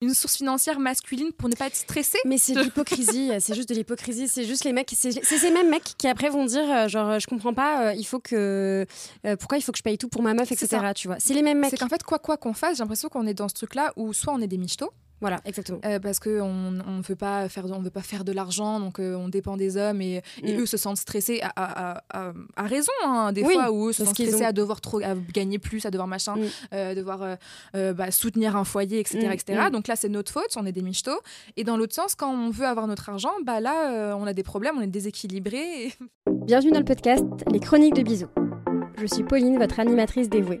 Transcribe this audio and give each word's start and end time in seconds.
une 0.00 0.14
source 0.14 0.36
financière 0.36 0.80
masculine 0.80 1.32
pour 1.32 1.48
ne 1.48 1.54
pas 1.54 1.66
être 1.66 1.76
stressée. 1.76 2.18
Mais 2.24 2.38
c'est 2.38 2.54
de 2.54 2.60
l'hypocrisie, 2.60 3.30
c'est 3.40 3.54
juste 3.54 3.68
de 3.68 3.74
l'hypocrisie. 3.74 4.28
C'est 4.28 4.44
juste 4.44 4.64
les 4.64 4.72
mecs, 4.72 4.90
c'est 4.94 5.12
ces 5.12 5.50
mêmes 5.50 5.70
mecs 5.70 5.94
qui 5.98 6.08
après 6.08 6.30
vont 6.30 6.44
dire 6.44 6.64
euh, 6.70 6.88
genre 6.88 7.18
je 7.18 7.26
comprends 7.26 7.54
pas, 7.54 7.88
euh, 7.88 7.94
il 7.94 8.04
faut 8.04 8.20
que 8.20 8.86
euh, 9.26 9.36
pourquoi 9.36 9.58
il 9.58 9.62
faut 9.62 9.72
que 9.72 9.78
je 9.78 9.82
paye 9.82 9.98
tout 9.98 10.08
pour 10.08 10.22
ma 10.22 10.34
meuf, 10.34 10.50
etc. 10.50 10.92
Tu 10.94 11.08
vois, 11.08 11.16
c'est 11.18 11.34
les 11.34 11.42
mêmes 11.42 11.58
mecs. 11.58 11.70
C'est 11.70 11.78
qu'en 11.78 11.88
fait 11.88 12.02
quoi 12.02 12.18
quoi 12.18 12.36
qu'on 12.36 12.54
fasse, 12.54 12.78
j'ai 12.78 12.82
l'impression 12.82 13.08
qu'on 13.08 13.26
est 13.26 13.34
dans 13.34 13.48
ce 13.48 13.54
truc 13.54 13.74
là 13.74 13.92
où 13.96 14.12
soit 14.12 14.32
on 14.32 14.40
est 14.40 14.48
des 14.48 14.58
michtos, 14.58 14.92
voilà, 15.20 15.40
exactement. 15.44 15.80
Euh, 15.84 15.98
parce 15.98 16.18
qu'on 16.18 16.80
on 16.86 17.00
veut 17.00 17.16
pas 17.16 17.48
faire 17.48 17.66
de, 17.66 17.72
on 17.72 17.80
veut 17.80 17.90
pas 17.90 18.02
faire 18.02 18.24
de 18.24 18.32
l'argent, 18.32 18.80
donc 18.80 18.98
euh, 18.98 19.14
on 19.14 19.28
dépend 19.28 19.56
des 19.56 19.76
hommes 19.76 20.00
et, 20.00 20.22
et 20.42 20.54
mm. 20.54 20.60
eux 20.60 20.66
se 20.66 20.76
sentent 20.76 20.96
stressés 20.96 21.40
à, 21.42 21.50
à, 21.56 22.02
à, 22.10 22.32
à 22.56 22.62
raison, 22.62 22.92
hein, 23.04 23.32
des 23.32 23.44
fois, 23.44 23.70
où 23.70 23.88
eux 23.88 23.92
se 23.92 24.04
sentent 24.04 24.14
stressés 24.14 24.44
à 24.44 24.52
devoir 24.52 24.80
trop, 24.80 25.00
à 25.00 25.14
gagner 25.32 25.58
plus, 25.58 25.84
à 25.84 25.90
devoir 25.90 26.08
machin, 26.08 26.36
mm. 26.36 26.42
euh, 26.72 26.94
devoir 26.94 27.36
bah, 27.74 28.10
soutenir 28.10 28.56
un 28.56 28.64
foyer, 28.64 29.00
etc. 29.00 29.28
Mm. 29.28 29.32
etc. 29.32 29.62
Donc 29.70 29.88
là, 29.88 29.96
c'est 29.96 30.08
notre 30.08 30.32
faute, 30.32 30.56
on 30.56 30.64
est 30.64 30.72
des 30.72 30.82
michtos. 30.82 31.20
Et 31.56 31.64
dans 31.64 31.76
l'autre 31.76 31.94
sens, 31.94 32.14
quand 32.14 32.32
on 32.32 32.50
veut 32.50 32.66
avoir 32.66 32.86
notre 32.86 33.08
argent, 33.10 33.32
bah 33.44 33.60
là, 33.60 34.16
on 34.16 34.26
a 34.26 34.32
des 34.32 34.42
problèmes, 34.42 34.76
on 34.78 34.82
est 34.82 34.86
déséquilibré. 34.86 35.92
Bienvenue 36.46 36.72
dans 36.72 36.78
le 36.78 36.84
podcast 36.84 37.24
Les 37.52 37.60
Chroniques 37.60 37.94
de 37.94 38.02
Bisous. 38.02 38.30
Je 38.98 39.06
suis 39.06 39.22
Pauline, 39.22 39.58
votre 39.58 39.80
animatrice 39.80 40.28
dévouée. 40.28 40.60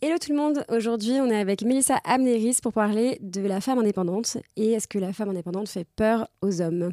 Hello 0.00 0.16
tout 0.16 0.30
le 0.30 0.38
monde, 0.38 0.64
aujourd'hui 0.68 1.14
on 1.14 1.28
est 1.28 1.40
avec 1.40 1.62
Melissa 1.62 1.96
Amneris 2.04 2.58
pour 2.62 2.72
parler 2.72 3.18
de 3.20 3.40
la 3.40 3.60
femme 3.60 3.80
indépendante 3.80 4.36
et 4.54 4.70
est-ce 4.74 4.86
que 4.86 4.96
la 4.96 5.12
femme 5.12 5.30
indépendante 5.30 5.68
fait 5.68 5.88
peur 5.96 6.28
aux 6.40 6.62
hommes? 6.62 6.92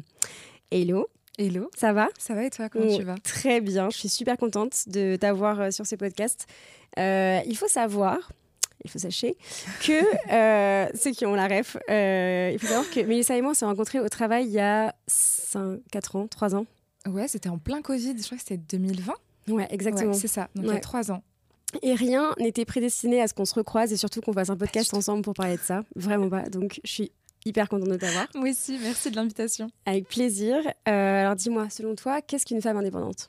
Hello 0.72 1.06
Hello 1.38 1.70
Ça 1.76 1.92
va? 1.92 2.08
Ça 2.18 2.34
va 2.34 2.42
et 2.42 2.50
toi, 2.50 2.68
comment 2.68 2.96
tu 2.96 3.04
vas? 3.04 3.14
Très 3.22 3.60
bien, 3.60 3.90
je 3.90 3.96
suis 3.96 4.08
super 4.08 4.36
contente 4.36 4.88
de 4.88 5.14
t'avoir 5.14 5.60
euh, 5.60 5.70
sur 5.70 5.86
ces 5.86 5.96
podcasts. 5.96 6.46
Euh, 6.98 7.38
il 7.46 7.56
faut 7.56 7.68
savoir, 7.68 8.32
il 8.84 8.90
faut 8.90 8.98
sachez 8.98 9.36
que 9.84 10.02
euh, 10.32 10.90
ceux 10.96 11.12
qui 11.12 11.26
ont 11.26 11.36
la 11.36 11.46
ref, 11.46 11.76
il 11.88 12.58
faut 12.58 12.66
savoir 12.66 12.90
que 12.90 13.02
Melissa 13.02 13.36
et 13.36 13.40
moi 13.40 13.52
on 13.52 13.54
s'est 13.54 13.66
rencontrés 13.66 14.00
au 14.00 14.08
travail 14.08 14.46
il 14.46 14.52
y 14.52 14.58
a 14.58 14.92
5, 15.06 15.78
4 15.92 16.16
ans, 16.16 16.26
3 16.26 16.56
ans. 16.56 16.66
Ouais, 17.08 17.28
c'était 17.28 17.50
en 17.50 17.58
plein 17.58 17.82
Covid, 17.82 18.16
je 18.18 18.24
crois 18.24 18.36
que 18.36 18.42
c'était 18.42 18.56
2020. 18.56 19.12
Ouais, 19.46 19.68
exactement. 19.70 20.12
c'est 20.12 20.26
ça, 20.26 20.48
donc 20.56 20.64
il 20.66 20.72
y 20.72 20.76
a 20.76 20.80
3 20.80 21.12
ans. 21.12 21.22
Et 21.82 21.94
rien 21.94 22.34
n'était 22.38 22.64
prédestiné 22.64 23.20
à 23.20 23.28
ce 23.28 23.34
qu'on 23.34 23.44
se 23.44 23.54
recroise 23.54 23.92
et 23.92 23.96
surtout 23.96 24.20
qu'on 24.20 24.32
fasse 24.32 24.50
un 24.50 24.56
podcast 24.56 24.94
ensemble 24.94 25.22
pour 25.22 25.34
parler 25.34 25.56
de 25.56 25.62
ça. 25.62 25.82
Vraiment 25.94 26.28
pas. 26.28 26.42
Donc 26.48 26.80
je 26.84 26.90
suis 26.90 27.12
hyper 27.44 27.68
contente 27.68 27.88
de 27.88 27.96
t'avoir. 27.96 28.26
Moi 28.34 28.50
aussi, 28.50 28.78
merci 28.80 29.10
de 29.10 29.16
l'invitation. 29.16 29.70
Avec 29.84 30.08
plaisir. 30.08 30.56
Euh, 30.88 31.20
alors 31.20 31.36
dis-moi, 31.36 31.68
selon 31.70 31.94
toi, 31.94 32.20
qu'est-ce 32.20 32.46
qu'une 32.46 32.60
femme 32.60 32.76
indépendante? 32.76 33.28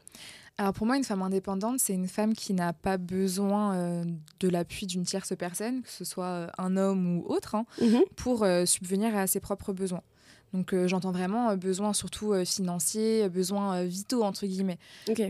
Alors 0.57 0.73
pour 0.73 0.88
moi, 0.88 0.97
une 0.97 1.03
femme 1.03 1.21
indépendante, 1.21 1.79
c'est 1.79 1.94
une 1.94 2.07
femme 2.07 2.33
qui 2.33 2.53
n'a 2.53 2.73
pas 2.73 2.97
besoin 2.97 3.75
euh, 3.75 4.03
de 4.39 4.49
l'appui 4.49 4.88
d'une 4.88 5.03
tierce 5.03 5.33
personne, 5.38 5.83
que 5.83 5.89
ce 5.89 6.03
soit 6.03 6.25
euh, 6.25 6.47
un 6.57 6.77
homme 6.77 7.19
ou 7.19 7.25
autre, 7.27 7.53
hein, 7.55 7.66
mhm. 7.79 8.01
pour 8.16 8.45
subvenir 8.66 9.16
à 9.16 9.27
ses 9.27 9.39
propres 9.39 9.73
besoins. 9.73 10.01
Donc 10.53 10.73
euh, 10.73 10.88
j'entends 10.88 11.12
vraiment 11.12 11.50
euh, 11.50 11.56
besoin 11.56 11.94
surtout 11.94 12.34
euh, 12.34 12.45
financier, 12.45 13.28
besoin 13.30 13.84
vitaux 13.84 14.23
entre 14.23 14.45
guillemets. 14.45 14.80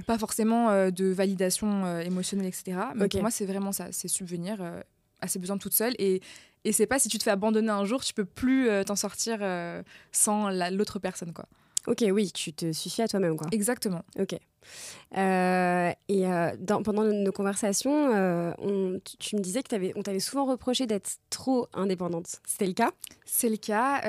Pas 0.05 0.17
forcément 0.17 0.89
de 0.89 1.05
validation 1.05 1.99
émotionnelle, 1.99 2.47
etc. 2.47 2.77
Mais 2.95 3.07
pour 3.07 3.21
moi 3.21 3.31
c'est 3.31 3.45
vraiment 3.45 3.71
ça, 3.71 3.87
c'est 3.91 4.07
subvenir 4.07 4.61
à 5.21 5.27
ses 5.27 5.39
besoins 5.39 5.57
toute 5.57 5.73
seule 5.73 5.95
et 5.99 6.21
et 6.63 6.73
c'est 6.73 6.87
pas 6.87 6.99
si 6.99 7.07
tu 7.07 7.17
te 7.17 7.23
fais 7.23 7.31
abandonner 7.31 7.69
un 7.69 7.85
jour, 7.85 8.03
tu 8.03 8.13
peux 8.13 8.25
plus 8.25 8.69
t'en 8.85 8.95
sortir 8.95 9.39
sans 10.11 10.49
l'autre 10.49 10.99
personne 10.99 11.33
quoi. 11.33 11.45
Ok, 11.85 12.03
oui, 12.11 12.31
tu 12.31 12.53
te 12.53 12.71
suffis 12.71 13.01
à 13.01 13.07
toi-même 13.07 13.37
quoi. 13.37 13.47
Exactement. 13.51 14.03
Ok. 14.19 14.37
Euh, 15.17 15.91
et 16.09 16.27
euh, 16.27 16.51
dans, 16.59 16.83
pendant 16.83 17.03
nos 17.03 17.31
conversations, 17.31 18.13
euh, 18.13 18.51
on, 18.57 18.99
tu 19.19 19.35
me 19.35 19.41
disais 19.41 19.61
qu'on 19.63 20.01
t'avait 20.03 20.19
souvent 20.19 20.45
reproché 20.45 20.85
d'être 20.85 21.09
trop 21.29 21.67
indépendante. 21.73 22.41
C'était 22.45 22.67
le 22.67 22.73
cas? 22.73 22.91
C'est 23.25 23.49
le 23.49 23.57
cas. 23.57 24.01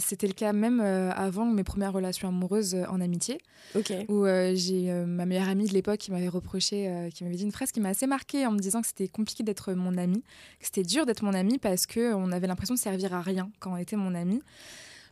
C'était 0.00 0.26
le 0.26 0.32
cas 0.32 0.52
même 0.52 0.80
avant 0.80 1.46
mes 1.46 1.64
premières 1.64 1.92
relations 1.92 2.28
amoureuses 2.28 2.76
en 2.88 3.00
amitié. 3.00 3.38
Ok. 3.74 3.92
Où 4.08 4.26
j'ai 4.54 4.90
ma 5.06 5.26
meilleure 5.26 5.48
amie 5.48 5.68
de 5.68 5.72
l'époque 5.72 5.98
qui 5.98 6.12
m'avait 6.12 6.28
reproché, 6.28 7.08
qui 7.14 7.24
m'avait 7.24 7.36
dit 7.36 7.44
une 7.44 7.52
phrase 7.52 7.72
qui 7.72 7.80
m'a 7.80 7.90
assez 7.90 8.06
marquée 8.06 8.46
en 8.46 8.52
me 8.52 8.58
disant 8.58 8.80
que 8.80 8.86
c'était 8.86 9.08
compliqué 9.08 9.42
d'être 9.42 9.72
mon 9.72 9.96
amie, 9.96 10.22
que 10.60 10.66
c'était 10.66 10.82
dur 10.82 11.06
d'être 11.06 11.22
mon 11.22 11.34
amie 11.34 11.58
parce 11.58 11.86
qu'on 11.86 12.32
avait 12.32 12.46
l'impression 12.46 12.74
de 12.74 12.80
servir 12.80 13.14
à 13.14 13.20
rien 13.20 13.50
quand 13.60 13.72
on 13.72 13.76
était 13.76 13.96
mon 13.96 14.14
amie 14.14 14.42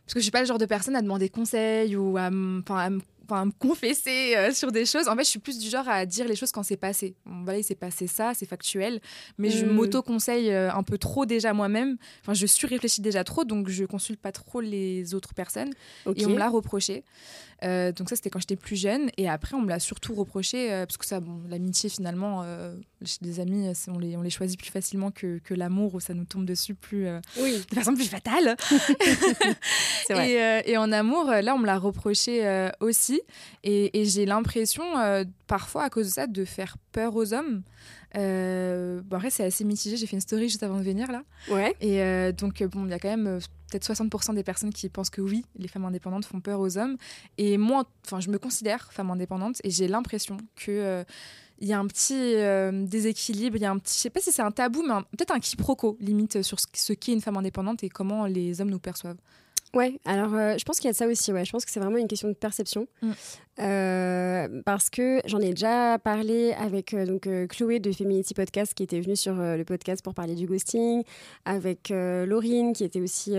parce 0.05 0.13
que 0.13 0.19
je 0.19 0.23
suis 0.23 0.31
pas 0.31 0.41
le 0.41 0.45
genre 0.45 0.59
de 0.59 0.65
personne 0.65 0.95
à 0.95 1.01
demander 1.01 1.29
conseil 1.29 1.95
ou 1.95 2.17
à, 2.17 2.27
à, 2.27 2.89
enfin, 3.29 3.45
me 3.45 3.51
confesser 3.51 4.35
euh, 4.35 4.51
sur 4.51 4.71
des 4.71 4.85
choses. 4.85 5.07
En 5.07 5.15
fait, 5.15 5.23
je 5.23 5.29
suis 5.29 5.39
plus 5.39 5.57
du 5.57 5.69
genre 5.69 5.87
à 5.87 6.05
dire 6.05 6.27
les 6.27 6.35
choses 6.35 6.51
quand 6.51 6.63
c'est 6.63 6.77
passé. 6.77 7.15
voilà, 7.25 7.59
il 7.59 7.63
s'est 7.63 7.75
passé 7.75 8.07
ça, 8.07 8.33
c'est 8.33 8.45
factuel, 8.45 9.01
mais 9.37 9.49
je 9.49 9.65
hmm. 9.65 9.71
m'auto-conseille 9.71 10.51
euh, 10.51 10.71
un 10.71 10.83
peu 10.83 10.97
trop 10.97 11.25
déjà 11.25 11.53
moi-même. 11.53 11.97
Enfin, 12.21 12.33
je 12.33 12.45
suis 12.45 12.67
réfléchie 12.67 13.01
déjà 13.01 13.23
trop, 13.23 13.43
donc 13.43 13.69
je 13.69 13.85
consulte 13.85 14.21
pas 14.21 14.31
trop 14.31 14.61
les 14.61 15.13
autres 15.13 15.33
personnes. 15.33 15.71
Et 16.15 16.25
on 16.25 16.29
me 16.29 16.37
l'a 16.37 16.49
reproché. 16.49 17.03
Euh, 17.63 17.93
donc 17.93 18.09
ça, 18.09 18.15
c'était 18.15 18.29
quand 18.29 18.39
j'étais 18.39 18.57
plus 18.57 18.75
jeune. 18.75 19.09
Et 19.17 19.29
après, 19.29 19.55
on 19.55 19.61
me 19.61 19.69
l'a 19.69 19.79
surtout 19.79 20.13
reproché, 20.13 20.69
parce 20.69 20.97
que 20.97 21.05
ça, 21.05 21.19
bon, 21.19 21.41
l'amitié, 21.49 21.89
finalement, 21.89 22.45
chez 23.03 23.17
des 23.21 23.39
amis, 23.39 23.71
on 23.87 23.97
les, 23.97 24.17
on 24.17 24.21
les 24.21 24.29
choisit 24.29 24.59
plus 24.59 24.71
facilement 24.71 25.11
que, 25.11 25.39
que 25.39 25.53
l'amour, 25.53 25.95
où 25.95 25.99
ça 25.99 26.13
nous 26.13 26.25
tombe 26.25 26.45
dessus 26.45 26.75
plus, 26.75 27.07
oui. 27.39 27.63
de 27.69 27.75
façon 27.75 27.93
plus 27.93 28.09
fatale. 28.09 28.55
vrai. 30.09 30.63
Et, 30.65 30.71
et, 30.71 30.77
en 30.77 30.91
amour, 30.91 31.25
là, 31.25 31.55
on 31.55 31.59
me 31.59 31.65
l'a 31.65 31.77
reproché 31.77 32.69
aussi. 32.79 33.14
Et, 33.63 34.05
j'ai 34.05 34.25
l'impression, 34.25 34.97
euh, 34.97 35.23
parfois, 35.47 35.83
à 35.83 35.89
cause 35.89 36.07
de 36.07 36.11
ça, 36.11 36.27
de 36.27 36.45
faire 36.45 36.77
peur 36.91 37.15
aux 37.15 37.33
hommes. 37.33 37.63
Euh, 38.17 39.01
bon, 39.03 39.17
après, 39.17 39.29
c'est 39.29 39.43
assez 39.43 39.63
mitigé. 39.63 39.97
J'ai 39.97 40.07
fait 40.07 40.15
une 40.15 40.21
story 40.21 40.49
juste 40.49 40.63
avant 40.63 40.77
de 40.77 40.83
venir 40.83 41.11
là. 41.11 41.23
Ouais. 41.49 41.75
Et 41.81 42.01
euh, 42.01 42.31
donc, 42.31 42.63
bon, 42.63 42.85
il 42.85 42.91
y 42.91 42.93
a 42.93 42.99
quand 42.99 43.09
même 43.09 43.39
peut-être 43.69 43.85
60% 43.85 44.35
des 44.35 44.43
personnes 44.43 44.71
qui 44.71 44.87
pensent 44.89 45.09
que 45.09 45.21
oui, 45.21 45.45
les 45.57 45.67
femmes 45.67 45.85
indépendantes 45.85 46.25
font 46.25 46.39
peur 46.39 46.59
aux 46.59 46.77
hommes. 46.77 46.97
Et 47.37 47.57
moi, 47.57 47.85
enfin, 48.05 48.19
je 48.19 48.29
me 48.29 48.37
considère 48.37 48.91
femme 48.91 49.11
indépendante 49.11 49.57
et 49.63 49.69
j'ai 49.69 49.87
l'impression 49.87 50.37
que 50.55 51.03
il 51.59 51.69
y 51.69 51.73
a 51.73 51.79
un 51.79 51.87
petit 51.87 52.35
déséquilibre, 52.85 53.55
il 53.55 53.61
y 53.61 53.65
a 53.65 53.71
un 53.71 53.77
petit, 53.77 53.93
je 53.95 54.01
sais 54.01 54.09
pas 54.09 54.19
si 54.19 54.31
c'est 54.33 54.41
un 54.41 54.51
tabou, 54.51 54.83
mais 54.85 54.93
peut-être 55.11 55.31
un 55.31 55.39
quiproquo 55.39 55.97
limite 56.01 56.41
sur 56.41 56.57
ce 56.59 56.93
qu'est 56.93 57.13
une 57.13 57.21
femme 57.21 57.37
indépendante 57.37 57.83
et 57.83 57.89
comment 57.89 58.25
les 58.25 58.59
hommes 58.59 58.69
nous 58.69 58.79
perçoivent. 58.79 59.17
Ouais, 59.75 59.99
alors 60.05 60.33
euh, 60.33 60.55
je 60.57 60.63
pense 60.63 60.79
qu'il 60.79 60.85
y 60.85 60.89
a 60.89 60.93
de 60.93 60.97
ça 60.97 61.05
aussi. 61.05 61.33
Ouais. 61.33 61.43
Je 61.43 61.51
pense 61.51 61.65
que 61.65 61.71
c'est 61.71 61.81
vraiment 61.81 61.97
une 61.97 62.07
question 62.07 62.29
de 62.29 62.33
perception. 62.33 62.87
Mm. 63.01 63.11
Euh, 63.59 64.61
parce 64.65 64.89
que 64.89 65.21
j'en 65.25 65.39
ai 65.39 65.49
déjà 65.49 65.99
parlé 65.99 66.53
avec 66.53 66.93
euh, 66.93 67.05
donc, 67.05 67.27
Chloé 67.49 67.79
de 67.79 67.91
Feminity 67.91 68.33
Podcast 68.33 68.73
qui 68.73 68.83
était 68.83 69.01
venue 69.01 69.17
sur 69.17 69.33
le 69.35 69.63
podcast 69.63 70.03
pour 70.03 70.13
parler 70.13 70.35
du 70.35 70.47
ghosting, 70.47 71.03
avec 71.43 71.89
Laurine 71.89 72.73
qui 72.73 72.85
était 72.85 73.01
aussi 73.01 73.35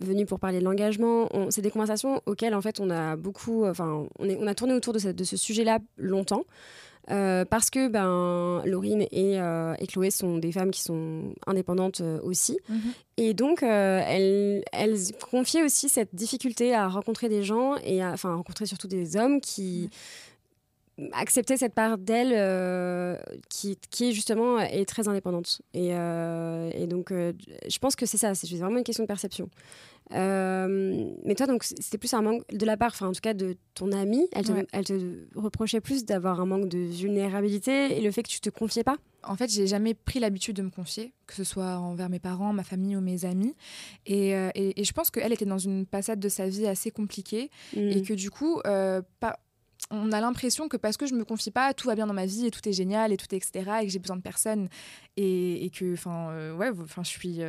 venue 0.00 0.26
pour 0.26 0.38
parler 0.38 0.60
de 0.60 0.64
l'engagement. 0.64 1.28
C'est 1.50 1.62
des 1.62 1.70
conversations 1.70 2.22
auxquelles 2.26 2.54
en 2.54 2.60
fait 2.60 2.78
on 2.78 2.90
a 2.90 3.16
beaucoup, 3.16 3.66
enfin 3.66 4.06
on, 4.18 4.28
on 4.28 4.46
a 4.46 4.54
tourné 4.54 4.74
autour 4.74 4.92
de, 4.92 5.12
de 5.12 5.24
ce 5.24 5.36
sujet-là 5.36 5.80
longtemps. 5.96 6.44
Euh, 7.10 7.44
parce 7.44 7.70
que 7.70 7.88
ben, 7.88 8.62
Laurine 8.66 9.02
et, 9.10 9.40
euh, 9.40 9.74
et, 9.78 9.86
Chloé 9.86 10.10
sont 10.10 10.38
des 10.38 10.52
femmes 10.52 10.70
qui 10.70 10.82
sont 10.82 11.34
indépendantes 11.46 12.00
euh, 12.02 12.20
aussi. 12.22 12.58
Mhm. 12.68 12.92
Et 13.16 13.34
donc, 13.34 13.62
elles, 13.62 14.62
elles, 14.72 14.96
confiaient 15.30 15.62
aussi 15.62 15.88
cette 15.88 16.14
difficulté 16.14 16.74
à 16.74 16.88
rencontrer 16.88 17.28
des 17.28 17.42
gens, 17.42 17.76
et 17.84 18.02
à, 18.02 18.12
enfin, 18.12 18.34
rencontrer 18.34 18.66
surtout 18.66 18.88
des 18.88 19.16
hommes 19.16 19.40
qui 19.40 19.90
acceptaient 21.12 21.56
cette 21.56 21.74
part 21.74 21.96
d'elles 21.96 23.18
qui, 23.48 23.78
qui 23.90 24.12
justement 24.12 24.58
est 24.58 24.86
très 24.86 25.08
indépendante. 25.08 25.62
Et, 25.74 25.88
et 25.88 26.86
donc, 26.86 27.10
je 27.10 27.78
pense 27.78 27.96
que 27.96 28.06
c'est 28.06 28.18
ça, 28.18 28.34
c'est 28.34 28.48
vraiment 28.56 28.78
une 28.78 28.84
question 28.84 29.04
de 29.04 29.08
perception. 29.08 29.50
Euh, 30.12 31.10
mais 31.24 31.34
toi, 31.34 31.46
donc, 31.46 31.64
c'était 31.64 31.98
plus 31.98 32.12
un 32.14 32.22
manque 32.22 32.42
de 32.52 32.66
la 32.66 32.76
part, 32.76 32.88
enfin, 32.92 33.08
en 33.08 33.12
tout 33.12 33.20
cas, 33.20 33.34
de 33.34 33.56
ton 33.74 33.92
amie. 33.92 34.26
Elle 34.32 34.44
te, 34.44 34.52
elle 34.72 34.84
te 34.84 34.94
reprochait 35.34 35.80
plus 35.80 36.04
d'avoir 36.04 36.40
un 36.40 36.46
manque 36.46 36.68
de 36.68 36.78
vulnérabilité 36.78 37.96
et 37.96 38.00
le 38.00 38.10
fait 38.10 38.22
que 38.22 38.28
tu 38.28 38.40
te 38.40 38.50
confiais 38.50 38.84
pas? 38.84 38.96
En 39.22 39.36
fait, 39.36 39.50
j'ai 39.50 39.66
jamais 39.66 39.94
pris 39.94 40.18
l'habitude 40.18 40.56
de 40.56 40.62
me 40.62 40.70
confier, 40.70 41.12
que 41.26 41.34
ce 41.34 41.44
soit 41.44 41.76
envers 41.76 42.08
mes 42.08 42.18
parents, 42.18 42.52
ma 42.52 42.64
famille 42.64 42.96
ou 42.96 43.00
mes 43.00 43.24
amis. 43.24 43.54
Et, 44.06 44.34
euh, 44.34 44.50
et, 44.54 44.82
je 44.82 44.92
pense 44.92 45.10
qu'elle 45.10 45.32
était 45.32 45.44
dans 45.44 45.58
une 45.58 45.86
passade 45.86 46.20
de 46.20 46.28
sa 46.28 46.48
vie 46.48 46.66
assez 46.66 46.90
compliquée 46.90 47.50
et 47.76 48.00
mm. 48.00 48.02
que 48.02 48.14
du 48.14 48.30
coup, 48.30 48.60
euh, 48.66 49.02
pas 49.20 49.38
on 49.90 50.12
a 50.12 50.20
l'impression 50.20 50.68
que 50.68 50.76
parce 50.76 50.98
que 50.98 51.06
je 51.06 51.14
me 51.14 51.24
confie 51.24 51.50
pas, 51.50 51.72
tout 51.72 51.88
va 51.88 51.94
bien 51.94 52.06
dans 52.06 52.14
ma 52.14 52.26
vie 52.26 52.46
et 52.46 52.50
tout 52.50 52.68
est 52.68 52.72
génial 52.72 53.12
et 53.12 53.16
tout 53.16 53.26
est 53.34 53.38
etc. 53.38 53.70
et 53.80 53.86
que 53.86 53.90
j'ai 53.90 53.98
besoin 53.98 54.16
de 54.16 54.22
personne 54.22 54.68
et, 55.16 55.64
et 55.64 55.70
que 55.70 55.94
enfin 55.94 56.54
ouais 56.54 56.70
enfin 56.70 57.02
je 57.02 57.08
suis 57.08 57.40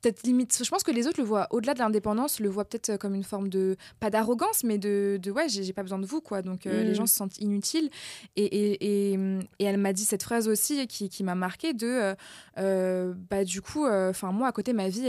peut-être 0.00 0.22
limite. 0.22 0.60
Je 0.62 0.68
pense 0.68 0.82
que 0.82 0.90
les 0.90 1.06
autres 1.06 1.20
le 1.20 1.26
voient 1.26 1.46
au-delà 1.50 1.74
de 1.74 1.78
l'indépendance, 1.78 2.40
le 2.40 2.48
voient 2.48 2.64
peut-être 2.64 2.96
comme 2.96 3.14
une 3.14 3.24
forme 3.24 3.48
de 3.48 3.76
pas 3.98 4.10
d'arrogance, 4.10 4.64
mais 4.64 4.78
de, 4.78 5.18
de 5.22 5.30
ouais, 5.30 5.48
j'ai 5.48 5.72
pas 5.72 5.82
besoin 5.82 5.98
de 5.98 6.06
vous 6.06 6.20
quoi. 6.20 6.42
Donc 6.42 6.64
les 6.64 6.94
gens 6.94 7.04
mm. 7.04 7.08
se 7.08 7.14
sentent 7.14 7.38
inutiles. 7.38 7.90
Et, 8.36 8.44
et, 8.44 9.14
et, 9.58 9.64
elle 9.64 9.78
m'a 9.78 9.92
dit 9.92 10.04
cette 10.04 10.22
phrase 10.22 10.48
aussi 10.48 10.86
qui, 10.86 11.08
qui 11.08 11.24
m'a 11.24 11.34
marqué 11.34 11.72
de 11.74 12.14
bah 12.56 13.44
du 13.44 13.62
coup, 13.62 13.86
enfin 13.86 14.32
moi 14.32 14.48
à 14.48 14.52
côté 14.52 14.72
ma 14.72 14.88
vie, 14.88 15.08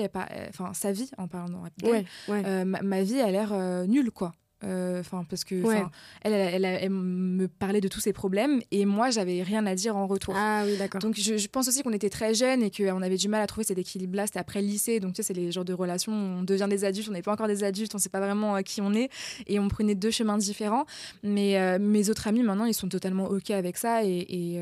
enfin 0.49 0.73
sa 0.73 0.91
vie 0.91 1.09
en 1.17 1.27
parlant, 1.27 1.63
ouais, 1.83 2.05
ma, 2.65 2.81
ma, 2.81 3.03
vie 3.03 3.19
a 3.19 3.31
l'air 3.31 3.53
nulle 3.87 4.11
quoi. 4.11 4.33
Euh, 4.63 4.99
enfin 4.99 5.25
parce 5.27 5.43
que 5.43 5.55
elle, 6.21 6.33
elle, 6.33 6.89
me 6.91 7.47
parlait 7.47 7.81
de 7.81 7.87
tous 7.87 7.99
ses 7.99 8.13
problèmes 8.13 8.61
et 8.69 8.85
moi 8.85 9.09
j'avais 9.09 9.41
rien 9.41 9.65
à 9.65 9.73
dire 9.73 9.97
en 9.97 10.05
retour. 10.05 10.35
Ah 10.37 10.63
oui 10.65 10.77
d'accord. 10.77 11.01
Donc 11.01 11.15
je, 11.17 11.47
pense 11.47 11.67
aussi 11.67 11.81
qu'on 11.81 11.93
était 11.93 12.09
très 12.11 12.35
jeunes 12.35 12.61
et 12.61 12.69
qu'on 12.69 13.01
avait 13.01 13.17
du 13.17 13.27
mal 13.27 13.41
à 13.41 13.47
trouver 13.47 13.65
cet 13.65 13.79
équilibre 13.79 14.15
là. 14.15 14.27
C'était 14.27 14.39
après 14.39 14.61
le 14.61 14.67
lycée 14.67 14.99
donc 14.99 15.13
tu 15.13 15.17
sais 15.17 15.23
c'est 15.23 15.33
les 15.33 15.51
genres 15.51 15.65
de 15.65 15.73
relations 15.73 16.11
on 16.11 16.43
devient 16.43 16.67
des 16.69 16.85
adultes, 16.85 17.09
on 17.09 17.13
n'est 17.13 17.23
pas 17.23 17.33
encore 17.33 17.47
des 17.47 17.63
adultes, 17.63 17.95
on 17.95 17.97
sait 17.97 18.09
pas 18.09 18.19
vraiment 18.19 18.55
euh, 18.55 18.61
qui 18.61 18.81
on 18.81 18.93
est 18.93 19.09
et 19.47 19.59
on 19.59 19.67
prenait 19.67 19.95
deux 19.95 20.11
chemins 20.11 20.37
différents. 20.37 20.85
Mais 21.23 21.59
euh, 21.59 21.79
mes 21.79 22.09
autres 22.09 22.27
amis 22.27 22.43
maintenant 22.43 22.65
ils 22.65 22.75
sont 22.75 22.89
totalement 22.89 23.25
ok 23.25 23.49
avec 23.51 23.77
ça 23.77 24.03
et, 24.03 24.61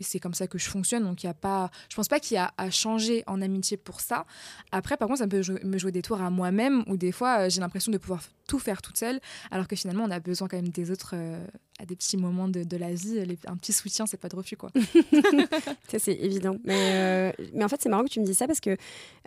c'est 0.00 0.18
comme 0.18 0.34
ça 0.34 0.46
que 0.46 0.58
je 0.58 0.68
fonctionne 0.68 1.04
donc 1.04 1.22
il 1.22 1.26
y 1.26 1.30
a 1.30 1.34
pas, 1.34 1.70
je 1.88 1.96
pense 1.96 2.08
pas 2.08 2.20
qu'il 2.20 2.36
y 2.36 2.38
a 2.38 2.52
à 2.56 2.70
changer 2.70 3.24
en 3.26 3.42
amitié 3.42 3.76
pour 3.76 4.00
ça. 4.00 4.26
Après 4.70 4.96
par 4.96 5.08
contre 5.08 5.18
ça 5.18 5.26
peut 5.26 5.42
me 5.64 5.78
jouer 5.78 5.92
des 5.92 6.02
tours 6.02 6.20
à 6.20 6.30
moi-même 6.30 6.84
où 6.86 6.96
des 6.96 7.12
fois 7.12 7.48
j'ai 7.48 7.60
l'impression 7.60 7.90
de 7.90 7.98
pouvoir 7.98 8.22
tout 8.50 8.58
faire 8.58 8.82
toute 8.82 8.98
seule 8.98 9.20
alors 9.50 9.68
que 9.68 9.76
finalement 9.76 10.04
on 10.04 10.10
a 10.10 10.20
besoin 10.20 10.48
quand 10.48 10.56
même 10.56 10.68
des 10.70 10.90
autres 10.90 11.14
euh, 11.14 11.44
à 11.78 11.86
des 11.86 11.96
petits 11.96 12.16
moments 12.16 12.48
de, 12.48 12.62
de 12.62 12.76
la 12.76 12.92
vie. 12.92 13.24
un 13.46 13.56
petit 13.56 13.72
soutien, 13.72 14.06
c'est 14.06 14.18
pas 14.18 14.28
de 14.28 14.36
refus 14.36 14.56
quoi. 14.56 14.70
ça 15.88 15.98
c'est 15.98 16.12
évident. 16.12 16.56
Mais, 16.64 16.76
euh, 16.76 17.32
mais 17.54 17.64
en 17.64 17.68
fait 17.68 17.80
c'est 17.80 17.88
marrant 17.88 18.04
que 18.04 18.10
tu 18.10 18.20
me 18.20 18.26
dis 18.26 18.34
ça 18.34 18.46
parce 18.46 18.60
que 18.60 18.76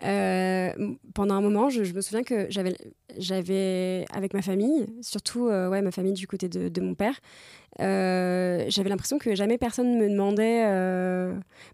euh, 0.04 0.94
pendant 1.14 1.34
un 1.34 1.40
moment 1.40 1.68
je, 1.68 1.82
me 1.82 2.00
souviens 2.00 2.22
que 2.22 2.46
j'avais 2.50 2.76
j'avais 3.18 4.04
avec 4.12 4.34
ma 4.34 4.42
famille, 4.42 4.86
surtout 5.02 5.46
ouais 5.46 5.82
ma 5.82 5.90
famille 5.90 6.12
du 6.14 6.26
côté 6.26 6.48
de, 6.48 6.68
de 6.68 6.80
mon 6.80 6.94
père. 6.94 7.20
j'avais 7.78 8.88
l'impression 8.88 9.18
que 9.18 9.34
jamais 9.34 9.58
personne 9.58 9.98
me 9.98 10.08
demandait 10.08 10.64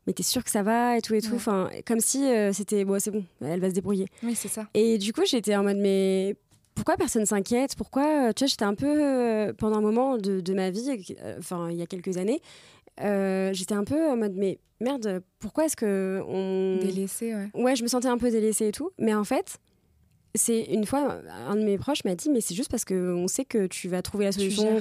mais 0.06 0.12
t'es 0.12 0.22
sûr 0.22 0.44
que 0.44 0.50
ça 0.50 0.62
va 0.62 0.96
et 0.96 1.02
tout 1.02 1.14
et 1.14 1.20
tout 1.22 1.34
enfin 1.34 1.70
comme 1.86 2.00
si 2.00 2.24
c'était 2.52 2.84
bon 2.84 2.98
c'est 2.98 3.10
bon 3.10 3.24
elle 3.42 3.60
va 3.60 3.68
se 3.68 3.74
débrouiller 3.74 4.06
oui 4.22 4.34
c'est 4.34 4.48
ça 4.48 4.66
et 4.74 4.98
du 4.98 5.12
coup 5.12 5.22
j'étais 5.26 5.56
en 5.56 5.62
mode 5.62 5.78
mais 5.78 6.36
pourquoi 6.74 6.96
personne 6.96 7.26
s'inquiète? 7.26 7.74
Pourquoi 7.76 8.28
euh, 8.28 8.32
Tu 8.32 8.44
vois, 8.44 8.48
j'étais 8.48 8.64
un 8.64 8.74
peu 8.74 8.86
euh, 8.86 9.52
pendant 9.52 9.78
un 9.78 9.82
moment 9.82 10.16
de, 10.16 10.40
de 10.40 10.54
ma 10.54 10.70
vie, 10.70 11.14
euh, 11.22 11.36
enfin 11.38 11.68
il 11.70 11.76
y 11.76 11.82
a 11.82 11.86
quelques 11.86 12.16
années, 12.16 12.40
j'étais 12.98 13.74
un 13.74 13.84
peu 13.84 14.10
en 14.10 14.16
mode 14.16 14.34
mais 14.34 14.58
merde, 14.80 15.22
pourquoi 15.38 15.66
est-ce 15.66 15.76
que 15.76 16.22
on 16.26 16.78
délaissé 16.80 17.34
ouais. 17.34 17.50
Ouais, 17.54 17.76
je 17.76 17.82
me 17.82 17.88
sentais 17.88 18.08
un 18.08 18.18
peu 18.18 18.30
délaissée 18.30 18.68
et 18.68 18.72
tout, 18.72 18.90
mais 18.98 19.14
en 19.14 19.24
fait. 19.24 19.58
C'est 20.36 20.60
une 20.60 20.86
fois, 20.86 21.20
un 21.48 21.56
de 21.56 21.64
mes 21.64 21.76
proches 21.76 22.04
m'a 22.04 22.14
dit, 22.14 22.30
mais 22.30 22.40
c'est 22.40 22.54
juste 22.54 22.70
parce 22.70 22.84
qu'on 22.84 23.26
sait 23.26 23.44
que 23.44 23.66
tu 23.66 23.88
vas 23.88 24.00
trouver 24.00 24.26
la 24.26 24.30
solution 24.30 24.80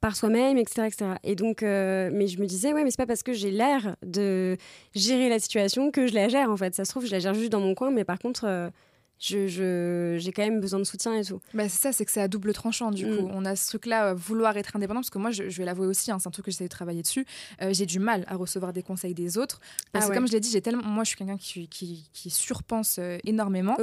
par 0.00 0.16
soi-même, 0.16 0.56
etc., 0.56 0.86
etc. 0.86 1.10
Et 1.22 1.34
donc, 1.34 1.60
mais 1.60 2.26
je 2.26 2.40
me 2.40 2.46
disais, 2.46 2.72
ouais, 2.72 2.82
mais 2.82 2.90
c'est 2.90 2.96
pas 2.96 3.04
parce 3.04 3.22
que 3.22 3.34
j'ai 3.34 3.50
l'air 3.50 3.96
de 4.00 4.56
gérer 4.94 5.28
la 5.28 5.38
situation 5.38 5.90
que 5.90 6.06
je 6.06 6.14
la 6.14 6.30
gère, 6.30 6.50
en 6.50 6.56
fait. 6.56 6.74
Ça 6.74 6.86
se 6.86 6.90
trouve, 6.92 7.04
je 7.04 7.10
la 7.10 7.18
gère 7.18 7.34
juste 7.34 7.52
dans 7.52 7.60
mon 7.60 7.74
coin, 7.74 7.90
mais 7.90 8.04
par 8.04 8.18
contre, 8.18 8.70
j'ai 9.18 9.48
je, 9.48 10.16
j'ai 10.18 10.32
quand 10.32 10.42
même 10.42 10.60
besoin 10.60 10.78
de 10.78 10.84
soutien 10.84 11.14
et 11.14 11.24
tout. 11.24 11.40
Bah 11.54 11.68
c'est 11.68 11.80
ça, 11.80 11.92
c'est 11.92 12.04
que 12.04 12.10
c'est 12.10 12.20
à 12.20 12.28
double 12.28 12.52
tranchant 12.52 12.90
du 12.90 13.04
coup. 13.06 13.26
Mm. 13.26 13.30
On 13.32 13.44
a 13.44 13.56
ce 13.56 13.68
truc-là, 13.68 14.08
euh, 14.08 14.14
vouloir 14.14 14.56
être 14.56 14.76
indépendant, 14.76 15.00
parce 15.00 15.10
que 15.10 15.18
moi, 15.18 15.30
je, 15.30 15.44
vais 15.44 15.64
l'avouer 15.64 15.86
aussi, 15.86 16.10
hein, 16.10 16.18
c'est 16.18 16.28
un 16.28 16.30
truc 16.30 16.44
que 16.44 16.50
j'essaie 16.50 16.64
de 16.64 16.68
travailler 16.68 17.02
dessus. 17.02 17.24
Euh, 17.62 17.72
j'ai 17.72 17.86
du 17.86 17.98
mal 17.98 18.24
à 18.28 18.36
recevoir 18.36 18.72
des 18.72 18.82
conseils 18.82 19.14
des 19.14 19.38
autres. 19.38 19.60
Parce 19.92 20.06
ah 20.06 20.08
que 20.08 20.14
comme 20.14 20.26
je 20.26 20.32
l'ai 20.32 20.40
dit, 20.40 20.50
j'ai 20.50 20.60
tellement, 20.60 20.82
moi, 20.82 21.04
je 21.04 21.08
suis 21.08 21.16
quelqu'un 21.16 21.36
qui, 21.38 21.68
qui, 21.68 22.08
qui, 22.12 22.30
surpense 22.30 22.96
euh, 22.98 23.18
énormément. 23.24 23.76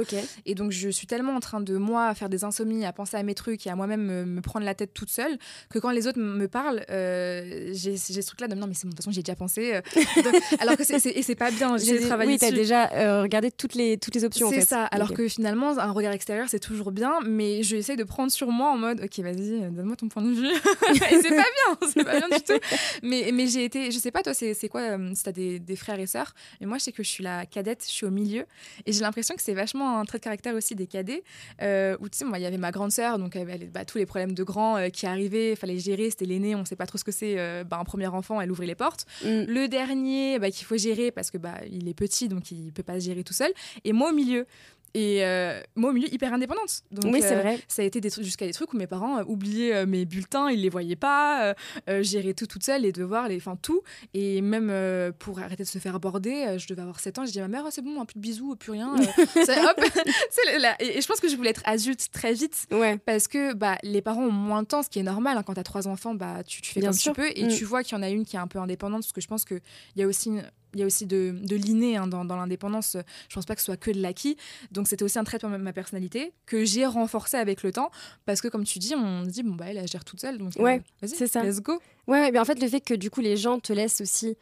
Et 0.46 0.54
donc, 0.54 0.70
je 0.70 0.88
suis 0.88 1.06
tellement 1.06 1.34
en 1.34 1.40
train 1.40 1.60
de, 1.60 1.76
moi, 1.76 2.14
faire 2.14 2.28
des 2.28 2.44
insomnies, 2.44 2.84
à 2.84 2.92
penser 2.92 3.16
à 3.16 3.22
mes 3.22 3.34
trucs 3.34 3.66
et 3.66 3.70
à 3.70 3.76
moi-même 3.76 4.24
me, 4.24 4.40
prendre 4.40 4.66
la 4.66 4.74
tête 4.74 4.92
toute 4.94 5.10
seule, 5.10 5.38
que 5.70 5.78
quand 5.78 5.90
les 5.90 6.06
autres 6.06 6.18
me 6.18 6.46
parlent, 6.46 6.84
j'ai 6.88 7.96
ce 7.96 8.26
truc-là 8.26 8.48
de 8.48 8.54
non, 8.54 8.66
mais 8.66 8.74
c'est 8.74 8.84
bon, 8.84 8.90
de 8.90 8.96
toute 8.96 9.04
façon, 9.04 9.10
j'ai 9.10 9.22
déjà 9.22 9.34
pensé. 9.34 9.80
alors 10.60 10.76
que 10.76 10.84
c'est 10.84 11.34
pas 11.34 11.50
bien, 11.50 11.76
j'ai 11.76 12.00
travaillé 12.00 12.32
Oui, 12.32 12.38
tu 12.38 12.44
as 12.44 12.52
déjà 12.52 13.20
regardé 13.22 13.50
toutes 13.50 13.74
les, 13.74 13.98
toutes 13.98 14.14
les 14.14 14.24
options. 14.24 14.50
C'est 14.50 14.60
ça, 14.60 14.84
alors 14.84 15.12
que 15.12 15.23
finalement, 15.28 15.78
un 15.78 15.92
regard 15.92 16.12
extérieur, 16.12 16.48
c'est 16.48 16.60
toujours 16.60 16.92
bien, 16.92 17.18
mais 17.24 17.62
j'essaie 17.62 17.96
de 17.96 18.04
prendre 18.04 18.30
sur 18.30 18.48
moi 18.48 18.70
en 18.70 18.78
mode, 18.78 19.00
ok, 19.02 19.18
vas-y, 19.20 19.60
donne-moi 19.70 19.96
ton 19.96 20.08
point 20.08 20.22
de 20.22 20.32
vue. 20.32 20.46
et 20.90 21.22
c'est 21.22 21.28
pas 21.28 21.28
bien, 21.28 21.88
c'est 21.88 22.04
pas 22.04 22.18
bien 22.18 22.28
du 22.28 22.42
tout. 22.42 22.58
Mais, 23.02 23.30
mais 23.32 23.46
j'ai 23.46 23.64
été, 23.64 23.90
je 23.90 23.98
sais 23.98 24.10
pas, 24.10 24.22
toi, 24.22 24.34
c'est 24.34 24.68
quoi, 24.68 24.80
euh, 24.80 25.12
si 25.14 25.22
t'as 25.22 25.32
des, 25.32 25.58
des 25.58 25.76
frères 25.76 25.98
et 25.98 26.06
sœurs, 26.06 26.34
mais 26.60 26.66
moi, 26.66 26.78
je 26.78 26.84
sais 26.84 26.92
que 26.92 27.02
je 27.02 27.08
suis 27.08 27.24
la 27.24 27.46
cadette, 27.46 27.84
je 27.86 27.92
suis 27.92 28.06
au 28.06 28.10
milieu, 28.10 28.44
et 28.86 28.92
j'ai 28.92 29.00
l'impression 29.00 29.34
que 29.34 29.42
c'est 29.42 29.54
vachement 29.54 29.98
un 29.98 30.04
trait 30.04 30.18
de 30.18 30.24
caractère 30.24 30.54
aussi 30.54 30.74
des 30.74 30.86
cadets, 30.86 31.22
euh, 31.62 31.96
où 32.00 32.08
tu 32.08 32.18
sais, 32.18 32.24
moi, 32.24 32.38
il 32.38 32.42
y 32.42 32.46
avait 32.46 32.58
ma 32.58 32.70
grande 32.70 32.92
sœur, 32.92 33.18
donc 33.18 33.36
elle 33.36 33.70
bah, 33.70 33.84
tous 33.84 33.98
les 33.98 34.06
problèmes 34.06 34.32
de 34.32 34.42
grands 34.42 34.76
euh, 34.76 34.88
qui 34.88 35.06
arrivaient, 35.06 35.50
il 35.52 35.56
fallait 35.56 35.78
gérer, 35.78 36.10
c'était 36.10 36.26
l'aîné, 36.26 36.54
on 36.54 36.64
sait 36.64 36.76
pas 36.76 36.86
trop 36.86 36.98
ce 36.98 37.04
que 37.04 37.12
c'est, 37.12 37.36
bah, 37.64 37.78
un 37.78 37.84
premier 37.84 38.06
enfant, 38.06 38.40
elle 38.40 38.50
ouvrait 38.50 38.66
les 38.66 38.74
portes. 38.74 39.06
Mm. 39.22 39.44
Le 39.46 39.66
dernier, 39.66 40.38
bah, 40.38 40.50
qu'il 40.50 40.66
faut 40.66 40.76
gérer 40.76 41.10
parce 41.10 41.30
que 41.30 41.38
bah, 41.38 41.54
il 41.70 41.88
est 41.88 41.94
petit, 41.94 42.28
donc 42.28 42.50
il 42.50 42.72
peut 42.72 42.82
pas 42.82 43.00
se 43.00 43.06
gérer 43.06 43.24
tout 43.24 43.32
seul, 43.32 43.52
et 43.84 43.92
moi 43.92 44.10
au 44.10 44.14
milieu. 44.14 44.46
Et 44.94 45.24
euh, 45.24 45.60
moi, 45.74 45.90
au 45.90 45.92
milieu, 45.92 46.12
hyper 46.12 46.32
indépendante. 46.32 46.82
Donc, 46.92 47.12
oui, 47.12 47.20
c'est 47.20 47.36
euh, 47.36 47.40
vrai. 47.40 47.58
Ça 47.66 47.82
a 47.82 47.84
été 47.84 48.00
jusqu'à 48.22 48.46
des 48.46 48.52
trucs 48.52 48.72
où 48.72 48.76
mes 48.76 48.86
parents 48.86 49.18
euh, 49.18 49.24
oubliaient 49.26 49.84
mes 49.86 50.04
bulletins, 50.04 50.48
ils 50.50 50.60
les 50.60 50.68
voyaient 50.68 50.94
pas, 50.94 51.54
gérer 52.00 52.32
tout 52.32 52.46
toute 52.46 52.62
seule, 52.62 52.82
les 52.82 52.92
devoirs, 52.92 53.28
les, 53.28 53.36
enfin 53.36 53.56
tout. 53.60 53.82
Et 54.14 54.40
même 54.40 54.72
pour 55.18 55.40
arrêter 55.40 55.64
de 55.64 55.68
se 55.68 55.78
faire 55.78 55.96
aborder, 55.96 56.56
je 56.58 56.66
devais 56.68 56.82
avoir 56.82 57.00
7 57.00 57.18
ans, 57.18 57.26
je 57.26 57.32
dis 57.32 57.40
à 57.40 57.42
ma 57.42 57.48
mère, 57.48 57.64
oh, 57.66 57.70
c'est 57.70 57.82
bon, 57.82 58.00
un 58.00 58.04
plus 58.04 58.14
de 58.14 58.20
bisous, 58.20 58.54
plus 58.54 58.72
rien. 58.72 58.94
hop, 58.96 59.00
et, 60.80 61.00
je 61.00 61.06
pense 61.06 61.20
que 61.20 61.28
je 61.28 61.36
voulais 61.36 61.50
être 61.50 61.62
adulte 61.64 62.06
très 62.12 62.32
vite. 62.32 62.66
Ouais. 62.70 62.96
Parce 62.98 63.26
que 63.26 63.52
bah, 63.52 63.78
les 63.82 64.00
parents 64.00 64.22
ont 64.22 64.30
moins 64.30 64.62
de 64.62 64.68
temps, 64.68 64.82
ce 64.82 64.88
qui 64.88 65.00
est 65.00 65.04
normal. 65.04 65.36
Hein, 65.36 65.42
quand 65.42 65.54
tu 65.54 65.60
as 65.60 65.64
trois 65.64 65.88
enfants, 65.88 66.14
bah, 66.14 66.44
tu, 66.46 66.62
tu 66.62 66.72
fais 66.72 66.80
Bien 66.80 66.90
comme 66.90 66.98
tu 66.98 67.12
peux. 67.12 67.30
Et 67.34 67.44
mm. 67.44 67.48
tu 67.48 67.64
vois 67.64 67.82
qu'il 67.82 67.96
y 67.96 68.00
en 68.00 68.02
a 68.02 68.10
une 68.10 68.24
qui 68.24 68.36
est 68.36 68.40
un 68.40 68.46
peu 68.46 68.60
indépendante, 68.60 69.02
parce 69.02 69.12
que 69.12 69.20
je 69.20 69.28
pense 69.28 69.44
qu'il 69.44 69.60
y 69.96 70.02
a 70.02 70.06
aussi 70.06 70.28
une, 70.28 70.44
il 70.74 70.80
y 70.80 70.82
a 70.82 70.86
aussi 70.86 71.06
de, 71.06 71.34
de 71.42 71.56
l'inné 71.56 71.96
hein, 71.96 72.06
dans, 72.06 72.24
dans 72.24 72.36
l'indépendance. 72.36 72.96
Je 73.28 73.34
pense 73.34 73.46
pas 73.46 73.54
que 73.54 73.60
ce 73.60 73.66
soit 73.66 73.76
que 73.76 73.90
de 73.90 74.00
l'acquis. 74.00 74.36
Donc 74.70 74.88
c'était 74.88 75.04
aussi 75.04 75.18
un 75.18 75.24
trait 75.24 75.38
de 75.38 75.46
ma 75.46 75.72
personnalité 75.72 76.32
que 76.46 76.64
j'ai 76.64 76.86
renforcé 76.86 77.36
avec 77.36 77.62
le 77.62 77.72
temps 77.72 77.90
parce 78.26 78.40
que 78.40 78.48
comme 78.48 78.64
tu 78.64 78.78
dis, 78.78 78.94
on 78.94 79.22
dit 79.22 79.42
bon 79.42 79.54
bah 79.54 79.66
elle, 79.68 79.86
gère 79.88 80.04
toute 80.04 80.20
seule. 80.20 80.38
Donc 80.38 80.56
euh, 80.56 80.62
ouais, 80.62 80.82
c'est 81.02 81.26
ça. 81.26 81.42
Let's 81.42 81.60
go. 81.60 81.80
Ouais, 82.06 82.30
mais 82.30 82.38
en 82.38 82.44
fait 82.44 82.60
le 82.60 82.68
fait 82.68 82.80
que 82.80 82.94
du 82.94 83.10
coup 83.10 83.20
les 83.20 83.36
gens 83.36 83.58
te 83.58 83.72
laissent 83.72 84.00
aussi 84.00 84.36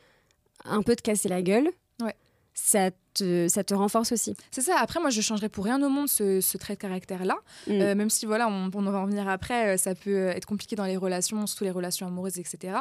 un 0.65 0.83
peu 0.83 0.97
te 0.97 1.03
casser 1.03 1.29
la 1.29 1.43
gueule. 1.43 1.71
Ouais. 2.01 2.15
Ça 2.55 2.91
ça 3.19 3.65
te 3.65 3.75
renforce 3.75 4.13
aussi. 4.13 4.35
C'est 4.51 4.61
ça. 4.61 4.77
Après, 4.79 5.01
moi, 5.01 5.11
je 5.11 5.21
changerais 5.21 5.49
pour 5.49 5.65
rien 5.65 5.83
au 5.83 5.89
monde 5.89 6.09
ce, 6.09 6.57
trait 6.57 6.75
de 6.75 6.79
caractère-là. 6.79 7.37
Mm. 7.67 7.71
Euh, 7.73 7.95
même 7.95 8.11
si, 8.11 8.27
voilà, 8.27 8.49
on, 8.49 8.71
on, 8.73 8.83
va 8.83 8.99
en 8.99 9.07
venir 9.07 9.29
après, 9.29 9.75
euh, 9.75 9.77
ça 9.77 9.95
peut 9.95 10.29
être 10.29 10.47
compliqué 10.47 10.77
dans 10.77 10.85
les 10.85 10.97
relations, 10.97 11.47
surtout 11.47 11.65
les 11.65 11.71
relations 11.71 12.07
amoureuses, 12.07 12.39
etc. 12.39 12.79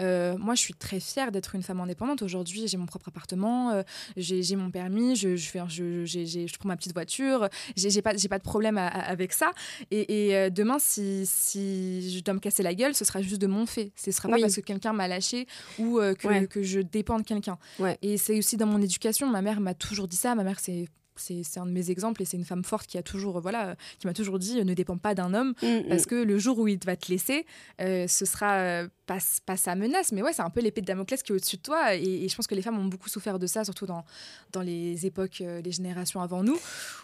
Euh, 0.00 0.36
moi, 0.38 0.54
je 0.54 0.60
suis 0.60 0.74
très 0.74 1.00
fière 1.00 1.32
d'être 1.32 1.54
une 1.54 1.62
femme 1.62 1.80
indépendante. 1.80 2.22
Aujourd'hui, 2.22 2.66
j'ai 2.66 2.76
mon 2.76 2.86
propre 2.86 3.08
appartement, 3.08 3.82
j'ai 4.16 4.56
mon 4.56 4.70
permis, 4.70 5.16
je, 5.16 5.36
je, 5.36 5.48
fais, 5.48 5.60
je, 5.68 6.04
je, 6.04 6.58
prends 6.58 6.68
ma 6.68 6.76
petite 6.76 6.94
voiture, 6.94 7.48
j'ai 7.76 8.02
pas, 8.02 8.12
pas 8.30 8.38
de 8.38 8.42
problème 8.42 8.78
avec 8.78 9.32
ça. 9.32 9.52
Et, 9.90 10.50
demain, 10.50 10.78
si, 10.78 11.24
si 11.26 12.16
je 12.16 12.22
dois 12.22 12.34
me 12.34 12.40
casser 12.40 12.62
la 12.62 12.74
gueule, 12.74 12.94
ce 12.94 13.04
sera 13.04 13.20
juste 13.22 13.40
de 13.40 13.46
mon 13.46 13.66
fait. 13.66 13.92
Ce 13.96 14.10
sera 14.10 14.28
pas 14.28 14.38
parce 14.38 14.56
que 14.56 14.60
quelqu'un 14.60 14.92
m'a 14.92 15.08
lâché 15.08 15.46
ou 15.78 15.98
que, 15.98 16.46
que, 16.46 16.62
je 16.62 16.80
dépends 16.80 17.18
de 17.18 17.24
quelqu'un. 17.24 17.58
Et 18.02 18.16
c'est 18.16 18.38
aussi 18.38 18.56
dans 18.56 18.66
mon 18.66 18.80
éducation. 18.80 19.28
Ma 19.28 19.42
mère 19.42 19.60
m'a 19.60 19.73
toujours 19.74 20.08
dit 20.08 20.16
ça. 20.16 20.34
Ma 20.34 20.44
mère, 20.44 20.60
c'est 20.60 20.88
c'est 21.16 21.58
un 21.58 21.66
de 21.66 21.70
mes 21.70 21.90
exemples 21.90 22.22
et 22.22 22.24
c'est 22.24 22.36
une 22.36 22.44
femme 22.44 22.64
forte 22.64 22.86
qui 22.86 22.98
a 22.98 23.02
toujours 23.02 23.40
voilà 23.40 23.76
qui 23.98 24.06
m'a 24.06 24.14
toujours 24.14 24.38
dit 24.38 24.64
ne 24.64 24.74
dépend 24.74 24.98
pas 24.98 25.14
d'un 25.14 25.34
homme 25.34 25.54
mm, 25.62 25.66
mm. 25.66 25.88
parce 25.88 26.06
que 26.06 26.14
le 26.14 26.38
jour 26.38 26.58
où 26.58 26.68
il 26.68 26.78
va 26.84 26.96
te 26.96 27.10
laisser 27.10 27.46
euh, 27.80 28.06
ce 28.08 28.24
sera 28.24 28.54
euh, 28.54 28.88
pas, 29.06 29.18
pas 29.46 29.56
sa 29.56 29.74
menace 29.74 30.12
mais 30.12 30.22
ouais 30.22 30.32
c'est 30.32 30.42
un 30.42 30.50
peu 30.50 30.60
l'épée 30.60 30.80
de 30.80 30.86
Damoclès 30.86 31.22
qui 31.22 31.32
est 31.32 31.34
au-dessus 31.34 31.56
de 31.56 31.62
toi 31.62 31.94
et, 31.94 32.28
je 32.28 32.34
pense 32.34 32.46
que 32.46 32.54
les 32.54 32.62
femmes 32.62 32.78
ont 32.78 32.86
beaucoup 32.86 33.08
souffert 33.08 33.38
de 33.38 33.46
ça 33.46 33.64
surtout 33.64 33.86
dans 33.86 34.04
dans 34.52 34.62
les 34.62 35.06
époques 35.06 35.40
euh, 35.40 35.60
les 35.62 35.72
générations 35.72 36.20
avant 36.20 36.42
nous 36.42 36.58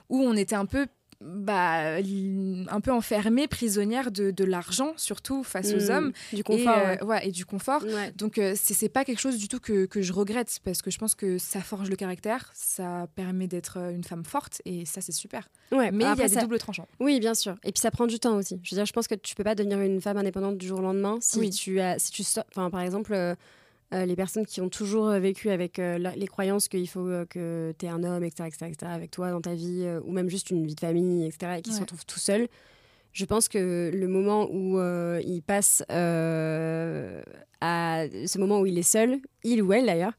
où 0.08 0.20
on 0.20 0.34
était 0.34 0.56
un 0.56 0.66
peu 0.66 0.86
bah, 1.20 1.96
un 1.96 2.80
peu 2.80 2.92
enfermée, 2.92 3.46
prisonnière 3.46 4.10
de, 4.10 4.30
de 4.30 4.44
l'argent, 4.44 4.94
surtout 4.96 5.44
face 5.44 5.74
aux 5.74 5.90
mmh. 5.90 5.94
hommes. 5.94 6.12
Du 6.32 6.42
confort. 6.42 6.78
Et, 6.78 7.02
euh, 7.02 7.04
ouais. 7.04 7.28
et 7.28 7.30
du 7.30 7.44
confort. 7.44 7.84
Donc, 8.16 8.38
euh, 8.38 8.54
c'est 8.56 8.88
pas 8.88 9.04
quelque 9.04 9.18
chose 9.18 9.36
du 9.36 9.46
tout 9.46 9.60
que, 9.60 9.84
que, 9.84 10.00
je 10.00 10.12
regrette, 10.14 10.60
parce 10.64 10.80
que 10.80 10.90
je 10.90 10.98
pense 10.98 11.14
que 11.14 11.36
ça 11.36 11.60
forge 11.60 11.90
le 11.90 11.96
caractère, 11.96 12.50
ça 12.54 13.06
permet 13.14 13.48
d'être 13.48 13.78
euh, 13.78 13.90
une 13.90 14.04
femme 14.04 14.24
forte, 14.24 14.62
et 14.64 14.86
ça, 14.86 15.02
c'est 15.02 15.12
super. 15.12 15.48
Ouais, 15.72 15.90
Mais 15.90 16.04
il 16.04 16.18
y 16.18 16.22
a 16.22 16.28
ça... 16.28 16.36
des 16.36 16.40
doubles 16.42 16.58
tranchants. 16.58 16.88
Oui, 17.00 17.20
bien 17.20 17.34
sûr. 17.34 17.56
Et 17.64 17.72
puis, 17.72 17.80
ça 17.80 17.90
prend 17.90 18.06
du 18.06 18.18
temps 18.18 18.36
aussi. 18.36 18.58
Je 18.62 18.74
veux 18.74 18.78
dire, 18.78 18.86
je 18.86 18.92
pense 18.92 19.06
que 19.06 19.14
tu 19.14 19.34
peux 19.34 19.44
pas 19.44 19.54
devenir 19.54 19.78
une 19.80 20.00
femme 20.00 20.16
indépendante 20.16 20.56
du 20.56 20.66
jour 20.66 20.78
au 20.78 20.82
lendemain 20.82 21.18
si 21.20 21.50
tu 21.50 21.80
as, 21.80 21.98
si 21.98 22.12
tu, 22.12 22.22
enfin, 22.50 22.70
par 22.70 22.80
exemple. 22.80 23.12
Euh, 23.12 23.34
les 23.92 24.16
personnes 24.16 24.46
qui 24.46 24.60
ont 24.60 24.68
toujours 24.68 25.08
euh, 25.08 25.18
vécu 25.18 25.50
avec 25.50 25.78
euh, 25.78 25.98
les 25.98 26.26
croyances 26.26 26.68
qu'il 26.68 26.88
faut 26.88 27.08
que 27.28 27.74
tu 27.78 27.86
aies 27.86 27.88
un 27.88 28.04
homme, 28.04 28.24
etc., 28.24 28.48
etc., 28.48 28.76
avec 28.82 29.10
toi 29.10 29.30
dans 29.30 29.40
ta 29.40 29.54
vie, 29.54 29.86
ou 30.04 30.12
même 30.12 30.28
juste 30.28 30.50
une 30.50 30.66
vie 30.66 30.74
de 30.74 30.80
famille, 30.80 31.26
etc., 31.26 31.54
et 31.58 31.62
qui 31.62 31.72
se 31.72 31.80
retrouvent 31.80 32.06
tout 32.06 32.18
seuls. 32.18 32.48
Je 33.12 33.24
pense 33.24 33.48
que 33.48 33.90
le 33.92 34.06
moment 34.06 34.48
où 34.50 34.78
il 35.20 35.42
passe 35.42 35.82
à 35.88 35.94
ce 37.60 38.38
moment 38.38 38.60
où 38.60 38.66
il 38.66 38.78
est 38.78 38.82
seul, 38.82 39.18
il 39.42 39.62
ou 39.62 39.72
elle 39.72 39.86
d'ailleurs, 39.86 40.12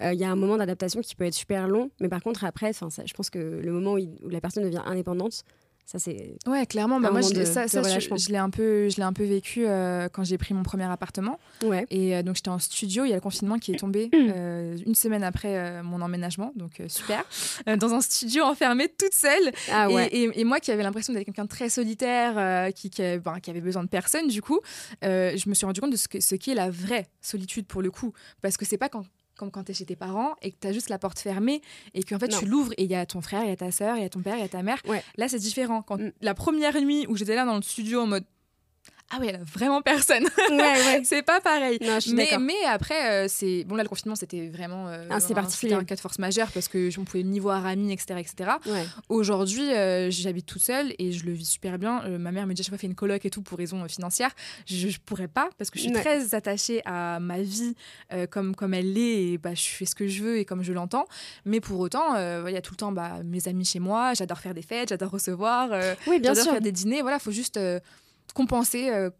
il 0.00 0.14
y 0.14 0.24
a 0.24 0.30
un 0.30 0.36
moment 0.36 0.56
d'adaptation 0.56 1.02
qui 1.02 1.14
peut 1.14 1.24
être 1.24 1.34
super 1.34 1.68
long, 1.68 1.90
mais 2.00 2.08
par 2.08 2.22
contre 2.22 2.44
après, 2.44 2.72
je 2.72 3.14
pense 3.14 3.28
que 3.28 3.38
le 3.38 3.72
moment 3.72 3.96
où 3.96 4.28
la 4.30 4.40
personne 4.40 4.64
devient 4.64 4.82
indépendante, 4.86 5.44
ça, 5.90 5.98
c'est. 5.98 6.36
Ouais, 6.46 6.66
clairement. 6.66 7.00
Bah, 7.00 7.10
moi, 7.10 7.20
je, 7.20 7.44
ça, 7.44 7.66
ça 7.66 7.82
je, 7.82 8.28
l'ai 8.30 8.36
un 8.36 8.48
peu, 8.48 8.88
je 8.88 8.96
l'ai 8.98 9.02
un 9.02 9.12
peu 9.12 9.24
vécu 9.24 9.66
euh, 9.66 10.08
quand 10.08 10.22
j'ai 10.22 10.38
pris 10.38 10.54
mon 10.54 10.62
premier 10.62 10.84
appartement. 10.84 11.40
Ouais. 11.64 11.84
Et 11.90 12.14
euh, 12.14 12.22
donc, 12.22 12.36
j'étais 12.36 12.48
en 12.48 12.60
studio. 12.60 13.04
Il 13.04 13.08
y 13.08 13.12
a 13.12 13.16
le 13.16 13.20
confinement 13.20 13.58
qui 13.58 13.72
est 13.72 13.78
tombé 13.80 14.08
euh, 14.14 14.76
une 14.86 14.94
semaine 14.94 15.24
après 15.24 15.82
mon 15.82 16.00
emménagement. 16.00 16.52
Donc, 16.54 16.80
super. 16.86 17.24
dans 17.76 17.92
un 17.92 18.00
studio 18.00 18.44
enfermé 18.44 18.86
toute 18.86 19.14
seule. 19.14 19.50
Ah, 19.72 19.90
ouais. 19.90 20.06
et, 20.12 20.40
et, 20.40 20.44
moi 20.44 20.60
qui 20.60 20.70
avais 20.70 20.84
l'impression 20.84 21.12
d'être 21.12 21.24
quelqu'un 21.24 21.44
de 21.44 21.48
très 21.48 21.68
solitaire, 21.68 22.72
qui, 22.72 22.88
qui, 22.88 23.02
ben, 23.18 23.40
qui, 23.42 23.50
avait 23.50 23.60
besoin 23.60 23.82
de 23.82 23.88
personne, 23.88 24.28
du 24.28 24.42
coup, 24.42 24.60
je 25.02 25.48
me 25.48 25.54
suis 25.54 25.66
rendu 25.66 25.80
compte 25.80 25.90
de 25.90 25.96
ce 25.96 26.06
qu'est 26.06 26.20
ce 26.20 26.36
qui 26.36 26.52
est 26.52 26.54
la 26.54 26.70
vraie 26.70 27.08
solitude 27.20 27.66
pour 27.66 27.82
le 27.82 27.90
coup. 27.90 28.12
Parce 28.42 28.56
que 28.56 28.64
c'est 28.64 28.78
pas 28.78 28.88
quand 28.88 29.04
comme 29.40 29.50
quand 29.50 29.64
tu 29.64 29.72
es 29.72 29.74
chez 29.74 29.86
tes 29.86 29.96
parents 29.96 30.34
et 30.42 30.52
que 30.52 30.56
tu 30.60 30.68
as 30.68 30.72
juste 30.72 30.90
la 30.90 30.98
porte 30.98 31.18
fermée 31.18 31.62
et 31.94 32.02
qu'en 32.02 32.18
fait 32.18 32.28
tu 32.28 32.44
l'ouvres 32.44 32.72
et 32.76 32.84
il 32.84 32.90
y 32.90 32.94
a 32.94 33.06
ton 33.06 33.22
frère, 33.22 33.42
il 33.42 33.48
y 33.48 33.52
a 33.52 33.56
ta 33.56 33.72
sœur, 33.72 33.96
il 33.96 34.02
y 34.02 34.04
a 34.04 34.10
ton 34.10 34.20
père, 34.20 34.36
il 34.36 34.42
y 34.42 34.44
a 34.44 34.48
ta 34.48 34.62
mère. 34.62 34.82
Là, 35.16 35.28
c'est 35.28 35.38
différent. 35.38 35.80
Quand 35.80 35.98
mm. 35.98 36.12
la 36.20 36.34
première 36.34 36.78
nuit 36.78 37.06
où 37.08 37.16
j'étais 37.16 37.34
là 37.34 37.46
dans 37.46 37.56
le 37.56 37.62
studio 37.62 38.02
en 38.02 38.06
mode 38.06 38.24
ah 39.12 39.16
oui, 39.20 39.26
elle 39.28 39.36
a 39.36 39.44
vraiment 39.44 39.82
personne. 39.82 40.22
Ouais, 40.50 40.56
ouais. 40.56 41.00
c'est 41.04 41.22
pas 41.22 41.40
pareil. 41.40 41.78
Non, 41.80 41.94
je 41.94 42.00
suis 42.00 42.14
mais, 42.14 42.30
mais 42.40 42.64
après, 42.68 43.24
euh, 43.24 43.26
c'est 43.28 43.64
bon 43.64 43.74
là 43.74 43.82
le 43.82 43.88
confinement 43.88 44.14
c'était 44.14 44.48
vraiment 44.48 44.86
euh, 44.86 45.04
ah, 45.10 45.18
c'est 45.18 45.34
particulier. 45.34 45.74
un 45.74 45.84
cas 45.84 45.96
de 45.96 46.00
force 46.00 46.20
majeure 46.20 46.48
parce 46.52 46.68
que 46.68 46.90
on 46.96 47.04
pouvait 47.04 47.24
ni 47.24 47.40
voir 47.40 47.66
amis, 47.66 47.92
etc., 47.92 48.20
etc. 48.20 48.50
Ouais. 48.66 48.84
Aujourd'hui, 49.08 49.72
euh, 49.72 50.10
j'habite 50.10 50.46
toute 50.46 50.62
seule 50.62 50.94
et 50.98 51.10
je 51.10 51.26
le 51.26 51.32
vis 51.32 51.46
super 51.46 51.78
bien. 51.78 52.08
ma 52.18 52.30
mère 52.30 52.46
me 52.46 52.54
dit 52.54 52.60
à 52.60 52.64
chaque 52.64 52.70
fois 52.70 52.78
fait 52.78 52.86
une 52.86 52.94
coloc 52.94 53.24
et 53.24 53.30
tout 53.30 53.42
pour 53.42 53.58
raison 53.58 53.86
financière. 53.88 54.30
Je, 54.66 54.88
je, 54.88 54.98
pourrais 55.00 55.28
pas 55.28 55.50
parce 55.58 55.70
que 55.70 55.78
je 55.78 55.84
suis 55.84 55.92
très 55.92 56.34
attachée 56.34 56.82
à 56.84 57.18
ma 57.18 57.42
vie 57.42 57.74
comme 58.30 58.54
comme 58.54 58.74
elle 58.74 58.92
l'est 58.92 59.32
et 59.32 59.38
bah 59.38 59.54
je 59.54 59.66
fais 59.66 59.86
ce 59.86 59.94
que 59.94 60.06
je 60.06 60.22
veux 60.22 60.38
et 60.38 60.44
comme 60.44 60.62
je 60.62 60.72
l'entends. 60.72 61.06
Mais 61.44 61.60
pour 61.60 61.80
autant, 61.80 62.16
il 62.46 62.52
y 62.52 62.56
a 62.56 62.62
tout 62.62 62.74
le 62.74 62.78
temps 62.78 62.92
bah, 62.92 63.18
mes 63.24 63.48
amis 63.48 63.64
chez 63.64 63.80
moi. 63.80 64.14
J'adore 64.14 64.38
faire 64.38 64.54
des 64.54 64.62
fêtes, 64.62 64.90
j'adore 64.90 65.10
recevoir, 65.10 65.70
oui, 66.06 66.20
bien 66.20 66.34
j'adore 66.34 66.52
faire 66.52 66.62
des 66.62 66.72
dîners. 66.72 67.02
Voilà, 67.02 67.18
faut 67.18 67.32
juste 67.32 67.58
compenser 68.32 68.90
euh, 68.90 69.10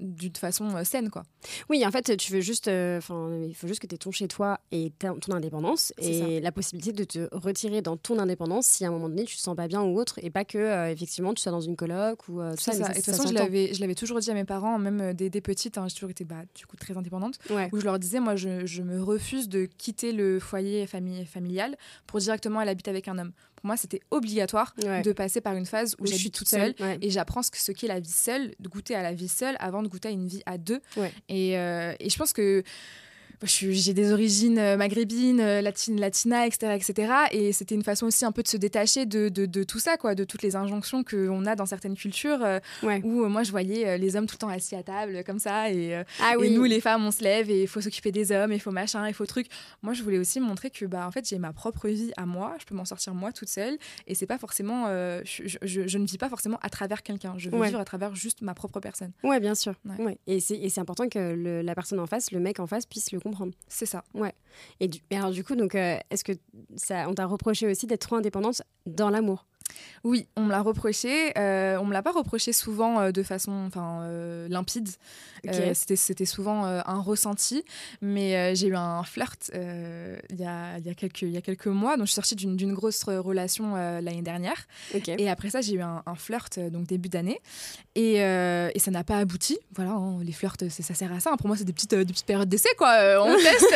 d'une 0.00 0.36
façon 0.36 0.74
euh, 0.76 0.84
saine 0.84 1.10
quoi. 1.10 1.22
Oui, 1.68 1.84
en 1.86 1.90
fait, 1.90 2.16
tu 2.16 2.32
veux 2.32 2.40
juste 2.40 2.68
euh, 2.68 3.00
il 3.46 3.54
faut 3.54 3.66
juste 3.66 3.80
que 3.80 3.86
tu 3.86 3.94
aies 3.94 3.98
ton 3.98 4.10
chez 4.10 4.28
toi 4.28 4.60
et 4.72 4.92
ton 4.98 5.32
indépendance 5.32 5.92
et 5.98 6.40
la 6.40 6.52
possibilité 6.52 6.92
de 6.92 7.04
te 7.04 7.28
retirer 7.32 7.82
dans 7.82 7.96
ton 7.96 8.18
indépendance 8.18 8.66
si 8.66 8.84
à 8.84 8.88
un 8.88 8.90
moment 8.90 9.08
donné 9.08 9.24
tu 9.24 9.36
te 9.36 9.40
sens 9.40 9.56
pas 9.56 9.68
bien 9.68 9.82
ou 9.82 9.98
autre 9.98 10.18
et 10.22 10.30
pas 10.30 10.44
que 10.44 10.90
effectivement 10.90 11.34
tu 11.34 11.42
sois 11.42 11.52
dans 11.52 11.60
une 11.60 11.76
coloc 11.76 12.28
ou 12.28 12.40
tout 12.40 12.56
ça. 12.56 12.72
ça. 12.72 12.86
Et 12.86 12.88
de 12.88 12.94
toute 12.94 13.04
façon, 13.04 13.28
je 13.28 13.34
l'avais 13.34 13.72
je 13.74 13.80
l'avais 13.80 13.94
toujours 13.94 14.18
dit 14.18 14.30
à 14.30 14.34
mes 14.34 14.44
parents 14.44 14.78
même 14.78 15.12
des, 15.14 15.30
des 15.30 15.40
petites, 15.40 15.78
hein, 15.78 15.86
j'ai 15.88 15.94
toujours 15.94 16.10
été 16.10 16.24
bah, 16.24 16.42
du 16.54 16.66
coup 16.66 16.76
très 16.76 16.96
indépendante 16.96 17.38
où 17.72 17.78
je 17.78 17.84
leur 17.84 17.98
disais 17.98 18.20
moi 18.20 18.36
je, 18.36 18.66
je, 18.66 18.82
me 18.82 19.02
refuse 19.02 19.48
de 19.48 19.66
quitter 19.66 20.12
le 20.12 20.40
foyer 20.40 20.86
famille 20.86 21.24
familial 21.26 21.76
pour 22.06 22.20
directement 22.20 22.60
aller 22.60 22.70
habiter 22.70 22.90
avec 22.90 23.08
un 23.08 23.18
homme 23.18 23.32
pour 23.58 23.66
moi, 23.66 23.76
c'était 23.76 24.00
obligatoire 24.12 24.72
de 24.76 25.12
passer 25.12 25.40
par 25.40 25.54
une 25.54 25.66
phase 25.66 25.96
où, 25.98 26.06
j'habite 26.06 26.32
toute 26.32 26.48
seule, 26.48 26.74
et 27.02 27.10
j'apprends 27.10 27.42
ce, 27.42 27.50
ce 27.54 27.72
qu'est 27.72 27.88
la 27.88 27.98
vie 27.98 28.08
seule, 28.08 28.54
de 28.60 28.68
goûter 28.68 28.94
à 28.94 29.02
la 29.02 29.12
vie 29.12 29.28
seule 29.28 29.56
avant 29.58 29.82
de 29.82 29.88
goûter 29.88 30.08
à 30.08 30.10
une 30.12 30.28
vie 30.28 30.42
à 30.46 30.58
deux. 30.58 30.80
Et, 31.28 31.58
euh, 31.58 31.94
et, 32.00 32.08
je 32.08 32.16
pense 32.16 32.32
que 32.32 32.62
j'ai 33.44 33.94
des 33.94 34.12
origines 34.12 34.58
euh, 34.58 34.76
maghrébines, 34.76 35.40
euh, 35.40 35.60
latine, 35.60 36.00
latina, 36.00 36.46
etc., 36.46 36.72
etc. 36.74 37.12
Et 37.30 37.52
c'était 37.52 37.74
une 37.74 37.84
façon 37.84 38.06
aussi 38.06 38.24
un 38.24 38.32
peu 38.32 38.42
de 38.42 38.48
se 38.48 38.56
détacher 38.56 39.06
de, 39.06 39.28
de, 39.28 39.62
tout 39.62 39.78
ça, 39.78 39.96
quoi, 39.96 40.14
de 40.14 40.24
toutes 40.24 40.42
les 40.42 40.56
injonctions 40.56 41.04
qu'on 41.04 41.46
a 41.46 41.54
dans 41.54 41.66
certaines 41.66 41.94
cultures, 41.94 42.42
euh, 42.42 42.58
où 43.04 43.26
moi 43.26 43.42
je 43.42 43.50
voyais 43.50 43.98
les 43.98 44.16
hommes 44.16 44.26
tout 44.26 44.34
le 44.34 44.38
temps 44.38 44.48
assis 44.48 44.74
à 44.74 44.82
table 44.82 45.22
comme 45.24 45.38
ça, 45.38 45.70
et, 45.70 46.02
ah 46.20 46.34
et 46.42 46.50
nous 46.50 46.64
les 46.64 46.80
femmes 46.80 47.04
on 47.04 47.10
se 47.10 47.22
lève 47.22 47.50
et 47.50 47.62
il 47.62 47.68
faut 47.68 47.80
s'occuper 47.80 48.12
des 48.12 48.32
hommes, 48.32 48.52
il 48.52 48.60
faut 48.60 48.70
machin, 48.70 49.06
il 49.06 49.14
faut 49.14 49.26
truc. 49.26 49.46
Moi 49.82 49.92
je 49.92 50.02
voulais 50.02 50.18
aussi 50.18 50.40
montrer 50.40 50.70
que 50.70 50.84
bah 50.84 51.06
en 51.06 51.10
fait 51.10 51.28
j'ai 51.28 51.38
ma 51.38 51.52
propre 51.52 51.88
vie 51.88 52.12
à 52.16 52.26
moi, 52.26 52.56
je 52.58 52.64
peux 52.64 52.74
m'en 52.74 52.84
sortir 52.84 53.14
moi 53.14 53.32
toute 53.32 53.48
seule, 53.48 53.78
et 54.06 54.14
c'est 54.14 54.26
pas 54.26 54.38
forcément, 54.38 54.86
je, 55.24 55.58
je, 55.62 55.98
ne 55.98 56.06
vis 56.06 56.18
pas 56.18 56.28
forcément 56.28 56.58
à 56.62 56.70
travers 56.70 57.02
quelqu'un, 57.02 57.34
je 57.36 57.50
veux 57.50 57.62
vivre 57.62 57.80
à 57.80 57.84
travers 57.84 58.14
juste 58.14 58.42
ma 58.42 58.54
propre 58.54 58.80
personne. 58.80 59.12
Ouais, 59.22 59.40
bien 59.40 59.54
sûr. 59.54 59.74
Ouais. 59.98 60.18
Et 60.26 60.40
c'est 60.40 60.78
important 60.78 61.08
que 61.08 61.62
la 61.62 61.74
personne 61.74 62.00
en 62.00 62.06
face, 62.06 62.30
le 62.32 62.40
mec 62.40 62.60
en 62.60 62.66
face, 62.66 62.86
puisse 62.86 63.12
le 63.12 63.20
comprendre. 63.28 63.52
C'est 63.68 63.86
ça. 63.86 64.04
Ouais. 64.14 64.34
Et 64.80 64.88
du, 64.88 65.00
alors 65.10 65.30
du 65.30 65.44
coup, 65.44 65.54
donc, 65.56 65.74
euh, 65.74 65.98
est-ce 66.10 66.24
que 66.24 66.32
ça, 66.76 67.08
on 67.08 67.14
t'a 67.14 67.26
reproché 67.26 67.66
aussi 67.66 67.86
d'être 67.86 68.06
trop 68.06 68.16
indépendante 68.16 68.62
dans 68.86 69.10
l'amour? 69.10 69.46
Oui, 70.04 70.26
on 70.36 70.42
me 70.42 70.50
l'a 70.50 70.62
reproché. 70.62 71.32
Euh, 71.38 71.76
on 71.78 71.84
me 71.84 71.92
l'a 71.92 72.02
pas 72.02 72.12
reproché 72.12 72.52
souvent 72.52 73.00
euh, 73.00 73.10
de 73.10 73.22
façon 73.22 73.52
enfin, 73.66 74.02
euh, 74.02 74.48
limpide. 74.48 74.88
C'était 75.72 76.24
souvent 76.24 76.64
un 76.64 77.00
ressenti. 77.00 77.64
Mais 78.02 78.54
j'ai 78.56 78.68
eu 78.68 78.76
un 78.76 79.04
flirt 79.04 79.50
il 79.54 80.36
y, 80.36 80.44
a, 80.44 80.78
y, 80.78 80.90
a 80.90 80.94
quelques, 80.94 81.22
y 81.22 81.36
a 81.36 81.40
quelques 81.40 81.68
mois. 81.68 81.96
Donc, 81.96 82.06
je 82.06 82.12
suis 82.12 82.16
sortie 82.16 82.34
d'une 82.34 82.74
grosse 82.74 83.04
relation 83.04 83.74
l'année 83.76 84.22
dernière. 84.22 84.66
Et 84.92 85.30
après 85.30 85.50
ça, 85.50 85.60
j'ai 85.60 85.74
eu 85.74 85.80
un, 85.80 86.02
flirt 86.16 86.58
donc 86.58 86.86
début 86.86 87.08
d'année. 87.08 87.40
Et, 87.94 88.16
et, 88.16 88.78
ça 88.78 88.90
n'a 88.90 89.04
pas 89.04 89.18
abouti. 89.18 89.58
Voilà, 89.76 89.92
hein, 89.92 90.18
les 90.22 90.32
flirts, 90.32 90.56
ça 90.68 90.94
sert 90.94 91.12
à 91.12 91.20
ça. 91.20 91.36
Pour 91.36 91.46
moi, 91.46 91.56
c'est 91.56 91.64
des 91.64 91.72
petites, 91.72 91.94
des 91.94 92.04
petites 92.04 92.26
périodes 92.26 92.48
d'essai. 92.48 92.70
quoi. 92.76 93.22
on 93.22 93.36
teste, 93.36 93.74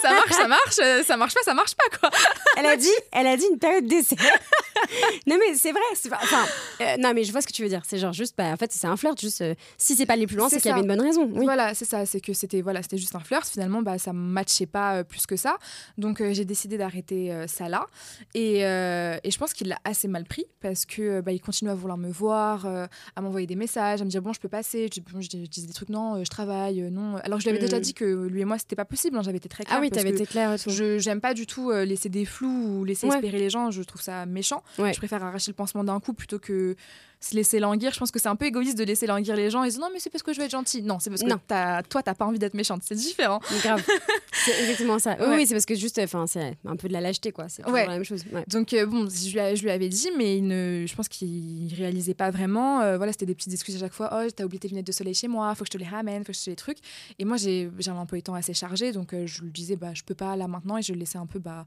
ça 0.00 0.10
marche, 0.10 0.32
ça 0.32 0.48
marche. 0.48 1.06
Ça 1.06 1.16
marche 1.16 1.34
pas, 1.34 1.42
ça 1.44 1.54
marche 1.54 1.74
pas. 1.74 1.98
Quoi. 1.98 2.10
Elle 2.56 2.66
a 2.66 2.76
dit, 2.76 2.88
elle 3.10 3.26
a 3.26 3.36
dit 3.36 3.46
une 3.50 3.58
période 3.58 3.86
d'essai. 3.86 4.16
non 5.30 5.36
mais 5.38 5.54
c'est 5.54 5.70
vrai. 5.70 5.80
Enfin, 6.22 6.44
euh, 6.80 6.96
non 6.98 7.12
mais 7.14 7.22
je 7.22 7.30
vois 7.30 7.40
ce 7.40 7.46
que 7.46 7.52
tu 7.52 7.62
veux 7.62 7.68
dire. 7.68 7.82
C'est 7.86 7.98
genre 7.98 8.12
juste, 8.12 8.34
bah, 8.36 8.46
en 8.52 8.56
fait, 8.56 8.72
c'est 8.72 8.86
un 8.88 8.96
flirt. 8.96 9.20
Juste, 9.20 9.42
euh, 9.42 9.54
si 9.78 9.94
c'est 9.94 10.06
pas 10.06 10.14
aller 10.14 10.26
plus 10.26 10.36
loin, 10.36 10.48
c'est 10.48 10.60
qu'il 10.60 10.68
y 10.68 10.72
avait 10.72 10.80
une 10.80 10.88
bonne 10.88 11.00
raison. 11.00 11.28
Voilà, 11.32 11.72
c'est 11.74 11.84
ça. 11.84 12.04
C'est 12.04 12.20
que 12.20 12.32
c'était 12.32 12.62
voilà, 12.62 12.82
c'était 12.82 12.98
juste 12.98 13.14
un 13.14 13.20
flirt. 13.20 13.46
Finalement, 13.46 13.80
bah, 13.80 13.98
ça 13.98 14.12
matchait 14.12 14.66
pas 14.66 14.96
euh, 14.96 15.04
plus 15.04 15.26
que 15.26 15.36
ça. 15.36 15.58
Donc 15.98 16.22
j'ai 16.32 16.44
décidé 16.44 16.78
d'arrêter 16.78 17.32
ça 17.46 17.68
là. 17.68 17.86
Et, 18.34 18.60
et, 18.60 19.30
je 19.30 19.38
pense 19.38 19.52
qu'il 19.52 19.68
l'a 19.68 19.78
assez 19.84 20.08
mal 20.08 20.24
pris 20.24 20.44
parce 20.60 20.84
que 20.84 21.20
bah, 21.20 21.32
il 21.32 21.40
continue 21.40 21.70
à 21.70 21.74
vouloir 21.74 21.98
me 21.98 22.10
voir, 22.10 22.66
à 22.66 23.20
m'envoyer 23.20 23.46
des 23.46 23.56
messages, 23.56 24.02
à 24.02 24.04
me 24.04 24.10
dire 24.10 24.22
bon, 24.22 24.32
je 24.32 24.40
peux 24.40 24.48
passer. 24.48 24.88
Je, 24.92 25.00
bon, 25.00 25.20
je, 25.20 25.28
disais 25.28 25.66
des 25.66 25.72
trucs 25.72 25.90
non, 25.90 26.24
je 26.24 26.30
travaille, 26.30 26.80
non. 26.90 27.16
Alors 27.18 27.38
je 27.38 27.44
lui 27.44 27.50
avais 27.50 27.60
déjà 27.60 27.78
mm. 27.78 27.82
dit 27.82 27.94
que 27.94 28.04
lui 28.04 28.40
et 28.40 28.44
moi 28.44 28.58
c'était 28.58 28.76
pas 28.76 28.84
possible. 28.84 29.16
Hein, 29.16 29.22
J'avais 29.22 29.38
été 29.38 29.48
très 29.48 29.64
claire. 29.64 29.78
Ah 29.78 29.80
oui, 29.80 29.90
t'avais 29.90 30.10
été 30.10 30.26
claire. 30.26 30.56
Je 30.56 30.98
j'aime 30.98 31.20
pas 31.20 31.34
du 31.34 31.46
tout 31.46 31.70
laisser 31.70 32.08
des 32.08 32.24
flous 32.24 32.80
ou 32.80 32.84
laisser 32.84 33.06
espérer 33.06 33.38
les 33.38 33.50
gens. 33.50 33.70
Je 33.70 33.82
trouve 33.82 34.02
ça 34.02 34.26
méchant. 34.26 34.62
Je 34.78 34.96
préfère 34.96 35.19
arracher 35.22 35.50
le 35.50 35.56
pansement 35.56 35.84
d'un 35.84 36.00
coup 36.00 36.12
plutôt 36.12 36.38
que 36.38 36.76
se 37.20 37.34
laisser 37.34 37.58
languir. 37.58 37.92
Je 37.92 37.98
pense 37.98 38.10
que 38.10 38.18
c'est 38.18 38.28
un 38.28 38.36
peu 38.36 38.46
égoïste 38.46 38.78
de 38.78 38.84
laisser 38.84 39.06
languir 39.06 39.36
les 39.36 39.50
gens 39.50 39.62
et 39.62 39.68
dire 39.68 39.80
non, 39.80 39.88
mais 39.92 40.00
c'est 40.00 40.10
parce 40.10 40.22
que 40.22 40.32
je 40.32 40.38
veux 40.38 40.46
être 40.46 40.50
gentil. 40.50 40.82
Non, 40.82 40.98
c'est 40.98 41.10
parce 41.10 41.22
que 41.22 41.52
as, 41.52 41.82
toi, 41.82 42.02
t'as 42.02 42.14
pas 42.14 42.24
envie 42.24 42.38
d'être 42.38 42.54
méchante. 42.54 42.82
C'est 42.84 42.94
différent. 42.94 43.40
Grave. 43.62 43.84
c'est 44.32 44.58
exactement 44.62 44.98
ça. 44.98 45.16
Oui, 45.28 45.46
c'est 45.46 45.54
parce 45.54 45.66
que 45.66 45.74
juste, 45.74 45.98
enfin, 45.98 46.26
c'est 46.26 46.56
un 46.64 46.76
peu 46.76 46.88
de 46.88 46.92
la 46.92 47.00
lâcheté, 47.00 47.30
quoi. 47.30 47.48
C'est 47.48 47.62
la 47.66 47.86
même 47.86 48.04
chose. 48.04 48.24
Donc, 48.48 48.72
euh, 48.72 48.86
bon, 48.86 49.08
je 49.08 49.38
lui, 49.38 49.56
je 49.56 49.62
lui, 49.62 49.70
avais 49.70 49.88
dit, 49.88 50.10
mais 50.16 50.38
il 50.38 50.46
ne, 50.46 50.84
je 50.86 50.94
pense 50.94 51.08
qu'il 51.08 51.72
réalisait 51.76 52.14
pas 52.14 52.30
vraiment. 52.30 52.80
Euh, 52.80 52.96
voilà, 52.96 53.12
c'était 53.12 53.26
des 53.26 53.34
petites 53.34 53.52
excuses 53.52 53.76
à 53.76 53.80
chaque 53.80 53.92
fois. 53.92 54.10
Oh, 54.12 54.30
t'as 54.34 54.44
oublié 54.44 54.58
tes 54.58 54.68
lunettes 54.68 54.86
de 54.86 54.92
soleil 54.92 55.14
chez 55.14 55.28
moi, 55.28 55.54
faut 55.54 55.64
que 55.64 55.68
je 55.72 55.78
te 55.78 55.78
les 55.78 55.88
ramène, 55.88 56.24
faut 56.24 56.32
que 56.32 56.38
je 56.38 56.44
te 56.44 56.50
les 56.50 56.56
trucs. 56.56 56.78
Et 57.18 57.24
moi, 57.24 57.36
j'ai 57.36 57.70
un 57.86 57.96
emploi 57.96 58.18
du 58.18 58.22
temps 58.22 58.34
assez 58.34 58.54
chargé, 58.54 58.92
donc 58.92 59.12
euh, 59.12 59.26
je 59.26 59.42
lui 59.42 59.50
disais, 59.50 59.76
bah, 59.76 59.92
je 59.94 60.02
peux 60.02 60.14
pas 60.14 60.36
là 60.36 60.48
maintenant 60.48 60.78
et 60.78 60.82
je 60.82 60.92
le 60.92 60.98
laissais 60.98 61.18
un 61.18 61.26
peu, 61.26 61.38
bah, 61.38 61.66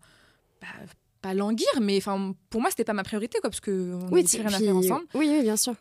bah 0.62 0.68
pas 1.24 1.34
languir, 1.34 1.68
mais 1.82 1.98
enfin 1.98 2.36
pour 2.52 2.62
moi 2.62 2.70
c'était 2.70 2.84
pas 2.84 2.94
ma 2.94 3.04
priorité 3.04 3.40
quoi, 3.40 3.50
parce 3.50 3.62
que 3.62 3.96
on 3.96 4.14
oui, 4.14 4.26
rien 4.32 4.46
à 4.46 4.50
faire 4.50 4.76
ensemble. 4.78 5.06
Oui, 5.16 5.28
oui, 5.32 5.42
bien 5.42 5.58
sûr. 5.58 5.74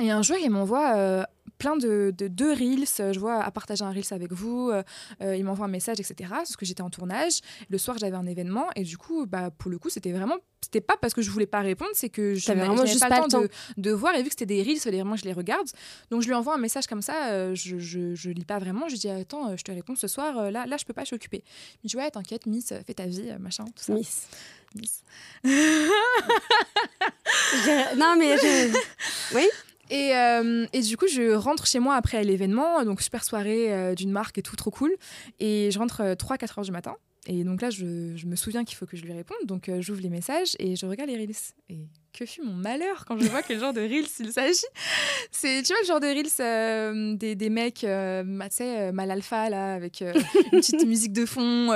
Et 0.00 0.10
un 0.10 0.22
jour, 0.22 0.36
il 0.42 0.50
m'envoie 0.50 0.96
euh, 0.96 1.22
plein 1.58 1.76
de, 1.76 2.12
de, 2.16 2.44
reels. 2.46 3.12
Je 3.12 3.18
vois 3.18 3.40
à 3.40 3.50
partager 3.52 3.84
un 3.84 3.90
reels 3.90 4.12
avec 4.12 4.32
vous. 4.32 4.70
Euh, 4.70 4.82
euh, 5.22 5.36
il 5.36 5.44
m'envoie 5.44 5.66
un 5.66 5.70
message, 5.70 6.00
etc. 6.00 6.30
Parce 6.30 6.56
que 6.56 6.66
j'étais 6.66 6.82
en 6.82 6.90
tournage. 6.90 7.40
Le 7.68 7.78
soir, 7.78 7.96
j'avais 7.98 8.16
un 8.16 8.26
événement. 8.26 8.66
Et 8.74 8.82
du 8.82 8.98
coup, 8.98 9.26
bah, 9.26 9.50
pour 9.50 9.70
le 9.70 9.78
coup, 9.78 9.90
c'était 9.90 10.10
vraiment. 10.10 10.36
C'était 10.62 10.80
pas 10.80 10.96
parce 11.00 11.14
que 11.14 11.22
je 11.22 11.30
voulais 11.30 11.46
pas 11.46 11.60
répondre, 11.60 11.90
c'est 11.92 12.08
que 12.08 12.34
je 12.34 12.48
n'avais 12.48 12.66
vraiment 12.66 12.86
juste 12.86 13.06
pas, 13.06 13.20
le 13.20 13.28
temps, 13.28 13.40
De, 13.42 13.50
de, 13.76 13.90
voir. 13.92 14.14
Et 14.14 14.22
vu 14.22 14.24
que 14.24 14.30
c'était 14.30 14.46
des 14.46 14.62
reels, 14.62 14.78
vraiment 14.78 15.14
je 15.14 15.24
les 15.24 15.34
regarde. 15.34 15.68
Donc, 16.10 16.22
je 16.22 16.26
lui 16.26 16.34
envoie 16.34 16.54
un 16.54 16.58
message 16.58 16.86
comme 16.86 17.02
ça. 17.02 17.54
je, 17.54 17.78
je, 17.78 18.14
je, 18.14 18.30
lis 18.30 18.46
pas 18.46 18.58
vraiment. 18.58 18.88
Je 18.88 18.96
dis 18.96 19.08
Attends, 19.08 19.56
je 19.56 19.62
te 19.62 19.70
réponds 19.70 19.94
ce 19.94 20.08
soir. 20.08 20.50
là, 20.50 20.66
là, 20.66 20.76
je 20.76 20.84
peux 20.84 20.94
pas, 20.94 21.02
je 21.02 21.08
suis 21.08 21.16
occupée. 21.16 21.44
Il 21.76 21.80
me 21.84 21.88
dit 21.90 21.96
Ouais, 21.96 22.10
t'inquiète, 22.10 22.46
Miss, 22.46 22.72
fais 22.84 22.94
ta 22.94 23.06
vie, 23.06 23.30
machin, 23.38 23.64
tout 23.66 23.84
ça. 23.84 23.92
Miss. 23.92 24.26
Non, 27.96 28.16
mais 28.18 28.36
je... 28.36 28.74
Oui 29.34 29.46
et, 29.90 30.16
euh, 30.16 30.66
et, 30.72 30.80
du 30.80 30.96
coup, 30.96 31.06
je 31.06 31.34
rentre 31.34 31.66
chez 31.66 31.78
moi 31.78 31.94
après 31.94 32.24
l'événement, 32.24 32.82
donc 32.84 33.02
super 33.02 33.22
soirée 33.22 33.72
euh, 33.72 33.94
d'une 33.94 34.10
marque 34.10 34.38
et 34.38 34.42
tout, 34.42 34.56
trop 34.56 34.70
cool. 34.70 34.94
Et 35.40 35.70
je 35.70 35.78
rentre 35.78 36.02
3-4 36.02 36.02
euh, 36.02 36.46
heures 36.58 36.64
du 36.64 36.72
matin. 36.72 36.96
Et 37.26 37.44
donc 37.44 37.60
là, 37.60 37.70
je, 37.70 38.16
je 38.16 38.26
me 38.26 38.34
souviens 38.34 38.64
qu'il 38.64 38.76
faut 38.76 38.86
que 38.86 38.96
je 38.96 39.04
lui 39.04 39.12
réponde. 39.12 39.36
Donc 39.44 39.70
j'ouvre 39.80 40.00
les 40.00 40.08
messages 40.08 40.56
et 40.58 40.74
je 40.74 40.86
regarde 40.86 41.10
les 41.10 41.16
reels. 41.16 41.36
Et 41.68 41.86
que 42.14 42.26
fut 42.26 42.42
mon 42.42 42.52
malheur 42.52 43.04
quand 43.06 43.18
je 43.18 43.26
vois 43.26 43.42
quel 43.42 43.58
genre 43.58 43.72
de 43.72 43.80
Reels 43.80 44.06
il 44.20 44.32
s'agit. 44.32 44.60
C'est, 45.32 45.62
tu 45.62 45.72
vois, 45.72 45.80
le 45.82 45.86
genre 45.86 46.00
de 46.00 46.06
Reels 46.06 46.28
euh, 46.38 47.16
des, 47.16 47.34
des, 47.34 47.50
mecs, 47.50 47.82
euh, 47.82 48.22
bah, 48.24 48.48
tu 48.48 48.56
sais, 48.56 48.92
mal 48.92 49.10
alpha, 49.10 49.50
là, 49.50 49.74
avec 49.74 50.00
une 50.00 50.50
petite 50.50 50.84
musique 50.86 51.12
de 51.12 51.26
fond, 51.26 51.70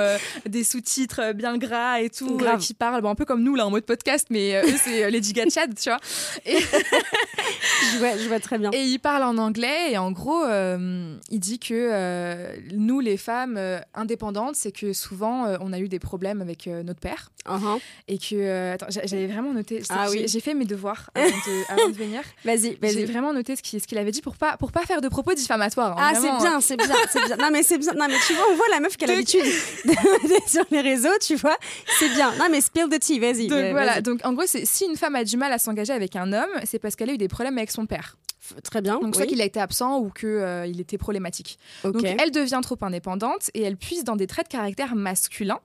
des 0.45 0.63
sous-titres 0.63 1.33
bien 1.33 1.57
gras 1.57 1.99
et 1.99 2.09
tout, 2.09 2.39
qui 2.59 2.73
parlent, 2.73 3.01
bon, 3.01 3.09
un 3.09 3.15
peu 3.15 3.25
comme 3.25 3.43
nous, 3.43 3.55
là, 3.55 3.67
en 3.67 3.69
mode 3.69 3.83
podcast, 3.83 4.27
mais 4.29 4.61
eux, 4.63 4.75
c'est 4.81 5.11
Lady 5.11 5.33
Gatchad, 5.33 5.77
tu 5.77 5.89
vois. 5.89 5.99
Et... 6.45 6.57
je, 7.93 7.97
vois, 7.97 8.17
je 8.17 8.27
vois 8.29 8.39
très 8.39 8.57
bien. 8.57 8.71
Et 8.71 8.83
il 8.83 8.99
parle 8.99 9.23
en 9.23 9.37
anglais, 9.37 9.91
et 9.91 9.97
en 9.97 10.11
gros, 10.11 10.45
il 10.45 11.39
dit 11.39 11.59
que 11.59 12.73
nous, 12.73 13.01
les 13.01 13.17
femmes 13.17 13.59
indépendantes, 13.93 14.55
c'est 14.55 14.71
que 14.71 14.93
souvent, 14.93 15.57
on 15.59 15.73
a 15.73 15.79
eu 15.79 15.89
des 15.89 15.99
problèmes 15.99 16.41
avec 16.41 16.67
notre 16.67 17.01
père. 17.01 17.31
Uh-huh. 17.45 17.79
Et 18.07 18.17
que. 18.17 18.73
attends, 18.73 18.87
j'avais 18.89 19.27
vraiment 19.27 19.53
noté. 19.53 19.81
Ah 19.89 20.07
oui. 20.09 20.28
J'ai 20.29 20.39
fait 20.39 20.53
mes 20.53 20.65
devoirs 20.65 21.09
avant 21.15 21.87
de, 21.87 21.93
venir. 21.93 22.21
vas-y, 22.45 22.75
vas-y. 22.75 22.93
J'ai 22.93 23.05
vraiment 23.05 23.33
noté 23.33 23.55
ce 23.55 23.61
qu'il 23.61 23.97
avait 23.97 24.11
dit 24.11 24.21
pour 24.21 24.37
pas, 24.37 24.57
pour 24.57 24.71
pas 24.71 24.85
faire 24.85 25.01
de 25.01 25.09
propos 25.09 25.33
diffamatoires. 25.33 25.97
Hein, 25.97 26.11
ah, 26.11 26.15
c'est 26.15 26.21
bien, 26.21 26.61
c'est 26.61 26.77
bien, 26.77 26.95
c'est 27.11 27.25
bien. 27.25 27.37
Non, 27.37 27.49
mais 27.51 27.63
c'est 27.63 27.77
bien. 27.77 27.93
Non, 27.93 28.05
mais 28.07 28.17
tu 28.25 28.33
vois, 28.33 28.45
on 28.51 28.55
voit 28.55 28.67
la 28.71 28.79
meuf 28.79 28.95
qui 28.97 29.05
a 29.05 29.07
l'habitude 29.07 29.43
sur 30.47 30.65
les 30.71 30.81
réseaux, 30.81 31.17
tu 31.21 31.35
vois. 31.35 31.57
C'est 31.99 32.09
bien. 32.09 32.31
Non, 32.37 32.47
mais 32.49 32.61
spill 32.61 32.87
the 32.89 32.99
tea, 32.99 33.19
vas-y. 33.19 33.47
Donc 33.47 33.71
voilà. 33.71 34.01
Donc 34.01 34.21
en 34.23 34.33
gros, 34.33 34.45
si 34.45 34.85
une 34.85 34.95
femme 34.95 35.15
a 35.15 35.23
du 35.23 35.37
mal 35.37 35.51
à 35.51 35.59
s'engager 35.59 35.93
avec 35.93 36.15
un 36.15 36.31
homme, 36.33 36.49
c'est 36.63 36.79
parce 36.79 36.95
qu'elle 36.95 37.09
a 37.09 37.13
eu 37.13 37.17
des 37.17 37.27
problèmes 37.27 37.57
avec 37.57 37.71
son 37.71 37.85
père. 37.85 38.15
Très 38.63 38.81
bien. 38.81 38.99
Donc, 38.99 39.15
soit 39.15 39.25
qu'il 39.25 39.41
a 39.41 39.45
été 39.45 39.59
absent 39.59 39.99
ou 39.99 40.09
qu'il 40.09 40.29
euh, 40.29 40.65
il 40.65 40.79
était 40.79 40.97
problématique. 40.97 41.59
Donc, 41.83 42.03
elle 42.03 42.31
devient 42.31 42.59
trop 42.63 42.77
indépendante 42.81 43.51
et 43.53 43.61
elle 43.61 43.77
puise 43.77 44.03
dans 44.03 44.15
des 44.15 44.27
traits 44.27 44.47
de 44.47 44.51
caractère 44.51 44.95
masculins 44.95 45.59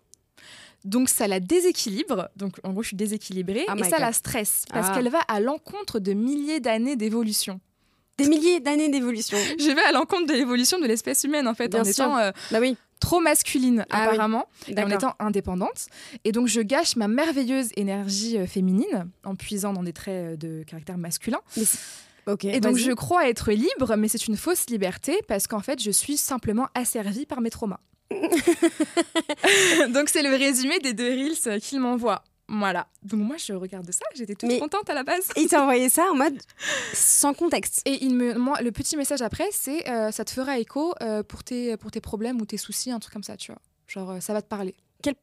donc 0.85 1.09
ça 1.09 1.27
la 1.27 1.41
déséquilibre, 1.41 2.29
donc 2.37 2.57
en 2.63 2.73
gros 2.73 2.83
je 2.83 2.89
suis 2.89 2.97
déséquilibrée, 2.97 3.67
oh 3.69 3.75
et 3.77 3.85
ça 3.85 3.99
la 3.99 4.13
stresse, 4.13 4.65
parce 4.73 4.89
ah. 4.91 4.95
qu'elle 4.95 5.09
va 5.09 5.21
à 5.29 5.41
l'encontre 5.41 5.99
de 5.99 6.13
milliers 6.13 6.61
d'années 6.61 6.97
d'évolution. 6.97 7.61
Des 8.19 8.29
milliers 8.29 8.61
d'années 8.61 8.89
d'évolution. 8.89 9.37
Je 9.59 9.75
vais 9.75 9.83
à 9.83 9.91
l'encontre 9.91 10.27
de 10.27 10.35
l'évolution 10.35 10.79
de 10.79 10.87
l'espèce 10.87 11.25
humaine 11.25 11.49
en 11.49 11.55
fait, 11.55 11.75
en 11.75 11.83
étant 11.83 12.17
euh, 12.17 12.31
bah 12.53 12.59
oui. 12.61 12.77
trop 13.01 13.19
masculine 13.19 13.85
ah 13.91 14.05
apparemment, 14.05 14.47
et 14.69 14.81
en 14.81 14.89
étant 14.89 15.15
indépendante. 15.19 15.87
Et 16.25 16.31
donc 16.31 16.47
je 16.47 16.61
gâche 16.61 16.95
ma 16.95 17.09
merveilleuse 17.09 17.71
énergie 17.77 18.39
euh, 18.39 18.47
féminine 18.47 19.11
en 19.25 19.35
puisant 19.35 19.73
dans 19.73 19.83
des 19.83 19.93
traits 19.93 20.35
euh, 20.35 20.37
de 20.37 20.63
caractère 20.65 20.97
masculin. 20.97 21.41
Et 22.43 22.61
donc 22.61 22.77
je 22.77 22.93
crois 22.93 23.29
être 23.29 23.53
libre, 23.53 23.97
mais 23.97 24.09
c'est 24.09 24.27
une 24.27 24.37
fausse 24.37 24.67
liberté 24.69 25.19
parce 25.29 25.47
qu'en 25.47 25.61
fait 25.61 25.83
je 25.83 25.91
suis 25.91 26.17
simplement 26.17 26.69
asservie 26.75 27.27
par 27.27 27.41
mes 27.41 27.51
traumas. 27.51 27.81
Donc 28.11 30.09
c'est 30.09 30.23
le 30.23 30.37
résumé 30.37 30.79
des 30.79 30.93
deux 30.93 31.11
reels 31.11 31.61
qu'il 31.61 31.81
m'envoie. 31.81 32.23
Voilà. 32.49 32.87
Donc 33.03 33.21
moi 33.21 33.37
je 33.39 33.55
regarde 33.55 33.91
ça, 33.91 34.05
j'étais 34.15 34.35
toute 34.35 34.59
contente 34.59 34.89
à 34.91 34.95
la 34.95 35.03
base. 35.03 35.31
il 35.37 35.49
t'a 35.49 35.63
envoyé 35.63 35.89
ça 35.89 36.05
en 36.11 36.15
mode 36.15 36.39
sans 36.93 37.33
contexte. 37.33 37.81
Et 37.87 38.05
il 38.05 38.15
me, 38.15 38.35
moi, 38.35 38.61
le 38.61 38.71
petit 38.71 38.97
message 38.97 39.23
après, 39.23 39.49
c'est 39.51 39.89
euh, 39.89 40.11
ça 40.11 40.25
te 40.25 40.31
fera 40.31 40.59
écho 40.59 40.95
euh, 41.03 41.23
pour 41.23 41.43
tes 41.43 41.77
pour 41.79 41.91
tes 41.91 42.01
problèmes 42.01 42.41
ou 42.41 42.47
tes 42.47 42.59
soucis, 42.59 42.91
un 42.91 42.99
truc 42.99 43.15
comme 43.15 43.23
ça, 43.23 43.37
tu 43.37 43.51
vois. 43.51 43.61
Genre 43.87 44.11
euh, 44.11 44.21
ça 44.21 44.35
va 44.35 44.43
te 44.43 44.49
parler. 44.49 44.75
Quel... 45.03 45.15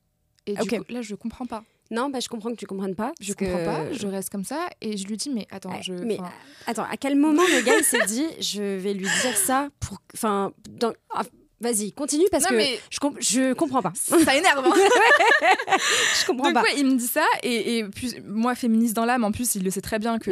Et 0.47 0.55
du 0.55 0.67
coup, 0.67 0.85
là 0.89 1.01
je 1.01 1.13
comprends 1.13 1.45
pas. 1.45 1.63
Non, 1.91 2.09
bah, 2.09 2.19
je 2.21 2.29
comprends 2.29 2.49
que 2.51 2.55
tu 2.55 2.65
comprennes 2.65 2.95
pas. 2.95 3.11
Je 3.19 3.33
comprends 3.33 3.65
pas, 3.65 3.91
je 3.91 4.07
reste 4.07 4.29
comme 4.29 4.45
ça 4.45 4.67
et 4.81 4.97
je 4.97 5.05
lui 5.07 5.17
dis 5.17 5.29
mais 5.29 5.45
attends, 5.51 5.81
je 5.81 5.93
mais 5.93 6.17
attends, 6.65 6.85
à 6.89 6.97
quel 6.97 7.15
moment 7.17 7.43
le 7.43 7.61
gars 7.63 7.83
s'est 7.83 8.05
dit 8.07 8.25
je 8.39 8.63
vais 8.77 8.93
lui 8.93 9.07
dire 9.21 9.35
ça 9.35 9.69
pour 9.79 9.97
enfin 10.13 10.53
dans 10.69 10.93
Vas-y, 11.61 11.91
continue 11.91 12.25
parce 12.31 12.45
que 12.45 12.59
je, 12.89 12.97
je 13.19 13.53
comprends 13.53 13.81
pas. 13.81 13.93
Ça 13.95 14.15
énerve. 14.35 14.65
Hein. 14.65 14.73
je 16.19 16.25
comprends 16.25 16.51
pas. 16.51 16.63
il 16.75 16.85
me 16.85 16.95
dit 16.95 17.07
ça 17.07 17.25
et, 17.43 17.77
et 17.77 17.83
puis, 17.85 18.15
moi, 18.25 18.55
féministe 18.55 18.95
dans 18.95 19.05
l'âme, 19.05 19.23
en 19.23 19.31
plus, 19.31 19.55
il 19.55 19.63
le 19.63 19.69
sait 19.69 19.81
très 19.81 19.99
bien 19.99 20.17
que 20.17 20.31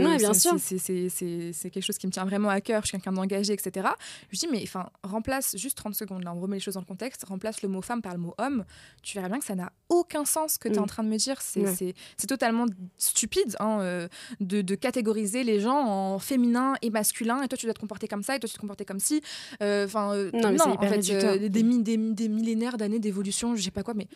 c'est 0.68 1.70
quelque 1.70 1.84
chose 1.84 1.98
qui 1.98 2.08
me 2.08 2.12
tient 2.12 2.26
vraiment 2.26 2.50
à 2.50 2.62
cœur. 2.62 2.82
Je 2.82 2.88
suis 2.88 2.98
quelqu'un 2.98 3.12
d'engagé, 3.12 3.54
etc. 3.54 3.90
Je 4.24 4.30
lui 4.32 4.38
dis, 4.38 4.48
mais 4.52 4.62
enfin, 4.64 4.90
remplace 5.04 5.56
juste 5.56 5.78
30 5.78 5.96
secondes. 5.96 6.24
Là, 6.24 6.34
on 6.34 6.40
remet 6.40 6.58
les 6.58 6.62
choses 6.62 6.74
dans 6.74 6.82
le 6.82 6.86
contexte. 6.86 7.24
Remplace 7.26 7.62
le 7.62 7.70
mot 7.70 7.82
femme 7.82 8.02
par 8.02 8.14
le 8.14 8.20
mot 8.20 8.34
homme. 8.38 8.66
Tu 9.04 9.16
verras 9.16 9.30
bien 9.30 9.40
que 9.40 9.46
ça 9.46 9.56
n'a 9.56 9.72
aucun 9.90 10.26
sens 10.26 10.54
ce 10.54 10.60
que 10.60 10.68
tu 10.68 10.76
es 10.76 10.80
en 10.80 10.84
mm. 10.84 10.88
train 10.88 11.04
de 11.04 11.10
me 11.10 11.18
dire. 11.18 11.40
C'est 11.42 11.94
totalement 12.28 12.66
stupide 12.98 13.56
hein, 13.60 13.80
euh, 13.82 14.08
de, 14.40 14.62
de, 14.62 14.76
catégoriser 14.76 15.44
les 15.44 15.60
gens 15.60 15.78
en 15.78 16.20
féminin 16.20 16.76
et 16.82 16.90
masculin. 16.90 17.42
Et 17.44 17.48
toi, 17.48 17.58
tu 17.58 17.66
dois 17.66 17.74
te 17.74 17.80
comporter 17.80 18.08
comme 18.08 18.24
ça 18.24 18.36
et 18.36 18.40
toi, 18.40 18.48
tu 18.48 18.56
te 18.56 18.60
comporter 18.60 18.86
comme 18.86 19.00
si. 19.00 19.22
Euh, 19.62 19.86
enfin, 19.86 20.14
euh, 20.14 20.32
non, 20.34 20.52
non 20.52 20.78
en 20.78 20.88
fait, 20.88 21.02
euh, 21.24 21.50
des, 21.50 21.50
des, 21.50 21.98
des, 21.98 22.30
millénaires 22.30 22.78
d'années 22.78 23.00
d'évolution, 23.00 23.56
je 23.56 23.62
sais 23.62 23.72
pas 23.72 23.84
quoi, 23.84 23.94
mais 23.94 24.08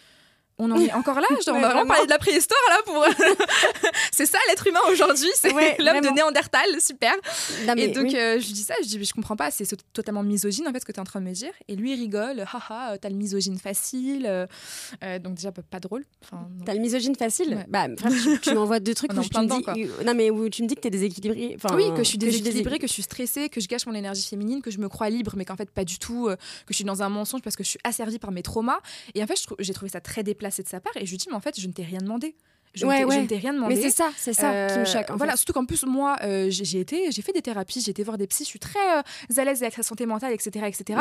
on 0.60 0.69
en 0.72 0.79
est 0.79 0.93
encore 0.93 1.19
là, 1.19 1.27
on 1.48 1.60
va 1.60 1.69
vraiment 1.69 1.86
parler 1.86 2.05
de 2.05 2.12
la 2.12 2.19
préhistoire 2.19 2.60
là 2.69 2.77
pour. 2.86 3.05
c'est 4.12 4.25
ça 4.25 4.38
l'être 4.50 4.67
humain 4.67 4.79
aujourd'hui, 4.91 5.29
c'est 5.36 5.50
l'homme 5.79 6.01
de 6.01 6.13
Néandertal, 6.13 6.79
super. 6.79 7.13
et 7.75 7.88
donc 7.89 8.13
euh, 8.13 8.39
je 8.39 8.51
dis 8.51 8.62
ça, 8.62 8.75
je 8.81 8.88
dis 8.88 9.03
je 9.03 9.13
comprends 9.13 9.36
pas, 9.36 9.50
c'est 9.51 9.65
totalement 9.93 10.24
misogyne 10.24 10.67
en 10.67 10.72
fait 10.72 10.79
ce 10.79 10.86
que 10.86 10.91
tu 10.91 10.98
es 10.98 11.01
en 11.01 11.05
train 11.05 11.22
de 11.22 11.25
me 11.25 11.33
dire. 11.33 11.51
Et 11.67 11.75
lui 11.75 11.93
il 11.93 12.00
rigole, 12.00 12.41
haha, 12.41 12.98
t'as 13.00 13.10
le 13.10 13.15
misogyne 13.15 13.57
facile, 13.57 14.25
euh, 14.27 15.19
donc 15.19 15.36
déjà 15.36 15.51
pas, 15.51 15.80
drôle. 15.80 16.06
Enfin, 16.23 16.47
t'as 16.65 16.73
le 16.73 16.80
misogyne 16.80 17.15
facile 17.15 17.65
Bah 17.67 17.88
tu, 18.41 18.54
m'envoies 18.54 18.80
deux 18.80 18.93
trucs 18.93 19.13
où 19.13 19.21
tu 19.21 19.39
me 19.39 19.73
dis, 19.73 19.89
non 20.06 20.13
mais 20.13 20.30
où 20.30 20.49
tu 20.49 20.63
me 20.63 20.67
dis 20.67 20.75
que 20.75 20.82
t'es 20.82 20.89
déséquilibrée. 20.89 21.58
oui, 21.73 21.91
que 21.95 22.04
je 22.04 22.10
suis 22.10 22.17
déséquilibrée, 22.17 22.80
que 22.80 22.88
je 22.88 22.93
suis 22.93 23.04
stressée, 23.04 23.49
que 23.49 23.60
je 23.60 23.67
gâche 23.67 23.86
mon 23.88 23.93
énergie 23.93 24.27
féminine, 24.27 24.62
que 24.62 24.71
je 24.71 24.77
me 24.77 24.88
crois 24.88 25.10
libre, 25.10 25.34
mais 25.36 25.45
qu'en 25.45 25.56
fait 25.56 25.71
pas 25.71 25.86
du 25.86 25.97
tout, 25.97 26.27
euh, 26.27 26.36
que 26.36 26.71
je 26.71 26.75
suis 26.75 26.84
dans 26.84 27.01
un 27.01 27.10
mensonge 27.10 27.41
parce 27.41 27.56
que 27.56 27.63
je 27.63 27.69
suis 27.69 27.80
asservie 27.84 28.19
par 28.19 28.32
mes 28.32 28.43
traumas. 28.43 28.80
Et 29.15 29.23
en 29.23 29.27
fait 29.27 29.43
j'ai 29.60 29.73
trouvé 29.73 29.89
ça 29.89 30.01
très 30.01 30.23
déplacé 30.43 30.62
placé 30.62 30.63
de 30.63 30.67
sa 30.67 30.79
part 30.79 30.93
et 30.97 31.06
je 31.06 31.12
lui 31.12 31.17
dis 31.17 31.27
mais 31.29 31.36
en 31.36 31.39
fait 31.39 31.60
je 31.60 31.67
ne 31.67 31.73
t'ai 31.73 31.84
rien 31.84 31.99
demandé 31.99 32.36
je 32.73 32.86
ne 32.86 33.27
t'ai 33.27 33.38
rien 33.38 33.53
demandé. 33.53 33.75
Mais 33.75 33.82
c'est 33.82 33.91
ça, 33.91 34.10
c'est 34.17 34.34
ça 34.34 34.67
qui 34.67 34.79
me 34.79 34.86
choque. 34.86 35.06
voilà, 35.15 35.36
surtout 35.36 35.53
qu'en 35.53 35.65
plus, 35.65 35.84
moi, 35.86 36.17
euh, 36.23 36.47
j'ai 36.49 36.79
été, 36.79 37.12
j'ai 37.12 37.21
fait 37.21 37.32
des 37.32 37.41
thérapies, 37.41 37.82
j'ai 37.82 37.91
été 37.91 38.03
voir 38.03 38.17
des 38.17 38.27
psys, 38.27 38.45
je 38.45 38.49
suis 38.49 38.60
très 38.60 38.79
euh, 38.97 39.01
à 39.38 39.45
l'aise 39.45 39.62
avec 39.62 39.77
la 39.77 39.84
santé 39.84 40.06
mentale, 40.06 40.34
etc. 40.34 40.65
etc. 40.67 40.99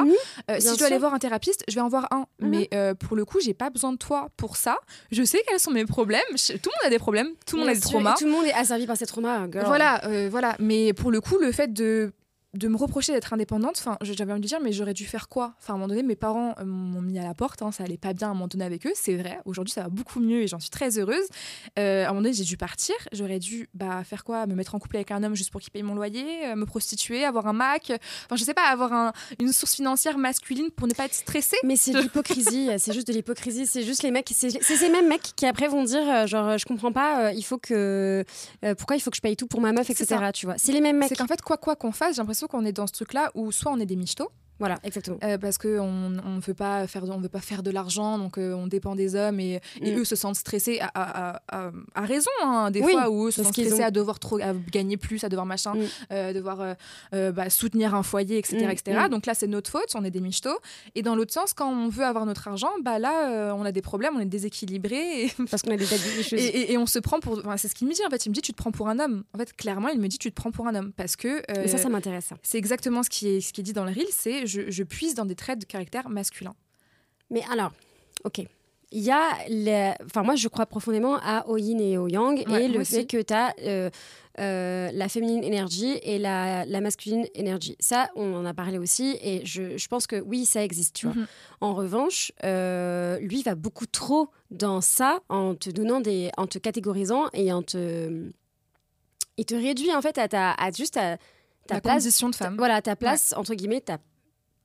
Euh, 0.51 0.61
si 0.61 0.69
je 0.69 0.77
dois 0.77 0.89
aller 0.89 0.99
voir 0.99 1.15
un 1.15 1.19
thérapeute, 1.19 1.63
je 1.69 1.75
vais 1.75 1.81
en 1.81 1.89
voir 1.89 2.09
un. 2.11 2.27
Mhm. 2.41 2.49
Mais 2.51 2.95
pour 2.97 3.17
le 3.17 3.25
coup, 3.25 3.41
j'ai 3.41 3.55
pas 3.55 3.71
besoin 3.71 3.93
de 3.93 3.99
toi 3.99 4.29
pour 4.37 4.57
ça. 4.57 4.79
Je 5.11 5.23
sais 5.23 5.43
quels 5.49 5.61
sont 5.61 5.71
mes 5.71 5.87
problèmes. 5.87 6.21
tout 6.37 6.53
le 6.53 6.55
monde 6.55 6.87
a 6.87 6.91
des 6.91 6.99
problèmes, 6.99 7.29
tout 7.47 7.57
le 7.57 7.63
monde 7.63 7.71
a 7.71 7.75
des 7.75 7.81
traumas. 7.81 8.15
Tout 8.19 8.27
le 8.27 8.31
monde 8.31 8.45
est 8.45 8.53
asservi 8.53 8.87
par 8.87 8.97
ses 8.97 9.07
traumas, 9.07 9.51
girl. 9.51 9.67
Voilà, 9.67 10.03
voilà. 10.29 10.57
Mais 10.59 10.93
pour 10.93 11.11
le 11.11 11.21
coup, 11.21 11.39
le 11.39 11.53
fait 11.53 11.73
de 11.73 12.13
de 12.55 12.69
me 12.69 12.77
reprocher 12.77 13.13
d'être 13.15 13.33
indépendante, 13.33 13.77
enfin, 13.79 13.97
j'avais 14.03 14.33
envie 14.33 14.43
de 14.43 14.47
dire, 14.47 14.61
mais 14.61 14.73
j'aurais 14.73 14.93
dû 14.93 15.07
faire 15.07 15.29
quoi? 15.31 15.55
Enfin, 15.59 15.73
à 15.73 15.77
un 15.77 15.79
moment 15.79 15.89
donné, 15.89 16.03
mes 16.03 16.17
parents 16.17 16.55
euh, 16.59 16.65
m'ont 16.67 17.01
mis 17.01 17.19
à 17.19 17.25
la 17.25 17.33
porte, 17.33 17.63
hein, 17.63 17.73
ça 17.73 17.85
allait 17.85 17.97
pas 17.97 18.13
bien 18.13 18.29
à 18.29 18.31
un 18.33 18.35
moment 18.35 18.47
donné 18.47 18.65
avec 18.65 18.87
eux, 18.87 18.93
c'est 18.95 19.17
vrai. 19.17 19.41
Aujourd'hui, 19.47 19.73
ça 19.73 19.85
va 19.85 19.89
beaucoup 19.89 20.21
mieux 20.21 20.43
et 20.43 20.49
j'en 20.49 20.61
suis 20.61 20.69
très 20.69 20.99
heureuse. 20.99 21.25
Euh, 21.79 22.05
à 22.05 22.07
un 22.07 22.09
moment 22.09 22.21
donné, 22.21 22.35
j'ai 22.35 22.45
dû 22.45 22.59
partir. 22.59 22.95
J'aurais 23.13 23.39
dû 23.39 23.71
bah, 23.73 24.05
faire 24.05 24.23
quoi? 24.23 24.47
Me 24.47 24.55
mettre 24.55 24.75
en 24.75 24.79
couple 24.79 24.97
avec 24.97 25.11
un 25.13 25.23
homme 25.23 25.35
juste 25.35 25.51
pour 25.51 25.63
qu'il 25.63 25.71
paye 25.71 25.83
mon 25.83 25.95
loyer, 25.95 26.47
euh, 26.47 26.57
me 26.57 26.67
prostituer, 26.67 27.25
avoir 27.25 27.47
un 27.47 27.55
Mac. 27.55 27.91
Enfin, 28.27 28.37
je 28.37 28.45
sais 28.45 28.55
pas, 28.55 28.67
avoir 28.69 29.15
une 29.41 29.53
source 29.53 29.75
financière 29.75 30.19
masculine 30.19 30.71
pour 30.71 30.87
ne 30.87 30.93
pas 30.93 31.07
être 31.07 31.15
stressée. 31.15 31.57
Mais 31.65 31.77
c'est 31.77 31.93
de 31.93 32.01
l'hypocrisie, 32.03 32.69
c'est 32.77 32.93
juste 32.93 33.07
de 33.07 33.15
l'hypocrisie. 33.15 33.65
C'est 33.67 33.83
juste 33.83 34.03
les 34.03 34.11
mecs, 34.11 34.31
c'est 34.35 34.51
ces 34.51 34.89
mêmes 34.91 35.09
mecs 35.09 35.33
qui 35.37 35.47
après 35.47 35.69
vont 35.69 35.85
dire, 35.85 36.27
genre, 36.27 36.59
je 36.59 36.67
comprends 36.67 36.93
pas, 36.93 37.33
il 37.33 37.43
faut 37.43 37.59
que. 37.59 38.25
pourquoi 38.77 38.97
il 38.97 39.01
faut 39.01 39.11
que 39.11 39.17
je 39.17 39.23
paye 39.23 39.37
tout 39.37 39.47
pour 39.47 39.63
ma 39.63 39.73
meuf, 39.73 39.89
etc. 39.89 40.31
Tu 40.35 40.45
vois, 40.45 40.57
c'est 40.59 40.73
les 40.73 40.83
mêmes 40.83 40.99
mecs. 40.99 41.09
C'est 41.09 41.17
qu'en 41.17 41.27
fait, 41.27 41.41
quoi 41.41 41.57
quoi 41.57 41.77
qu'on 41.77 41.93
fasse, 41.93 42.17
j'ai 42.17 42.23
l'impression 42.23 42.42
qu'on 42.49 42.65
est 42.65 42.73
dans 42.73 42.87
ce 42.87 42.93
truc-là 42.93 43.31
où 43.35 43.53
soit 43.53 43.73
on 43.73 43.79
est 43.79 43.87
des 43.87 43.97
michtos, 43.97 44.31
voilà, 44.59 44.79
exactement. 44.85 45.19
Euh, 45.25 45.39
parce 45.39 45.59
qu'on 45.59 46.11
ne 46.11 46.41
veut 46.41 46.55
pas 46.55 46.87
faire 46.87 47.05
de, 47.05 47.11
on 47.11 47.19
veut 47.19 47.29
pas 47.29 47.41
faire 47.41 47.63
de 47.63 47.71
l'argent, 47.71 48.19
donc 48.19 48.39
euh, 48.39 48.53
on 48.53 48.67
dépend 48.67 48.95
des 48.95 49.17
hommes 49.17 49.41
et, 49.41 49.61
et 49.81 49.93
mm. 49.93 49.99
eux 49.99 50.05
se 50.05 50.15
sentent 50.15 50.37
stressés 50.37 50.79
à, 50.81 50.91
à, 50.95 51.71
à, 51.95 52.01
raison, 52.03 52.31
hein, 52.45 52.71
des 52.71 52.83
fois, 52.83 53.11
où 53.11 53.27
eux 53.27 53.31
se 53.31 53.43
sentent 53.43 53.53
stressés 53.53 53.83
à 53.83 53.91
devoir 53.91 54.19
trop, 54.19 54.39
à 54.41 54.55
gagner 54.71 54.97
plus, 54.97 55.25
à 55.25 55.29
devoir 55.29 55.47
machin, 55.47 55.75
mm. 55.75 55.87
euh, 56.13 56.33
devoir 56.33 56.77
bah, 57.13 57.51
soutenir 57.51 57.95
un 57.95 58.03
foyer, 58.03 58.39
etc. 58.39 58.67
Mm, 58.67 58.71
etc. 58.71 59.01
Donc 59.11 59.27
là, 59.27 59.35
c'est 59.35 59.47
notre 59.47 59.71
faute, 59.71 59.89
on 59.95 60.05
est 60.05 60.11
des 60.11 60.21
michtos. 60.21 60.59
Et 60.95 61.03
dans 61.03 61.17
l'autre 61.17 61.33
sens, 61.33 61.55
quand 61.55 61.71
on 61.71 61.89
veut 61.89 62.05
avoir 62.05 62.27
notre 62.27 62.47
argent, 62.47 62.71
bah 62.83 62.99
là, 62.99 63.55
on 63.55 63.65
a 63.65 63.73
des 63.73 63.83
problèmes, 63.83 64.15
on 64.17 64.21
est 64.21 64.27
déséquilibré. 64.27 65.25
Et... 65.25 65.33
Parce 65.51 65.63
qu'on 65.63 65.73
a 65.73 65.77
des 65.77 65.87
et, 66.33 66.73
et, 66.73 66.79
on 66.79 66.87
se 66.87 66.99
prend 66.99 67.21
pour. 67.21 67.39
Enfin, 67.39 67.57
c'est 67.57 67.69
ce 67.69 67.75
qu'il 67.75 67.89
me 67.89 67.93
dit 67.93 68.03
en 68.07 68.11
fait. 68.11 68.27
Il 68.27 68.29
me 68.29 68.35
dit, 68.35 68.43
tu 68.43 68.53
te 68.53 68.57
prends 68.57 68.71
pour 68.71 68.89
un 68.89 68.99
homme. 69.01 69.25
En 69.35 69.39
fait, 69.39 69.55
clairement, 69.57 69.89
il 69.89 70.01
me 70.01 70.07
dit, 70.07 70.19
tu 70.19 70.31
te 70.31 70.37
prends 70.37 70.53
pour 70.53 70.69
un 70.69 70.75
homme. 70.75 70.93
Parce 70.93 71.17
que. 71.17 71.43
Mais 71.49 71.67
ça, 71.67 71.79
ça 71.79 71.89
m'intéresse. 71.89 72.31
C'est 72.43 72.59
exactement 72.59 73.03
ce 73.03 73.11
qui, 73.11 73.29
est, 73.29 73.41
ce 73.41 73.53
qui 73.53 73.61
est 73.61 73.65
dit 73.65 73.73
dans 73.73 73.85
le 73.85 73.91
reel 73.91 74.07
c'est 74.11 74.42
je, 74.47 74.83
puise 74.83 75.15
dans 75.15 75.25
des 75.25 75.35
traits 75.35 75.59
de 75.59 75.65
caractère 75.65 76.09
masculin. 76.09 76.55
Mais 77.31 77.43
alors, 77.51 77.73
ok. 78.25 78.43
Il 78.95 79.01
y 79.01 79.11
a, 79.11 79.23
les... 79.49 79.95
enfin 80.05 80.23
moi 80.23 80.35
je 80.37 80.49
crois 80.49 80.67
profondément 80.67 81.17
à 81.23 81.49
au 81.49 81.57
yin 81.57 81.81
et 81.81 81.97
au 81.97 82.09
yang 82.09 82.45
et 82.47 82.69
le 82.69 82.85
fait 82.85 83.07
que 83.07 83.23
tu 83.23 83.33
as 83.33 83.55
euh, 83.63 83.89
euh, 84.39 84.91
la 84.93 85.09
féminine 85.11 85.45
énergie 85.45 85.99
et 86.03 86.19
la, 86.19 86.65
la, 86.65 86.81
masculine 86.81 87.27
énergie. 87.35 87.77
Ça, 87.81 88.09
on 88.17 88.35
en 88.35 88.47
a 88.47 88.55
parlé 88.55 88.79
aussi 88.79 89.19
et 89.23 89.45
je, 89.45 89.77
je 89.77 89.89
pense 89.89 90.07
que 90.07 90.17
oui, 90.17 90.47
ça 90.47 90.65
existe. 90.65 90.97
Tu 90.97 91.07
vois. 91.07 91.15
Mhm. 91.15 91.27
En 91.61 91.75
revanche, 91.75 92.33
euh, 92.43 93.19
lui 93.19 93.43
va 93.43 93.55
beaucoup 93.55 93.85
trop 93.85 94.31
dans 94.51 94.81
ça 94.81 95.21
en 95.29 95.55
te 95.55 95.69
donnant 95.69 96.01
des, 96.01 96.31
en 96.39 96.47
te 96.47 96.59
catégorisant 96.59 97.29
et 97.35 97.53
en 97.53 97.63
te, 97.63 98.31
il 99.37 99.45
te 99.45 99.55
réduit 99.55 99.95
en 99.95 100.01
fait 100.01 100.17
à 100.17 100.29
ta, 100.29 100.53
à 100.53 100.71
juste 100.71 100.97
à 100.97 101.19
ta 101.67 101.83
place, 101.83 102.05
position 102.05 102.31
de 102.31 102.35
femme. 102.35 102.57
Voilà, 102.57 102.81
ta 102.81 102.97
place 102.97 103.35
entre 103.37 103.55
guillemets, 103.55 103.83
ta 103.83 103.99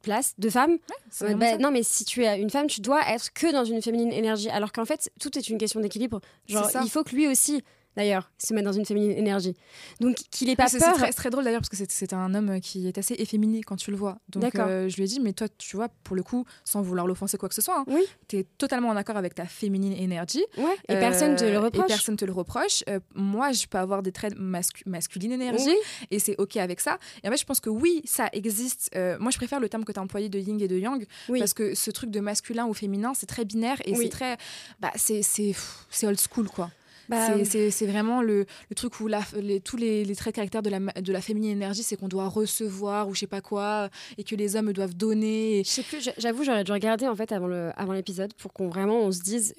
place 0.01 0.33
de 0.37 0.49
femme. 0.49 0.77
Euh, 1.21 1.33
bah, 1.35 1.57
non, 1.57 1.71
mais 1.71 1.83
si 1.83 2.05
tu 2.05 2.23
es 2.23 2.39
une 2.39 2.49
femme, 2.49 2.67
tu 2.67 2.81
dois 2.81 3.01
être 3.09 3.33
que 3.33 3.51
dans 3.51 3.65
une 3.65 3.81
féminine 3.81 4.11
énergie. 4.11 4.49
Alors 4.49 4.71
qu'en 4.71 4.85
fait, 4.85 5.11
tout 5.19 5.37
est 5.37 5.49
une 5.49 5.57
question 5.57 5.79
d'équilibre. 5.79 6.21
Genre, 6.47 6.69
il 6.83 6.89
faut 6.89 7.03
que 7.03 7.15
lui 7.15 7.27
aussi 7.27 7.63
d'ailleurs, 7.97 8.31
se 8.37 8.53
mettre 8.53 8.65
dans 8.65 8.73
une 8.73 8.85
féminine 8.85 9.11
énergie. 9.11 9.55
Donc 9.99 10.15
qu'il 10.29 10.49
ait 10.49 10.55
pas 10.55 10.67
c'est, 10.67 10.77
peur. 10.77 10.95
C'est 10.97 11.11
très, 11.13 11.31
drôle 11.31 11.43
d'ailleurs 11.43 11.61
parce 11.61 11.69
que 11.69 11.75
c'est, 11.89 12.13
un 12.13 12.33
homme 12.35 12.61
qui 12.61 12.87
est 12.87 12.97
assez 12.97 13.15
efféminé 13.15 13.61
quand 13.63 13.75
tu 13.75 13.89
le 13.89 13.97
vois. 13.97 14.19
Donc 14.29 14.55
euh, 14.55 14.87
je 14.87 14.95
lui 14.97 15.03
ai 15.03 15.07
dit, 15.07 15.19
mais 15.19 15.33
toi, 15.33 15.47
tu 15.57 15.75
vois, 15.75 15.89
pour 16.03 16.15
le 16.15 16.21
coup, 16.21 16.45
sans 16.63 16.81
vouloir 16.81 17.07
l'offenser 17.07 17.37
quoi 17.37 17.49
que 17.49 17.55
ce 17.55 17.61
soit, 17.61 17.79
hein, 17.79 17.85
oui. 17.87 18.03
tu 18.27 18.37
es 18.37 18.43
totalement 18.57 18.89
en 18.89 18.95
accord 18.95 19.17
avec 19.17 19.33
ta 19.33 19.45
féminine 19.45 19.93
énergie. 19.93 20.45
Ouais. 20.57 20.75
Et 20.87 20.93
personne 20.93 21.35
te 21.35 21.43
le 21.43 21.57
reproche. 21.57 21.85
Et 21.85 21.87
personne 21.87 22.15
te 22.15 22.25
le 22.25 22.31
reproche. 22.31 22.83
moi, 23.15 23.51
je 23.51 23.65
peux 23.65 23.79
avoir 23.79 24.03
des 24.03 24.11
traits 24.11 24.35
masculines 24.37 25.31
énergie 25.31 25.75
et 26.11 26.19
c'est 26.19 26.35
ok 26.37 26.57
avec 26.57 26.79
ça. 26.79 26.99
Et 27.23 27.27
en 27.27 27.31
fait, 27.31 27.37
je 27.37 27.45
pense 27.45 27.59
que 27.59 27.71
oui, 27.71 28.03
ça 28.05 28.29
existe. 28.31 28.91
moi, 29.19 29.31
je 29.31 29.37
préfère 29.37 29.59
le 29.59 29.69
terme 29.69 29.83
que 29.83 29.91
tu 29.91 29.99
as 29.99 30.03
employé 30.03 30.29
de 30.29 30.37
yin 30.37 30.61
et 30.61 30.67
de 30.67 30.77
yang 30.77 31.03
parce 31.39 31.55
que 31.55 31.73
ce 31.73 31.89
truc 31.89 32.11
de 32.11 32.19
masculin 32.19 32.67
ou 32.67 32.75
féminin, 32.75 33.13
c'est 33.15 33.25
très 33.25 33.43
binaire 33.43 33.77
et 33.85 33.95
c'est 33.95 34.09
très, 34.09 34.37
bah, 34.79 34.91
c'est 34.95 35.55
old 36.03 36.19
school 36.19 36.47
quoi. 36.47 36.69
Bah, 37.09 37.43
c'est 37.45 37.85
vraiment 37.85 38.21
le, 38.21 38.45
le, 38.69 38.75
truc 38.75 38.99
où 38.99 39.07
la, 39.07 39.21
les, 39.39 39.59
tous 39.59 39.77
les, 39.77 40.03
les, 40.05 40.15
traits 40.15 40.33
de 40.33 40.35
caractère 40.37 40.61
de 40.61 40.69
la, 40.69 40.79
de 40.79 41.13
la 41.13 41.21
féminine 41.21 41.51
énergie, 41.51 41.83
c'est 41.83 41.95
qu'on 41.95 42.07
doit 42.07 42.27
recevoir 42.27 43.07
ou 43.07 43.13
je 43.13 43.21
sais 43.21 43.27
pas 43.27 43.41
quoi, 43.41 43.89
et 44.17 44.23
que 44.23 44.35
les 44.35 44.55
hommes 44.55 44.73
doivent 44.73 44.95
donner. 44.95 45.63
Je 45.65 45.69
sais 45.69 45.83
plus, 45.83 46.09
j'avoue, 46.17 46.43
j'aurais 46.43 46.63
dû 46.63 46.71
regarder 46.71 47.07
en 47.07 47.15
fait 47.15 47.31
avant 47.31 47.47
l'épisode 47.93 48.31
avant 48.31 48.37
pour 48.37 48.53
qu'on 48.53 48.67
vraiment 48.67 48.99
on 48.99 49.11
se 49.11 49.21
dise 49.21 49.53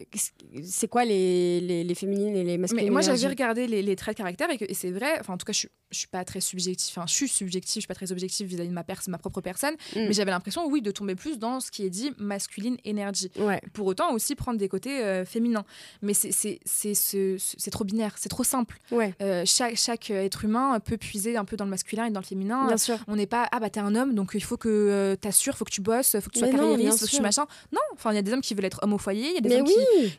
c'est 0.62 0.88
quoi 0.88 1.04
les, 1.04 1.60
les, 1.60 1.84
les, 1.84 1.94
féminines 1.94 2.36
et 2.36 2.44
les 2.44 2.58
masculines. 2.58 2.86
Mais 2.86 2.90
moi 2.90 3.00
j'avais 3.00 3.26
regardé 3.26 3.66
les, 3.66 3.82
les, 3.82 3.96
traits 3.96 4.16
de 4.16 4.18
caractère 4.18 4.48
et, 4.50 4.58
et 4.60 4.74
c'est 4.74 4.90
vrai, 4.90 5.18
enfin 5.20 5.34
en 5.34 5.38
tout 5.38 5.46
cas 5.46 5.52
je, 5.52 5.66
je 5.90 5.98
suis 5.98 6.08
pas 6.08 6.24
très 6.24 6.40
subjectif, 6.40 6.96
enfin 6.96 7.06
je 7.06 7.14
suis 7.14 7.28
subjectif, 7.28 7.74
je 7.74 7.80
suis 7.80 7.86
pas 7.86 7.94
très 7.94 8.12
objectif 8.12 8.46
vis-à-vis 8.46 8.68
de 8.68 8.74
ma, 8.74 8.84
ma 9.08 9.18
propre 9.18 9.40
personne, 9.40 9.74
mm. 9.74 10.00
mais 10.00 10.12
j'avais 10.12 10.30
l'impression, 10.30 10.66
oui, 10.66 10.82
de 10.82 10.90
tomber 10.90 11.14
plus 11.14 11.38
dans 11.38 11.60
ce 11.60 11.70
qui 11.70 11.84
est 11.84 11.90
dit 11.90 12.12
masculine 12.18 12.76
énergie. 12.84 13.30
Ouais. 13.38 13.60
Pour 13.72 13.86
autant 13.86 14.12
aussi 14.12 14.34
prendre 14.34 14.58
des 14.58 14.68
côtés 14.68 15.02
euh, 15.02 15.24
féminins. 15.24 15.64
Mais 16.02 16.14
c'est 16.14 16.32
ce 16.32 17.37
c'est 17.38 17.70
trop 17.70 17.84
binaire, 17.84 18.14
c'est 18.16 18.28
trop 18.28 18.44
simple. 18.44 18.78
Ouais. 18.90 19.14
Euh, 19.22 19.42
chaque, 19.46 19.76
chaque 19.76 20.10
être 20.10 20.44
humain 20.44 20.78
peut 20.80 20.96
puiser 20.96 21.36
un 21.36 21.44
peu 21.44 21.56
dans 21.56 21.64
le 21.64 21.70
masculin 21.70 22.06
et 22.06 22.10
dans 22.10 22.20
le 22.20 22.26
féminin. 22.26 22.66
Bien 22.66 22.76
sûr. 22.76 22.98
On 23.06 23.16
n'est 23.16 23.26
pas, 23.26 23.48
ah 23.52 23.60
bah 23.60 23.70
t'es 23.70 23.80
un 23.80 23.94
homme, 23.94 24.14
donc 24.14 24.32
il 24.34 24.42
faut 24.42 24.56
que 24.56 24.68
euh, 24.68 25.16
t'assures, 25.16 25.54
il 25.54 25.56
faut 25.56 25.64
que 25.64 25.70
tu 25.70 25.80
bosses, 25.80 26.14
il 26.14 26.20
faut 26.20 26.28
que 26.28 26.34
tu 26.34 26.40
sois 26.40 26.48
carriériste, 26.48 27.00
faut 27.00 27.06
que 27.06 27.10
tu 27.10 27.22
machin. 27.22 27.46
Non, 27.72 27.80
enfin 27.94 28.12
il 28.12 28.16
y 28.16 28.18
a 28.18 28.22
des 28.22 28.32
hommes 28.32 28.40
qui 28.40 28.54
veulent 28.54 28.64
être 28.64 28.80
hommes 28.82 28.92
au 28.92 28.98
foyer, 28.98 29.28
il 29.28 29.34
y 29.34 29.38
a 29.38 29.40
des 29.40 29.56
hommes 29.56 29.66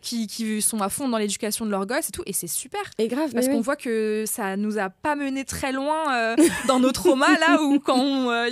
qui, 0.01 0.27
qui, 0.27 0.61
sont 0.61 0.81
à 0.81 0.89
fond 0.89 1.07
dans 1.07 1.17
l'éducation 1.17 1.65
de 1.65 1.71
leurs 1.71 1.85
gosses 1.85 2.09
et 2.09 2.11
tout, 2.11 2.23
et 2.25 2.33
c'est 2.33 2.47
super. 2.47 2.81
Et 2.97 3.07
grave, 3.07 3.31
parce 3.33 3.47
qu'on 3.47 3.61
voit 3.61 3.75
que 3.75 4.23
ça 4.27 4.57
nous 4.57 4.77
a 4.77 4.89
pas 4.89 5.15
mené 5.15 5.45
très 5.45 5.71
loin 5.71 6.13
euh, 6.13 6.35
dans 6.67 6.79
nos 6.79 6.91
traumas 6.91 7.37
là 7.39 7.61
où 7.61 7.79
quand 7.79 8.03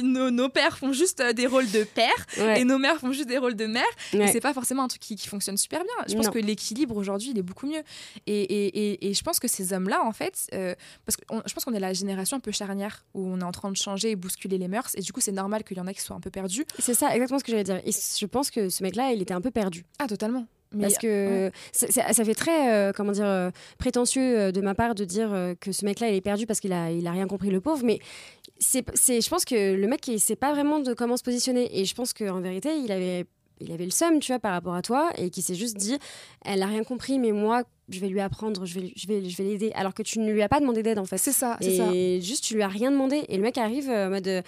nos, 0.01 0.49
pères 0.49 0.77
font 0.77 0.93
juste 0.93 1.21
des 1.21 1.47
rôles 1.47 1.69
de 1.71 1.83
père 1.83 2.25
et 2.55 2.63
nos 2.63 2.77
mères 2.77 2.97
font 2.99 3.11
juste 3.11 3.27
des 3.27 3.37
rôles 3.37 3.55
de 3.55 3.65
mère, 3.65 3.83
et 4.13 4.27
c'est 4.27 4.41
pas 4.41 4.53
forcément 4.53 4.83
un 4.83 4.87
truc 4.87 5.01
qui, 5.01 5.17
fonctionne 5.27 5.57
super 5.57 5.81
bien. 5.83 6.05
Je 6.07 6.15
pense 6.15 6.29
que 6.29 6.39
l'équilibre 6.39 6.95
aujourd'hui 6.95 7.31
il 7.31 7.37
est 7.37 7.43
beaucoup 7.43 7.67
mieux. 7.67 7.83
et, 8.27 8.41
et, 8.53 8.56
et, 8.65 9.13
je 9.13 9.23
pense 9.23 9.39
que 9.39 9.47
ces 9.47 9.73
hommes-là, 9.73 10.03
en 10.03 10.11
fait, 10.11 10.47
euh, 10.53 10.75
parce 11.05 11.15
que 11.15 11.23
je 11.45 11.53
pense 11.53 11.65
qu'on 11.65 11.73
est 11.73 11.79
la 11.79 11.93
génération 11.93 12.37
un 12.37 12.39
peu 12.39 12.51
charnière 12.51 13.05
où 13.13 13.27
on 13.27 13.39
est 13.39 13.43
en 13.43 13.51
train 13.51 13.71
de 13.71 13.77
changer 13.77 14.11
et 14.11 14.15
bousculer 14.15 14.57
les 14.57 14.67
mœurs, 14.67 14.91
et 14.95 15.01
du 15.01 15.11
coup, 15.11 15.21
c'est 15.21 15.31
normal 15.31 15.63
qu'il 15.63 15.77
y 15.77 15.79
en 15.79 15.87
a 15.87 15.93
qui 15.93 16.01
soient 16.01 16.15
un 16.15 16.19
peu 16.21 16.29
perdus. 16.29 16.65
C'est 16.79 16.93
ça, 16.93 17.13
exactement 17.13 17.39
ce 17.39 17.43
que 17.43 17.51
j'allais 17.51 17.63
dire. 17.63 17.81
Et 17.85 17.91
je 17.91 18.25
pense 18.25 18.51
que 18.51 18.69
ce 18.69 18.83
mec-là, 18.83 19.11
il 19.11 19.21
était 19.21 19.33
un 19.33 19.41
peu 19.41 19.51
perdu. 19.51 19.85
Ah, 19.99 20.07
totalement. 20.07 20.45
parce 20.79 20.97
que 20.97 21.51
ça, 21.71 22.13
fait 22.13 22.35
très, 22.35 22.71
euh, 22.71 22.91
comment 22.93 23.11
dire, 23.11 23.25
euh, 23.25 23.51
prétentieux 23.77 24.51
de 24.51 24.61
ma 24.61 24.75
part 24.75 24.95
de 24.95 25.05
dire 25.05 25.29
que 25.59 25.71
ce 25.71 25.85
mec-là, 25.85 26.09
il 26.09 26.15
est 26.15 26.21
perdu 26.21 26.45
parce 26.45 26.59
qu'il 26.59 26.73
a, 26.73 26.91
il 26.91 27.07
a 27.07 27.11
rien 27.11 27.27
compris, 27.27 27.49
le 27.49 27.61
pauvre. 27.61 27.83
Mais 27.83 27.99
c'est, 28.59 28.83
je 29.21 29.29
pense 29.29 29.45
que 29.45 29.75
le 29.75 29.87
mec, 29.87 30.07
il 30.07 30.19
sait 30.19 30.35
pas 30.35 30.53
vraiment 30.53 30.79
de 30.79 30.93
comment 30.93 31.17
se 31.17 31.23
positionner. 31.23 31.79
Et 31.79 31.85
je 31.85 31.95
pense 31.95 32.13
qu'en 32.13 32.41
vérité, 32.41 32.75
il 32.77 32.91
avait 32.91 33.25
il 33.59 33.71
avait 33.71 33.85
le 33.85 33.91
seum, 33.91 34.19
tu 34.19 34.31
vois, 34.31 34.39
par 34.39 34.53
rapport 34.53 34.75
à 34.75 34.81
toi, 34.81 35.11
et 35.17 35.29
qui 35.29 35.41
s'est 35.41 35.55
juste 35.55 35.77
dit, 35.77 35.97
elle 36.45 36.61
a 36.61 36.67
rien 36.67 36.83
compris, 36.83 37.19
mais 37.19 37.31
moi, 37.31 37.63
je 37.89 37.99
vais 37.99 38.07
lui 38.07 38.19
apprendre, 38.19 38.65
je 38.65 38.79
vais, 38.79 38.93
je 38.95 39.07
vais, 39.07 39.27
je 39.29 39.37
vais 39.37 39.43
l'aider. 39.43 39.71
Alors 39.75 39.93
que 39.93 40.03
tu 40.03 40.19
ne 40.19 40.31
lui 40.31 40.41
as 40.41 40.49
pas 40.49 40.59
demandé 40.59 40.83
d'aide, 40.83 40.99
en 40.99 41.05
fait. 41.05 41.17
C'est 41.17 41.31
ça, 41.31 41.57
c'est 41.61 41.77
ça. 41.77 41.89
Et 41.93 42.21
juste, 42.21 42.43
tu 42.43 42.55
lui 42.55 42.63
as 42.63 42.67
rien 42.67 42.91
demandé. 42.91 43.23
Et 43.29 43.37
le 43.37 43.43
mec 43.43 43.57
arrive 43.57 43.89
euh, 43.89 44.07
en 44.07 44.09
mode, 44.09 44.27
euh, 44.27 44.41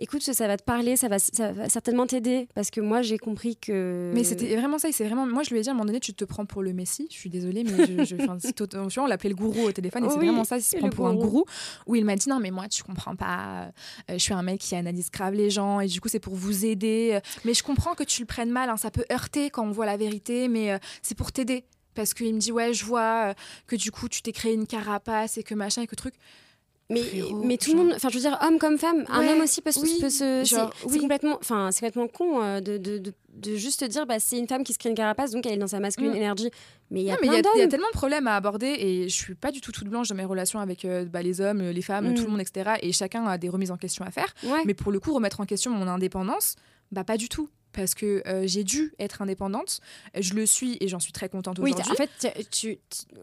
écoute, 0.00 0.22
ça 0.22 0.46
va 0.48 0.56
te 0.56 0.64
parler, 0.64 0.96
ça 0.96 1.08
va, 1.08 1.18
ça 1.18 1.52
va 1.52 1.68
certainement 1.68 2.06
t'aider 2.06 2.48
parce 2.54 2.70
que 2.70 2.80
moi 2.80 3.02
j'ai 3.02 3.18
compris 3.18 3.56
que. 3.56 4.10
Mais 4.14 4.24
c'était 4.24 4.56
vraiment 4.56 4.78
ça, 4.78 4.88
c'est 4.90 5.04
vraiment. 5.04 5.26
Moi 5.26 5.42
je 5.42 5.50
lui 5.50 5.58
ai 5.58 5.62
dit 5.62 5.68
à 5.68 5.72
un 5.72 5.74
moment 5.74 5.86
donné, 5.86 6.00
tu 6.00 6.14
te 6.14 6.24
prends 6.24 6.46
pour 6.46 6.62
le 6.62 6.72
Messie. 6.72 7.06
Je 7.10 7.16
suis 7.16 7.30
désolée, 7.30 7.62
mais 7.62 7.86
je, 7.86 8.04
je, 8.04 9.00
on 9.00 9.06
l'appelait 9.06 9.30
le 9.30 9.36
gourou 9.36 9.66
au 9.66 9.72
téléphone 9.72 10.04
et 10.04 10.08
c'est 10.08 10.16
vraiment 10.16 10.44
ça, 10.44 10.56
il 10.56 10.62
se 10.62 10.76
prend 10.76 10.90
pour 10.90 11.06
un 11.06 11.14
gourou. 11.14 11.44
Où 11.86 11.94
il 11.94 12.04
m'a 12.04 12.16
dit 12.16 12.28
non 12.28 12.40
mais 12.40 12.50
moi 12.50 12.66
tu 12.68 12.82
comprends 12.82 13.14
pas, 13.14 13.70
euh, 14.10 14.14
je 14.14 14.18
suis 14.18 14.34
un 14.34 14.42
mec 14.42 14.60
qui 14.60 14.74
analyse 14.74 15.10
grave 15.10 15.34
les 15.34 15.50
gens 15.50 15.80
et 15.80 15.86
du 15.86 16.00
coup 16.00 16.08
c'est 16.08 16.18
pour 16.18 16.34
vous 16.34 16.64
aider. 16.64 17.18
Mais 17.44 17.54
je 17.54 17.62
comprends 17.62 17.94
que 17.94 18.04
tu 18.04 18.22
le 18.22 18.26
prennes 18.26 18.50
mal, 18.50 18.70
hein, 18.70 18.76
ça 18.76 18.90
peut 18.90 19.04
heurter 19.12 19.50
quand 19.50 19.64
on 19.66 19.70
voit 19.70 19.86
la 19.86 19.96
vérité, 19.96 20.48
mais 20.48 20.72
euh, 20.72 20.78
c'est 21.02 21.16
pour 21.16 21.32
t'aider. 21.32 21.64
Parce 21.94 22.14
qu'il 22.14 22.34
me 22.34 22.40
dit 22.40 22.52
ouais 22.52 22.72
je 22.72 22.84
vois 22.84 23.30
euh, 23.30 23.34
que 23.66 23.76
du 23.76 23.90
coup 23.90 24.08
tu 24.08 24.22
t'es 24.22 24.32
créé 24.32 24.54
une 24.54 24.66
carapace 24.66 25.36
et 25.38 25.42
que 25.42 25.54
machin 25.54 25.82
et 25.82 25.86
que 25.86 25.96
truc. 25.96 26.14
Mais, 26.90 27.02
mais 27.44 27.56
tout 27.56 27.70
le 27.72 27.78
monde, 27.78 27.92
enfin 27.94 28.08
je 28.08 28.14
veux 28.14 28.20
dire, 28.20 28.36
homme 28.42 28.58
comme 28.58 28.76
femme, 28.76 29.04
un 29.08 29.26
homme 29.26 29.42
aussi 29.42 29.62
peut, 29.62 29.70
peut 30.00 30.10
se. 30.10 30.42
C'est 30.88 30.98
complètement, 30.98 31.38
enfin 31.40 31.70
c'est 31.70 31.80
complètement 31.80 32.08
con 32.08 32.42
euh, 32.42 32.60
de, 32.60 32.78
de, 32.78 33.00
de, 33.32 33.56
juste 33.56 33.84
dire, 33.84 34.06
bah, 34.06 34.18
c'est 34.18 34.36
une 34.36 34.48
femme 34.48 34.64
qui 34.64 34.72
se 34.72 34.78
crée 34.78 34.88
une 34.88 34.96
carapace, 34.96 35.30
donc 35.30 35.46
elle 35.46 35.52
est 35.52 35.58
dans 35.58 35.68
sa 35.68 35.78
masculine 35.78 36.12
mm. 36.12 36.16
énergie. 36.16 36.50
Mais 36.90 37.02
il 37.02 37.06
y 37.06 37.12
a 37.12 37.16
plein 37.16 37.32
Il 37.32 37.60
y, 37.60 37.62
a 37.62 37.68
tellement 37.68 37.86
de 37.86 37.96
problèmes 37.96 38.26
à 38.26 38.34
aborder 38.34 38.66
et 38.66 39.08
je 39.08 39.14
suis 39.14 39.36
pas 39.36 39.52
du 39.52 39.60
tout 39.60 39.70
toute 39.70 39.86
blanche 39.86 40.08
dans 40.08 40.16
mes 40.16 40.24
relations 40.24 40.58
avec 40.58 40.84
euh, 40.84 41.04
bah, 41.04 41.22
les 41.22 41.40
hommes, 41.40 41.62
les 41.62 41.82
femmes, 41.82 42.14
tout 42.14 42.22
le 42.22 42.28
mm. 42.28 42.30
monde, 42.32 42.40
etc. 42.40 42.72
Et 42.82 42.90
chacun 42.90 43.24
a 43.24 43.38
des 43.38 43.48
remises 43.48 43.70
en 43.70 43.76
question 43.76 44.04
à 44.04 44.10
faire. 44.10 44.34
Mais 44.64 44.74
pour 44.74 44.90
le 44.90 44.98
coup, 44.98 45.14
remettre 45.14 45.40
en 45.40 45.46
question 45.46 45.70
mon 45.70 45.86
indépendance, 45.86 46.56
bah 46.90 47.04
pas 47.04 47.16
du 47.16 47.28
tout 47.28 47.48
parce 47.72 47.94
que 47.94 48.22
euh, 48.26 48.46
j'ai 48.46 48.64
dû 48.64 48.92
être 48.98 49.22
indépendante. 49.22 49.80
Je 50.18 50.34
le 50.34 50.46
suis 50.46 50.76
et 50.80 50.88
j'en 50.88 50.98
suis 50.98 51.12
très 51.12 51.28
contente 51.28 51.58
aujourd'hui. 51.58 51.82
Oui, 51.86 51.92
en 51.92 51.94
fait, 51.94 52.48
tu, 52.50 52.78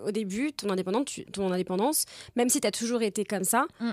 au 0.06 0.12
début, 0.12 0.54
ton, 0.54 0.70
indépendance, 0.70 1.20
ton 1.32 1.52
indépendance, 1.52 2.06
même 2.36 2.50
si 2.50 2.62
tu 2.62 2.68
as 2.68 2.72
toujours 2.72 3.02
été 3.02 3.26
comme 3.26 3.44
ça, 3.44 3.66
mm. 3.80 3.92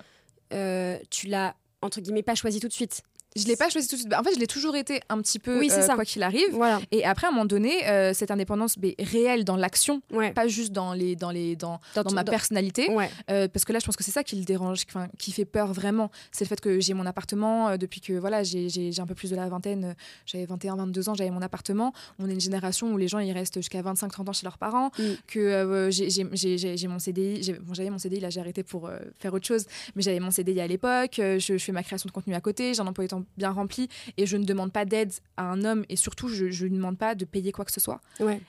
euh, 0.52 0.98
tu 1.10 1.26
l'as, 1.26 1.54
entre 1.82 2.00
guillemets, 2.00 2.22
pas 2.22 2.34
choisi 2.34 2.60
tout 2.60 2.68
de 2.68 2.72
suite. 2.72 3.02
Je 3.36 3.46
l'ai 3.46 3.56
pas 3.56 3.68
choisi 3.68 3.88
tout 3.88 3.96
de 3.96 4.00
suite. 4.00 4.10
Bah, 4.10 4.20
en 4.20 4.22
fait, 4.22 4.34
je 4.34 4.38
l'ai 4.38 4.46
toujours 4.46 4.76
été 4.76 5.00
un 5.08 5.20
petit 5.20 5.38
peu 5.38 5.58
oui, 5.58 5.70
euh, 5.72 5.86
quoi 5.94 6.04
qu'il 6.04 6.22
arrive. 6.22 6.52
Voilà. 6.52 6.80
Et 6.90 7.04
après, 7.04 7.26
à 7.26 7.30
un 7.30 7.32
moment 7.32 7.46
donné, 7.46 7.86
euh, 7.88 8.12
cette 8.14 8.30
indépendance 8.30 8.76
mais, 8.78 8.94
réelle 8.98 9.44
dans 9.44 9.56
l'action, 9.56 10.02
pas 10.34 10.46
juste 10.46 10.72
dans 10.72 10.92
les 10.92 11.16
dans 11.16 11.30
les 11.30 11.56
dans, 11.56 11.80
dans, 11.94 12.12
ma 12.12 12.24
personnalité. 12.24 12.88
Euh, 13.30 13.48
parce 13.48 13.64
que 13.64 13.72
là, 13.72 13.78
je 13.78 13.86
pense 13.86 13.96
que 13.96 14.04
c'est 14.04 14.12
ça 14.12 14.22
qui 14.22 14.36
le 14.36 14.44
dérange, 14.44 14.84
qui 15.18 15.32
fait 15.32 15.44
peur 15.44 15.72
vraiment. 15.72 16.10
C'est 16.30 16.44
le 16.44 16.48
fait 16.48 16.60
que 16.60 16.80
j'ai 16.80 16.94
mon 16.94 17.06
appartement 17.06 17.76
depuis 17.76 18.00
que 18.00 18.12
voilà, 18.12 18.42
j'ai 18.44 18.90
un 18.98 19.06
peu 19.06 19.14
plus 19.14 19.30
de 19.30 19.36
la 19.36 19.48
vingtaine. 19.48 19.96
j'avais 20.26 20.46
21, 20.46 20.76
22 20.76 21.08
ans, 21.08 21.14
j'avais 21.14 21.30
mon 21.30 21.42
appartement. 21.42 21.92
On 22.18 22.28
est 22.28 22.34
une 22.34 22.40
génération 22.40 22.92
où 22.92 22.96
les 22.96 23.08
gens 23.08 23.18
ils 23.18 23.32
restent 23.32 23.56
jusqu'à 23.56 23.82
25, 23.82 24.12
30 24.12 24.28
ans 24.28 24.32
chez 24.32 24.44
leurs 24.44 24.58
parents. 24.58 24.90
Mm. 24.98 25.02
Que 25.26 25.88
j'ai 25.90 26.88
mon 26.88 26.98
CDI. 26.98 27.52
Bon, 27.62 27.74
j'avais 27.74 27.90
mon 27.90 27.98
CDI 27.98 28.20
là, 28.20 28.30
j'ai 28.30 28.40
arrêté 28.40 28.62
pour 28.62 28.90
faire 29.18 29.34
autre 29.34 29.46
chose. 29.46 29.66
Mais 29.96 30.02
j'avais 30.02 30.20
mon 30.20 30.30
CDI 30.30 30.60
à 30.60 30.66
l'époque. 30.68 31.14
Je, 31.16 31.38
je, 31.38 31.58
fais 31.58 31.72
ma 31.72 31.82
création 31.82 32.06
de 32.06 32.12
contenu 32.12 32.34
à 32.34 32.40
côté. 32.40 32.74
J'ai 32.74 32.80
un 32.80 32.86
emploi 32.86 33.04
temps 33.08 33.23
bien 33.36 33.50
rempli 33.50 33.88
et 34.16 34.26
je 34.26 34.36
ne 34.36 34.44
demande 34.44 34.72
pas 34.72 34.84
d'aide 34.84 35.12
à 35.36 35.44
un 35.44 35.64
homme 35.64 35.84
et 35.88 35.96
surtout 35.96 36.28
je 36.28 36.66
ne 36.66 36.76
demande 36.76 36.98
pas 36.98 37.14
de 37.14 37.24
payer 37.24 37.52
quoi 37.52 37.64
que 37.64 37.72
ce 37.72 37.80
soit. 37.80 38.00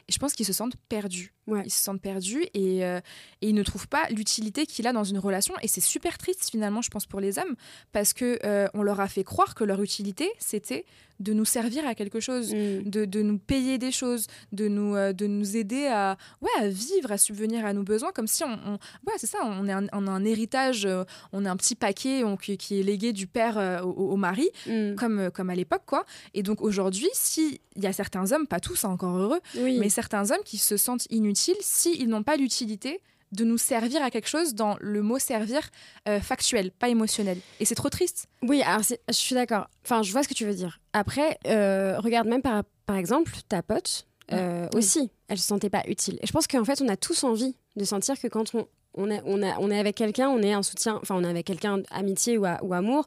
Et 0.07 0.11
je 0.11 0.17
pense 0.17 0.33
qu'ils 0.33 0.45
se 0.45 0.53
sentent 0.53 0.77
perdus. 0.89 1.34
Ouais. 1.47 1.61
Ils 1.65 1.71
se 1.71 1.83
sentent 1.83 2.01
perdus 2.01 2.43
et, 2.55 2.83
euh, 2.83 2.99
et 3.41 3.49
ils 3.49 3.53
ne 3.53 3.61
trouvent 3.61 3.87
pas 3.87 4.07
l'utilité 4.09 4.65
qu'il 4.65 4.87
a 4.87 4.93
dans 4.93 5.03
une 5.03 5.19
relation 5.19 5.53
et 5.61 5.67
c'est 5.67 5.81
super 5.81 6.17
triste 6.17 6.49
finalement 6.49 6.81
je 6.81 6.89
pense 6.89 7.05
pour 7.05 7.19
les 7.19 7.37
hommes 7.37 7.55
parce 7.91 8.13
que 8.13 8.39
euh, 8.43 8.67
on 8.73 8.81
leur 8.81 8.99
a 8.99 9.07
fait 9.07 9.23
croire 9.23 9.53
que 9.53 9.63
leur 9.63 9.81
utilité 9.83 10.27
c'était 10.39 10.85
de 11.21 11.31
nous 11.31 11.45
servir 11.45 11.87
à 11.87 11.95
quelque 11.95 12.19
chose, 12.19 12.53
mm. 12.53 12.89
de, 12.89 13.05
de, 13.05 13.21
nous 13.21 13.37
payer 13.37 13.77
des 13.77 13.93
choses, 13.93 14.27
de 14.51 14.67
nous, 14.67 14.97
euh, 14.97 15.13
de 15.13 15.27
nous 15.27 15.55
aider 15.55 15.85
à, 15.85 16.17
ouais, 16.41 16.49
à 16.59 16.67
vivre, 16.67 17.09
à 17.09 17.17
subvenir 17.17 17.65
à 17.65 17.71
nos 17.71 17.83
besoins, 17.83 18.11
comme 18.11 18.27
si 18.27 18.43
on, 18.43 18.73
ouais, 18.73 19.13
c'est 19.15 19.25
ça, 19.25 19.37
on, 19.43 19.65
est 19.65 19.71
un, 19.71 19.87
on 19.93 20.07
a 20.07 20.11
un 20.11 20.25
héritage, 20.25 20.85
on 21.31 21.45
a 21.45 21.49
un 21.49 21.55
petit 21.55 21.75
paquet 21.75 22.25
on, 22.25 22.35
qui, 22.35 22.57
qui, 22.57 22.81
est 22.81 22.83
légué 22.83 23.13
du 23.13 23.27
père 23.27 23.81
au, 23.85 24.17
mari, 24.17 24.49
mm. 24.67 24.95
comme, 24.95 25.31
comme 25.31 25.49
à 25.49 25.55
l'époque, 25.55 25.83
quoi. 25.85 26.05
Et 26.33 26.43
donc 26.43 26.61
aujourd'hui, 26.61 27.07
s'il 27.13 27.59
y 27.77 27.87
a 27.87 27.93
certains 27.93 28.33
hommes, 28.33 28.45
pas 28.45 28.59
tous, 28.59 28.83
hein, 28.83 28.89
encore 28.89 29.15
heureux, 29.15 29.39
mais 29.55 29.87
certains 29.87 30.31
hommes 30.31 30.43
qui 30.43 30.57
se 30.57 30.75
sentent 30.75 31.07
inutiles 31.11 31.34
s'ils 31.35 32.07
n'ont 32.07 32.23
pas 32.23 32.37
l'utilité 32.37 33.01
de 33.31 33.43
nous 33.43 33.57
servir 33.57 34.01
à 34.01 34.09
quelque 34.09 34.27
chose 34.27 34.55
dans 34.55 34.77
le 34.79 35.01
mot 35.01 35.19
servir 35.19 35.61
euh, 36.07 36.19
factuel, 36.19 36.71
pas 36.71 36.89
émotionnel. 36.89 37.39
Et 37.59 37.65
c'est 37.65 37.75
trop 37.75 37.89
triste. 37.89 38.27
Oui, 38.41 38.61
alors 38.61 38.81
je 38.81 39.13
suis 39.13 39.35
d'accord. 39.35 39.67
Enfin, 39.83 40.01
je 40.03 40.11
vois 40.11 40.23
ce 40.23 40.27
que 40.27 40.33
tu 40.33 40.45
veux 40.45 40.53
dire. 40.53 40.79
Après, 40.93 41.37
euh, 41.47 41.99
regarde 41.99 42.27
même 42.27 42.41
par, 42.41 42.63
par 42.85 42.95
exemple 42.95 43.31
ta 43.47 43.61
pote 43.61 44.07
euh, 44.31 44.67
aussi, 44.73 45.11
elle 45.27 45.37
se 45.37 45.45
sentait 45.45 45.69
pas 45.69 45.83
utile. 45.87 46.17
Et 46.21 46.27
je 46.27 46.31
pense 46.31 46.47
qu'en 46.47 46.65
fait, 46.65 46.81
on 46.81 46.87
a 46.87 46.97
tous 46.97 47.23
envie 47.23 47.55
de 47.75 47.83
sentir 47.83 48.19
que 48.19 48.27
quand 48.27 48.55
on, 48.55 48.67
on, 48.95 49.11
est, 49.11 49.21
on, 49.25 49.43
a, 49.43 49.59
on 49.59 49.69
est 49.69 49.77
avec 49.77 49.95
quelqu'un, 49.95 50.29
on 50.29 50.41
est 50.41 50.53
un 50.53 50.63
soutien, 50.63 50.97
enfin 51.01 51.15
on 51.15 51.23
est 51.23 51.29
avec 51.29 51.45
quelqu'un 51.45 51.83
amitié 51.91 52.37
ou, 52.37 52.45
ou 52.63 52.73
amour, 52.73 53.05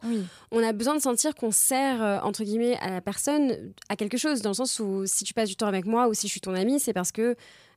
on 0.52 0.62
a 0.62 0.72
besoin 0.72 0.94
de 0.94 1.00
sentir 1.00 1.34
qu'on 1.34 1.50
sert, 1.50 2.20
entre 2.22 2.44
guillemets, 2.44 2.76
à 2.76 2.90
la 2.90 3.00
personne 3.00 3.72
à 3.88 3.96
quelque 3.96 4.16
chose, 4.16 4.42
dans 4.42 4.50
le 4.50 4.54
sens 4.54 4.78
où 4.78 5.06
si 5.06 5.24
tu 5.24 5.34
passes 5.34 5.48
du 5.48 5.56
temps 5.56 5.66
avec 5.66 5.86
moi 5.86 6.06
ou 6.06 6.14
si 6.14 6.28
je 6.28 6.32
suis 6.32 6.40
ton 6.40 6.54
ami, 6.54 6.78
c'est 6.78 6.92
parce 6.92 7.10
que 7.10 7.34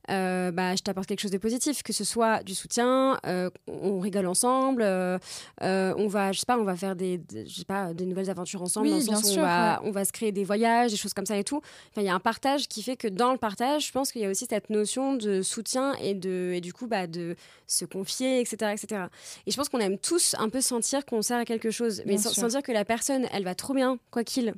euh, 0.09 0.51
bah, 0.51 0.75
je 0.75 0.81
t'apporte 0.81 1.07
quelque 1.07 1.19
chose 1.19 1.31
de 1.31 1.37
positif, 1.37 1.83
que 1.83 1.93
ce 1.93 2.03
soit 2.03 2.43
du 2.43 2.55
soutien, 2.55 3.19
euh, 3.25 3.49
on 3.67 3.99
rigole 3.99 4.25
ensemble, 4.25 4.81
euh, 4.81 5.17
on 5.61 6.07
va, 6.07 6.31
je 6.31 6.39
sais 6.39 6.45
pas, 6.45 6.57
on 6.57 6.63
va 6.63 6.75
faire 6.75 6.95
des, 6.95 7.21
je 7.31 7.53
sais 7.53 7.65
pas, 7.65 7.93
de 7.93 8.03
nouvelles 8.03 8.29
aventures 8.29 8.61
ensemble, 8.61 8.89
dans 8.89 8.95
le 8.95 9.01
sens 9.01 9.31
sûr, 9.31 9.41
on, 9.41 9.45
va, 9.45 9.81
on 9.83 9.91
va 9.91 10.05
se 10.05 10.11
créer 10.11 10.31
des 10.31 10.43
voyages, 10.43 10.91
des 10.91 10.97
choses 10.97 11.13
comme 11.13 11.25
ça 11.25 11.37
et 11.37 11.43
tout. 11.43 11.61
Enfin, 11.91 12.01
il 12.01 12.05
y 12.05 12.09
a 12.09 12.15
un 12.15 12.19
partage 12.19 12.67
qui 12.67 12.81
fait 12.81 12.95
que 12.95 13.07
dans 13.07 13.31
le 13.31 13.37
partage, 13.37 13.87
je 13.87 13.91
pense 13.91 14.11
qu'il 14.11 14.21
y 14.21 14.25
a 14.25 14.29
aussi 14.29 14.47
cette 14.49 14.69
notion 14.69 15.15
de 15.15 15.41
soutien 15.41 15.93
et 16.01 16.13
de, 16.13 16.53
et 16.55 16.61
du 16.61 16.73
coup, 16.73 16.87
bah, 16.87 17.07
de 17.07 17.35
se 17.67 17.85
confier, 17.85 18.39
etc., 18.39 18.73
etc. 18.73 19.03
Et 19.45 19.51
je 19.51 19.55
pense 19.55 19.69
qu'on 19.69 19.79
aime 19.79 19.97
tous 19.97 20.35
un 20.39 20.49
peu 20.49 20.61
sentir 20.61 21.05
qu'on 21.05 21.21
sert 21.21 21.37
à 21.37 21.45
quelque 21.45 21.71
chose, 21.71 22.01
mais 22.05 22.17
sans, 22.17 22.33
sans, 22.33 22.47
dire 22.47 22.63
que 22.63 22.71
la 22.71 22.85
personne, 22.85 23.27
elle 23.31 23.43
va 23.43 23.55
trop 23.55 23.73
bien, 23.73 23.99
quoi 24.09 24.23
qu'il 24.23 24.53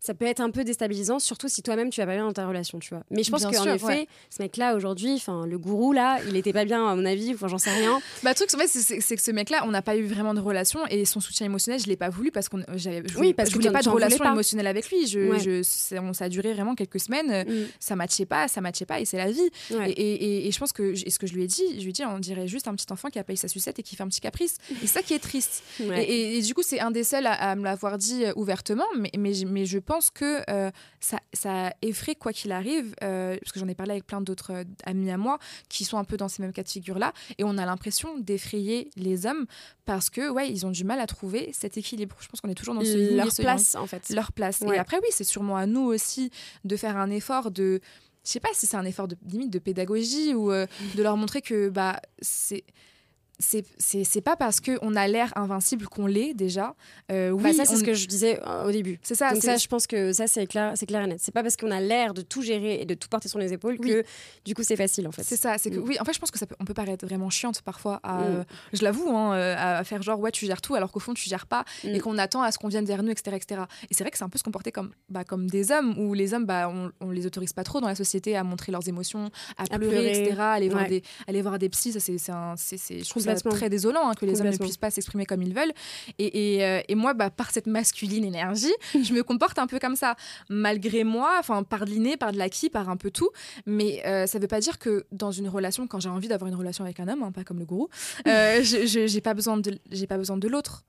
ça 0.00 0.14
peut 0.14 0.24
être 0.24 0.40
un 0.40 0.50
peu 0.50 0.64
déstabilisant, 0.64 1.18
surtout 1.18 1.48
si 1.48 1.62
toi-même 1.62 1.90
tu 1.90 2.00
vas 2.00 2.06
pas 2.06 2.14
bien 2.14 2.24
dans 2.24 2.32
ta 2.32 2.46
relation, 2.46 2.78
tu 2.78 2.90
vois. 2.90 3.04
Mais 3.10 3.22
je 3.22 3.30
pense 3.30 3.44
qu'en 3.44 3.64
effet, 3.66 4.08
ce 4.30 4.42
mec-là 4.42 4.74
aujourd'hui, 4.74 5.14
enfin 5.14 5.46
le 5.46 5.58
gourou 5.58 5.92
là, 5.92 6.18
il 6.28 6.36
était 6.36 6.52
pas 6.52 6.64
bien 6.64 6.86
à 6.86 6.94
mon 6.96 7.04
avis, 7.04 7.32
enfin 7.34 7.48
j'en 7.48 7.58
sais 7.58 7.70
rien. 7.70 8.00
Bah 8.22 8.30
le 8.30 8.34
truc 8.34 8.52
en 8.54 8.58
fait, 8.58 8.68
c'est 8.68 9.16
que 9.16 9.22
ce 9.22 9.30
mec-là, 9.30 9.62
on 9.66 9.70
n'a 9.70 9.82
pas 9.82 9.96
eu 9.96 10.04
vraiment 10.06 10.34
de 10.34 10.40
relation 10.40 10.80
et 10.86 11.04
son 11.04 11.20
soutien 11.20 11.46
émotionnel, 11.46 11.80
je 11.80 11.86
l'ai 11.86 11.96
pas 11.96 12.08
voulu 12.08 12.30
parce 12.30 12.48
qu'on 12.48 12.62
j'avais 12.74 13.02
oui 13.16 13.34
parce 13.34 13.50
je 13.50 13.54
voulais 13.54 13.70
pas 13.70 13.82
de 13.82 13.88
relation 13.88 14.24
émotionnelle 14.24 14.66
avec 14.66 14.90
lui. 14.90 15.06
Je, 15.06 15.38
je 15.38 15.62
ça 15.62 16.24
a 16.24 16.28
duré 16.28 16.52
vraiment 16.54 16.74
quelques 16.74 17.00
semaines, 17.00 17.44
mm. 17.46 17.66
ça 17.78 17.94
matchait 17.96 18.26
pas, 18.26 18.48
ça 18.48 18.60
matchait 18.60 18.86
pas 18.86 19.00
et 19.00 19.04
c'est 19.04 19.18
la 19.18 19.30
vie. 19.30 19.50
Et, 19.70 20.48
et, 20.48 20.50
je 20.50 20.58
pense 20.58 20.72
que 20.72 20.94
et 21.06 21.10
ce 21.10 21.18
que 21.18 21.26
je 21.26 21.34
lui 21.34 21.44
ai 21.44 21.46
dit, 21.46 21.62
je 21.76 21.82
lui 21.82 21.90
ai 21.90 21.92
dit, 21.92 22.04
on 22.04 22.18
dirait 22.18 22.48
juste 22.48 22.68
un 22.68 22.74
petit 22.74 22.90
enfant 22.90 23.08
qui 23.08 23.18
a 23.18 23.24
payé 23.24 23.36
sa 23.36 23.48
sucette 23.48 23.78
et 23.78 23.82
qui 23.82 23.96
fait 23.96 24.02
un 24.02 24.08
petit 24.08 24.20
caprice. 24.20 24.56
Et 24.82 24.86
ça 24.86 25.02
qui 25.02 25.14
est 25.14 25.18
triste. 25.18 25.62
Et, 25.80 26.40
du 26.42 26.54
coup, 26.54 26.62
c'est 26.62 26.80
un 26.80 26.90
des 26.90 27.04
seuls 27.04 27.26
à, 27.26 27.54
me 27.56 27.64
l'avoir 27.64 27.98
dit 27.98 28.24
euh, 28.24 28.32
ouvertement, 28.36 28.86
mais, 28.96 29.10
mais, 29.16 29.32
mais 29.46 29.66
je 29.66 29.78
pense 29.90 30.10
que 30.10 30.44
euh, 30.48 30.70
ça, 31.00 31.18
ça 31.32 31.74
effraie 31.82 32.14
quoi 32.14 32.32
qu'il 32.32 32.52
arrive, 32.52 32.94
euh, 33.02 33.36
parce 33.40 33.50
que 33.50 33.58
j'en 33.58 33.66
ai 33.66 33.74
parlé 33.74 33.90
avec 33.90 34.06
plein 34.06 34.20
d'autres 34.20 34.52
euh, 34.52 34.64
amis 34.84 35.10
à 35.10 35.16
moi 35.16 35.40
qui 35.68 35.84
sont 35.84 35.98
un 35.98 36.04
peu 36.04 36.16
dans 36.16 36.28
ces 36.28 36.42
mêmes 36.42 36.52
cas 36.52 36.62
de 36.62 36.68
figure-là, 36.68 37.12
et 37.38 37.42
on 37.42 37.58
a 37.58 37.66
l'impression 37.66 38.16
d'effrayer 38.16 38.88
les 38.94 39.26
hommes 39.26 39.46
parce 39.86 40.08
que 40.08 40.30
ouais, 40.30 40.48
ils 40.48 40.64
ont 40.64 40.70
du 40.70 40.84
mal 40.84 41.00
à 41.00 41.08
trouver 41.08 41.50
cet 41.52 41.76
équilibre. 41.76 42.14
Je 42.20 42.28
pense 42.28 42.40
qu'on 42.40 42.48
est 42.48 42.54
toujours 42.54 42.76
dans 42.76 42.84
ce 42.84 43.16
leur 43.16 43.34
place 43.34 43.74
en 43.74 43.88
fait. 43.88 44.08
Leur 44.10 44.30
place. 44.30 44.62
Et 44.62 44.78
après 44.78 44.98
oui, 44.98 45.08
c'est 45.10 45.24
sûrement 45.24 45.56
à 45.56 45.66
nous 45.66 45.86
aussi 45.86 46.30
de 46.64 46.76
faire 46.76 46.96
un 46.96 47.10
effort 47.10 47.50
de 47.50 47.80
je 48.24 48.30
sais 48.30 48.40
pas 48.40 48.50
si 48.52 48.66
c'est 48.66 48.76
un 48.76 48.84
effort 48.84 49.08
de 49.08 49.16
limite 49.26 49.50
de 49.50 49.58
pédagogie 49.58 50.34
ou 50.34 50.52
euh, 50.52 50.66
de 50.94 51.02
leur 51.02 51.16
montrer 51.16 51.42
que 51.42 51.68
bah 51.68 52.00
c'est 52.20 52.62
c'est 53.40 54.20
pas 54.20 54.36
parce 54.36 54.60
qu'on 54.60 54.94
a 54.94 55.08
l'air 55.08 55.32
invincible 55.36 55.86
qu'on 55.88 56.06
l'est 56.06 56.34
déjà. 56.34 56.74
Euh, 57.10 57.30
bah, 57.30 57.40
oui, 57.44 57.54
ça 57.54 57.64
c'est 57.64 57.76
ce 57.76 57.84
que 57.84 57.94
je 57.94 58.06
disais 58.06 58.40
euh, 58.46 58.64
au 58.64 58.70
début. 58.70 58.98
C'est 59.02 59.14
ça. 59.14 59.32
Donc 59.32 59.42
ça, 59.42 59.56
je 59.56 59.66
pense 59.66 59.86
que 59.86 60.12
ça 60.12 60.26
c'est 60.26 60.46
clair, 60.46 60.74
clair 60.86 61.02
et 61.02 61.06
net. 61.06 61.18
C'est 61.20 61.32
pas 61.32 61.42
parce 61.42 61.56
qu'on 61.56 61.70
a 61.70 61.80
l'air 61.80 62.14
de 62.14 62.22
tout 62.22 62.42
gérer 62.42 62.80
et 62.80 62.84
de 62.84 62.94
tout 62.94 63.08
porter 63.08 63.28
sur 63.28 63.38
les 63.38 63.52
épaules 63.52 63.78
que 63.78 64.04
du 64.44 64.54
coup 64.54 64.62
c'est 64.62 64.76
facile 64.76 65.08
en 65.08 65.12
fait. 65.12 65.22
C'est 65.22 65.36
ça. 65.36 65.58
C'est 65.58 65.70
que 65.70 65.78
mm. 65.78 65.88
oui, 65.88 65.96
en 66.00 66.04
fait, 66.04 66.12
je 66.12 66.18
pense 66.18 66.30
que 66.30 66.38
ça 66.38 66.46
peut, 66.46 66.56
on 66.60 66.64
peut 66.64 66.74
paraître 66.74 67.06
vraiment 67.06 67.30
chiante 67.30 67.62
parfois. 67.62 68.00
À, 68.02 68.18
mm. 68.18 68.24
euh, 68.24 68.44
je 68.72 68.84
l'avoue, 68.84 69.08
hein, 69.16 69.32
à 69.32 69.82
faire 69.84 70.02
genre 70.02 70.20
ouais 70.20 70.30
tu 70.30 70.46
gères 70.46 70.60
tout 70.60 70.74
alors 70.74 70.92
qu'au 70.92 71.00
fond 71.00 71.14
tu 71.14 71.28
gères 71.28 71.46
pas 71.46 71.64
et 71.84 71.98
mm. 71.98 72.00
qu'on 72.00 72.18
attend 72.18 72.42
à 72.42 72.52
ce 72.52 72.58
qu'on 72.58 72.68
vienne 72.68 72.84
derrière 72.84 73.02
nous, 73.02 73.10
etc., 73.10 73.36
etc. 73.36 73.62
Et 73.90 73.94
c'est 73.94 74.04
vrai 74.04 74.10
que 74.10 74.18
c'est 74.18 74.24
un 74.24 74.28
peu 74.28 74.38
se 74.38 74.44
comporter 74.44 74.72
comme 74.72 74.90
bah, 75.08 75.24
comme 75.24 75.48
des 75.48 75.72
hommes 75.72 75.98
où 75.98 76.14
les 76.14 76.34
hommes 76.34 76.44
bah 76.44 76.68
on, 76.68 76.90
on, 77.00 77.10
les 77.10 77.26
autorise 77.26 77.52
pas 77.52 77.64
trop 77.64 77.80
dans 77.80 77.88
la 77.88 77.94
société 77.94 78.36
à 78.36 78.44
montrer 78.44 78.72
leurs 78.72 78.88
émotions, 78.88 79.30
à, 79.56 79.78
pleurer, 79.78 80.10
etc., 80.10 80.36
aller 80.40 80.68
voir 80.68 80.86
des 80.86 81.02
aller 81.26 81.42
voir 81.42 81.58
des 81.58 81.68
psys. 81.68 81.92
Ça 81.92 82.00
c'est 82.00 82.18
c'est 82.56 83.04
je 83.04 83.08
trouve 83.08 83.29
très 83.34 83.68
désolant 83.68 84.08
hein, 84.08 84.14
que 84.14 84.26
les 84.26 84.40
hommes 84.40 84.50
ne 84.50 84.56
puissent 84.56 84.76
pas 84.76 84.90
s'exprimer 84.90 85.26
comme 85.26 85.42
ils 85.42 85.54
veulent. 85.54 85.72
Et, 86.18 86.56
et, 86.56 86.64
euh, 86.64 86.80
et 86.88 86.94
moi, 86.94 87.14
bah, 87.14 87.30
par 87.30 87.50
cette 87.50 87.66
masculine 87.66 88.24
énergie, 88.24 88.72
je 88.94 89.12
me 89.12 89.22
comporte 89.22 89.58
un 89.58 89.66
peu 89.66 89.78
comme 89.78 89.96
ça, 89.96 90.16
malgré 90.48 91.04
moi, 91.04 91.36
enfin 91.38 91.62
par 91.62 91.84
de 91.84 91.90
l'inné, 91.90 92.16
par 92.16 92.32
de 92.32 92.38
l'acquis, 92.38 92.70
par 92.70 92.88
un 92.88 92.96
peu 92.96 93.10
tout. 93.10 93.30
Mais 93.66 94.02
euh, 94.06 94.26
ça 94.26 94.38
ne 94.38 94.42
veut 94.42 94.48
pas 94.48 94.60
dire 94.60 94.78
que 94.78 95.06
dans 95.12 95.30
une 95.30 95.48
relation, 95.48 95.86
quand 95.86 96.00
j'ai 96.00 96.08
envie 96.08 96.28
d'avoir 96.28 96.48
une 96.48 96.56
relation 96.56 96.84
avec 96.84 97.00
un 97.00 97.08
homme, 97.08 97.22
hein, 97.22 97.32
pas 97.32 97.44
comme 97.44 97.58
le 97.58 97.64
gourou, 97.64 97.88
euh, 98.26 98.62
je 98.62 99.12
n'ai 99.14 99.20
pas 99.20 99.34
besoin 99.34 99.56
de, 99.56 99.78
j'ai 99.90 100.06
pas 100.06 100.18
besoin 100.18 100.36
de 100.36 100.48
l'autre. 100.48 100.84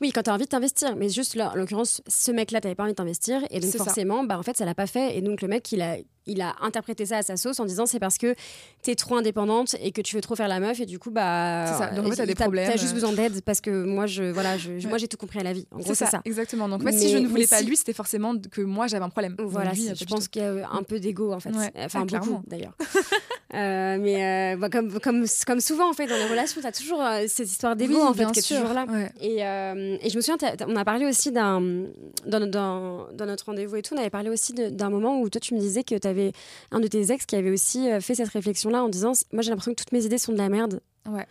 Oui, 0.00 0.10
quand 0.10 0.22
tu 0.22 0.30
as 0.30 0.34
envie 0.34 0.44
de 0.44 0.50
t'investir. 0.50 0.96
Mais 0.96 1.08
juste 1.08 1.34
là, 1.34 1.52
en 1.52 1.54
l'occurrence, 1.54 2.02
ce 2.06 2.30
mec-là, 2.30 2.60
tu 2.60 2.74
pas 2.74 2.82
envie 2.82 2.92
de 2.92 2.96
t'investir. 2.96 3.42
Et 3.50 3.60
donc, 3.60 3.70
forcément, 3.76 4.24
bah, 4.24 4.38
en 4.38 4.42
fait, 4.42 4.56
ça 4.56 4.64
l'a 4.64 4.74
pas 4.74 4.86
fait. 4.86 5.16
Et 5.16 5.22
donc, 5.22 5.42
le 5.42 5.48
mec, 5.48 5.70
il 5.72 5.82
a, 5.82 5.96
il 6.26 6.40
a 6.40 6.56
interprété 6.60 7.06
ça 7.06 7.18
à 7.18 7.22
sa 7.22 7.36
sauce 7.36 7.60
en 7.60 7.64
disant 7.64 7.86
c'est 7.86 8.00
parce 8.00 8.18
que 8.18 8.34
tu 8.82 8.90
es 8.90 8.94
trop 8.94 9.16
indépendante 9.16 9.76
et 9.80 9.92
que 9.92 10.00
tu 10.00 10.16
veux 10.16 10.20
trop 10.20 10.36
faire 10.36 10.48
la 10.48 10.60
meuf. 10.60 10.80
Et 10.80 10.86
du 10.86 10.98
coup, 10.98 11.10
bah. 11.10 11.66
Ça. 11.78 11.86
Donc, 11.88 12.06
en 12.06 12.10
fait, 12.10 12.16
t'as 12.16 12.26
des 12.26 12.34
problèmes. 12.34 12.70
T'as 12.70 12.76
juste 12.76 12.94
besoin 12.94 13.12
d'aide 13.12 13.40
parce 13.42 13.60
que 13.60 13.84
moi, 13.84 14.06
je, 14.06 14.24
voilà, 14.24 14.58
je, 14.58 14.86
moi, 14.88 14.98
j'ai 14.98 15.08
tout 15.08 15.16
compris 15.16 15.40
à 15.40 15.42
la 15.42 15.52
vie. 15.52 15.66
En 15.70 15.78
gros, 15.78 15.94
c'est 15.94 16.06
ça, 16.06 16.20
Exactement. 16.24 16.68
Donc, 16.68 16.82
si 16.92 17.10
je 17.10 17.18
ne 17.18 17.26
voulais 17.26 17.46
pas 17.46 17.62
lui, 17.62 17.76
c'était 17.76 17.92
forcément 17.92 18.34
que 18.50 18.62
moi, 18.62 18.86
j'avais 18.86 19.04
un 19.04 19.10
problème. 19.10 19.36
Voilà, 19.38 19.72
je 19.72 20.04
pense 20.04 20.28
qu'il 20.28 20.42
y 20.42 20.44
a 20.44 20.68
un 20.70 20.82
peu 20.82 21.00
d'ego, 21.00 21.32
en 21.32 21.40
fait. 21.40 21.50
Enfin, 21.76 22.06
ah, 22.12 22.18
beaucoup, 22.18 22.42
d'ailleurs. 22.46 22.76
Euh, 23.54 23.96
mais 24.00 24.54
euh, 24.54 24.56
bah, 24.56 24.68
comme, 24.68 24.98
comme, 24.98 25.24
comme 25.46 25.60
souvent, 25.60 25.88
en 25.88 25.92
fait, 25.92 26.06
dans 26.08 26.16
les 26.16 26.26
relations, 26.26 26.60
tu 26.60 26.66
as 26.66 26.72
toujours 26.72 27.00
euh, 27.00 27.24
cette 27.28 27.48
histoire 27.48 27.76
d'ego, 27.76 28.02
en 28.02 28.12
fait, 28.12 28.26
qui 28.32 28.40
est 28.40 28.56
toujours 28.56 28.74
là. 28.74 28.86
Et, 29.20 29.36
et, 29.36 30.10
je 30.10 30.16
me 30.16 30.20
souviens, 30.20 30.36
on 30.66 30.76
a 30.76 30.84
parlé 30.84 31.06
aussi 31.06 31.30
d'un. 31.30 31.60
Dans, 32.26 32.44
dans, 32.44 33.06
dans, 33.12 33.26
notre 33.26 33.46
rendez-vous 33.46 33.76
et 33.76 33.82
tout, 33.82 33.94
on 33.94 33.98
avait 33.98 34.10
parlé 34.10 34.30
aussi 34.30 34.52
d'un 34.52 34.90
moment 34.90 35.20
où 35.20 35.30
toi, 35.30 35.40
tu 35.40 35.54
me 35.54 35.60
disais 35.60 35.84
que 35.84 35.94
tu 35.94 36.08
avais 36.18 36.32
un 36.70 36.80
de 36.80 36.88
tes 36.88 37.12
ex 37.12 37.26
qui 37.26 37.36
avait 37.36 37.50
aussi 37.50 37.88
fait 38.00 38.14
cette 38.14 38.28
réflexion-là 38.28 38.82
en 38.82 38.88
disant 38.88 39.12
Moi, 39.32 39.42
j'ai 39.42 39.50
l'impression 39.50 39.72
que 39.72 39.82
toutes 39.82 39.92
mes 39.92 40.04
idées 40.04 40.18
sont 40.18 40.32
de 40.32 40.38
la 40.38 40.48
merde. 40.48 40.80
Ouais. 41.08 41.26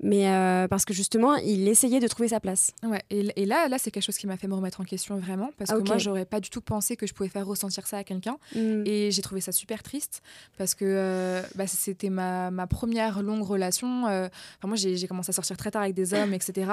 Mais 0.00 0.28
euh, 0.28 0.68
parce 0.68 0.84
que 0.84 0.94
justement, 0.94 1.36
il 1.36 1.66
essayait 1.68 2.00
de 2.00 2.08
trouver 2.08 2.28
sa 2.28 2.40
place. 2.40 2.72
Ouais. 2.82 3.02
Et, 3.10 3.46
là, 3.46 3.68
là 3.68 3.78
c'est 3.78 3.90
quelque 3.90 4.02
chose 4.02 4.18
qui 4.18 4.26
m'a 4.26 4.36
fait 4.36 4.46
me 4.46 4.54
remettre 4.54 4.80
en 4.80 4.84
question 4.84 5.16
vraiment. 5.18 5.50
Parce 5.58 5.72
que 5.72 5.78
moi, 5.78 5.98
j'aurais 5.98 6.24
pas 6.24 6.40
du 6.40 6.50
tout 6.50 6.60
pensé 6.60 6.96
que 6.96 7.06
je 7.06 7.14
pouvais 7.14 7.28
faire 7.28 7.46
ressentir 7.46 7.86
ça 7.86 7.98
à 7.98 8.04
quelqu'un. 8.04 8.36
Mm. 8.54 8.82
Et 8.84 9.10
j'ai 9.10 9.22
trouvé 9.22 9.40
ça 9.40 9.52
super 9.52 9.82
triste. 9.82 10.22
Parce 10.58 10.74
que 10.74 10.84
euh, 10.84 11.42
bah, 11.54 11.66
c'était 11.66 12.10
ma, 12.10 12.50
ma, 12.50 12.66
première 12.66 13.22
longue 13.22 13.42
relation. 13.42 14.06
Euh, 14.06 14.28
enfin, 14.58 14.68
moi, 14.68 14.76
j'ai 14.76 15.06
commencé 15.06 15.30
à 15.30 15.32
sortir 15.32 15.56
très 15.56 15.70
tard 15.70 15.82
avec 15.82 15.94
des 15.94 16.14
hommes, 16.14 16.34
etc. 16.34 16.70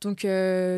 Donc, 0.00 0.20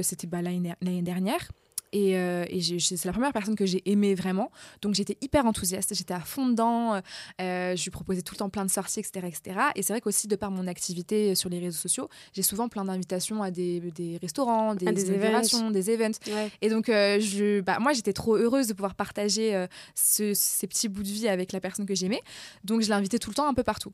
c'était 0.03 0.27
bah, 0.27 0.43
l'année 0.43 1.03
dernière. 1.03 1.49
Et, 1.93 2.17
euh, 2.17 2.45
c'est 2.79 3.05
la 3.05 3.13
première 3.13 3.33
personne 3.33 3.57
que 3.57 3.67
j'ai 3.67 3.83
aimée 3.91 4.15
vraiment. 4.15 4.51
Donc 4.83 4.95
j'étais 4.95 5.17
hyper 5.21 5.47
enthousiaste, 5.47 5.95
j'étais 5.95 6.15
à 6.15 6.21
fond 6.21 6.49
dedans. 6.49 7.01
Euh, 7.41 7.77
je 7.77 7.85
lui 7.85 7.91
proposais 7.91 8.23
tout 8.23 8.35
le 8.35 8.39
temps 8.39 8.51
plein 8.51 8.65
de 8.65 8.71
sorties, 8.71 9.01
etc. 9.01 9.27
etc. 9.27 9.61
Et 9.75 9.83
c'est 9.83 9.93
vrai 9.93 10.01
qu'aussi, 10.01 10.29
de 10.29 10.37
par 10.37 10.51
mon 10.51 10.67
activité 10.67 11.35
sur 11.35 11.49
les 11.49 11.59
réseaux 11.59 11.79
sociaux, 11.79 12.09
j'ai 12.33 12.43
souvent 12.43 12.69
plein 12.69 12.85
d'invitations 12.85 13.43
à 13.43 13.51
des, 13.51 13.81
des, 13.81 14.19
restaurants, 14.21 14.75
des, 14.75 14.87
ah, 14.89 14.93
des 14.93 15.05
des 15.05 15.91
events. 15.91 16.19
Et 16.61 16.69
donc, 16.69 16.89
euh, 16.89 17.21
je, 17.21 17.61
bah, 17.61 17.79
moi, 17.81 17.93
j'étais 17.93 18.13
trop 18.13 18.37
heureuse 18.37 18.67
de 18.67 18.75
pouvoir 18.75 18.95
partager 18.95 19.67
ces 19.95 20.67
petits 20.67 20.89
bouts 20.89 21.03
de 21.03 21.09
vie 21.09 21.29
avec 21.29 21.53
la 21.53 21.61
personne 21.61 21.87
que 21.87 21.95
j'aimais. 21.95 22.21
Donc 22.65 22.83
je 22.83 22.91
l'invitais 22.91 23.19
tout 23.19 23.31
le 23.31 23.35
temps 23.35 23.49
un 23.49 23.55
peu 23.55 23.63
partout. 23.63 23.93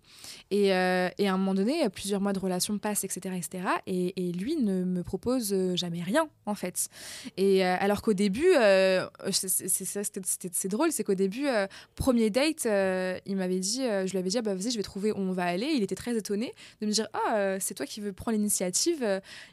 Et, 0.51 0.67
et, 0.67 0.73
à 0.73 1.35
un 1.35 1.37
moment 1.37 1.55
donné, 1.55 1.89
plusieurs 1.91 2.21
mois 2.21 2.33
de 2.33 2.39
relation 2.39 2.79
passent, 2.79 3.05
etc. 3.05 3.35
etc. 3.37 3.69
Et, 3.87 4.29
et 4.29 4.33
lui 4.33 4.57
ne 4.57 4.85
me 4.85 5.03
propose 5.03 5.55
jamais 5.75 6.03
rien, 6.03 6.29
en 6.47 6.55
fait. 6.55 6.89
Et 7.37 7.63
alors 7.85 8.01
qu'au 8.01 8.15
début, 8.15 8.49
euh, 8.57 9.07
c'est 9.31 10.69
drôle, 10.69 10.91
c'est 10.91 11.05
qu'au 11.05 11.15
début, 11.15 11.47
euh, 11.47 11.67
premier 11.97 12.31
date, 12.31 12.65
euh, 12.65 13.19
il 13.27 13.37
m'avait 13.37 13.59
dit, 13.59 13.83
je 13.83 14.11
lui 14.11 14.17
avais 14.17 14.31
dit, 14.31 14.39
ah, 14.39 14.43
bah 14.43 14.55
vas-y, 14.55 14.71
je 14.71 14.79
vais 14.79 14.83
trouver 14.83 15.13
où 15.13 15.19
on 15.19 15.33
va 15.33 15.45
aller. 15.45 15.67
Il 15.67 15.83
était 15.83 15.95
très 15.95 16.17
étonné 16.17 16.55
de 16.81 16.87
me 16.87 16.93
dire, 16.93 17.07
ah, 17.13 17.59
c'est 17.61 17.75
toi 17.75 17.85
qui 17.85 18.01
veux 18.01 18.15
prendre 18.15 18.39
l'initiative. 18.39 19.01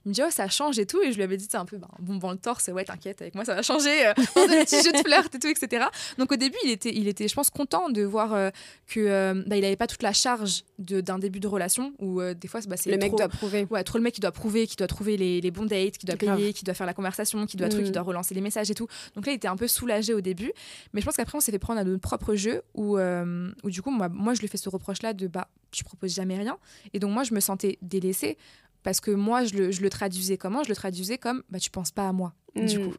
Il 0.06 0.10
me 0.10 0.14
dit, 0.14 0.22
oh, 0.26 0.32
ça 0.32 0.48
change 0.48 0.80
et 0.80 0.86
tout. 0.86 1.02
Et 1.02 1.12
je 1.12 1.18
lui 1.18 1.24
avais 1.24 1.36
dit, 1.36 1.46
c'est 1.52 1.58
un 1.58 1.66
peu 1.66 1.76
bah, 1.76 1.90
bon 2.00 2.16
dans 2.20 2.32
le 2.32 2.38
torse, 2.38 2.70
ouais, 2.70 2.86
t'inquiète, 2.86 3.22
avec 3.22 3.36
moi, 3.36 3.44
ça 3.44 3.54
va 3.54 3.64
changer. 3.64 4.14
dans 4.36 4.48
des 4.48 4.64
petits 4.64 4.82
jeux 4.82 4.94
de 4.94 4.98
flirt 5.00 5.36
et 5.36 5.40
tout, 5.40 5.50
etc. 5.50 5.88
Donc 6.18 6.32
au 6.32 6.38
début, 6.38 6.58
il 6.64 6.72
était, 6.72 6.96
il 6.96 7.10
était 7.10 7.28
je 7.28 7.36
pense, 7.36 7.50
content 7.50 7.90
de 7.90 8.04
voir 8.04 8.52
que 8.88 9.34
bah, 9.46 9.58
il 9.58 9.62
n'avait 9.62 9.76
pas 9.76 9.88
toute 9.88 10.04
la 10.04 10.14
charge 10.14 10.64
d'un 10.80 11.20
début 11.20 11.42
de 11.42 11.50
relation 11.50 11.92
où 12.00 12.22
des 12.22 12.48
fois, 12.48 12.62
bah, 12.66 12.78
c'est 12.78 12.92
le 12.92 12.98
mec 12.98 13.14
doit 13.14 13.28
prouver. 13.28 13.68
Ouais, 13.70 13.84
trop 13.84 13.98
le 13.98 14.06
mec 14.06 14.14
qui 14.14 14.22
doit 14.22 14.32
prouver, 14.32 14.68
qui 14.68 14.78
doit 14.78 14.88
trouver 14.88 15.18
les, 15.18 15.42
les 15.42 15.52
bons 15.52 15.66
dates, 15.66 15.98
qui 15.98 16.06
doit 16.06 16.16
payer, 16.16 16.54
qui 16.54 16.64
doit 16.64 16.74
faire 16.74 16.88
la 16.88 16.94
conversation, 16.94 17.46
qui 17.46 17.58
doit 17.58 17.68
truc, 17.68 17.84
qui 17.84 17.90
mm. 17.90 17.94
doit 17.94 18.04
relancer 18.04 18.21
les 18.30 18.42
messages 18.42 18.70
et 18.72 18.76
tout. 18.76 18.88
Donc 19.16 19.26
là, 19.26 19.32
il 19.32 19.36
était 19.36 19.48
un 19.48 19.56
peu 19.56 19.68
soulagé 19.68 20.14
au 20.14 20.22
début. 20.22 20.52
Mais 20.94 21.02
je 21.02 21.06
pense 21.06 21.16
qu'après, 21.16 21.38
on 21.38 21.42
s'est 21.42 21.52
fait 21.52 21.60
prendre 21.60 21.80
à 21.80 21.84
notre 21.84 22.02
propre 22.02 22.36
jeu 22.36 22.62
où, 22.74 22.98
euh, 22.98 23.52
où 23.64 23.70
du 23.70 23.82
coup, 23.82 23.92
moi, 23.92 24.10
moi, 24.10 24.34
je 24.34 24.42
lui 24.42 24.48
fais 24.48 24.58
ce 24.58 24.70
reproche-là 24.70 25.14
de 25.14 25.28
bah, 25.28 25.48
tu 25.72 25.84
proposes 25.84 26.14
jamais 26.14 26.38
rien. 26.38 26.58
Et 26.94 27.00
donc, 27.00 27.12
moi, 27.12 27.24
je 27.24 27.34
me 27.34 27.40
sentais 27.40 27.78
délaissée 27.82 28.38
parce 28.84 29.00
que 29.00 29.12
moi, 29.12 29.44
je 29.46 29.56
le, 29.56 29.72
je 29.72 29.82
le 29.82 29.90
traduisais 29.90 30.38
comment? 30.38 30.64
Je 30.64 30.70
le 30.70 30.76
traduisais 30.76 31.18
comme 31.18 31.44
bah, 31.50 31.60
tu 31.60 31.70
penses 31.70 31.92
pas 31.92 32.08
à 32.08 32.14
moi. 32.14 32.34
Du 32.56 32.80
mm. 32.80 32.90
coup, 32.90 32.96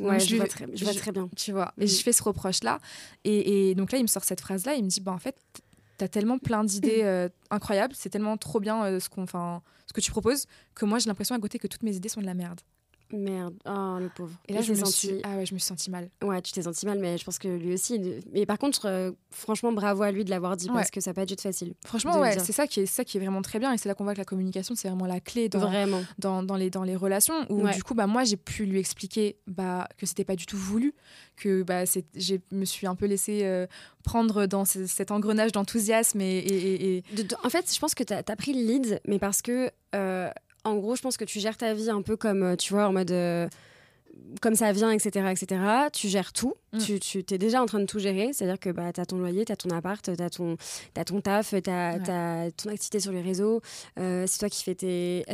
ouais, 0.00 0.20
je, 0.20 0.36
vois 0.36 0.46
très, 0.46 0.66
je, 0.74 0.84
vois 0.84 0.94
très, 0.94 1.12
bien. 1.12 1.28
Tu 1.36 1.52
vois, 1.52 1.74
et 1.78 1.86
je 1.86 2.02
fais 2.02 2.12
ce 2.12 2.22
reproche-là. 2.22 2.80
Et, 3.24 3.70
et, 3.70 3.74
donc 3.74 3.92
là, 3.92 3.98
il 3.98 4.02
me 4.02 4.08
sort 4.08 4.24
cette 4.24 4.40
phrase-là. 4.40 4.74
Il 4.74 4.84
me 4.84 4.88
dit 4.88 5.00
bah, 5.00 5.12
en 5.12 5.18
fait, 5.18 5.36
t'as 5.96 6.08
tellement 6.08 6.38
plein 6.38 6.64
d'idées 6.64 7.00
euh, 7.02 7.28
incroyables, 7.50 7.94
c'est 7.96 8.10
tellement 8.10 8.36
trop 8.36 8.60
bien 8.60 8.84
euh, 8.84 9.00
ce, 9.00 9.08
qu'on, 9.08 9.26
ce 9.26 9.92
que 9.92 10.00
tu 10.00 10.10
proposes, 10.10 10.46
que 10.74 10.84
moi 10.84 10.98
j'ai 10.98 11.08
l'impression 11.08 11.34
à 11.34 11.38
côté 11.38 11.58
que 11.58 11.66
toutes 11.66 11.82
mes 11.82 11.94
idées 11.96 12.08
sont 12.08 12.20
de 12.20 12.26
la 12.26 12.34
merde. 12.34 12.60
Merde, 13.12 13.54
oh 13.66 13.98
le 14.00 14.08
pauvre. 14.08 14.32
Et 14.48 14.52
là, 14.52 14.60
je 14.60 14.72
me, 14.72 14.76
senti... 14.76 14.92
suis... 14.92 15.20
ah 15.22 15.36
ouais, 15.36 15.46
je 15.46 15.54
me 15.54 15.58
suis 15.58 15.66
sentie 15.66 15.90
mal. 15.90 16.08
Ouais, 16.22 16.42
tu 16.42 16.52
t'es 16.52 16.62
sentie 16.62 16.86
mal, 16.86 16.98
mais 16.98 17.18
je 17.18 17.24
pense 17.24 17.38
que 17.38 17.48
lui 17.48 17.74
aussi. 17.74 18.00
Mais 18.32 18.46
par 18.46 18.58
contre, 18.58 18.86
euh, 18.86 19.12
franchement, 19.30 19.72
bravo 19.72 20.02
à 20.02 20.10
lui 20.10 20.24
de 20.24 20.30
l'avoir 20.30 20.56
dit 20.56 20.68
parce 20.68 20.90
que 20.90 21.00
ça 21.00 21.10
n'a 21.10 21.14
pas 21.14 21.24
dû 21.24 21.34
être 21.34 21.40
facile. 21.40 21.74
Franchement, 21.84 22.18
ouais, 22.20 22.38
c'est 22.38 22.52
ça 22.52 22.66
qui 22.66 22.80
est 22.80 22.86
ça 22.86 23.04
qui 23.04 23.16
est 23.16 23.20
vraiment 23.20 23.42
très 23.42 23.58
bien 23.58 23.72
et 23.72 23.78
c'est 23.78 23.88
là 23.88 23.94
qu'on 23.94 24.04
voit 24.04 24.14
que 24.14 24.18
la 24.18 24.24
communication 24.24 24.74
c'est 24.74 24.88
vraiment 24.88 25.06
la 25.06 25.20
clé 25.20 25.48
dans 25.48 25.60
vraiment. 25.60 26.02
dans, 26.18 26.42
dans 26.42 26.56
les 26.56 26.70
dans 26.70 26.82
les 26.82 26.96
relations 26.96 27.34
où 27.50 27.68
du 27.68 27.82
coup 27.82 27.94
bah 27.94 28.06
moi 28.06 28.24
j'ai 28.24 28.36
pu 28.36 28.64
lui 28.64 28.78
expliquer 28.78 29.36
bah 29.46 29.88
que 29.98 30.06
c'était 30.06 30.24
pas 30.24 30.36
du 30.36 30.46
tout 30.46 30.56
voulu, 30.56 30.94
que 31.36 31.62
bah 31.62 31.84
je 31.84 32.36
me 32.52 32.64
suis 32.64 32.86
un 32.86 32.94
peu 32.94 33.06
laissé 33.06 33.40
euh, 33.44 33.66
prendre 34.02 34.46
dans 34.46 34.64
cet 34.64 35.10
engrenage 35.10 35.52
d'enthousiasme 35.52 36.20
et, 36.20 36.38
et, 36.38 37.02
en 37.42 37.50
fait, 37.50 37.72
je 37.72 37.78
pense 37.78 37.94
que 37.94 38.04
tu 38.04 38.12
as, 38.12 38.22
pris 38.36 38.52
le 38.52 38.60
lead, 38.60 39.00
mais 39.06 39.18
parce 39.18 39.42
que 39.42 39.70
euh, 39.94 40.30
en 40.66 40.76
gros, 40.76 40.96
je 40.96 41.02
pense 41.02 41.16
que 41.16 41.24
tu 41.24 41.40
gères 41.40 41.56
ta 41.56 41.74
vie 41.74 41.90
un 41.90 42.02
peu 42.02 42.16
comme, 42.16 42.42
euh, 42.42 42.56
tu 42.56 42.72
vois, 42.72 42.88
en 42.88 42.92
mode. 42.92 43.10
Euh, 43.10 43.48
comme 44.40 44.54
ça 44.54 44.72
vient, 44.72 44.90
etc., 44.90 45.26
etc. 45.30 45.60
Tu 45.92 46.08
gères 46.08 46.32
tout. 46.32 46.54
Mm. 46.72 46.78
Tu, 46.78 46.98
tu 46.98 47.18
es 47.18 47.38
déjà 47.38 47.62
en 47.62 47.66
train 47.66 47.78
de 47.78 47.84
tout 47.84 47.98
gérer. 47.98 48.32
C'est-à-dire 48.32 48.58
que 48.58 48.70
bah, 48.70 48.92
tu 48.92 49.00
as 49.00 49.06
ton 49.06 49.18
loyer, 49.18 49.44
tu 49.44 49.52
as 49.52 49.56
ton 49.56 49.70
appart, 49.70 50.02
tu 50.02 50.22
as 50.22 50.30
ton, 50.30 50.56
as 50.96 51.04
ton 51.04 51.20
taf, 51.20 51.50
tu 51.62 51.70
as, 51.70 52.50
ton 52.56 52.70
activité 52.70 52.98
sur 52.98 53.12
les 53.12 53.20
réseaux. 53.20 53.60
Euh, 53.98 54.24
c'est 54.26 54.38
toi, 54.38 54.48
qui 54.48 54.64
fais 54.64 54.74
tes, 54.74 55.24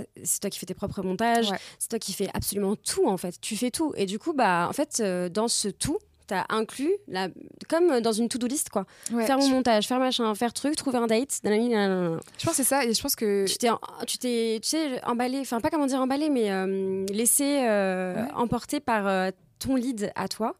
toi 0.40 0.50
qui 0.50 0.58
fais 0.58 0.66
tes 0.66 0.74
propres 0.74 1.02
montages. 1.02 1.52
C'est 1.78 1.88
toi 1.88 1.98
qui 2.00 2.12
fais 2.12 2.28
absolument 2.34 2.74
tout, 2.76 3.06
en 3.06 3.16
fait. 3.16 3.40
Tu 3.40 3.56
fais 3.56 3.70
tout. 3.70 3.94
Et 3.96 4.04
du 4.04 4.18
coup, 4.18 4.34
bah, 4.34 4.66
en 4.68 4.72
fait, 4.72 5.00
dans 5.30 5.48
ce 5.48 5.68
tout, 5.68 5.98
t'as 6.26 6.44
inclus, 6.48 6.92
la... 7.08 7.28
comme 7.72 8.00
dans 8.00 8.12
une 8.12 8.28
to-do 8.28 8.46
list, 8.46 8.68
quoi. 8.68 8.84
faire 9.04 9.38
mon 9.38 9.48
montage, 9.48 9.86
faire 9.86 9.98
machin, 9.98 10.34
faire 10.34 10.52
truc, 10.52 10.76
trouver 10.76 10.98
un 10.98 11.06
date. 11.06 11.40
Je 11.42 12.18
pense 12.44 12.56
que 12.56 12.56
c'est 12.56 12.64
ça, 12.64 12.84
et 12.84 12.92
je 12.92 13.00
pense 13.00 13.16
que. 13.16 13.46
Tu 13.46 13.56
t'es, 13.56 13.68
tu 14.06 14.18
t'es, 14.18 14.58
tu 14.62 14.68
sais, 14.68 15.02
emballé, 15.04 15.40
enfin, 15.40 15.60
pas 15.60 15.70
comment 15.70 15.86
dire 15.86 16.00
emballé, 16.00 16.28
mais 16.28 16.50
euh, 16.50 17.06
laissé 17.08 17.60
euh, 17.62 18.26
emporter 18.34 18.80
par 18.80 19.08
euh, 19.08 19.30
ton 19.58 19.76
lead 19.76 20.12
à 20.14 20.28
toi. 20.28 20.54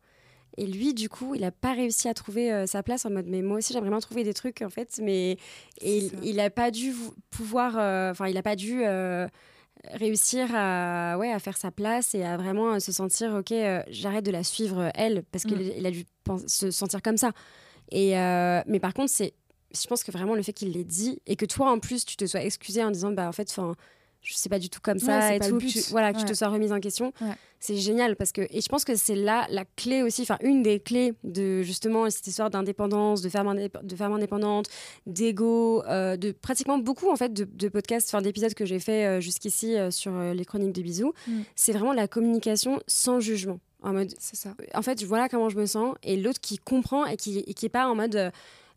Et 0.59 0.67
lui, 0.67 0.93
du 0.93 1.09
coup, 1.09 1.35
il 1.35 1.41
n'a 1.41 1.51
pas 1.51 1.73
réussi 1.73 2.09
à 2.09 2.15
trouver 2.15 2.67
sa 2.67 2.83
place 2.83 3.07
en 3.07 3.11
mode, 3.11 3.27
mais 3.27 3.41
moi 3.41 3.57
aussi, 3.57 3.73
j'aimerais 3.73 3.89
bien 3.89 4.01
trouver 4.01 4.23
des 4.23 4.35
trucs, 4.35 4.61
en 4.61 4.69
fait, 4.69 5.01
mais 5.03 5.39
et 5.81 6.11
il 6.23 6.37
n'a 6.37 6.51
pas 6.51 6.71
dû 6.71 6.95
pouvoir, 7.31 7.77
enfin, 8.11 8.27
il 8.29 8.35
n'a 8.35 8.43
pas 8.43 8.55
dû 8.55 8.85
réussir 9.91 10.49
à, 10.55 11.17
ouais, 11.19 11.33
à 11.33 11.39
faire 11.39 11.57
sa 11.57 11.71
place 11.71 12.15
et 12.15 12.23
à 12.23 12.37
vraiment 12.37 12.79
se 12.81 12.93
sentir, 12.93 13.35
ok, 13.35 13.53
euh, 13.53 13.83
j'arrête 13.89 14.25
de 14.25 14.31
la 14.31 14.45
suivre 14.45 14.91
elle, 14.95 15.25
parce 15.33 15.45
qu'il 15.45 15.59
mm. 15.59 15.87
a 15.87 15.91
dû 15.91 16.05
se 16.47 16.71
sentir 16.71 17.03
comme 17.03 17.17
ça. 17.17 17.33
Et, 17.91 18.19
euh, 18.19 18.63
mais 18.67 18.81
par 18.81 18.95
contre, 18.95 19.11
c'est, 19.11 19.35
je 19.75 19.87
pense 19.87 20.05
que 20.05 20.13
vraiment 20.13 20.35
le 20.35 20.43
fait 20.43 20.53
qu'il 20.53 20.73
l'ait 20.73 20.85
dit 20.85 21.21
et 21.27 21.37
que 21.37 21.47
toi, 21.47 21.71
en 21.71 21.79
plus, 21.79 22.05
tu 22.05 22.17
te 22.17 22.27
sois 22.27 22.43
excusé 22.43 22.83
en 22.83 22.91
disant, 22.91 23.11
bah 23.11 23.29
en 23.29 23.33
fait, 23.33 23.49
enfin 23.51 23.75
je 24.23 24.35
sais 24.35 24.49
pas 24.49 24.59
du 24.59 24.71
tout 24.71 24.81
comme 24.81 24.99
ça 24.99 25.35
et 25.35 25.41
tout, 25.41 25.59
que 25.59 25.67
tu, 25.67 25.81
voilà, 25.91 26.13
que 26.13 26.19
tu 26.19 26.25
te 26.25 26.35
sois 26.35 26.49
remise 26.49 26.73
en 26.73 26.81
question. 26.81 27.13
C'est 27.59 27.77
génial 27.77 28.17
parce 28.17 28.33
que, 28.33 28.43
et 28.51 28.61
je 28.61 28.69
pense 28.69 28.85
que 28.85 28.97
c'est 28.97 29.15
là 29.15 29.47
la 29.49 29.65
clé 29.65 30.03
aussi, 30.03 30.23
enfin, 30.23 30.37
une 30.43 30.65
des 30.65 30.81
clés 30.81 31.15
de 31.23 31.63
justement 31.63 32.11
cette 32.11 32.27
histoire 32.27 32.51
d'indépendance, 32.51 33.23
de 33.23 33.29
femme, 33.29 33.69
de 33.83 33.97
femme 33.97 34.13
indépendante, 34.13 34.67
d'ego, 35.07 35.85
euh, 35.87 36.17
de 36.17 36.33
pratiquement 36.33 36.79
beaucoup 36.79 37.09
en 37.09 37.15
fait 37.15 37.33
de, 37.33 37.69
podcasts, 37.69 38.09
enfin 38.09 38.21
d'épisodes 38.21 38.55
que 38.55 38.65
j'ai 38.65 38.81
fait 38.81 39.07
euh, 39.07 39.21
jusqu'ici 39.21 39.77
euh, 39.77 39.93
sur 39.93 40.13
les 40.13 40.45
chroniques 40.45 40.73
de 40.73 40.83
bisous. 40.83 41.13
Mm. 41.29 41.43
C'est 41.55 41.73
vraiment 41.73 41.93
la 41.93 42.09
communication 42.09 42.81
sans 42.89 43.21
jugement. 43.21 43.61
En 43.85 43.93
mode, 43.93 44.13
c'est 44.19 44.37
ça. 44.37 44.55
En 44.75 44.83
fait, 44.83 45.03
voilà 45.05 45.29
comment 45.29 45.49
je 45.49 45.57
me 45.57 45.67
sens 45.67 45.95
et 46.03 46.17
l'autre 46.17 46.41
qui 46.41 46.59
comprend 46.59 47.07
et 47.07 47.17
qui, 47.17 47.39
et 47.39 47.55
qui 47.55 47.67
est 47.67 47.69
pas 47.69 47.89
en 47.89 47.95
mode 47.95 48.33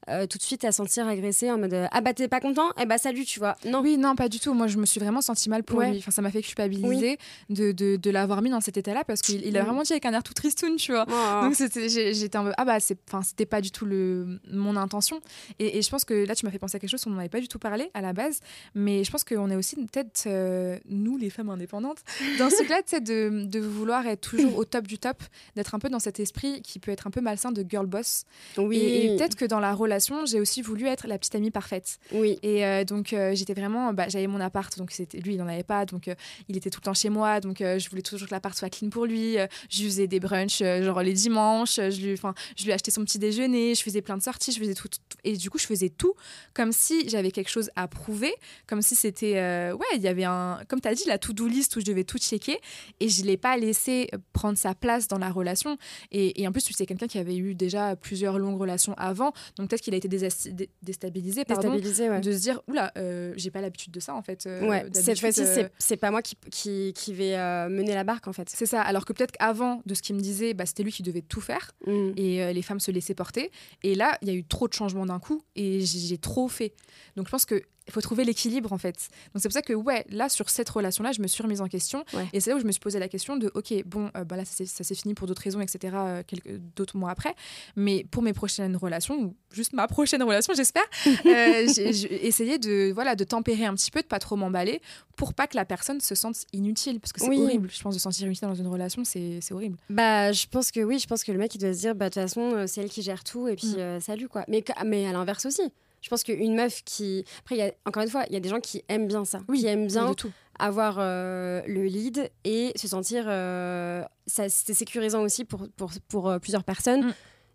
euh, 0.07 0.27
tout 0.27 0.37
de 0.37 0.43
suite 0.43 0.63
à 0.65 0.71
sentir 0.71 1.07
agressé 1.07 1.49
en 1.49 1.57
mode 1.57 1.73
euh, 1.73 1.87
ah 1.91 2.01
bah 2.01 2.13
t'es 2.13 2.27
pas 2.27 2.39
content? 2.39 2.69
Eh 2.79 2.85
bah 2.85 2.97
salut 2.97 3.25
tu 3.25 3.39
vois. 3.39 3.55
Non. 3.65 3.81
Oui 3.81 3.97
non 3.97 4.15
pas 4.15 4.29
du 4.29 4.39
tout. 4.39 4.53
Moi 4.53 4.67
je 4.67 4.77
me 4.77 4.85
suis 4.85 4.99
vraiment 4.99 5.21
senti 5.21 5.49
mal 5.49 5.63
pour 5.63 5.81
lui. 5.81 5.97
Enfin 5.97 6.11
ça 6.11 6.21
m'a 6.21 6.29
fait 6.29 6.43
culpabiliser 6.43 7.17
de, 7.49 7.71
de, 7.71 7.95
de 7.95 8.11
l'avoir 8.11 8.41
mis 8.41 8.51
dans 8.51 8.61
cet 8.61 8.77
état 8.77 8.93
là 8.93 9.03
parce 9.03 9.21
qu'il 9.21 9.43
il 9.45 9.57
a 9.57 9.63
vraiment 9.63 9.81
dit 9.81 9.93
avec 9.93 10.05
un 10.05 10.13
air 10.13 10.21
tout 10.21 10.33
tristoun 10.33 10.75
tu 10.75 10.91
vois. 10.91 11.05
Oh. 11.09 11.45
donc 11.45 11.55
c'était 11.55 11.89
j'étais 11.89 12.37
un 12.37 12.51
ah 12.57 12.65
bah 12.65 12.79
c'est 12.79 12.97
enfin 13.07 13.23
c'était 13.23 13.47
pas 13.47 13.61
du 13.61 13.71
tout 13.71 13.85
le 13.85 14.39
mon 14.51 14.75
intention. 14.75 15.21
Et, 15.57 15.77
et, 15.77 15.81
je 15.81 15.89
pense 15.89 16.05
que 16.05 16.13
là 16.13 16.35
tu 16.35 16.45
m'as 16.45 16.51
fait 16.51 16.59
penser 16.59 16.75
à 16.75 16.79
quelque 16.79 16.91
chose 16.91 17.03
on 17.07 17.09
n'en 17.09 17.19
avait 17.19 17.29
pas 17.29 17.41
du 17.41 17.47
tout 17.47 17.59
parlé 17.59 17.89
à 17.95 18.01
la 18.01 18.13
base. 18.13 18.41
Mais 18.75 19.03
je 19.03 19.11
pense 19.11 19.23
qu'on 19.23 19.49
est 19.49 19.55
aussi 19.55 19.75
peut-être 19.75 20.25
euh, 20.27 20.77
nous 20.87 21.17
les 21.17 21.29
femmes 21.31 21.49
indépendantes 21.49 22.03
dans 22.39 22.49
ce 22.49 22.63
cas 22.63 22.75
de, 22.99 23.45
de 23.45 23.59
vouloir 23.59 24.05
être 24.05 24.21
toujours 24.21 24.57
au 24.57 24.65
top 24.65 24.85
du 24.85 24.99
top 24.99 25.23
d'être 25.55 25.73
un 25.73 25.79
peu 25.79 25.89
dans 25.89 25.99
cet 25.99 26.19
esprit 26.19 26.61
qui 26.61 26.77
peut 26.77 26.91
être 26.91 27.07
un 27.07 27.11
peu 27.11 27.21
malsain 27.21 27.51
de 27.51 27.65
girl 27.67 27.87
boss. 27.87 28.25
Oui. 28.57 28.77
Et 28.77 29.15
peut-être 29.15 29.35
que 29.35 29.45
dans 29.45 29.59
la 29.59 29.73
relation 29.73 29.94
j'ai 30.25 30.39
aussi 30.39 30.61
voulu 30.61 30.87
être 30.87 31.07
la 31.07 31.17
petite 31.17 31.35
amie 31.35 31.51
parfaite. 31.51 31.99
Oui. 32.11 32.39
Et 32.43 32.65
euh, 32.65 32.83
donc, 32.83 33.13
euh, 33.13 33.33
j'étais 33.35 33.53
vraiment. 33.53 33.93
Bah, 33.93 34.07
J'avais 34.07 34.27
mon 34.27 34.39
appart, 34.39 34.77
donc 34.77 34.91
c'était 34.91 35.19
lui, 35.19 35.35
il 35.35 35.37
n'en 35.37 35.47
avait 35.47 35.63
pas. 35.63 35.85
Donc, 35.85 36.07
euh, 36.07 36.15
il 36.47 36.57
était 36.57 36.69
tout 36.69 36.79
le 36.81 36.85
temps 36.85 36.93
chez 36.93 37.09
moi. 37.09 37.39
Donc, 37.39 37.57
je 37.59 37.89
voulais 37.89 38.01
toujours 38.01 38.27
que 38.27 38.33
l'appart 38.33 38.57
soit 38.57 38.69
clean 38.69 38.89
pour 38.89 39.05
lui. 39.05 39.37
je 39.69 39.81
lui 39.81 39.89
faisais 39.89 40.07
des 40.07 40.19
brunchs, 40.19 40.59
genre 40.59 41.01
les 41.01 41.13
dimanches. 41.13 41.75
Je 41.75 42.01
lui, 42.01 42.19
je 42.57 42.65
lui 42.65 42.71
achetais 42.71 42.91
son 42.91 43.03
petit 43.03 43.19
déjeuner. 43.19 43.75
Je 43.75 43.81
faisais 43.81 44.01
plein 44.01 44.17
de 44.17 44.23
sorties. 44.23 44.51
Je 44.51 44.59
faisais 44.59 44.73
tout, 44.73 44.89
Et 45.23 45.37
du 45.37 45.49
coup, 45.49 45.57
je 45.57 45.65
faisais 45.65 45.89
tout 45.89 46.13
comme 46.53 46.71
si 46.71 47.07
j'avais 47.09 47.31
quelque 47.31 47.49
chose 47.49 47.69
à 47.75 47.87
prouver. 47.87 48.33
Comme 48.67 48.81
si 48.81 48.95
c'était. 48.95 49.33
ouais, 49.71 49.95
il 49.95 50.01
y 50.01 50.07
avait 50.07 50.25
un. 50.25 50.59
Comme 50.67 50.81
tu 50.81 50.87
as 50.87 50.95
dit, 50.95 51.03
la 51.07 51.17
to-do 51.17 51.47
list 51.47 51.75
où 51.75 51.79
je 51.79 51.85
devais 51.85 52.03
tout 52.03 52.17
checker. 52.17 52.59
Et 52.99 53.09
je 53.09 53.23
l'ai 53.23 53.37
pas 53.37 53.57
laissé 53.57 54.09
prendre 54.33 54.57
sa 54.57 54.75
place 54.75 55.07
dans 55.07 55.17
la 55.17 55.29
relation. 55.29 55.77
Et, 56.11 56.41
et 56.41 56.47
en 56.47 56.51
plus, 56.51 56.61
c'est 56.75 56.85
quelqu'un 56.85 57.07
qui 57.07 57.17
avait 57.17 57.37
eu 57.37 57.55
déjà 57.55 57.95
plusieurs 57.95 58.39
longues 58.39 58.59
relations 58.59 58.93
avant. 58.97 59.33
Donc, 59.57 59.69
peut-être 59.69 59.81
qu'il 59.85 59.93
a 59.93 59.97
été 59.97 60.07
déstabilisé, 60.07 61.45
pardon, 61.45 61.75
déstabilisé 61.75 62.19
de 62.19 62.31
se 62.31 62.41
dire 62.41 62.59
oula, 62.67 62.91
euh, 62.97 63.33
j'ai 63.37 63.51
pas 63.51 63.61
l'habitude 63.61 63.93
de 63.93 63.99
ça 63.99 64.15
en 64.15 64.23
fait. 64.23 64.47
Euh, 64.47 64.67
ouais, 64.67 64.87
cette 64.91 65.19
fois-ci, 65.19 65.41
euh, 65.41 65.69
c'est 65.77 65.95
pas 65.95 66.09
moi 66.09 66.23
qui, 66.23 66.35
qui, 66.49 66.91
qui 66.93 67.13
vais 67.13 67.37
mener 67.69 67.93
la 67.93 68.03
barque 68.03 68.27
en 68.27 68.33
fait. 68.33 68.49
C'est 68.49 68.65
ça, 68.65 68.81
alors 68.81 69.05
que 69.05 69.13
peut-être 69.13 69.33
qu'avant 69.33 69.83
de 69.85 69.93
ce 69.93 70.01
qu'il 70.01 70.15
me 70.15 70.21
disait, 70.21 70.55
bah, 70.55 70.65
c'était 70.65 70.81
lui 70.81 70.91
qui 70.91 71.03
devait 71.03 71.21
tout 71.21 71.39
faire 71.39 71.71
mm. 71.85 72.11
et 72.17 72.51
les 72.51 72.61
femmes 72.63 72.79
se 72.79 72.89
laissaient 72.89 73.13
porter. 73.13 73.51
Et 73.83 73.93
là, 73.93 74.17
il 74.23 74.27
y 74.27 74.31
a 74.31 74.33
eu 74.33 74.43
trop 74.43 74.67
de 74.67 74.73
changements 74.73 75.05
d'un 75.05 75.19
coup 75.19 75.43
et 75.55 75.81
j'ai 75.81 76.17
trop 76.17 76.47
fait. 76.47 76.73
Donc 77.15 77.27
je 77.27 77.31
pense 77.31 77.45
que 77.45 77.61
il 77.87 77.93
faut 77.93 78.01
trouver 78.01 78.23
l'équilibre 78.23 78.73
en 78.73 78.77
fait. 78.77 79.09
Donc 79.33 79.41
c'est 79.41 79.47
pour 79.47 79.53
ça 79.53 79.61
que 79.61 79.73
ouais, 79.73 80.05
là 80.09 80.29
sur 80.29 80.49
cette 80.49 80.69
relation-là, 80.69 81.11
je 81.11 81.21
me 81.21 81.27
suis 81.27 81.43
remise 81.43 81.61
en 81.61 81.67
question 81.67 82.03
et 82.33 82.39
c'est 82.39 82.49
là 82.49 82.55
où 82.55 82.59
je 82.59 82.65
me 82.65 82.71
suis 82.71 82.79
posé 82.79 82.99
la 82.99 83.07
question 83.07 83.37
de 83.37 83.51
ok 83.53 83.73
bon 83.85 84.09
euh, 84.15 84.23
bah 84.23 84.37
là 84.37 84.43
ça 84.45 84.83
s'est 84.83 84.95
fini 84.95 85.13
pour 85.13 85.27
d'autres 85.27 85.41
raisons 85.41 85.61
etc. 85.61 85.95
Euh, 85.95 86.23
quelques 86.25 86.57
d'autres 86.75 86.97
mois 86.97 87.11
après, 87.11 87.35
mais 87.75 88.05
pour 88.09 88.23
mes 88.23 88.33
prochaines 88.33 88.75
relations 88.75 89.19
ou 89.19 89.35
juste 89.51 89.73
ma 89.73 89.87
prochaine 89.87 90.23
relation 90.23 90.53
j'espère, 90.53 90.85
euh, 91.07 91.67
j'ai 91.75 92.25
essayé 92.27 92.57
de 92.57 92.91
voilà 92.93 93.15
de 93.15 93.23
tempérer 93.23 93.65
un 93.65 93.75
petit 93.75 93.91
peu, 93.91 94.01
de 94.01 94.07
pas 94.07 94.19
trop 94.19 94.35
m'emballer 94.35 94.81
pour 95.15 95.33
pas 95.33 95.47
que 95.47 95.55
la 95.55 95.65
personne 95.65 96.01
se 96.01 96.15
sente 96.15 96.37
inutile 96.53 96.99
parce 96.99 97.13
que 97.13 97.21
c'est 97.21 97.27
horrible. 97.27 97.69
Je 97.71 97.81
pense 97.81 97.93
de 97.93 97.99
se 97.99 98.03
sentir 98.03 98.25
inutile 98.25 98.47
dans 98.47 98.55
une 98.55 98.67
relation 98.67 99.03
c'est 99.03 99.51
horrible. 99.51 99.77
Bah 99.89 100.31
je 100.31 100.47
pense 100.47 100.71
que 100.71 100.79
oui, 100.79 100.99
je 100.99 101.07
pense 101.07 101.23
que 101.23 101.31
le 101.31 101.37
mec 101.37 101.53
il 101.53 101.59
doit 101.59 101.73
se 101.73 101.79
dire 101.79 101.95
bah 101.95 102.09
de 102.09 102.13
toute 102.13 102.23
façon 102.23 102.65
c'est 102.67 102.81
elle 102.81 102.89
qui 102.89 103.03
gère 103.03 103.23
tout 103.23 103.47
et 103.47 103.55
puis 103.55 103.75
mm. 103.77 103.99
salut 103.99 104.27
quoi. 104.27 104.43
Mais 104.47 104.63
mais 104.85 105.07
à 105.07 105.11
l'inverse 105.11 105.45
aussi 105.45 105.71
je 106.05 106.09
pense 106.11 106.23
qu'une 106.23 106.55
meuf 106.55 106.83
qui. 106.85 107.25
Après, 107.39 107.57
y 107.57 107.63
a, 107.63 107.71
encore 107.87 108.03
une 108.03 108.09
fois, 108.09 108.25
il 108.27 108.33
y 108.33 108.35
a 108.35 108.39
des 108.39 108.47
gens 108.49 108.59
qui 108.59 108.83
aiment 108.89 109.07
bien 109.07 109.25
ça. 109.25 109.39
Oui, 109.49 109.61
qui 109.61 109.65
aiment 109.65 109.87
bien 109.87 110.13
tout. 110.13 110.31
avoir 110.59 110.97
euh, 110.99 111.63
le 111.65 111.85
lead 111.85 112.29
et 112.43 112.73
se 112.75 112.87
sentir. 112.87 113.25
Euh, 113.27 114.03
c'est 114.27 114.49
sécurisant 114.49 115.23
aussi 115.23 115.45
pour, 115.45 115.67
pour, 115.75 115.89
pour 116.07 116.29
euh, 116.29 116.37
plusieurs 116.37 116.63
personnes 116.63 117.07
mm. 117.07 117.13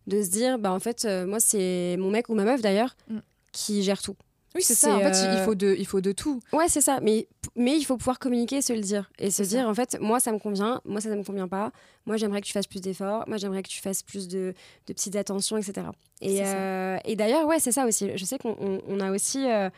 de 0.08 0.22
se 0.22 0.30
dire 0.30 0.58
bah, 0.58 0.72
en 0.72 0.80
fait, 0.80 1.06
moi, 1.28 1.38
c'est 1.38 1.96
mon 2.00 2.10
mec 2.10 2.28
ou 2.28 2.34
ma 2.34 2.42
meuf 2.42 2.60
d'ailleurs 2.60 2.96
mm. 3.08 3.18
qui 3.52 3.84
gère 3.84 4.02
tout. 4.02 4.16
Oui, 4.54 4.62
c'est 4.62 4.74
ça. 4.74 4.96
En 4.96 5.00
fait, 5.00 5.16
il 5.32 5.44
faut 5.44 5.54
de, 5.54 5.76
il 5.78 5.86
faut 5.86 6.00
de 6.00 6.10
tout. 6.10 6.40
Ouais, 6.52 6.68
c'est 6.68 6.80
ça. 6.80 6.98
Mais, 7.00 7.28
mais 7.54 7.76
il 7.76 7.84
faut 7.84 7.96
pouvoir 7.96 8.18
communiquer 8.18 8.56
et 8.56 8.62
se 8.62 8.72
le 8.72 8.80
dire. 8.80 9.10
Et 9.18 9.30
se 9.30 9.42
dire, 9.44 9.68
en 9.68 9.74
fait, 9.74 9.98
moi, 10.00 10.18
ça 10.18 10.32
me 10.32 10.38
convient. 10.38 10.80
Moi, 10.84 11.00
ça 11.00 11.08
ne 11.08 11.16
me 11.16 11.22
convient 11.22 11.46
pas. 11.46 11.70
Moi, 12.06 12.16
j'aimerais 12.16 12.40
que 12.40 12.46
tu 12.46 12.52
fasses 12.52 12.66
plus 12.66 12.80
d'efforts. 12.80 13.24
Moi, 13.28 13.36
j'aimerais 13.36 13.62
que 13.62 13.68
tu 13.68 13.80
fasses 13.80 14.02
plus 14.02 14.26
de, 14.26 14.54
de 14.88 14.92
petites 14.92 15.14
attentions, 15.14 15.56
etc. 15.56 15.86
Et, 16.20 16.40
euh, 16.42 16.98
et 17.04 17.14
d'ailleurs, 17.14 17.46
ouais, 17.46 17.60
c'est 17.60 17.70
ça 17.70 17.86
aussi. 17.86 18.10
Je 18.16 18.24
sais 18.24 18.38
qu'on 18.38 18.80
on, 18.86 19.00
a 19.00 19.12
aussi 19.12 19.48
euh, 19.48 19.70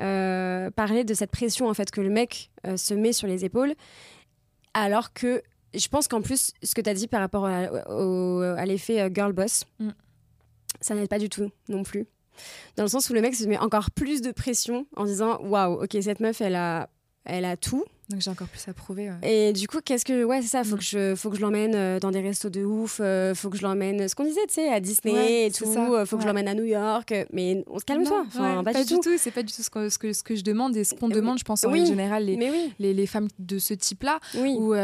euh, 0.00 0.70
parlé 0.72 1.04
de 1.04 1.14
cette 1.14 1.30
pression, 1.30 1.68
en 1.68 1.74
fait, 1.74 1.92
que 1.92 2.00
le 2.00 2.10
mec 2.10 2.50
se 2.76 2.94
met 2.94 3.12
sur 3.12 3.28
les 3.28 3.44
épaules. 3.44 3.74
Alors 4.74 5.12
que 5.12 5.40
je 5.72 5.86
pense 5.88 6.08
qu'en 6.08 6.20
plus, 6.20 6.52
ce 6.62 6.74
que 6.74 6.80
tu 6.80 6.90
as 6.90 6.94
dit 6.94 7.06
par 7.06 7.20
rapport 7.20 7.46
à, 7.46 7.60
à 7.60 8.66
l'effet 8.66 9.08
girl 9.14 9.32
boss, 9.32 9.64
mm. 9.78 9.90
ça 10.80 10.94
n'aide 10.96 11.08
pas 11.08 11.18
du 11.18 11.28
tout 11.28 11.48
non 11.68 11.84
plus 11.84 12.06
dans 12.76 12.82
le 12.82 12.88
sens 12.88 13.10
où 13.10 13.14
le 13.14 13.20
mec 13.20 13.34
se 13.34 13.44
met 13.44 13.58
encore 13.58 13.90
plus 13.90 14.20
de 14.20 14.32
pression 14.32 14.86
en 14.96 15.04
disant 15.04 15.40
waouh, 15.42 15.82
ok, 15.82 15.96
cette 16.00 16.20
meuf, 16.20 16.40
elle 16.40 16.56
a, 16.56 16.88
elle 17.24 17.44
a 17.44 17.56
tout. 17.56 17.84
Donc 18.08 18.20
j'ai 18.20 18.30
encore 18.30 18.46
plus 18.46 18.68
à 18.68 18.72
prouver. 18.72 19.10
Et 19.24 19.52
du 19.52 19.66
coup, 19.66 19.78
qu'est-ce 19.84 20.04
que. 20.04 20.22
Ouais, 20.22 20.40
c'est 20.40 20.48
ça, 20.48 20.62
faut, 20.62 20.76
mm. 20.76 20.78
que 20.78 20.84
je, 20.84 21.14
faut 21.16 21.28
que 21.28 21.36
je 21.36 21.40
l'emmène 21.40 21.74
euh, 21.74 21.98
dans 21.98 22.12
des 22.12 22.20
restos 22.20 22.50
de 22.50 22.64
ouf, 22.64 23.00
euh, 23.00 23.34
faut 23.34 23.50
que 23.50 23.56
je 23.56 23.62
l'emmène. 23.62 24.08
Ce 24.08 24.14
qu'on 24.14 24.24
disait, 24.24 24.46
tu 24.46 24.54
sais, 24.54 24.68
à 24.68 24.78
Disney 24.78 25.46
et 25.46 25.50
tout, 25.50 25.64
euh, 25.64 26.06
faut 26.06 26.16
que 26.16 26.22
je 26.22 26.28
l'emmène 26.28 26.46
à 26.46 26.54
New 26.54 26.64
York. 26.64 27.12
Mais 27.32 27.64
on 27.66 27.80
se 27.80 27.84
calme-toi. 27.84 28.24
Enfin, 28.28 28.62
pas, 28.62 28.84
du 28.84 28.94
tout. 28.94 29.18
C'est 29.18 29.32
pas 29.32 29.42
du 29.42 29.52
tout 29.52 29.62
ce 29.62 29.70
que, 29.70 29.88
ce 29.88 29.98
que, 29.98 30.12
ce 30.12 30.22
que 30.22 30.36
je 30.36 30.44
demande 30.44 30.76
et 30.76 30.84
ce 30.84 30.94
qu'on 30.94 31.08
demande, 31.08 31.38
je 31.38 31.44
pense, 31.44 31.64
en 31.64 31.74
général, 31.74 32.26
les, 32.26 32.36
les, 32.78 32.94
les, 32.94 33.06
femmes 33.06 33.28
de 33.40 33.58
ce 33.58 33.74
type-là. 33.74 34.20
Où, 34.36 34.74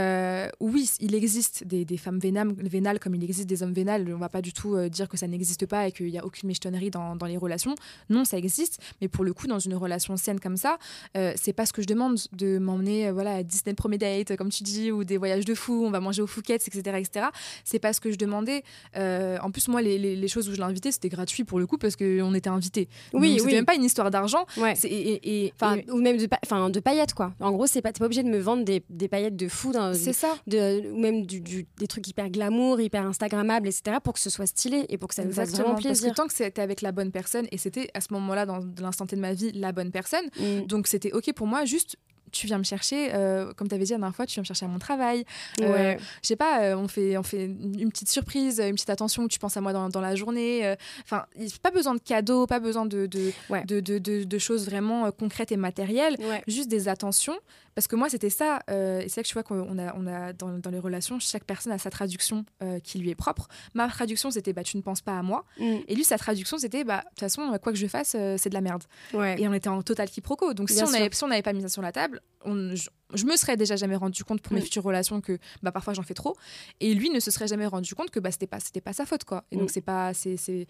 oui, 0.61 0.90
il 0.98 1.14
existe 1.14 1.64
des, 1.64 1.85
des 1.85 1.96
femmes 1.96 2.18
vénales, 2.18 2.52
vénales 2.58 2.98
comme 2.98 3.14
il 3.14 3.22
existe 3.22 3.48
des 3.48 3.62
hommes 3.62 3.72
vénales. 3.72 4.12
On 4.12 4.18
va 4.18 4.28
pas 4.28 4.42
du 4.42 4.52
tout 4.52 4.76
dire 4.88 5.08
que 5.08 5.16
ça 5.16 5.28
n'existe 5.28 5.66
pas 5.66 5.87
et 5.87 5.92
qu'il 5.92 6.08
y 6.08 6.18
a 6.18 6.24
aucune 6.24 6.48
méchetonnerie 6.48 6.90
dans, 6.90 7.14
dans 7.14 7.26
les 7.26 7.37
relations. 7.37 7.76
Non, 8.11 8.24
ça 8.24 8.37
existe. 8.37 8.80
Mais 9.00 9.06
pour 9.06 9.22
le 9.22 9.32
coup, 9.32 9.46
dans 9.46 9.61
une 9.61 9.74
relation 9.76 10.16
saine 10.16 10.40
comme 10.40 10.56
ça, 10.56 10.78
c'est 11.14 11.52
pas 11.52 11.66
ce 11.66 11.72
que 11.72 11.82
je 11.82 11.87
demande 11.87 12.18
de 12.32 12.58
m'emmener 12.58 13.12
voilà, 13.12 13.42
Disney 13.42 13.75
Premier 13.75 13.98
Date, 13.98 14.37
comme 14.37 14.51
tu 14.51 14.62
dis, 14.62 14.92
ou 14.92 15.05
des 15.05 15.16
voyages 15.16 15.44
de 15.44 15.55
fou, 15.55 15.85
on 15.85 15.90
va 15.90 16.01
manger 16.01 16.22
au 16.22 16.27
Phuket, 16.27 16.66
etc. 16.66 16.96
etc. 16.98 17.27
C'est 17.64 17.79
pas 17.79 17.92
ce 17.92 18.01
que 18.01 18.11
je 18.11 18.16
demandais. 18.16 18.62
en 18.96 19.51
plus, 19.51 19.68
moi, 19.68 19.83
les, 19.83 19.98
les, 19.98 20.29
choses 20.29 20.48
où 20.48 20.55
je 20.55 20.61
l'invitais, 20.61 20.92
c'était 20.92 21.09
gratuit 21.09 21.44
pour 21.44 21.59
le 21.59 21.66
coup 21.66 21.79
parce 21.79 21.96
qu'on 21.96 22.35
était 22.35 22.48
invités. 22.48 22.88
Oui, 23.12 23.38
C'était 23.38 23.55
même 23.55 23.66
pas 23.66 23.75
une 23.75 23.85
histoire 23.85 24.11
d'argent. 24.11 24.46
Ouais. 24.57 24.75
Et, 24.85 25.46
et, 25.46 25.53
ou 25.90 26.01
même 26.01 26.16
de, 26.16 26.27
de 26.27 26.81
paillettes, 26.81 27.14
quoi. 27.14 27.33
En 27.40 27.53
gros, 27.53 27.66
c'est 27.66 27.83
pas, 27.83 27.92
pas 27.92 28.05
obligé 28.05 28.22
de 28.22 28.29
me 28.29 28.38
vendre 28.38 28.64
des, 28.64 28.83
des 28.88 29.09
paillettes 29.09 29.37
de 29.37 29.48
fou. 29.48 29.72
C'est 29.94 30.12
ça. 30.12 30.37
De, 30.46 30.90
ou 30.90 30.98
même 30.98 31.27
du, 31.27 31.40
des 31.40 31.87
trucs 31.87 32.07
hyper 32.09 32.31
glamour, 32.31 32.81
hyper 32.81 33.07
Instagrammables, 33.07 33.68
etc. 33.68 33.96
pour 34.03 34.14
que 34.14 34.20
ce 34.20 34.31
soit 34.31 34.46
stylé 34.46 34.87
et 34.88 34.98
pour 34.98 35.09
que 35.09 35.14
ça 35.14 35.25
nous 35.25 35.33
fasse 35.33 35.51
vraiment 35.53 35.75
plaisir. 35.75 35.90
Parce 35.90 36.01
que 36.01 36.16
tant 36.16 36.27
que 36.27 36.35
c'était 36.35 36.62
avec 36.62 36.81
la 36.81 36.92
bonne 36.92 37.11
personne, 37.11 37.46
et 37.51 37.59
c'était 37.59 37.88
à 37.94 38.01
ce 38.01 38.12
moment-là, 38.12 38.46
dans 38.46 38.61
l'instant 38.81 39.07
T 39.07 39.16
de 39.16 39.20
ma 39.20 39.33
vie, 39.33 39.53
la 39.53 39.72
bonne 39.72 39.90
personne, 39.90 40.27
mm. 40.38 40.66
donc 40.66 40.87
c'était 40.87 41.12
OK 41.12 41.33
pour 41.35 41.46
moi, 41.46 41.64
juste 41.64 41.96
tu 42.32 42.46
viens 42.46 42.58
me 42.58 42.64
chercher, 42.64 43.10
euh, 43.14 43.52
comme 43.54 43.68
tu 43.68 43.74
avais 43.74 43.85
dit 43.85 43.92
la 43.92 43.98
dernière 43.98 44.16
fois, 44.16 44.26
tu 44.26 44.35
viens 44.35 44.42
me 44.42 44.46
chercher 44.46 44.64
à 44.64 44.68
mon 44.68 44.78
travail. 44.78 45.24
Euh, 45.60 45.72
ouais. 45.72 45.98
Je 46.22 46.28
sais 46.28 46.37
pas, 46.37 46.62
euh, 46.62 46.76
on, 46.76 46.88
fait, 46.88 47.16
on 47.16 47.22
fait 47.22 47.44
une 47.44 47.90
petite 47.90 48.08
surprise, 48.08 48.58
une 48.60 48.74
petite 48.74 48.90
attention, 48.90 49.28
tu 49.28 49.38
penses 49.38 49.56
à 49.56 49.60
moi 49.60 49.72
dans, 49.72 49.88
dans 49.88 50.00
la 50.00 50.16
journée. 50.16 50.74
Enfin, 51.04 51.26
pas 51.62 51.70
besoin 51.70 51.94
de 51.94 52.00
cadeaux, 52.00 52.46
pas 52.46 52.60
besoin 52.60 52.87
de, 52.87 53.06
de, 53.06 53.33
de, 53.66 53.80
de, 53.80 54.24
de, 54.24 54.38
choses 54.38 54.66
vraiment 54.66 55.10
concrètes 55.12 55.52
et 55.52 55.56
matérielles, 55.56 56.16
juste 56.46 56.68
des 56.68 56.88
attentions. 56.88 57.38
Parce 57.75 57.87
que 57.87 57.96
moi, 57.96 58.08
c'était 58.08 58.31
ça. 58.31 58.60
et 58.68 59.08
c'est 59.08 59.16
là 59.18 59.23
que 59.23 59.29
je 59.29 59.33
vois 59.33 59.42
qu'on 59.42 59.79
a, 59.79 59.94
on 59.94 60.06
a 60.06 60.33
dans, 60.33 60.58
dans, 60.58 60.70
les 60.70 60.79
relations, 60.79 61.18
chaque 61.18 61.44
personne 61.44 61.73
a 61.73 61.79
sa 61.79 61.90
traduction 61.90 62.44
qui 62.85 62.98
lui 62.98 63.10
est 63.10 63.14
propre. 63.14 63.48
Ma 63.75 63.88
traduction, 63.88 64.31
c'était 64.31 64.52
bah, 64.52 64.62
tu 64.62 64.77
ne 64.77 64.83
penses 64.83 65.00
pas 65.00 65.18
à 65.18 65.23
moi. 65.23 65.44
Mm. 65.58 65.77
Et 65.88 65.94
lui, 65.94 66.04
sa 66.04 66.18
traduction, 66.18 66.58
c'était 66.58 66.85
bah, 66.85 66.98
de 66.98 67.08
toute 67.10 67.20
façon, 67.20 67.58
quoi 67.62 67.73
que 67.73 67.79
je 67.79 67.87
fasse, 67.87 68.10
c'est 68.10 68.48
de 68.48 68.54
la 68.54 68.60
merde. 68.60 68.85
Et 69.14 69.48
on 69.48 69.54
était 69.54 69.68
en 69.68 69.83
total 69.83 70.08
quiproquo. 70.08 70.54
Donc, 70.54 70.70
si 70.70 70.83
on, 70.83 70.92
avait, 70.92 71.10
si 71.12 71.25
on 71.25 71.29
n'avait 71.29 71.42
pas 71.42 71.52
mis 71.52 71.62
ça 71.62 71.68
sur 71.68 71.83
la 71.83 71.92
table, 71.92 72.20
je, 72.44 73.25
me 73.25 73.37
serais 73.37 73.56
déjà 73.56 73.77
jamais 73.77 73.96
rendu 73.96 74.25
compte 74.25 74.40
pour 74.40 74.52
mes 74.52 74.60
mm. 74.60 74.64
futures 74.64 74.83
relations 74.83 75.20
que 75.20 75.38
bah, 75.62 75.73
parfois 75.73 75.94
j'en 75.94 76.02
fais 76.02 76.14
trop. 76.14 76.37
Et 76.81 76.94
lui 76.94 77.10
ne 77.10 77.20
se 77.20 77.31
serait 77.31 77.48
jamais 77.48 77.66
rendu 77.66 77.94
compte 77.94 78.10
que 78.10 78.20
bah, 78.20 78.31
c'était 78.31 78.46
pas, 78.46 78.58
pas 78.85 78.92
sa 78.92 79.06
faute. 79.06 79.25
quoi. 79.25 79.44
Et 79.50 79.56
donc, 79.56 79.70
mm. 79.70 79.73
c'est 79.73 79.81
pas. 79.81 80.14
c'est 80.14 80.66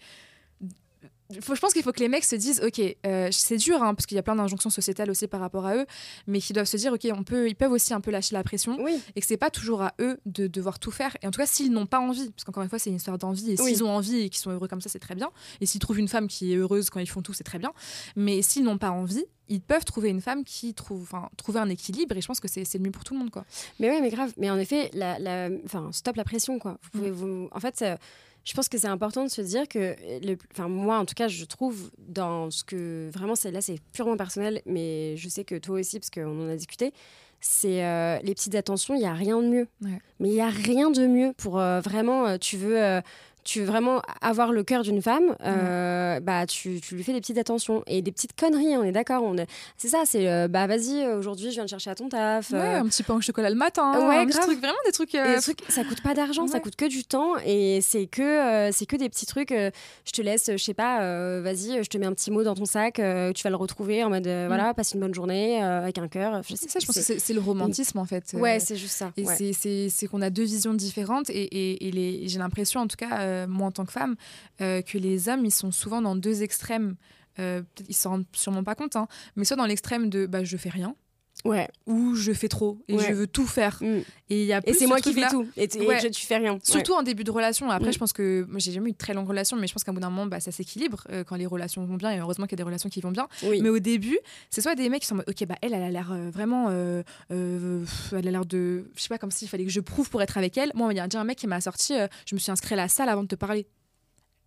je 1.33 1.59
pense 1.59 1.73
qu'il 1.73 1.83
faut 1.83 1.91
que 1.91 1.99
les 1.99 2.09
mecs 2.09 2.23
se 2.23 2.35
disent, 2.35 2.61
ok, 2.61 2.81
euh, 3.05 3.29
c'est 3.31 3.57
dur, 3.57 3.81
hein, 3.81 3.93
parce 3.93 4.05
qu'il 4.05 4.15
y 4.15 4.19
a 4.19 4.23
plein 4.23 4.35
d'injonctions 4.35 4.69
sociétales 4.69 5.09
aussi 5.09 5.27
par 5.27 5.39
rapport 5.39 5.65
à 5.65 5.75
eux, 5.75 5.85
mais 6.27 6.39
qu'ils 6.39 6.53
doivent 6.53 6.67
se 6.67 6.77
dire, 6.77 6.93
ok, 6.93 7.07
on 7.11 7.23
peut, 7.23 7.47
ils 7.47 7.55
peuvent 7.55 7.71
aussi 7.71 7.93
un 7.93 8.01
peu 8.01 8.11
lâcher 8.11 8.33
la 8.33 8.43
pression, 8.43 8.77
et 9.15 9.21
que 9.21 9.27
c'est 9.27 9.37
pas 9.37 9.49
toujours 9.49 9.81
à 9.81 9.93
eux 9.99 10.19
de 10.25 10.47
devoir 10.47 10.79
tout 10.79 10.91
faire. 10.91 11.15
Et 11.21 11.27
en 11.27 11.31
tout 11.31 11.39
cas, 11.39 11.45
s'ils 11.45 11.71
n'ont 11.71 11.85
pas 11.85 11.99
envie, 11.99 12.29
parce 12.31 12.43
qu'encore 12.43 12.63
une 12.63 12.69
fois, 12.69 12.79
c'est 12.79 12.89
une 12.89 12.97
histoire 12.97 13.17
d'envie, 13.17 13.51
et 13.51 13.57
s'ils 13.57 13.83
ont 13.83 13.89
envie 13.89 14.21
et 14.21 14.29
qu'ils 14.29 14.41
sont 14.41 14.51
heureux 14.51 14.67
comme 14.67 14.81
ça, 14.81 14.89
c'est 14.89 14.99
très 14.99 15.15
bien. 15.15 15.31
Et 15.61 15.65
s'ils 15.65 15.79
trouvent 15.79 15.99
une 15.99 16.07
femme 16.07 16.27
qui 16.27 16.53
est 16.53 16.57
heureuse 16.57 16.89
quand 16.89 16.99
ils 16.99 17.09
font 17.09 17.21
tout, 17.21 17.33
c'est 17.33 17.43
très 17.43 17.59
bien. 17.59 17.71
Mais 18.15 18.41
s'ils 18.41 18.63
n'ont 18.63 18.77
pas 18.77 18.91
envie, 18.91 19.25
ils 19.49 19.61
peuvent 19.61 19.85
trouver 19.85 20.09
une 20.09 20.21
femme 20.21 20.43
qui 20.43 20.73
trouve, 20.73 21.03
enfin, 21.03 21.29
trouver 21.37 21.59
un 21.59 21.69
équilibre, 21.69 22.15
et 22.15 22.21
je 22.21 22.27
pense 22.27 22.39
que 22.39 22.47
c'est 22.47 22.73
le 22.73 22.79
mieux 22.79 22.91
pour 22.91 23.03
tout 23.03 23.13
le 23.13 23.19
monde, 23.19 23.29
quoi. 23.29 23.45
Mais 23.79 23.89
oui, 23.89 23.99
mais 24.01 24.09
grave. 24.09 24.31
Mais 24.37 24.49
en 24.49 24.57
effet, 24.57 24.89
la, 24.93 25.19
la... 25.19 25.49
Enfin, 25.65 25.89
stop 25.91 26.15
la 26.15 26.23
pression, 26.23 26.59
quoi. 26.59 26.79
Vous 26.81 26.89
pouvez, 26.91 27.11
vous... 27.11 27.49
En 27.51 27.59
fait, 27.59 27.83
je 28.43 28.53
pense 28.53 28.67
que 28.67 28.77
c'est 28.77 28.87
important 28.87 29.23
de 29.23 29.29
se 29.29 29.41
dire 29.41 29.67
que, 29.67 29.95
le, 30.25 30.37
enfin 30.51 30.67
moi 30.67 30.97
en 30.97 31.05
tout 31.05 31.15
cas, 31.15 31.27
je 31.27 31.45
trouve 31.45 31.91
dans 31.97 32.51
ce 32.51 32.63
que 32.63 33.09
vraiment 33.13 33.35
c'est 33.35 33.51
là, 33.51 33.61
c'est 33.61 33.79
purement 33.93 34.17
personnel, 34.17 34.61
mais 34.65 35.15
je 35.17 35.29
sais 35.29 35.43
que 35.45 35.55
toi 35.55 35.79
aussi 35.79 35.99
parce 35.99 36.09
qu'on 36.09 36.45
en 36.45 36.49
a 36.49 36.55
discuté. 36.55 36.93
C'est 37.45 37.83
euh, 37.83 38.19
les 38.23 38.33
petites 38.33 38.55
attentions, 38.55 38.95
il 38.95 39.01
y 39.01 39.05
a 39.05 39.13
rien 39.13 39.41
de 39.41 39.47
mieux. 39.47 39.67
Mais 39.81 40.29
il 40.29 40.33
y 40.33 40.41
a 40.41 40.49
rien 40.49 40.91
de 40.91 41.05
mieux 41.07 41.33
pour 41.35 41.59
euh, 41.59 41.81
vraiment, 41.81 42.25
euh, 42.25 42.37
tu 42.37 42.55
veux 42.55 43.01
tu 43.43 43.59
veux 43.59 43.65
vraiment 43.65 44.01
avoir 44.21 44.51
le 44.51 44.63
cœur 44.63 44.83
d'une 44.83 45.01
femme, 45.01 45.35
euh, 45.43 46.19
bah 46.19 46.45
tu, 46.45 46.79
tu, 46.81 46.95
lui 46.95 47.03
fais 47.03 47.13
des 47.13 47.19
petites 47.19 47.37
attentions 47.37 47.83
et 47.87 48.01
des 48.01 48.11
petites 48.11 48.39
conneries, 48.39 48.77
on 48.77 48.83
est 48.83 48.91
d'accord. 48.91 49.23
On 49.23 49.35
C'est 49.77 49.89
ça, 49.89 50.03
c'est 50.05 50.29
euh, 50.29 50.47
bah 50.47 50.67
vas-y, 50.67 51.05
aujourd'hui 51.07 51.49
je 51.49 51.55
viens 51.55 51.65
te 51.65 51.69
chercher 51.69 51.89
à 51.89 51.95
ton 51.95 52.09
taf. 52.09 52.51
Ouais, 52.51 52.59
euh. 52.59 52.79
un 52.79 52.87
petit 52.87 53.03
pain 53.03 53.15
au 53.15 53.21
chocolat 53.21 53.49
le 53.49 53.55
matin. 53.55 54.07
Ouais, 54.07 54.17
un 54.17 54.27
truc, 54.27 54.59
vraiment 54.59 54.73
des 54.85 54.91
trucs, 54.91 55.11
des 55.11 55.41
trucs. 55.41 55.59
Ça 55.69 55.83
coûte 55.83 56.01
pas 56.01 56.13
d'argent, 56.13 56.47
ça 56.47 56.59
coûte 56.59 56.75
que 56.75 56.85
du 56.85 57.03
temps 57.03 57.33
et 57.45 57.81
c'est 57.81 58.07
que 58.07 58.69
c'est 58.71 58.85
que 58.85 58.95
des 58.95 59.09
petits 59.09 59.25
trucs. 59.25 59.51
je 59.51 60.11
te 60.11 60.21
laisse, 60.21 60.49
je 60.51 60.63
sais 60.63 60.73
pas, 60.73 60.99
vas-y, 61.41 61.83
je 61.83 61.89
te 61.89 61.97
mets 61.97 62.05
un 62.05 62.13
petit 62.13 62.31
mot 62.31 62.43
dans 62.43 62.55
ton 62.55 62.65
sac, 62.65 62.95
tu 62.95 63.43
vas 63.43 63.49
le 63.49 63.55
retrouver 63.55 64.03
en 64.03 64.09
mode 64.09 64.27
mm. 64.27 64.47
voilà, 64.47 64.73
passe 64.73 64.93
une 64.93 65.01
bonne 65.01 65.13
journée 65.13 65.61
avec 65.61 65.97
un 65.97 66.07
cœur. 66.07 66.41
C'est 66.43 66.69
ça, 66.69 66.79
je 66.79 66.85
pense 66.85 66.95
que 66.95 67.19
c'est 67.19 67.33
le 67.33 67.41
romantisme 67.41 67.97
en 67.99 68.05
fait. 68.05 68.33
Ouais, 68.33 68.59
c'est 68.59 68.75
juste 68.75 68.95
ça. 68.95 69.11
Et 69.17 69.89
c'est 69.89 70.07
qu'on 70.07 70.21
a 70.21 70.29
deux 70.29 70.43
visions 70.43 70.73
différentes 70.73 71.29
et, 71.29 71.43
et, 71.43 71.87
et 71.87 72.27
j'ai 72.27 72.39
l'impression 72.39 72.81
en 72.81 72.87
tout 72.87 72.97
cas 72.97 73.32
euh, 73.33 73.47
moi 73.47 73.67
en 73.67 73.71
tant 73.71 73.85
que 73.85 73.91
femme, 73.91 74.15
euh, 74.61 74.81
que 74.81 74.97
les 74.97 75.29
hommes, 75.29 75.45
ils 75.45 75.51
sont 75.51 75.71
souvent 75.71 76.01
dans 76.01 76.15
deux 76.15 76.43
extrêmes. 76.43 76.95
Euh, 77.39 77.63
ils 77.89 77.95
s'en 77.95 78.11
rendent 78.11 78.25
sûrement 78.33 78.63
pas 78.63 78.75
compte, 78.75 78.95
hein, 78.95 79.07
mais 79.35 79.43
soit 79.43 79.57
dans 79.57 79.65
l'extrême 79.65 80.09
de 80.09 80.27
bah, 80.27 80.43
je 80.43 80.55
fais 80.55 80.69
rien, 80.69 80.95
Ouais. 81.45 81.67
Ou 81.87 82.15
je 82.15 82.31
fais 82.31 82.47
trop 82.47 82.79
et 82.87 82.97
je 82.97 83.11
veux 83.13 83.27
tout 83.27 83.45
faire. 83.45 83.77
Mm. 83.81 84.01
Et, 84.29 84.45
y 84.45 84.53
a 84.53 84.61
et 84.65 84.73
c'est 84.73 84.87
moi 84.87 84.99
qui 84.99 85.13
fais 85.13 85.27
tout. 85.27 85.47
Et, 85.57 85.67
je, 85.69 86.07
tu 86.07 86.25
fais 86.25 86.37
rien. 86.37 86.57
Surtout 86.63 86.93
en 86.93 87.03
début 87.03 87.23
de 87.23 87.31
relation. 87.31 87.69
Après, 87.69 87.89
mm. 87.89 87.93
je 87.93 87.99
pense 87.99 88.13
que 88.13 88.45
moi, 88.49 88.59
j'ai 88.59 88.71
jamais 88.71 88.89
eu 88.89 88.93
de 88.93 88.97
très 88.97 89.13
longue 89.13 89.27
relation, 89.27 89.57
mais 89.57 89.67
je 89.67 89.73
pense 89.73 89.83
qu'à 89.83 89.91
un 89.91 89.93
bout 89.93 89.99
d'un 89.99 90.09
moment, 90.09 90.25
bah, 90.25 90.39
ça 90.39 90.51
s'équilibre 90.51 91.05
quand 91.27 91.35
les 91.35 91.45
relations 91.45 91.85
vont 91.85 91.95
bien. 91.95 92.11
Et 92.11 92.19
heureusement 92.19 92.45
qu'il 92.45 92.53
y 92.53 92.61
a 92.61 92.63
des 92.63 92.67
relations 92.67 92.89
qui 92.89 93.01
vont 93.01 93.11
bien. 93.11 93.27
Mais 93.43 93.69
au 93.69 93.79
début, 93.79 94.17
c'est 94.49 94.61
soit 94.61 94.75
des 94.75 94.89
mecs 94.89 95.01
qui 95.01 95.07
sont 95.07 95.15
en 95.15 95.17
mode, 95.17 95.29
ok, 95.29 95.45
bah 95.47 95.55
elle, 95.61 95.73
elle 95.73 95.83
a 95.83 95.91
l'air 95.91 96.15
vraiment, 96.31 96.69
elle 97.29 98.27
a 98.27 98.31
l'air 98.31 98.45
de, 98.45 98.89
je 98.95 99.01
sais 99.01 99.09
pas, 99.09 99.17
comme 99.17 99.31
s'il 99.31 99.49
fallait 99.49 99.65
que 99.65 99.71
je 99.71 99.81
prouve 99.81 100.09
pour 100.09 100.21
être 100.21 100.37
avec 100.37 100.57
elle. 100.57 100.71
Moi, 100.75 100.93
il 100.93 100.97
y 100.97 100.99
a 100.99 101.07
un 101.13 101.23
mec 101.23 101.37
qui 101.37 101.47
m'a 101.47 101.61
sorti, 101.61 101.93
je 102.25 102.35
me 102.35 102.39
suis 102.39 102.51
inscrit 102.51 102.73
à 102.73 102.77
la 102.77 102.87
salle 102.87 103.09
avant 103.09 103.23
de 103.23 103.27
te 103.27 103.35
parler 103.35 103.67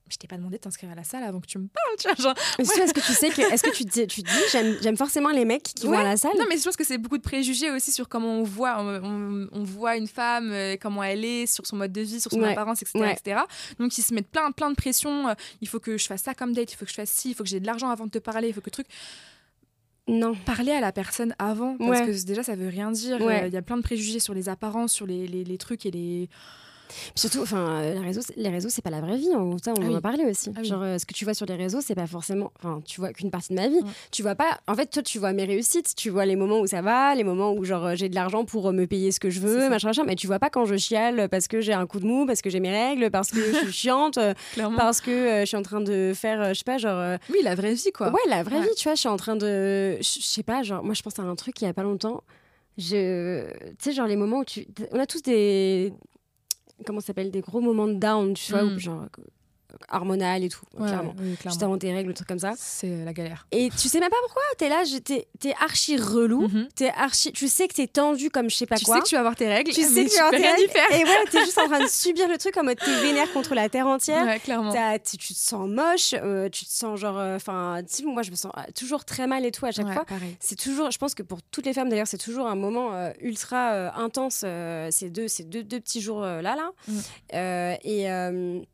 je 0.08 0.16
t'ai 0.16 0.28
pas 0.28 0.36
demandé 0.36 0.56
de 0.56 0.62
t'inscrire 0.62 0.90
à 0.90 0.94
la 0.94 1.04
salle 1.04 1.24
avant 1.24 1.40
que 1.40 1.46
tu 1.46 1.58
me 1.58 1.68
parles, 1.68 1.96
tu 1.98 2.08
vois. 2.08 2.16
Genre, 2.16 2.34
Est-ce 2.58 2.94
que 2.94 3.00
tu 3.00 3.12
sais 3.12 3.30
que, 3.30 3.52
est-ce 3.52 3.62
que 3.62 3.74
tu, 3.74 3.84
te, 3.84 4.04
tu 4.04 4.22
dis, 4.22 4.78
j'aime 4.82 4.96
forcément 4.96 5.30
les 5.30 5.44
mecs 5.44 5.62
qui 5.62 5.86
vont 5.86 5.98
à 5.98 6.04
la 6.04 6.16
salle 6.16 6.32
Non, 6.38 6.44
mais 6.48 6.58
je 6.58 6.64
pense 6.64 6.76
que 6.76 6.84
c'est 6.84 6.98
beaucoup 6.98 7.18
de 7.18 7.22
préjugés 7.22 7.70
aussi 7.70 7.90
sur 7.92 8.08
comment 8.08 8.40
on 8.40 8.42
voit, 8.44 8.80
on, 8.80 9.64
voit 9.64 9.96
une 9.96 10.06
femme, 10.06 10.50
euh, 10.52 10.76
comment 10.80 11.02
elle 11.02 11.24
est, 11.24 11.46
sur 11.46 11.66
son 11.66 11.76
mode 11.76 11.92
de 11.92 12.00
vie, 12.00 12.20
sur 12.20 12.30
son 12.30 12.42
apparence, 12.42 12.82
etc., 12.82 13.12
etc. 13.12 13.40
Donc 13.78 13.96
ils 13.98 14.02
se 14.02 14.14
mettent 14.14 14.30
plein, 14.30 14.50
plein 14.52 14.70
de 14.70 14.76
pression. 14.76 15.28
Euh, 15.28 15.34
il 15.60 15.68
faut 15.68 15.80
que 15.80 15.98
je 15.98 16.06
fasse 16.06 16.22
ça 16.22 16.34
comme 16.34 16.52
date, 16.52 16.72
il 16.72 16.76
faut 16.76 16.84
que 16.84 16.90
je 16.90 16.96
fasse 16.96 17.10
ci, 17.10 17.30
il 17.30 17.34
faut 17.34 17.42
que 17.42 17.50
j'ai 17.50 17.60
de 17.60 17.66
l'argent 17.66 17.88
avant 17.88 18.06
de 18.06 18.10
te 18.10 18.18
parler, 18.18 18.48
il 18.48 18.54
faut 18.54 18.60
que 18.60 18.70
truc. 18.70 18.86
Non. 20.08 20.36
Parler 20.36 20.70
à 20.70 20.80
la 20.80 20.92
personne 20.92 21.34
avant, 21.40 21.76
parce 21.78 22.02
que 22.02 22.26
déjà 22.26 22.44
ça 22.44 22.54
veut 22.54 22.68
rien 22.68 22.92
dire. 22.92 23.18
Euh, 23.20 23.46
il 23.48 23.52
y 23.52 23.56
a 23.56 23.62
plein 23.62 23.76
de 23.76 23.82
préjugés 23.82 24.20
sur 24.20 24.34
les 24.34 24.48
apparences, 24.48 24.92
sur 24.92 25.04
les, 25.04 25.26
les, 25.26 25.42
les 25.42 25.58
trucs 25.58 25.84
et 25.84 25.90
les 25.90 26.28
surtout, 27.14 27.42
enfin, 27.42 27.82
les 27.82 27.98
réseaux, 27.98 28.20
les 28.36 28.48
réseaux, 28.48 28.68
c'est 28.68 28.82
pas 28.82 28.90
la 28.90 29.00
vraie 29.00 29.16
vie. 29.16 29.30
Hein. 29.32 29.40
on 29.40 29.56
ah 29.56 29.70
en 29.70 29.94
a 29.94 30.00
parlé 30.00 30.24
aussi. 30.24 30.50
Ah 30.56 30.62
Genre, 30.62 30.82
euh, 30.82 30.98
ce 30.98 31.06
que 31.06 31.14
tu 31.14 31.24
vois 31.24 31.34
sur 31.34 31.46
les 31.46 31.54
réseaux, 31.54 31.80
c'est 31.80 31.94
pas 31.94 32.06
forcément. 32.06 32.52
Enfin, 32.58 32.80
tu 32.84 33.00
vois 33.00 33.12
qu'une 33.12 33.30
partie 33.30 33.50
de 33.50 33.54
ma 33.54 33.68
vie. 33.68 33.80
Tu 34.10 34.22
vois 34.22 34.34
pas. 34.34 34.58
En 34.66 34.74
fait, 34.74 34.86
toi, 34.86 35.02
tu 35.02 35.18
vois 35.18 35.32
mes 35.32 35.44
réussites. 35.44 35.94
Tu 35.96 36.10
vois 36.10 36.26
les 36.26 36.36
moments 36.36 36.60
où 36.60 36.66
ça 36.66 36.82
va, 36.82 37.14
les 37.14 37.24
moments 37.24 37.52
où 37.52 37.64
genre 37.64 37.94
j'ai 37.94 38.08
de 38.08 38.14
l'argent 38.14 38.44
pour 38.44 38.68
euh, 38.68 38.72
me 38.72 38.86
payer 38.86 39.12
ce 39.12 39.20
que 39.20 39.30
je 39.30 39.40
veux, 39.40 39.68
machin, 39.68 39.88
machin. 39.88 40.04
Mais 40.04 40.16
tu 40.16 40.26
vois 40.26 40.38
pas 40.38 40.50
quand 40.50 40.64
je 40.64 40.76
chiale 40.76 41.28
parce 41.28 41.48
que 41.48 41.60
j'ai 41.60 41.72
un 41.72 41.86
coup 41.86 42.00
de 42.00 42.06
mou, 42.06 42.26
parce 42.26 42.42
que 42.42 42.50
j'ai 42.50 42.60
mes 42.60 42.70
règles, 42.70 43.10
parce 43.10 43.30
que 43.30 43.40
je 43.40 43.58
suis 43.58 43.72
chiante, 43.72 44.18
parce 44.76 45.00
que 45.00 45.10
euh, 45.10 45.40
je 45.40 45.46
suis 45.46 45.56
en 45.56 45.62
train 45.62 45.80
de 45.80 46.12
faire, 46.14 46.54
je 46.54 46.58
sais 46.58 46.64
pas, 46.64 46.78
genre. 46.78 47.18
Oui, 47.30 47.38
la 47.42 47.54
vraie 47.54 47.74
vie, 47.74 47.92
quoi. 47.92 48.10
Ouais, 48.10 48.20
la 48.28 48.42
vraie 48.42 48.60
vie. 48.60 48.74
Tu 48.76 48.84
vois, 48.84 48.94
je 48.94 49.00
suis 49.00 49.08
en 49.08 49.16
train 49.16 49.36
de, 49.36 49.96
je 49.98 50.20
sais 50.20 50.42
pas, 50.42 50.62
genre, 50.62 50.82
moi, 50.82 50.94
je 50.94 51.02
pense 51.02 51.18
à 51.18 51.22
un 51.22 51.36
truc 51.36 51.60
il 51.60 51.64
y 51.64 51.68
a 51.68 51.74
pas 51.74 51.82
longtemps. 51.82 52.22
Je, 52.78 53.50
tu 53.50 53.76
sais, 53.78 53.92
genre 53.92 54.06
les 54.06 54.16
moments 54.16 54.40
où 54.40 54.44
tu, 54.44 54.66
on 54.92 54.98
a 54.98 55.06
tous 55.06 55.22
des 55.22 55.94
comment 56.84 57.00
ça 57.00 57.08
s'appelle 57.08 57.30
des 57.30 57.40
gros 57.40 57.60
moments 57.60 57.88
de 57.88 57.94
down 57.94 58.34
tu 58.34 58.52
vois 58.52 58.64
mm. 58.64 58.78
genre 58.78 59.06
hormonal 59.90 60.44
et 60.44 60.48
tout, 60.48 60.64
clairement. 60.76 61.14
Juste 61.44 61.62
avant 61.62 61.78
tes 61.78 61.92
règles, 61.92 62.10
un 62.10 62.14
truc 62.14 62.28
comme 62.28 62.38
ça. 62.38 62.54
C'est 62.56 62.90
euh, 62.90 63.04
la 63.04 63.12
galère. 63.12 63.46
Et 63.52 63.70
tu 63.70 63.88
sais 63.88 64.00
même 64.00 64.10
pas 64.10 64.16
pourquoi. 64.24 64.42
T'es 64.58 64.68
là, 64.68 64.82
t'es 65.04 65.28
es 65.44 65.54
archi 65.60 65.96
relou. 65.96 66.48
Es 66.80 66.88
archi, 66.90 67.32
tu 67.32 67.48
sais 67.48 67.68
que 67.68 67.74
t'es 67.74 67.86
tendu 67.86 68.30
comme 68.30 68.50
je 68.50 68.56
sais 68.56 68.66
pas 68.66 68.76
quoi. 68.76 68.84
Tu 68.84 68.92
sais 68.92 69.00
que 69.00 69.08
tu 69.08 69.14
vas 69.14 69.20
avoir 69.20 69.36
tes 69.36 69.48
règles. 69.48 69.72
Tu 69.72 69.82
sais 69.82 70.04
que 70.04 70.10
tu 70.10 70.16
vas 70.16 70.26
avoir 70.26 70.40
tes 70.40 70.46
règles. 70.46 70.70
Et 70.92 71.04
ouais, 71.04 71.24
t'es 71.30 71.44
juste 71.44 71.58
en 71.58 71.66
train 71.66 71.80
de 71.80 71.88
subir 71.90 72.28
le 72.28 72.38
truc 72.38 72.56
en 72.56 72.64
mode 72.64 72.78
t'es 72.78 73.00
vénère 73.00 73.32
contre 73.32 73.54
la 73.54 73.68
terre 73.68 73.86
entière. 73.86 74.24
Ouais, 74.24 74.38
clairement. 74.38 74.72
Tu 75.04 75.16
te 75.16 75.38
sens 75.38 75.68
moche, 75.68 76.14
euh, 76.14 76.48
tu 76.48 76.64
te 76.64 76.70
sens 76.70 76.98
genre. 76.98 77.18
Euh, 77.18 77.36
enfin, 77.36 77.82
moi 78.04 78.22
je 78.22 78.30
me 78.30 78.36
sens 78.36 78.52
toujours 78.74 79.04
très 79.04 79.26
mal 79.26 79.44
et 79.44 79.50
tout 79.50 79.66
à 79.66 79.72
chaque 79.72 79.92
fois. 79.92 80.04
C'est 80.40 80.58
toujours, 80.58 80.90
je 80.90 80.98
pense 80.98 81.14
que 81.14 81.22
pour 81.22 81.42
toutes 81.42 81.66
les 81.66 81.72
femmes 81.72 81.88
d'ailleurs, 81.88 82.06
c'est 82.06 82.18
toujours 82.18 82.46
un 82.46 82.56
moment 82.56 83.10
ultra 83.20 83.96
intense 83.98 84.44
ces 84.90 85.10
deux, 85.10 85.28
ces 85.28 85.44
deux, 85.44 85.62
deux 85.62 85.80
petits 85.80 86.00
jours 86.00 86.20
là, 86.20 86.42
là. 86.42 86.70
Mm. 86.88 87.76
et. 87.84 88.66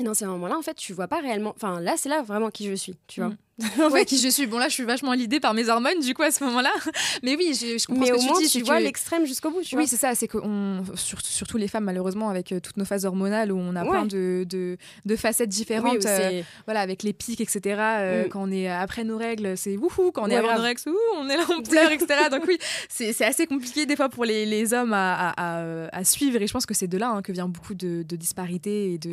Et 0.00 0.04
dans 0.04 0.14
ces 0.14 0.24
moments-là, 0.26 0.56
en 0.56 0.62
fait, 0.62 0.74
tu 0.74 0.92
vois 0.94 1.06
pas 1.08 1.20
réellement. 1.20 1.52
Enfin, 1.56 1.80
là, 1.80 1.96
c'est 1.96 2.08
là 2.08 2.22
vraiment 2.22 2.50
qui 2.50 2.66
je 2.66 2.74
suis, 2.74 2.96
tu 3.06 3.20
vois. 3.20 3.32
Mm. 3.62 3.92
ouais, 3.92 4.04
qui 4.04 4.18
je 4.18 4.28
suis. 4.28 4.46
Bon, 4.46 4.58
là, 4.58 4.68
je 4.68 4.74
suis 4.74 4.84
vachement 4.84 5.12
l'idée 5.12 5.38
par 5.40 5.54
mes 5.54 5.68
hormones, 5.68 6.00
du 6.00 6.14
coup, 6.14 6.22
à 6.22 6.30
ce 6.30 6.42
moment-là. 6.44 6.72
Mais 7.22 7.36
oui, 7.36 7.52
je, 7.54 7.78
je 7.78 7.86
comprends 7.86 8.00
Mais 8.00 8.06
ce 8.06 8.12
que 8.12 8.38
tu 8.38 8.44
dis. 8.44 8.50
Tu 8.50 8.62
vois 8.62 8.80
l'extrême 8.80 9.26
jusqu'au 9.26 9.50
bout, 9.50 9.62
tu 9.62 9.76
Oui, 9.76 9.86
c'est 9.86 9.96
ça. 9.96 10.14
C'est 10.14 10.28
que, 10.28 10.38
on, 10.38 10.84
surtout 10.94 11.58
les 11.58 11.68
femmes, 11.68 11.84
malheureusement, 11.84 12.30
avec 12.30 12.52
euh, 12.52 12.60
toutes 12.60 12.76
nos 12.76 12.84
phases 12.84 13.04
hormonales, 13.04 13.52
où 13.52 13.58
on 13.58 13.76
a 13.76 13.84
plein 13.84 14.06
de, 14.06 14.46
de, 14.48 14.76
de, 15.04 15.16
facettes 15.16 15.48
différentes. 15.48 16.06
Euh, 16.06 16.42
voilà, 16.66 16.80
avec 16.80 17.02
les 17.02 17.12
pics, 17.12 17.40
etc. 17.40 17.60
Euh, 17.78 18.24
mm. 18.24 18.28
Quand 18.28 18.42
on 18.42 18.50
est 18.50 18.68
après 18.68 19.04
nos 19.04 19.18
règles, 19.18 19.56
c'est 19.56 19.76
wouhou. 19.76 20.12
Quand 20.12 20.24
on 20.24 20.28
est 20.28 20.36
avant 20.36 20.56
nos 20.56 20.62
règles, 20.62 20.80
ouh, 20.86 20.96
on 21.16 21.28
est 21.28 21.36
là, 21.36 21.44
on 21.50 21.62
pleure, 21.62 21.90
etc. 21.92 22.30
Donc, 22.30 22.44
oui, 22.46 22.58
c'est 22.88 23.24
assez 23.24 23.46
compliqué, 23.46 23.86
des 23.86 23.96
fois, 23.96 24.08
pour 24.08 24.24
les, 24.24 24.46
les 24.46 24.72
hommes 24.72 24.92
à, 24.94 25.30
à, 25.36 25.88
à, 25.92 26.04
suivre. 26.04 26.40
Et 26.40 26.46
je 26.46 26.52
pense 26.52 26.66
que 26.66 26.74
c'est 26.74 26.88
de 26.88 26.98
là 26.98 27.10
hein, 27.10 27.22
que 27.22 27.32
vient 27.32 27.48
beaucoup 27.48 27.74
de, 27.74 28.02
de 28.02 28.16
disparités 28.16 28.94
et 28.94 28.98
de 28.98 29.10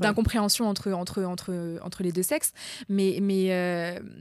d'incompréhension 0.00 0.68
entre, 0.68 0.92
entre, 0.92 1.22
entre, 1.24 1.78
entre 1.82 2.02
les 2.02 2.12
deux 2.12 2.22
sexes. 2.22 2.52
Mais, 2.88 3.18
mais, 3.20 3.50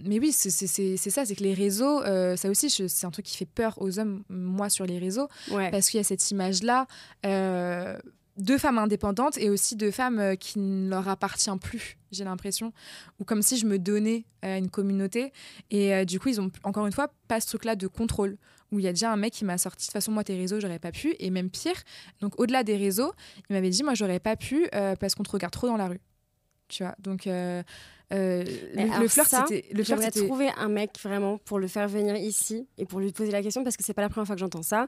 mais 0.03 0.19
oui, 0.19 0.31
c'est 0.31 0.49
ça, 0.49 1.25
c'est 1.25 1.35
que 1.35 1.43
les 1.43 1.53
réseaux, 1.53 2.01
ça 2.35 2.49
aussi, 2.49 2.69
c'est 2.69 3.05
un 3.05 3.11
truc 3.11 3.25
qui 3.25 3.37
fait 3.37 3.45
peur 3.45 3.81
aux 3.81 3.99
hommes, 3.99 4.23
moi, 4.29 4.69
sur 4.69 4.85
les 4.85 4.99
réseaux, 4.99 5.27
parce 5.49 5.89
qu'il 5.89 5.97
y 5.97 6.01
a 6.01 6.03
cette 6.03 6.31
image-là 6.31 6.87
de 7.23 8.57
femmes 8.57 8.77
indépendantes 8.77 9.37
et 9.37 9.49
aussi 9.49 9.77
de 9.77 9.91
femmes 9.91 10.35
qui 10.37 10.59
ne 10.59 10.89
leur 10.89 11.07
appartient 11.07 11.57
plus, 11.61 11.97
j'ai 12.11 12.25
l'impression, 12.25 12.73
ou 13.19 13.23
comme 13.23 13.41
si 13.41 13.57
je 13.57 13.65
me 13.65 13.79
donnais 13.79 14.25
à 14.41 14.57
une 14.57 14.69
communauté. 14.69 15.31
Et 15.71 16.05
du 16.05 16.19
coup, 16.19 16.29
ils 16.29 16.41
ont 16.41 16.51
encore 16.63 16.85
une 16.85 16.93
fois 16.93 17.11
pas 17.27 17.39
ce 17.39 17.47
truc-là 17.47 17.75
de 17.75 17.87
contrôle 17.87 18.37
où 18.71 18.79
il 18.79 18.85
y 18.85 18.87
a 18.87 18.91
déjà 18.91 19.11
un 19.11 19.15
mec 19.15 19.33
qui 19.33 19.45
m'a 19.45 19.57
sorti 19.57 19.83
de 19.83 19.85
toute 19.85 19.93
façon 19.93 20.11
moi 20.11 20.23
tes 20.23 20.35
réseaux 20.35 20.59
j'aurais 20.59 20.79
pas 20.79 20.91
pu 20.91 21.15
et 21.19 21.29
même 21.29 21.49
pire 21.49 21.75
donc 22.21 22.39
au-delà 22.39 22.63
des 22.63 22.77
réseaux 22.77 23.13
il 23.49 23.53
m'avait 23.53 23.69
dit 23.69 23.83
moi 23.83 23.93
j'aurais 23.93 24.19
pas 24.19 24.35
pu 24.35 24.67
euh, 24.73 24.95
parce 24.95 25.15
qu'on 25.15 25.23
te 25.23 25.31
regarde 25.31 25.53
trop 25.53 25.67
dans 25.67 25.77
la 25.77 25.87
rue 25.87 26.01
tu 26.67 26.83
vois 26.83 26.95
donc 26.99 27.27
euh, 27.27 27.63
euh, 28.13 28.43
le, 28.75 29.07
flirt 29.07 29.27
c'était 29.27 29.65
le 29.73 29.83
flirt 29.83 30.11
trouver 30.11 30.49
un 30.57 30.69
mec 30.69 30.91
vraiment 31.01 31.37
pour 31.39 31.59
le 31.59 31.67
faire 31.67 31.87
venir 31.87 32.15
ici 32.15 32.67
et 32.77 32.85
pour 32.85 32.99
lui 32.99 33.11
poser 33.11 33.31
la 33.31 33.41
question 33.41 33.63
parce 33.63 33.77
que 33.77 33.83
c'est 33.83 33.93
pas 33.93 34.01
la 34.01 34.09
première 34.09 34.27
fois 34.27 34.35
que 34.35 34.39
j'entends 34.41 34.63
ça 34.63 34.87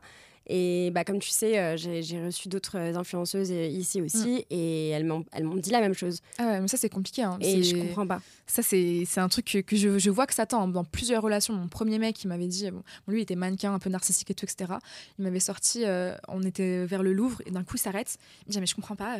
et 0.49 0.91
bah, 0.91 1.03
comme 1.03 1.19
tu 1.19 1.29
sais, 1.29 1.59
euh, 1.59 1.75
j'ai 1.75 2.25
reçu 2.25 2.47
d'autres 2.47 2.77
influenceuses 2.77 3.51
euh, 3.51 3.65
ici 3.65 4.01
aussi 4.01 4.35
mm. 4.35 4.43
et 4.49 4.89
elles 4.89 5.05
m'ont 5.05 5.25
dit 5.55 5.71
la 5.71 5.81
même 5.81 5.93
chose. 5.93 6.21
Ah 6.37 6.45
ouais, 6.45 6.61
mais 6.61 6.67
ça, 6.69 6.77
c'est 6.77 6.89
compliqué. 6.89 7.23
Hein. 7.23 7.37
Et 7.41 7.63
je 7.63 7.75
comprends 7.75 8.07
pas. 8.07 8.21
Ça, 8.45 8.63
c'est 8.63 9.05
un 9.17 9.27
truc 9.27 9.45
que, 9.45 9.57
que 9.59 9.75
je, 9.75 9.99
je, 9.99 10.09
vois 10.09 10.25
que 10.25 10.33
ça 10.33 10.45
tend 10.45 10.67
dans 10.69 10.85
plusieurs 10.85 11.21
relations. 11.21 11.53
Mon 11.53 11.67
premier 11.67 11.99
mec, 11.99 12.23
il 12.23 12.29
m'avait 12.29 12.47
dit, 12.47 12.71
bon, 12.71 12.81
lui, 13.09 13.19
il 13.19 13.23
était 13.23 13.35
mannequin, 13.35 13.73
un 13.73 13.79
peu 13.79 13.89
narcissique 13.89 14.31
et 14.31 14.33
tout, 14.33 14.45
etc. 14.45 14.73
Il 15.19 15.25
m'avait 15.25 15.41
sorti, 15.41 15.83
euh, 15.85 16.15
on 16.29 16.41
était 16.43 16.85
vers 16.85 17.03
le 17.03 17.11
Louvre 17.11 17.41
et 17.45 17.51
d'un 17.51 17.63
coup, 17.63 17.75
il 17.75 17.79
s'arrête. 17.79 18.17
Il 18.45 18.49
me 18.49 18.51
dit, 18.53 18.59
mais 18.61 18.67
je 18.67 18.75
comprends 18.75 18.95
pas. 18.95 19.17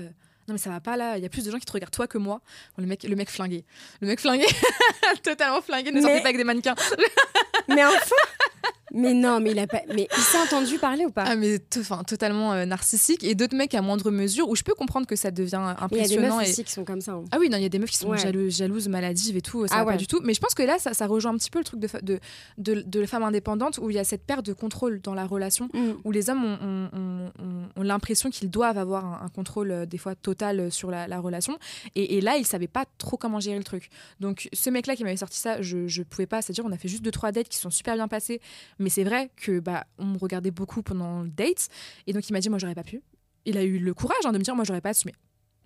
Non 0.48 0.54
mais 0.54 0.58
ça 0.58 0.70
va 0.70 0.80
pas 0.80 0.98
là, 0.98 1.18
il 1.18 1.24
y 1.24 1.26
a 1.26 1.30
plus 1.30 1.46
de 1.46 1.52
gens 1.52 1.60
qui 1.60 1.66
te 1.66 1.72
regardent 1.72 1.94
toi 1.94 2.08
que 2.08 2.18
moi. 2.18 2.42
le 2.78 2.86
mec, 2.86 3.04
le 3.04 3.16
mec 3.16 3.30
flingué, 3.30 3.66
le 4.02 4.08
mec 4.08 4.20
flingué, 4.20 4.46
totalement 5.24 5.62
flingué, 5.62 5.92
ne 5.92 6.02
sortait 6.02 6.22
pas 6.22 6.30
avec 6.30 6.38
des 6.38 6.44
mannequins. 6.44 6.76
mais 7.68 7.84
enfin, 7.84 8.16
mais 8.94 9.14
non, 9.14 9.40
mais 9.40 9.52
il 9.52 9.60
a 9.60 9.68
pas. 9.68 9.82
Mais 9.94 10.08
il 10.16 10.24
s'est 10.24 10.38
entendu 10.38 10.78
parler 10.78 11.06
ou 11.06 11.12
pas? 11.12 11.24
Ah, 11.26 11.36
mais 11.36 11.60
enfin, 11.78 12.04
totalement 12.04 12.54
euh, 12.54 12.66
narcissique. 12.66 13.24
Et 13.24 13.36
d'autres 13.36 13.56
mecs 13.56 13.74
à 13.74 13.82
moindre 13.82 14.12
mesure 14.12 14.50
où 14.50 14.56
je 14.56 14.64
peux 14.64 14.74
comprendre 14.74 15.08
que 15.08 15.16
ça 15.16 15.32
devient 15.32 15.62
impressionnant. 15.80 15.92
Il 15.92 16.00
y 16.00 16.04
a 16.04 16.08
des 16.08 16.28
meufs 16.28 16.48
et... 16.48 16.50
aussi 16.50 16.64
qui 16.64 16.72
sont 16.72 16.86
comme 16.86 17.02
ça. 17.02 17.14
Hein. 17.14 17.26
Ah 17.32 17.38
oui, 17.40 17.50
non, 17.50 17.58
il 17.58 17.64
y 17.64 17.66
a 17.66 17.70
des 17.70 17.80
meufs 17.80 17.90
qui 17.90 17.98
sont 17.98 18.16
jalouses, 18.16 18.88
maladives 18.88 19.38
et 19.38 19.42
tout. 19.42 19.68
Ça 19.68 19.76
ah 19.78 19.84
va 19.84 19.92
pas 19.92 19.98
du 19.98 20.08
tout. 20.08 20.22
Mais 20.24 20.34
je 20.34 20.40
pense 20.40 20.54
que 20.54 20.64
là, 20.64 20.80
ça, 20.80 20.94
ça, 20.94 21.08
rejoint 21.08 21.34
un 21.34 21.38
petit 21.38 21.52
peu 21.52 21.60
le 21.60 21.66
truc 21.66 21.80
de, 21.80 21.90
de, 22.02 22.20
de, 22.58 22.82
de 22.82 23.06
femme 23.06 23.24
indépendante 23.24 23.80
où 23.82 23.90
il 23.90 23.96
y 23.96 24.00
a 24.00 24.04
cette 24.04 24.24
perte 24.24 24.46
de 24.46 24.54
contrôle 24.54 25.02
dans 25.02 25.14
la 25.14 25.26
relation, 25.26 25.70
mm. 25.74 25.92
où 26.04 26.12
les 26.12 26.30
hommes 26.30 26.46
ont, 26.46 27.32
ont, 27.76 27.84
l'impression 27.84 28.30
qu'ils 28.30 28.50
doivent 28.50 28.78
avoir 28.78 29.24
un, 29.24 29.30
contrôle 29.30 29.72
euh, 29.72 29.86
des 29.86 29.98
fois 29.98 30.16
total 30.16 30.37
euh, 30.44 30.70
sur 30.70 30.92
la, 30.92 31.20
relation. 31.20 31.58
Et, 31.96 32.22
là, 32.22 32.38
ils 32.38 32.46
savaient 32.46 32.68
pas 32.68 32.86
trop 32.98 33.18
comment 33.18 33.40
gérer 33.40 33.58
le 33.58 33.64
truc. 33.64 33.90
Donc, 34.20 34.50
ce 34.54 34.70
mec-là 34.70 34.96
qui 34.96 35.04
m'avait 35.04 35.18
sorti 35.18 35.38
ça, 35.38 35.62
je, 35.62 35.88
je 35.88 36.04
pouvais 36.04 36.28
pas. 36.28 36.42
C'est-à-dire, 36.42 36.66
on 36.66 36.72
a 36.72 36.78
fait 36.78 36.88
juste 36.88 37.04
deux 37.04 37.12
trois 37.12 37.32
dates 37.32 37.50
qui 37.50 37.58
sont 37.58 37.70
super 37.70 37.96
bien 37.96 38.08
passées. 38.08 38.42
Mais 38.80 38.90
c'est 38.90 39.04
vrai 39.04 39.32
que 39.36 39.60
bah, 39.60 39.86
on 39.98 40.06
me 40.06 40.18
regardait 40.18 40.52
beaucoup 40.52 40.82
pendant 40.82 41.22
le 41.22 41.30
date. 41.30 41.70
Et 42.06 42.14
donc, 42.14 42.30
il 42.30 42.34
m'a 42.34 42.40
dit, 42.40 42.50
moi, 42.50 42.60
j'aurais 42.60 42.76
pas 42.76 42.84
pu. 42.84 43.02
Il 43.46 43.58
a 43.58 43.64
eu 43.64 43.80
le 43.80 43.94
courage 43.94 44.26
hein, 44.26 44.32
de 44.32 44.38
me 44.38 44.44
dire, 44.44 44.56
moi, 44.56 44.66
j'aurais 44.66 44.82
pas 44.82 44.90
assumé. 44.90 45.14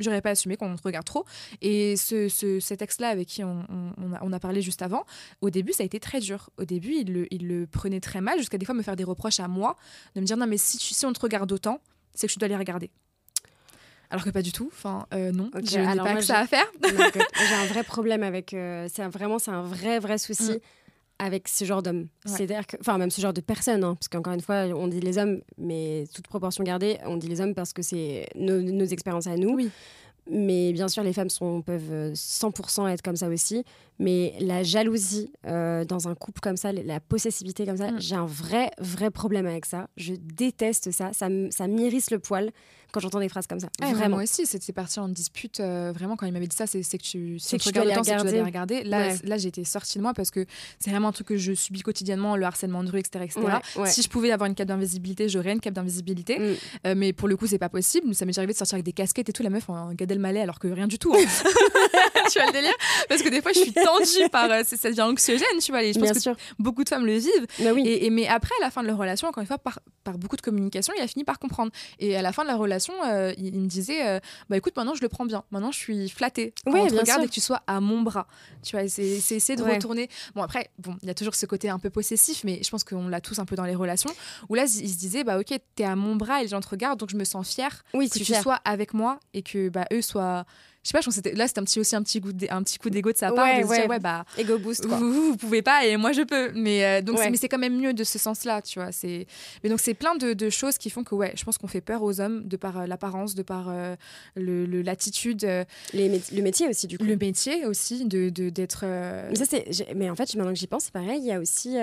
J'aurais 0.01 0.22
pas 0.22 0.32
assumé 0.32 0.57
qu'on 0.57 0.76
te 0.76 0.82
regarde 0.84 1.05
trop. 1.05 1.26
Et 1.61 1.95
ce, 1.95 2.30
ce 2.30 2.59
cet 2.59 2.82
ex-là 2.82 3.09
avec 3.09 3.28
qui 3.28 3.43
on, 3.43 3.65
on, 3.97 4.34
a, 4.34 4.39
parlé 4.39 4.61
juste 4.61 4.82
avant, 4.82 5.05
au 5.41 5.49
début, 5.49 5.74
ça 5.74 5.84
a 5.84 5.86
été 5.86 5.99
très 5.99 6.19
dur. 6.19 6.49
Au 6.57 6.65
début, 6.65 6.95
il 6.95 7.13
le, 7.13 7.34
il 7.34 7.47
le 7.47 7.67
prenait 7.67 7.99
très 7.99 8.22
mal, 8.22 8.39
jusqu'à 8.39 8.57
des 8.57 8.65
fois 8.65 8.76
me 8.76 8.82
faire 8.82 8.95
des 8.95 9.03
reproches 9.03 9.39
à 9.39 9.47
moi, 9.47 9.76
de 10.15 10.22
me 10.22 10.26
dire, 10.26 10.38
non, 10.38 10.47
mais 10.47 10.57
si, 10.57 10.78
si 10.78 11.05
on 11.05 11.13
te 11.13 11.19
regarde 11.19 11.51
autant, 11.51 11.82
c'est 12.13 12.28
que 12.28 12.34
tu 12.34 12.39
dois 12.39 12.47
les 12.47 12.57
regarder. 12.57 12.91
Alors 14.12 14.24
que 14.26 14.30
pas 14.30 14.41
du 14.41 14.51
tout. 14.51 14.70
Enfin, 14.72 15.05
euh, 15.14 15.32
non, 15.32 15.49
je 15.55 15.80
n'ai 15.80 15.95
pas 15.95 16.16
que 16.16 16.22
ça 16.22 16.39
à 16.39 16.47
faire. 16.47 16.66
j'ai 16.84 17.55
un 17.55 17.66
vrai 17.66 17.84
problème 17.84 18.24
avec. 18.24 18.53
Euh, 18.53 18.88
c'est 18.93 19.03
vraiment, 19.07 19.39
c'est 19.39 19.51
un 19.51 19.64
vrai, 19.64 19.99
vrai 19.99 20.18
souci. 20.18 20.51
Mm 20.51 20.59
avec 21.22 21.47
ce 21.47 21.66
genre 21.66 21.84
d'hommes. 21.84 22.07
C'est-à-dire 22.26 22.66
que, 22.66 22.78
enfin, 22.80 22.97
même 22.97 23.12
ce 23.12 23.22
genre 23.22 23.32
de 23.32 23.41
personnes, 23.41 23.84
hein, 23.84 23.93
parce 23.93 24.07
qu'encore 24.07 24.34
une 24.34 24.41
fois, 24.41 24.64
on 24.76 24.88
dit 24.88 24.99
les 24.99 25.20
hommes, 25.20 25.41
mais 25.55 26.05
toute 26.16 26.26
proportion 26.26 26.64
gardée, 26.64 26.97
on 27.05 27.16
dit 27.16 27.28
les 27.28 27.41
hommes 27.41 27.53
parce 27.53 27.74
que 27.74 27.84
c'est 27.84 28.28
nos, 28.36 28.59
nos, 28.59 28.86
expériences 28.86 29.28
à 29.28 29.38
nous. 29.38 29.53
Oui. 29.53 29.70
Mais 30.28 30.74
bien 30.74 30.88
sûr, 30.88 31.03
les 31.03 31.14
femmes 31.14 31.30
sont, 31.30 31.62
peuvent 31.62 32.14
100% 32.14 32.89
être 32.89 33.03
comme 33.03 33.16
ça 33.16 33.28
aussi. 33.28 33.64
Mais 33.99 34.34
la 34.39 34.64
jalousie 34.64 35.32
euh, 35.45 35.86
dans 35.86 36.07
un 36.07 36.16
couple 36.16 36.39
comme 36.41 36.57
ça, 36.57 36.72
la 36.72 36.99
possessivité 36.99 37.68
comme 37.68 37.78
ça, 37.78 37.91
mm. 37.91 38.01
j'ai 38.01 38.16
un 38.16 38.26
vrai, 38.26 38.72
vrai 38.80 39.12
problème 39.12 39.45
avec 39.45 39.66
ça. 39.66 39.89
Je 39.97 40.16
déteste 40.16 40.89
ça. 40.89 41.14
Ça, 41.14 41.28
ça 41.51 41.68
m'irrisse 41.68 42.09
le 42.09 42.18
poil 42.18 42.51
quand 42.92 43.00
j'entends 43.00 43.20
des 43.20 43.30
phrases 43.30 43.48
comme 43.48 43.60
ça. 43.60 43.68
vraiment. 43.80 44.16
Moi 44.16 44.24
aussi, 44.24 44.46
c'était 44.46 44.74
parti 44.74 45.00
en 45.00 45.08
dispute. 45.08 45.60
Euh, 45.60 45.92
vraiment, 45.94 46.16
quand 46.16 46.26
il 46.26 46.34
m'avait 46.34 46.48
dit 46.48 46.56
ça, 46.56 46.68
c'est 46.68 46.82
que 46.82 47.04
tu, 47.04 47.39
si 47.39 47.58
tu 47.58 47.70
regardes 47.70 47.88
le 47.88 47.94
temps, 47.96 48.02
tu 48.02 48.42
regarder. 48.42 48.84
Là, 48.84 49.14
là 49.24 49.38
j'ai 49.38 49.48
été 49.48 49.64
sortie 49.64 49.98
de 49.98 50.04
moi 50.04 50.14
parce 50.14 50.32
que 50.32 50.46
c'est 50.80 50.89
vraiment 50.89 51.10
un 51.10 51.12
truc 51.12 51.28
que 51.28 51.38
je 51.38 51.54
subis 51.54 51.82
quotidiennement, 51.82 52.36
le 52.36 52.46
harcèlement 52.46 52.84
de 52.84 52.92
rue, 52.92 53.00
etc. 53.00 53.26
etc. 53.26 53.42
Si 53.86 54.02
je 54.02 54.10
pouvais 54.10 54.32
avoir 54.32 54.48
une 54.48 54.56
cape 54.56 54.68
d'invisibilité, 54.68 55.30
j'aurais 55.30 55.54
une 55.54 55.60
cape 55.60 55.74
d'invisibilité. 55.74 56.39
Mm. 56.39 56.56
Euh, 56.88 56.96
mais 56.96 57.14
pour 57.14 57.28
le 57.28 57.38
coup, 57.38 57.48
c'est 57.48 57.58
pas 57.58 57.70
possible. 57.70 58.14
Ça 58.16 58.26
m'est 58.26 58.38
arrivé 58.38 58.54
de 58.54 58.58
sortir 58.58 58.76
avec 58.76 58.86
des 58.86 58.94
casquettes 58.94 59.30
et 59.30 59.34
tout. 59.34 59.44
La 59.44 59.50
meuf 59.50 59.70
en 59.70 59.94
Gad 59.94 60.12
Elmaleh, 60.12 60.42
alors 60.42 60.60
que 60.60 60.68
rien 60.68 60.88
du 60.88 61.00
tout. 61.00 61.14
Hein. 61.14 61.24
tu 62.32 62.39
vois 62.39 62.48
le 62.48 62.54
délire? 62.54 62.74
Parce 63.08 63.22
que 63.22 63.30
des 63.30 63.42
fois, 63.42 63.52
je 63.54 63.60
suis 63.60 63.74
tendue 63.74 64.30
par. 64.32 64.50
Euh, 64.52 64.64
ça 64.64 64.89
devient 64.89 65.02
anxiogène, 65.02 65.60
tu 65.62 65.72
vois. 65.72 65.84
Et 65.84 65.94
je 65.94 66.00
pense 66.00 66.24
que 66.24 66.30
beaucoup 66.60 66.84
de 66.84 66.89
femmes 66.89 67.06
le 67.06 67.18
vivent. 67.18 67.48
Mais, 67.60 67.72
oui. 67.72 67.84
et, 67.88 68.10
mais 68.10 68.28
après, 68.28 68.54
à 68.62 68.66
la 68.66 68.72
fin 68.72 68.82
de 68.82 68.88
leur 68.88 68.98
relation, 68.98 69.28
encore 69.28 69.42
une 69.42 69.48
fois, 69.48 69.58
par, 69.58 69.80
par 70.04 70.18
beaucoup 70.18 70.36
de 70.36 70.42
communication, 70.42 70.94
il 70.98 71.02
a 71.02 71.08
fini 71.08 71.24
par 71.24 71.39
comprendre. 71.39 71.72
Et 72.00 72.16
à 72.16 72.22
la 72.22 72.32
fin 72.32 72.44
de 72.44 72.48
la 72.48 72.56
relation, 72.56 72.81
euh, 72.90 73.34
il, 73.38 73.60
me 73.60 73.68
disait 73.68 74.08
euh, 74.08 74.20
bah 74.50 74.58
écoute 74.58 74.76
maintenant 74.76 74.96
je 74.96 75.02
le 75.02 75.10
prends 75.10 75.26
bien. 75.26 75.44
Maintenant 75.52 75.72
je 75.72 75.78
suis 75.78 76.10
flattée. 76.10 76.54
Quand 76.66 76.80
on 76.80 76.88
te 76.88 76.96
regarde 76.96 77.24
et 77.24 77.28
que 77.28 77.32
tu 77.32 77.42
sois 77.42 77.62
à 77.68 77.80
mon 77.80 78.02
bras. 78.02 78.28
Tu 78.64 78.76
vois 78.76 78.88
c'est 78.88 79.04
essayer 79.04 79.56
de 79.56 79.64
retourner. 79.64 80.10
Bon 80.36 80.42
après 80.42 80.70
bon 80.80 80.96
il 81.02 81.08
y 81.08 81.12
a 81.12 81.14
toujours 81.14 81.36
ce 81.36 81.46
côté 81.46 81.70
un 81.70 81.80
peu 81.80 81.90
possessif 81.90 82.44
mais 82.44 82.62
je 82.64 82.70
pense 82.70 82.84
qu'on 82.84 83.08
l'a 83.08 83.22
tous 83.22 83.40
un 83.40 83.46
peu 83.46 83.56
dans 83.56 83.66
les 83.66 83.76
relations 83.76 84.12
où 84.50 84.56
là 84.56 84.64
il 84.64 84.90
se 84.90 84.98
disait 84.98 85.24
bah 85.24 85.40
ok 85.40 85.54
t'es 85.76 85.84
à 85.84 85.96
mon 85.96 86.16
bras 86.16 86.40
et 86.40 86.44
les 86.44 86.50
gens 86.50 86.62
te 86.62 86.70
regardent 86.70 87.00
donc 87.00 87.10
je 87.10 87.18
me 87.18 87.24
sens 87.24 87.54
fière 87.54 87.84
oui, 87.94 88.10
que 88.10 88.20
tu 88.20 88.34
sois 88.34 88.60
avec 88.66 88.94
moi 88.94 89.20
et 89.34 89.42
que 89.42 89.70
bah 89.70 89.86
eux 89.92 90.02
soient 90.02 90.46
je 90.84 90.90
sais 90.90 90.94
pas, 90.94 91.02
je 91.02 91.06
pense 91.06 91.22
que 91.22 91.30
là 91.38 91.48
c'était 91.48 91.60
un 91.60 91.64
petit 91.64 91.80
aussi 91.80 91.96
un 91.96 92.02
petit 92.02 92.20
goût 92.20 92.32
un 92.50 92.64
petit 92.64 92.80
coup 92.80 92.90
d'ego 92.90 93.12
de 93.12 93.18
sa 93.18 93.32
part 93.32 93.46
ouais, 93.46 93.62
de 93.62 93.68
ouais. 93.68 93.88
ouais 93.88 94.00
bah 94.00 94.26
ego 94.38 94.58
boost 94.58 94.88
quoi. 94.88 94.98
Vous, 94.98 95.32
vous, 95.32 95.38
pouvez 95.38 95.62
pas 95.62 95.86
et 95.86 95.96
moi 95.96 96.12
je 96.12 96.24
peux 96.24 96.52
mais 96.54 96.84
euh, 96.84 97.02
donc 97.02 97.20
mais 97.20 97.38
c'est 97.38 97.50
quand 97.50 97.60
même 97.60 97.78
mieux 97.78 97.94
de 97.94 98.04
ce 98.04 98.18
sens 98.18 98.46
là 98.46 98.64
tu 98.64 98.80
vois 98.80 98.90
mais 99.04 99.70
donc 99.70 99.80
c'est 99.80 99.94
plein 99.94 100.16
de, 100.16 100.34
de, 100.34 100.50
choses 100.50 100.80
qui 100.80 100.90
font 100.90 101.04
que 101.04 101.14
ouais 101.14 101.34
je 101.36 101.44
pense 101.44 101.60
qu'on 101.60 101.68
fait 101.68 101.82
peur 101.82 102.02
aux 102.02 102.20
hommes 102.20 102.48
de 102.48 102.58
par 102.58 102.80
euh, 102.80 102.86
l'apparence 102.88 103.36
de 103.36 103.44
par 103.44 103.68
euh, 103.70 103.96
le 104.36 104.66
l'attitude 104.82 105.44
le 105.94 106.42
métier 106.42 106.68
aussi 106.68 106.88
du 106.88 106.98
coup 106.98 107.04
le 107.04 107.16
métier 107.16 107.66
aussi 107.68 108.06
de 108.06 108.30
d'être 108.30 108.86
mais 108.86 109.36
ça 109.36 109.46
c'est 109.48 109.94
mais 109.96 110.10
en 110.10 110.16
fait 110.16 110.34
maintenant 110.36 110.54
que 110.54 110.60
j'y 110.60 110.68
pense 110.68 110.86
c'est 110.86 110.94
pareil 110.94 111.20
il 111.20 111.28
y 111.28 111.32
a 111.32 111.40
aussi 111.40 111.78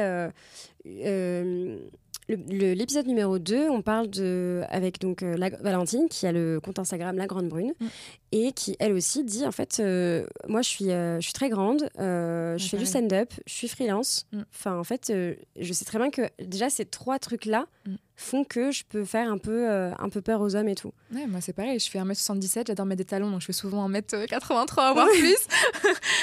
l'épisode 2.28 3.06
numéro 3.06 3.38
2, 3.38 3.68
on 3.70 3.82
parle 3.82 4.08
de, 4.10 4.62
avec 4.68 5.00
donc 5.00 5.22
euh, 5.22 5.36
la, 5.36 5.50
Valentine, 5.50 6.08
qui 6.08 6.26
a 6.26 6.32
le 6.32 6.60
compte 6.62 6.78
Instagram 6.78 7.16
La 7.16 7.26
Grande 7.26 7.48
Brune, 7.48 7.72
mm. 7.80 7.86
et 8.32 8.52
qui, 8.52 8.76
elle 8.78 8.92
aussi, 8.92 9.24
dit 9.24 9.46
en 9.46 9.52
fait, 9.52 9.78
euh, 9.80 10.26
moi, 10.46 10.62
je 10.62 10.68
suis, 10.68 10.90
euh, 10.90 11.16
je 11.20 11.24
suis 11.24 11.32
très 11.32 11.48
grande, 11.48 11.88
je 11.96 12.66
fais 12.70 12.76
du 12.76 12.86
stand-up, 12.86 13.32
je 13.46 13.52
suis 13.52 13.68
freelance. 13.68 14.26
Mm. 14.32 14.42
Enfin, 14.54 14.78
en 14.78 14.84
fait, 14.84 15.12
je 15.12 15.72
sais 15.72 15.84
très 15.84 15.98
bien 15.98 16.10
que 16.10 16.22
déjà, 16.42 16.70
ces 16.70 16.84
trois 16.84 17.18
trucs-là, 17.18 17.66
mm 17.86 17.94
font 18.18 18.42
que 18.42 18.72
je 18.72 18.82
peux 18.84 19.04
faire 19.04 19.30
un 19.30 19.38
peu, 19.38 19.70
euh, 19.70 19.92
un 19.98 20.08
peu 20.08 20.20
peur 20.20 20.40
aux 20.40 20.56
hommes 20.56 20.68
et 20.68 20.74
tout. 20.74 20.92
Ouais, 21.14 21.26
moi 21.28 21.40
c'est 21.40 21.52
pareil, 21.52 21.78
je 21.78 21.88
fais 21.88 22.00
1m77, 22.00 22.66
j'adore 22.66 22.84
mettre 22.84 22.98
des 22.98 23.04
talons, 23.04 23.30
donc 23.30 23.40
je 23.40 23.46
fais 23.46 23.52
souvent 23.52 23.88
1m83 23.88 24.92
voire 24.92 25.08
plus. 25.08 25.36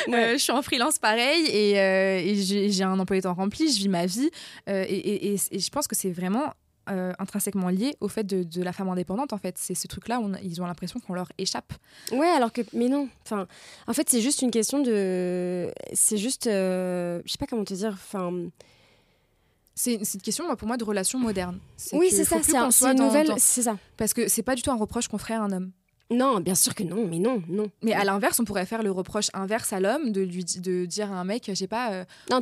Euh, 0.10 0.34
je 0.34 0.38
suis 0.38 0.52
en 0.52 0.62
freelance 0.62 1.00
pareil 1.00 1.46
et, 1.48 1.80
euh, 1.80 2.20
et 2.20 2.36
j'ai 2.36 2.84
un 2.84 3.00
emploi 3.00 3.22
temps 3.22 3.34
rempli, 3.34 3.72
je 3.72 3.80
vis 3.80 3.90
ma 3.90 4.06
vie 4.06 4.30
et, 4.68 4.74
et, 4.74 5.34
et, 5.34 5.60
je 5.60 5.70
pense 5.70 5.88
que 5.88 5.96
c'est 5.96 6.12
vraiment 6.12 6.54
intrinsèquement 6.88 7.70
lié 7.70 7.96
au 8.02 8.08
fait 8.08 8.24
de, 8.24 8.44
de, 8.44 8.62
la 8.62 8.72
femme 8.72 8.90
indépendante 8.90 9.34
en 9.34 9.38
fait 9.38 9.58
c'est 9.58 9.74
ce 9.74 9.88
truc 9.88 10.08
là 10.08 10.20
où 10.20 10.32
ils 10.44 10.62
ont 10.62 10.68
l'impression 10.68 11.00
qu'on 11.00 11.14
leur 11.14 11.32
échappe 11.38 11.74
ouais 12.12 12.28
alors 12.28 12.52
que 12.52 12.62
mais 12.74 12.90
non 12.90 13.10
enfin 13.24 13.48
en 13.88 13.94
fait 13.94 14.08
c'est 14.10 14.22
juste 14.22 14.42
une 14.44 14.52
question 14.52 14.82
de 14.82 15.72
c'est 15.94 16.18
juste 16.18 16.46
je 16.46 17.22
sais 17.26 17.38
pas 17.40 17.48
comment 17.48 17.64
te 17.64 17.74
dire 17.74 17.94
enfin 17.94 18.32
c'est 19.76 19.96
une 20.14 20.22
question 20.22 20.54
pour 20.56 20.68
moi 20.68 20.78
de 20.78 20.84
relation 20.84 21.20
moderne. 21.20 21.60
Oui, 21.94 22.10
c'est 22.10 22.24
ça, 22.24 22.38
c'est 22.72 22.86
une 22.92 22.98
nouvelle, 23.00 23.34
c'est 23.38 23.64
ça. 23.64 23.78
Parce 23.98 24.14
que 24.14 24.28
c'est 24.28 24.44
pas 24.44 24.56
du 24.56 24.62
tout 24.62 24.72
un 24.72 24.78
reproche 24.78 25.08
qu'on 25.08 25.18
ferait 25.18 25.34
à 25.36 25.42
un 25.42 25.52
homme. 25.52 25.72
Non, 26.12 26.40
bien 26.40 26.54
sûr 26.54 26.76
que 26.76 26.84
non, 26.84 27.08
mais 27.08 27.18
non, 27.18 27.42
non. 27.50 27.72
Mais 27.82 27.94
à 27.94 28.04
l'inverse, 28.04 28.40
on 28.40 28.44
pourrait 28.44 28.68
faire 28.68 28.84
le 28.84 28.92
reproche 28.92 29.30
inverse 29.34 29.74
à 29.74 29.80
l'homme 29.80 30.12
de 30.12 30.22
lui 30.22 30.44
de 30.44 30.86
dire 30.86 31.12
à 31.12 31.16
un 31.16 31.24
mec, 31.24 31.46
je 31.48 31.56
sais 31.56 31.68
pas, 31.68 31.94
euh, 31.94 32.06
non, 32.30 32.42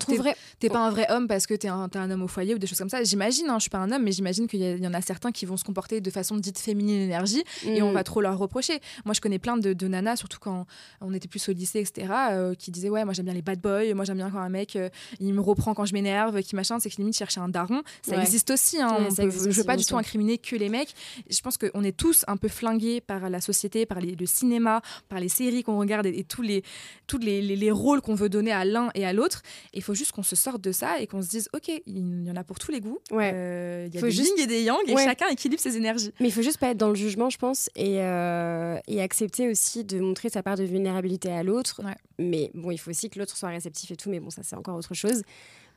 t'es 0.60 0.70
pas 0.70 0.86
un 0.86 0.90
vrai 0.90 1.06
homme 1.10 1.30
parce 1.30 1.48
que 1.48 1.54
t'es 1.54 1.70
un, 1.70 1.88
es 1.88 1.98
un 1.98 2.12
homme 2.12 2.24
au 2.24 2.28
foyer 2.28 2.54
ou 2.56 2.58
des 2.58 2.68
choses 2.68 2.78
comme 2.78 2.90
ça. 2.90 3.02
J'imagine, 3.04 3.50
hein, 3.50 3.56
je 3.60 3.64
suis 3.64 3.70
pas 3.70 3.78
un 3.78 3.90
homme, 3.92 4.04
mais 4.04 4.12
j'imagine 4.12 4.48
qu'il 4.48 4.62
y, 4.62 4.88
en 4.88 4.94
a 4.94 5.02
certains 5.02 5.32
qui 5.32 5.46
vont 5.46 5.56
se 5.56 5.64
comporter 5.64 6.02
de 6.02 6.12
façon 6.12 6.36
dite 6.36 6.60
féminine 6.60 7.00
énergie 7.00 7.44
et 7.66 7.82
on 7.82 7.92
mm. 7.92 7.94
va 7.94 8.04
trop 8.04 8.20
leur 8.20 8.38
reprocher. 8.38 8.82
Moi, 9.06 9.14
je 9.14 9.22
connais 9.22 9.40
plein 9.40 9.56
de, 9.56 9.72
de 9.72 9.88
nanas, 9.88 10.18
surtout 10.18 10.40
quand 10.42 10.66
on 11.00 11.14
était 11.14 11.30
plus 11.30 11.48
au 11.48 11.54
lycée, 11.54 11.80
etc., 11.80 12.14
euh, 12.32 12.56
qui 12.56 12.70
disaient 12.70 12.90
ouais, 12.90 13.06
moi 13.06 13.14
j'aime 13.14 13.26
bien 13.26 13.34
les 13.34 13.42
bad 13.42 13.62
boys, 13.62 13.94
moi 13.96 14.04
j'aime 14.04 14.18
bien 14.18 14.30
quand 14.30 14.40
un 14.40 14.50
mec 14.50 14.76
euh, 14.76 14.90
il 15.22 15.34
me 15.34 15.42
reprend 15.42 15.74
quand 15.74 15.86
je 15.86 15.94
m'énerve, 15.94 16.42
qui 16.42 16.58
machin, 16.58 16.80
c'est 16.80 16.90
que 16.90 16.98
limite 16.98 17.16
chercher 17.16 17.40
un 17.40 17.48
daron. 17.48 17.82
Ça 18.02 18.22
existe 18.22 18.52
aussi. 18.52 18.82
Hein, 18.82 19.08
je 19.18 19.50
veux 19.52 19.64
pas 19.64 19.78
du 19.78 19.86
tout 19.86 19.98
incriminer 19.98 20.38
que 20.38 20.58
les 20.58 20.68
mecs. 20.68 20.94
Je 21.30 21.40
pense 21.40 21.58
qu'on 21.58 21.84
est 21.84 21.96
tous 21.96 22.26
un 22.28 22.36
peu 22.36 22.50
flingués 22.50 23.00
par 23.00 23.30
la 23.30 23.40
société 23.40 23.53
société, 23.54 23.86
par 23.86 24.00
les, 24.00 24.16
le 24.16 24.26
cinéma, 24.26 24.82
par 25.10 25.20
les 25.20 25.30
séries 25.30 25.64
qu'on 25.64 25.80
regarde 25.80 26.06
et, 26.06 26.24
tous, 26.24 26.42
les, 26.42 26.64
tous 27.08 27.18
les, 27.18 27.42
les, 27.42 27.72
rôles 27.72 28.02
qu'on 28.02 28.16
veut 28.16 28.30
donner 28.30 28.52
à 28.52 28.66
l'un 28.66 28.90
et 28.96 29.06
à 29.06 29.14
l'autre. 29.14 29.42
Il 29.74 29.82
faut 29.82 29.94
juste 29.94 30.12
qu'on 30.12 30.24
se 30.24 30.36
sorte 30.36 30.62
de 30.62 30.72
ça 30.72 31.00
et 31.00 31.08
qu'on 31.08 31.22
se 31.22 31.30
dise, 31.30 31.50
OK, 31.54 31.70
il 31.86 32.24
y 32.26 32.32
en 32.32 32.36
a 32.36 32.44
pour 32.44 32.60
tous 32.60 32.72
les 32.72 32.82
goûts. 32.82 33.00
Ouais. 33.12 33.32
Euh, 33.34 33.88
il 33.88 33.96
y 33.96 33.98
a 33.98 34.02
des 34.02 34.12
juste... 34.12 34.38
et 34.40 34.48
des 34.48 34.64
yang 34.64 34.80
et 34.88 34.96
chacun 34.98 35.28
équilibre 35.28 35.62
ses 35.62 35.78
énergies. 35.78 36.12
Mais 36.20 36.28
il 36.28 36.32
faut 36.32 36.42
juste 36.42 36.58
pas 36.58 36.70
être 36.70 36.78
dans 36.78 36.90
le 36.90 36.96
jugement, 36.96 37.30
je 37.30 37.38
pense, 37.38 37.70
et, 37.76 38.02
euh, 38.02 38.78
et 38.88 39.02
accepter 39.02 39.50
aussi 39.50 39.84
de 39.84 40.00
montrer 40.00 40.30
sa 40.30 40.44
part 40.44 40.58
de 40.58 40.64
vulnérabilité 40.64 41.32
à 41.32 41.44
l'autre. 41.44 41.82
Mais 42.20 42.52
bon, 42.54 42.72
il 42.72 42.78
faut 42.78 42.92
aussi 42.92 43.10
que 43.10 43.20
l'autre 43.20 43.36
soit 43.38 43.50
réceptif 43.50 43.92
et 43.92 43.96
tout, 43.96 44.10
mais 44.10 44.20
bon, 44.20 44.30
ça 44.30 44.42
c'est 44.44 44.56
encore 44.56 44.76
autre 44.76 44.94
chose. 44.94 45.24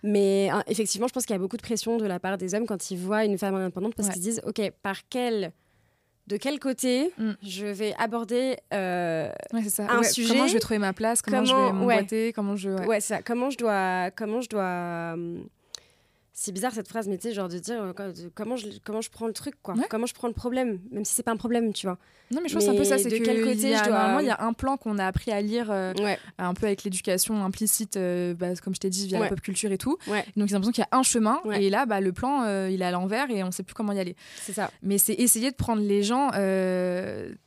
Mais 0.02 0.48
hein, 0.50 0.62
effectivement, 0.66 1.08
je 1.08 1.12
pense 1.12 1.24
qu'il 1.24 1.34
y 1.34 1.36
a 1.36 1.40
beaucoup 1.40 1.56
de 1.56 1.62
pression 1.62 1.96
de 1.96 2.06
la 2.06 2.20
part 2.20 2.38
des 2.38 2.54
hommes 2.54 2.66
quand 2.66 2.90
ils 2.90 2.98
voient 2.98 3.24
une 3.24 3.38
femme 3.38 3.54
indépendante 3.54 3.94
parce 3.94 4.08
qu'ils 4.10 4.22
disent, 4.22 4.40
OK, 4.46 4.60
par 4.82 5.08
quel 5.08 5.52
de 6.26 6.36
quel 6.36 6.58
côté 6.58 7.12
mm. 7.18 7.32
je 7.42 7.66
vais 7.66 7.94
aborder 7.98 8.56
euh, 8.74 9.30
un 9.52 10.02
sujet 10.02 10.34
comment 10.34 10.46
je 10.46 10.54
vais 10.54 10.58
trouver 10.58 10.78
ma 10.78 10.92
place 10.92 11.22
comment, 11.22 11.44
je 11.44 11.54
vais 11.54 11.72
m'emboîter 11.72 12.32
comment 12.32 12.56
je 12.56 12.70
ouais, 12.86 13.00
ça. 13.00 13.22
Comment 13.22 13.50
je 13.50 13.58
dois 13.58 14.10
comment 14.10 14.40
je 14.40 14.48
dois 14.48 15.12
hum, 15.14 15.46
c'est 16.38 16.52
bizarre 16.52 16.74
cette 16.74 16.86
phrase, 16.86 17.08
mais 17.08 17.16
tu 17.16 17.28
sais, 17.28 17.34
genre 17.34 17.48
de 17.48 17.58
dire 17.58 17.82
euh, 17.82 18.12
comment, 18.34 18.56
je, 18.56 18.66
comment 18.84 19.00
je 19.00 19.08
prends 19.08 19.26
le 19.26 19.32
truc, 19.32 19.54
quoi. 19.62 19.74
Comment 19.88 20.04
je 20.04 20.12
prends 20.12 20.28
le 20.28 20.34
problème, 20.34 20.80
même 20.90 21.02
si 21.06 21.14
c'est 21.14 21.22
pas 21.22 21.32
un 21.32 21.38
problème, 21.38 21.72
tu 21.72 21.86
vois. 21.86 21.96
Non, 22.30 22.40
mais 22.42 22.50
je 22.50 22.54
pense 22.54 22.68
un 22.68 22.74
peu 22.74 22.84
ça, 22.84 22.98
c'est 22.98 23.08
de 23.08 23.16
quel 23.16 23.42
côté 23.42 23.74
je 23.74 23.84
dois. 23.84 23.88
Normalement, 23.88 24.20
il 24.20 24.26
y 24.26 24.30
a 24.30 24.42
un 24.42 24.52
plan 24.52 24.76
qu'on 24.76 24.98
a 24.98 25.06
appris 25.06 25.32
à 25.32 25.40
lire, 25.40 25.70
euh, 25.70 25.94
un 26.36 26.52
peu 26.52 26.66
avec 26.66 26.84
l'éducation 26.84 27.42
implicite, 27.42 27.96
euh, 27.96 28.34
bah, 28.34 28.48
comme 28.62 28.74
je 28.74 28.80
t'ai 28.80 28.90
dit, 28.90 29.06
via 29.06 29.18
la 29.18 29.28
pop 29.28 29.40
culture 29.40 29.72
et 29.72 29.78
tout. 29.78 29.96
Donc, 30.36 30.48
j'ai 30.48 30.54
l'impression 30.54 30.72
qu'il 30.72 30.84
y 30.84 30.94
a 30.94 30.98
un 30.98 31.02
chemin, 31.02 31.40
et 31.54 31.70
là, 31.70 31.86
bah, 31.86 32.02
le 32.02 32.12
plan, 32.12 32.44
il 32.68 32.82
est 32.82 32.84
à 32.84 32.90
l'envers 32.90 33.30
et 33.30 33.42
on 33.42 33.50
sait 33.50 33.62
plus 33.62 33.74
comment 33.74 33.92
y 33.92 33.98
aller. 33.98 34.14
C'est 34.36 34.52
ça. 34.52 34.70
Mais 34.82 34.98
c'est 34.98 35.14
essayer 35.14 35.50
de 35.50 35.56
prendre 35.56 35.80
les 35.80 36.02
gens 36.02 36.30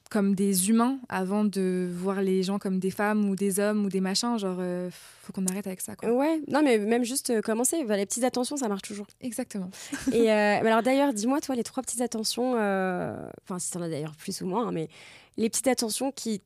comme 0.10 0.34
des 0.34 0.70
humains 0.70 1.00
avant 1.08 1.46
de 1.46 1.88
voir 1.92 2.22
les 2.22 2.42
gens 2.42 2.58
comme 2.58 2.80
des 2.80 2.90
femmes 2.90 3.30
ou 3.30 3.36
des 3.36 3.60
hommes 3.60 3.86
ou 3.86 3.90
des 3.90 4.02
machins. 4.02 4.38
Genre, 4.40 4.58
euh, 4.60 4.90
faut 5.22 5.32
qu'on 5.32 5.46
arrête 5.46 5.68
avec 5.68 5.82
ça. 5.82 5.96
Quoi. 5.96 6.12
Ouais, 6.12 6.42
non, 6.48 6.64
mais 6.64 6.80
même 6.80 7.04
juste 7.04 7.30
euh, 7.30 7.42
commencer. 7.42 7.84
les 7.84 8.06
petites 8.06 8.24
attentions, 8.24 8.58
ça 8.58 8.68
marche 8.68 8.82
toujours. 8.82 9.06
Exactement. 9.22 9.70
Et 10.12 10.32
euh, 10.32 10.60
alors 10.66 10.82
d'ailleurs, 10.82 11.14
dis-moi, 11.14 11.42
toi, 11.42 11.56
les 11.56 11.64
trois 11.64 11.84
petites 11.84 12.02
attentions, 12.02 12.54
enfin, 12.54 13.60
si 13.60 13.72
t'en 13.72 13.82
as 13.82 13.90
d'ailleurs 13.90 14.16
plus 14.16 14.42
ou 14.42 14.48
moins, 14.48 14.68
hein, 14.68 14.72
mais 14.72 14.90
les 15.38 15.50
petites 15.50 15.68
attentions 15.68 16.12
qui 16.12 16.42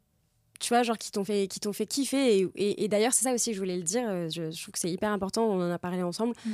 tu 0.60 0.70
vois, 0.70 0.84
genre 0.84 0.98
qui 0.98 1.12
t'ont 1.12 1.26
fait, 1.26 1.48
qui 1.48 1.60
t'ont 1.60 1.74
fait 1.74 1.86
kiffer. 1.86 2.48
Et, 2.56 2.88
d'ailleurs, 2.88 3.12
c'est 3.12 3.24
ça 3.24 3.34
aussi 3.34 3.50
que 3.50 3.56
je 3.56 3.60
voulais 3.60 3.76
le 3.76 3.84
dire. 3.84 4.08
Je, 4.30 4.44
trouve 4.62 4.72
que 4.72 4.80
c'est 4.80 4.90
hyper 4.90 5.12
important. 5.12 5.44
On 5.44 5.60
en 5.60 5.70
a 5.70 5.78
parlé 5.78 6.04
ensemble. 6.04 6.36
Mm. 6.46 6.52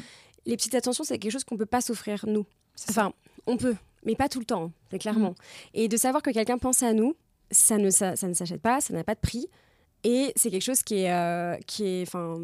Les 0.48 0.58
petites 0.58 0.74
attentions, 0.74 1.04
c'est 1.04 1.20
quelque 1.20 1.32
chose 1.32 1.44
qu'on 1.44 1.58
peut 1.58 1.68
pas 1.68 1.82
s'offrir 1.82 2.26
nous. 2.26 2.48
Enfin, 2.90 3.14
on 3.46 3.56
peut, 3.56 3.76
mais 4.06 4.16
pas 4.16 4.30
tout 4.30 4.40
le 4.40 4.46
temps, 4.46 4.72
c'est 4.92 5.00
clairement. 5.00 5.32
Mm. 5.32 5.36
Et 5.76 5.88
de 5.88 5.98
savoir 5.98 6.24
que 6.24 6.32
quelqu'un 6.32 6.58
pense 6.58 6.84
à 6.84 6.94
nous, 6.94 7.16
ça 7.52 7.78
ne, 7.78 7.90
ça, 7.90 8.14
ne 8.24 8.34
s'achète 8.34 8.62
pas, 8.62 8.82
ça 8.82 8.94
n'a 8.94 9.04
pas 9.04 9.16
de 9.16 9.20
prix. 9.20 9.48
Et 10.04 10.32
c'est 10.36 10.50
quelque 10.50 10.64
chose 10.64 10.82
qui 10.82 11.02
est, 11.02 11.12
euh, 11.12 11.58
qui 11.68 11.86
est, 11.86 12.02
enfin, 12.04 12.38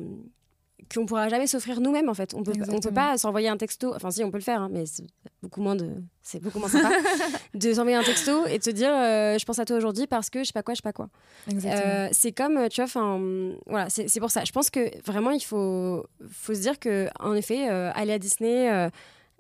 qu'on 0.93 1.05
pourra 1.05 1.29
jamais 1.29 1.47
s'offrir 1.47 1.79
nous-mêmes 1.79 2.09
en 2.09 2.13
fait. 2.13 2.33
On 2.33 2.43
peut, 2.43 2.51
on 2.67 2.79
peut 2.79 2.91
pas 2.91 3.17
s'envoyer 3.17 3.47
un 3.47 3.55
texto. 3.55 3.93
Enfin, 3.95 4.11
si 4.11 4.23
on 4.23 4.31
peut 4.31 4.37
le 4.37 4.43
faire, 4.43 4.61
hein, 4.61 4.69
mais 4.69 4.85
c'est 4.85 5.05
beaucoup 5.41 5.61
moins 5.61 5.75
de, 5.75 5.89
c'est 6.21 6.41
beaucoup 6.41 6.59
moins 6.59 6.67
sympa 6.67 6.91
de 7.53 7.73
s'envoyer 7.73 7.95
un 7.95 8.03
texto 8.03 8.45
et 8.47 8.59
de 8.59 8.63
se 8.63 8.71
dire, 8.71 8.91
euh, 8.91 9.37
je 9.37 9.45
pense 9.45 9.57
à 9.59 9.65
toi 9.65 9.77
aujourd'hui 9.77 10.05
parce 10.05 10.29
que 10.29 10.39
je 10.39 10.45
sais 10.45 10.53
pas 10.53 10.63
quoi, 10.63 10.73
je 10.73 10.79
sais 10.79 10.83
pas 10.83 10.93
quoi. 10.93 11.07
Euh, 11.49 12.09
c'est 12.11 12.33
comme, 12.33 12.67
tu 12.67 12.81
vois, 12.81 12.85
enfin, 12.85 13.21
voilà, 13.67 13.89
c'est 13.89 14.19
pour 14.19 14.31
ça. 14.31 14.43
Je 14.43 14.51
pense 14.51 14.69
que 14.69 14.91
vraiment, 15.05 15.31
il 15.31 15.43
faut, 15.43 16.05
faut 16.29 16.53
se 16.53 16.59
dire 16.59 16.77
que, 16.77 17.07
en 17.19 17.33
effet, 17.35 17.69
aller 17.69 18.13
à 18.13 18.19
Disney 18.19 18.89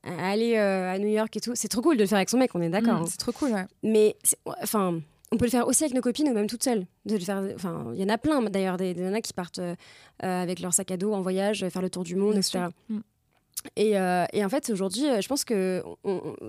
aller 0.05 0.55
euh, 0.55 0.93
à 0.93 0.99
New 0.99 1.07
York 1.07 1.35
et 1.35 1.39
tout. 1.39 1.53
C'est 1.55 1.67
trop 1.67 1.81
cool 1.81 1.97
de 1.97 2.01
le 2.01 2.07
faire 2.07 2.17
avec 2.17 2.29
son 2.29 2.37
mec, 2.37 2.51
on 2.53 2.61
est 2.61 2.69
d'accord. 2.69 2.99
Mm, 2.99 3.03
hein. 3.03 3.07
C'est 3.09 3.17
trop 3.17 3.31
cool, 3.31 3.51
ouais. 3.51 3.65
Mais 3.83 4.15
enfin, 4.61 4.99
on 5.31 5.37
peut 5.37 5.45
le 5.45 5.51
faire 5.51 5.67
aussi 5.67 5.83
avec 5.83 5.95
nos 5.95 6.01
copines 6.01 6.29
ou 6.29 6.33
même 6.33 6.47
toute 6.47 6.63
seule. 6.63 6.85
De 7.05 7.15
le 7.15 7.21
faire. 7.21 7.43
Enfin, 7.55 7.91
il 7.93 8.01
y 8.01 8.03
en 8.03 8.09
a 8.09 8.17
plein 8.17 8.41
d'ailleurs 8.43 8.77
des, 8.77 8.93
nanas 8.93 9.21
qui 9.21 9.33
partent 9.33 9.59
euh, 9.59 9.75
avec 10.19 10.59
leur 10.59 10.73
sac 10.73 10.91
à 10.91 10.97
dos 10.97 11.13
en 11.13 11.21
voyage, 11.21 11.67
faire 11.69 11.81
le 11.81 11.89
tour 11.89 12.03
du 12.03 12.15
monde, 12.15 12.35
etc. 12.35 12.65
Mm. 12.89 12.99
Et, 13.75 13.97
euh, 13.97 14.25
et, 14.31 14.45
en 14.45 14.49
fait, 14.49 14.69
aujourd'hui, 14.69 15.05
je 15.19 15.27
pense 15.27 15.43
que 15.43 15.81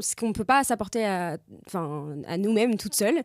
ce 0.01 0.15
qu'on 0.17 0.29
ne 0.29 0.35
peut 0.35 0.45
pas 0.45 0.65
s'apporter 0.65 1.07
à, 1.07 1.39
à 1.73 2.37
nous-mêmes 2.37 2.77
toutes 2.77 2.95
seules, 2.95 3.23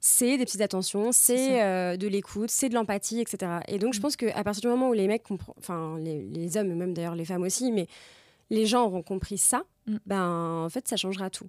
c'est 0.00 0.38
des 0.38 0.46
petites 0.46 0.62
attentions, 0.62 1.12
c'est 1.12 1.98
de 1.98 2.08
l'écoute, 2.08 2.50
c'est 2.50 2.70
de 2.70 2.74
l'empathie, 2.74 3.20
etc. 3.20 3.58
Et 3.68 3.78
donc, 3.78 3.92
je 3.92 3.98
mm. 3.98 4.02
pense 4.02 4.16
qu'à 4.16 4.42
partir 4.42 4.62
du 4.62 4.68
moment 4.68 4.88
où 4.88 4.94
les 4.94 5.06
mecs, 5.06 5.24
enfin, 5.58 5.98
les, 5.98 6.22
les 6.22 6.56
hommes, 6.56 6.72
même 6.72 6.94
d'ailleurs 6.94 7.14
les 7.14 7.26
femmes 7.26 7.42
aussi, 7.42 7.72
mais 7.72 7.88
les 8.50 8.66
gens 8.66 8.84
auront 8.86 9.02
compris 9.02 9.38
ça, 9.38 9.64
mm. 9.86 9.96
ben 10.06 10.64
en 10.64 10.68
fait 10.68 10.86
ça 10.88 10.96
changera 10.96 11.30
tout. 11.30 11.48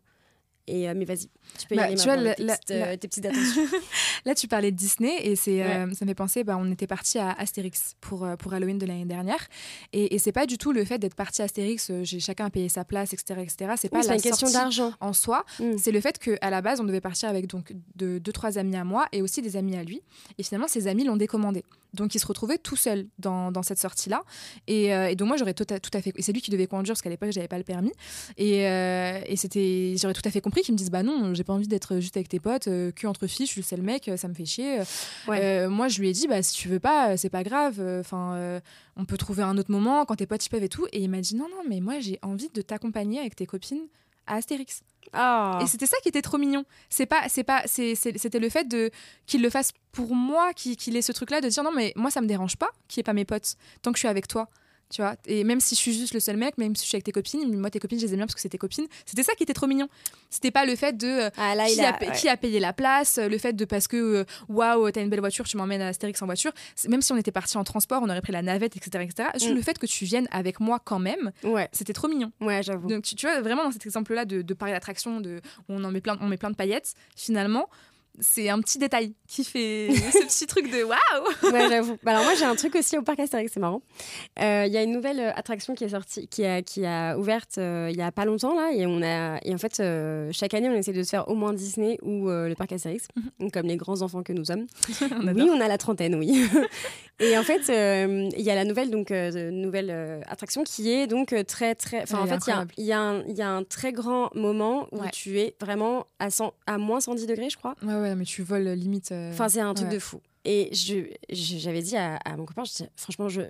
Et, 0.69 0.89
euh, 0.89 0.93
mais 0.95 1.05
vas-y, 1.05 1.29
tu 1.57 1.67
peux 1.69 1.75
y 1.75 1.77
bah, 1.77 1.85
aller 1.85 1.95
tu 1.95 2.03
vois, 2.03 2.17
tes, 2.17 2.43
petites, 2.43 2.71
euh, 2.71 2.97
tes, 2.97 3.07
petites, 3.07 3.25
attentions. 3.25 3.61
Là, 4.25 4.35
tu 4.35 4.49
parlais 4.49 4.71
de 4.71 4.75
Disney 4.75 5.15
et 5.21 5.37
c'est, 5.37 5.63
euh, 5.63 5.89
ça 5.93 6.03
me 6.03 6.09
fait 6.09 6.15
penser, 6.15 6.43
bah, 6.43 6.57
on 6.59 6.69
était 6.69 6.87
parti 6.87 7.17
à 7.19 7.31
Astérix 7.31 7.95
pour, 8.01 8.27
pour 8.37 8.53
Halloween 8.53 8.77
de 8.77 8.85
l'année 8.85 9.05
dernière. 9.05 9.47
Et, 9.93 10.13
et 10.13 10.19
c'est 10.19 10.33
pas 10.33 10.45
du 10.45 10.57
tout 10.57 10.73
le 10.73 10.83
fait 10.83 10.99
d'être 10.99 11.15
parti 11.15 11.41
à 11.41 11.45
Astérix, 11.45 11.89
j'ai 12.03 12.19
chacun 12.19 12.49
payé 12.49 12.67
sa 12.67 12.83
place, 12.83 13.13
etc. 13.13 13.39
etc. 13.41 13.71
C'est 13.77 13.89
pas 13.89 14.01
la 14.01 14.15
une 14.15 14.21
question 14.21 14.51
d'argent 14.51 14.91
en 14.99 15.13
soi. 15.13 15.45
Mm. 15.59 15.77
C'est 15.77 15.93
le 15.93 16.01
fait 16.01 16.19
qu'à 16.19 16.49
la 16.49 16.61
base, 16.61 16.81
on 16.81 16.83
devait 16.83 17.01
partir 17.01 17.29
avec 17.29 17.47
donc 17.47 17.73
deux, 17.95 18.19
deux, 18.19 18.33
trois 18.33 18.57
amis 18.57 18.75
à 18.75 18.83
moi 18.83 19.07
et 19.13 19.21
aussi 19.21 19.41
des 19.41 19.55
amis 19.55 19.77
à 19.77 19.83
lui. 19.83 20.01
Et 20.37 20.43
finalement, 20.43 20.67
ses 20.67 20.87
amis 20.87 21.05
l'ont 21.05 21.17
décommandé. 21.17 21.63
Donc 21.93 22.15
il 22.15 22.19
se 22.19 22.27
retrouvait 22.27 22.57
tout 22.57 22.75
seul 22.75 23.07
dans, 23.19 23.51
dans 23.51 23.63
cette 23.63 23.79
sortie-là. 23.79 24.23
Et, 24.67 24.87
et, 24.87 25.15
donc 25.15 25.27
moi, 25.27 25.37
j'aurais 25.37 25.53
tout, 25.53 25.65
à, 25.69 25.79
tout 25.79 25.91
à 25.93 26.01
fait... 26.01 26.13
Et 26.15 26.21
c'est 26.21 26.33
lui 26.33 26.41
qui 26.41 26.51
devait 26.51 26.67
conduire, 26.67 26.93
parce 26.93 27.01
qu'à 27.01 27.09
l'époque, 27.09 27.31
j'avais 27.31 27.47
pas 27.47 27.57
le 27.57 27.63
permis. 27.63 27.91
Et, 28.37 28.61
et 28.61 29.35
c'était... 29.35 29.95
J'aurais 29.97 30.13
tout 30.13 30.21
à 30.25 30.31
fait 30.31 30.41
compris 30.41 30.61
qu'ils 30.61 30.73
me 30.73 30.77
disent, 30.77 30.91
bah 30.91 31.03
non, 31.03 31.33
j'ai 31.33 31.43
pas 31.43 31.53
envie 31.53 31.67
d'être 31.67 31.99
juste 31.99 32.17
avec 32.17 32.29
tes 32.29 32.39
potes, 32.39 32.67
euh, 32.67 32.91
que 32.91 33.07
entre 33.07 33.27
filles, 33.27 33.45
je 33.45 33.51
suis 33.51 33.61
le 33.61 33.65
seul 33.65 33.81
mec, 33.81 34.09
ça 34.17 34.27
me 34.27 34.33
fait 34.33 34.45
chier. 34.45 34.81
Euh, 35.29 35.69
moi, 35.69 35.87
je 35.87 35.99
lui 35.99 36.09
ai 36.09 36.13
dit, 36.13 36.27
bah 36.27 36.41
si 36.43 36.53
tu 36.53 36.67
veux 36.67 36.79
pas, 36.79 37.17
c'est 37.17 37.29
pas 37.29 37.43
grave. 37.43 37.81
Enfin, 37.99 38.61
on 38.95 39.05
peut 39.05 39.17
trouver 39.17 39.43
un 39.43 39.57
autre 39.57 39.71
moment 39.71 40.05
quand 40.05 40.15
tes 40.15 40.27
potes 40.27 40.45
y 40.45 40.49
peuvent 40.49 40.63
et 40.63 40.69
tout. 40.69 40.87
Et 40.91 41.01
il 41.01 41.09
m'a 41.09 41.21
dit, 41.21 41.35
non, 41.35 41.47
non, 41.49 41.63
mais 41.67 41.79
moi, 41.79 41.99
j'ai 41.99 42.19
envie 42.21 42.49
de 42.53 42.61
t'accompagner 42.61 43.19
avec 43.19 43.35
tes 43.35 43.45
copines 43.45 43.87
à 44.27 44.35
Astérix. 44.35 44.81
Ah. 45.13 45.59
Et 45.61 45.67
c'était 45.67 45.85
ça 45.85 45.97
qui 46.03 46.09
était 46.09 46.21
trop 46.21 46.37
mignon. 46.37 46.65
C'est 46.89 47.05
pas, 47.05 47.29
c'est 47.29 47.43
pas, 47.43 47.63
c'était 47.65 48.39
le 48.39 48.49
fait 48.49 48.67
de 48.67 48.91
qu'il 49.25 49.41
le 49.41 49.49
fasse 49.49 49.71
pour 49.91 50.15
moi, 50.15 50.53
qu'il 50.53 50.95
ait 50.95 51.01
ce 51.01 51.11
truc-là 51.11 51.41
de 51.41 51.47
dire 51.47 51.63
non 51.63 51.71
mais 51.71 51.93
moi 51.95 52.11
ça 52.11 52.21
me 52.21 52.27
dérange 52.27 52.57
pas 52.57 52.69
qu'il 52.87 53.01
ait 53.01 53.03
pas 53.03 53.13
mes 53.13 53.25
potes 53.25 53.55
tant 53.81 53.91
que 53.91 53.97
je 53.97 54.01
suis 54.01 54.07
avec 54.07 54.27
toi 54.27 54.49
tu 54.89 55.01
vois. 55.01 55.15
Et 55.25 55.43
même 55.43 55.59
si 55.59 55.75
je 55.75 55.79
suis 55.79 55.93
juste 55.93 56.13
le 56.13 56.19
seul 56.19 56.37
mec 56.37 56.57
même 56.57 56.75
si 56.75 56.83
je 56.83 56.87
suis 56.87 56.95
avec 56.95 57.03
tes 57.03 57.11
copines 57.11 57.59
moi 57.59 57.69
tes 57.69 57.79
copines 57.79 57.99
je 57.99 58.05
les 58.05 58.11
aime 58.13 58.17
bien 58.17 58.25
parce 58.25 58.35
que 58.35 58.41
c'est 58.41 58.49
tes 58.49 58.57
copines. 58.57 58.87
C'était 59.05 59.23
ça 59.23 59.33
qui 59.35 59.43
était 59.43 59.53
trop 59.53 59.67
mignon. 59.67 59.87
C'était 60.29 60.51
pas 60.51 60.65
le 60.65 60.75
fait 60.75 60.95
de 60.95 61.07
euh, 61.07 61.29
ah, 61.37 61.53
qui, 61.67 61.81
a, 61.81 61.93
qui, 62.11 62.29
a, 62.29 62.37
payé 62.37 62.59
la 62.59 62.73
place 62.73 63.17
le 63.17 63.37
fait 63.37 63.53
de 63.53 63.65
parce 63.65 63.87
que 63.87 63.97
euh, 63.97 64.25
waouh 64.49 64.89
t'as 64.91 65.01
une 65.01 65.09
belle 65.09 65.19
voiture 65.19 65.45
tu 65.45 65.57
m'emmènes 65.57 65.81
à 65.81 65.87
Astérix 65.87 66.21
en 66.21 66.25
voiture. 66.25 66.51
Même 66.87 67.01
si 67.01 67.11
on 67.11 67.17
était 67.17 67.31
parti 67.31 67.57
en 67.57 67.63
transport 67.63 68.01
on 68.03 68.09
aurait 68.09 68.21
pris 68.21 68.33
la 68.33 68.41
navette 68.41 68.75
etc 68.77 69.03
etc 69.03 69.29
mm. 69.49 69.53
le 69.53 69.61
fait 69.61 69.77
que 69.77 69.85
tu 69.85 70.05
viennes 70.05 70.27
avec 70.31 70.59
moi 70.59 70.79
quand 70.83 70.99
même 70.99 71.31
ouais. 71.43 71.67
c'était 71.71 71.93
trop 71.93 72.07
mignon. 72.07 72.31
Ouais 72.41 72.63
j'avoue. 72.63 72.87
Donc 72.87 73.03
tu, 73.03 73.15
tu, 73.15 73.25
vois 73.25 73.41
vraiment 73.41 73.63
dans 73.63 73.71
cet 73.71 73.85
exemple 73.85 74.13
là 74.13 74.25
de, 74.25 74.41
de 74.41 74.53
parler 74.53 74.73
d'attraction 74.73 75.19
de 75.19 75.41
on 75.69 75.83
en 75.83 75.91
met 75.91 76.01
plein 76.01 76.17
on 76.21 76.27
met 76.27 76.37
plein 76.37 76.51
de 76.51 76.55
paillettes 76.55 76.93
finalement 77.15 77.69
c'est 78.19 78.49
un 78.49 78.59
petit 78.59 78.77
détail 78.77 79.13
qui 79.27 79.43
fait 79.43 79.89
ce 80.11 80.25
petit 80.25 80.47
truc 80.47 80.71
de 80.71 80.83
waouh 80.83 81.51
Ouais, 81.53 81.69
j'avoue. 81.69 81.97
Bah 82.03 82.11
alors 82.11 82.23
moi 82.23 82.33
j'ai 82.35 82.45
un 82.45 82.55
truc 82.55 82.75
aussi 82.75 82.97
au 82.97 83.01
parc 83.01 83.19
Astérix, 83.19 83.51
c'est 83.53 83.59
marrant. 83.59 83.81
Euh, 84.39 84.65
il 84.65 84.73
y 84.73 84.77
a 84.77 84.83
une 84.83 84.91
nouvelle 84.91 85.19
euh, 85.19 85.31
attraction 85.35 85.75
qui 85.75 85.83
est 85.83 85.89
sortie, 85.89 86.27
qui 86.27 86.45
a, 86.45 86.61
qui 86.61 86.85
a 86.85 87.17
ouverte 87.17 87.57
euh, 87.57 87.89
il 87.91 87.97
y 87.97 88.01
a 88.01 88.11
pas 88.11 88.25
longtemps 88.25 88.55
là, 88.55 88.71
et 88.73 88.85
on 88.85 89.01
a 89.01 89.39
et 89.43 89.53
en 89.53 89.57
fait 89.57 89.81
chaque 90.31 90.53
année 90.53 90.69
on 90.69 90.73
essaie 90.73 90.93
de 90.93 91.03
se 91.03 91.09
faire 91.09 91.27
au 91.29 91.35
moins 91.35 91.53
Disney 91.53 91.97
ou 92.01 92.27
le 92.29 92.53
parc 92.55 92.71
Astérix, 92.71 93.07
mhm. 93.39 93.51
comme 93.51 93.67
les 93.67 93.77
grands 93.77 94.01
enfants 94.01 94.23
que 94.23 94.33
nous 94.33 94.45
sommes. 94.45 94.65
oui, 95.01 95.49
on 95.51 95.61
a 95.61 95.67
la 95.67 95.77
trentaine, 95.77 96.15
oui. 96.15 96.47
et 97.19 97.37
en 97.37 97.43
fait 97.43 97.67
il 97.67 98.41
y 98.41 98.49
a 98.49 98.55
la 98.55 98.65
nouvelle 98.65 98.89
donc 98.89 99.11
nouvelle 99.11 100.23
attraction 100.27 100.63
qui 100.63 100.91
est 100.91 101.07
donc 101.07 101.35
très 101.47 101.75
très. 101.75 102.03
Enfin 102.03 102.19
en 102.19 102.27
fait 102.27 102.51
il 102.77 102.85
y 102.85 102.91
a, 102.91 103.21
y, 103.27 103.33
y 103.33 103.41
a, 103.41 103.49
un 103.49 103.63
très 103.63 103.91
grand 103.91 104.33
moment 104.35 104.87
où 104.91 104.99
tu 105.11 105.39
es 105.39 105.55
vraiment 105.61 106.07
à 106.19 106.29
100, 106.29 106.53
à 106.65 106.77
moins 106.77 106.99
110 106.99 107.27
degrés 107.27 107.49
je 107.49 107.57
crois. 107.57 107.75
Ouais 107.83 107.95
ouais 107.95 108.06
mais 108.15 108.25
tu 108.25 108.43
voles 108.43 108.69
limite. 108.69 109.11
Euh, 109.11 109.31
enfin, 109.31 109.49
c'est 109.49 109.61
un 109.61 109.73
truc 109.73 109.89
de 109.89 109.99
fou. 109.99 110.21
Et 110.45 110.69
j'avais 111.29 111.81
dit 111.81 111.97
à, 111.97 112.19
mon 112.37 112.45
copain, 112.45 112.63
je 112.63 112.85
franchement, 112.95 113.27
je, 113.27 113.41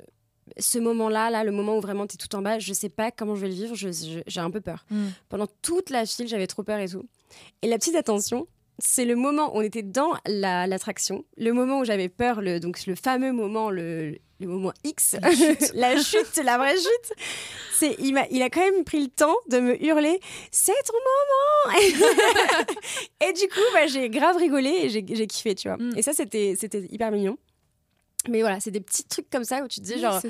ce 0.58 0.80
moment-là, 0.80 1.30
là, 1.30 1.44
le 1.44 1.52
moment 1.52 1.78
où 1.78 1.82
vraiment 1.82 2.08
tu 2.08 2.16
es 2.16 2.18
tout 2.18 2.36
en 2.36 2.42
bas, 2.42 2.60
je 2.60 2.74
sais 2.74 2.90
pas 2.90 3.12
comment 3.12 3.36
je 3.36 3.42
vais 3.42 3.50
le 3.50 3.54
vivre, 3.54 3.76
j'ai 3.76 4.40
un 4.40 4.52
peu 4.52 4.62
peur. 4.62 4.86
Mm. 4.90 5.08
Pendant 5.30 5.48
toute 5.62 5.90
la 5.90 6.06
file, 6.06 6.28
j'avais 6.28 6.48
trop 6.48 6.64
peur 6.64 6.80
et 6.80 6.88
tout. 6.88 7.06
Et 7.62 7.68
la 7.68 7.78
petite 7.78 7.96
attention, 7.96 8.48
c'est 8.80 9.06
le 9.06 9.16
moment 9.16 9.56
où 9.56 9.60
on 9.60 9.62
était 9.62 9.84
dans 9.84 10.14
l'attraction, 10.26 11.26
le 11.38 11.52
moment 11.52 11.80
où 11.80 11.86
j'avais 11.86 12.10
peur, 12.10 12.42
le, 12.42 12.60
donc 12.60 12.86
le 12.86 12.96
fameux 12.96 13.32
moment, 13.32 13.70
le, 13.70 14.18
le 14.40 14.48
moment 14.48 14.74
X, 14.84 15.16
la 15.74 16.02
chute, 16.02 16.42
la, 16.44 16.58
vraie 16.58 16.76
chute. 16.76 17.14
C'est, 17.74 17.96
il, 18.00 18.18
a, 18.18 18.28
il 18.30 18.42
a 18.42 18.50
quand 18.50 18.62
même 18.62 18.84
pris 18.84 19.02
le 19.02 19.08
temps 19.08 19.36
de 19.50 19.60
me 19.60 19.84
hurler 19.84 20.20
C'est 20.52 20.74
ton 20.86 20.94
moment 20.94 21.78
Et 23.28 23.34
du 23.34 23.48
coup, 23.48 23.60
bah, 23.74 23.88
j'ai 23.88 24.10
grave 24.10 24.38
rigolé 24.38 24.70
et 24.70 24.90
j'ai, 24.90 25.28
kiffé, 25.28 25.56
tu 25.56 25.68
vois. 25.68 25.78
Mm. 25.78 25.98
Et 25.98 26.02
ça, 26.02 26.14
c'était, 26.14 26.56
c'était 26.60 26.82
hyper 26.92 27.12
mignon. 27.12 27.38
Mais 28.30 28.42
voilà, 28.42 28.60
c'est 28.60 28.72
des 28.72 28.82
petits 28.82 29.06
trucs 29.06 29.30
comme 29.30 29.44
ça 29.44 29.64
où 29.64 29.68
tu 29.68 29.80
te 29.80 29.86
dis, 29.86 30.00
genre, 30.00 30.22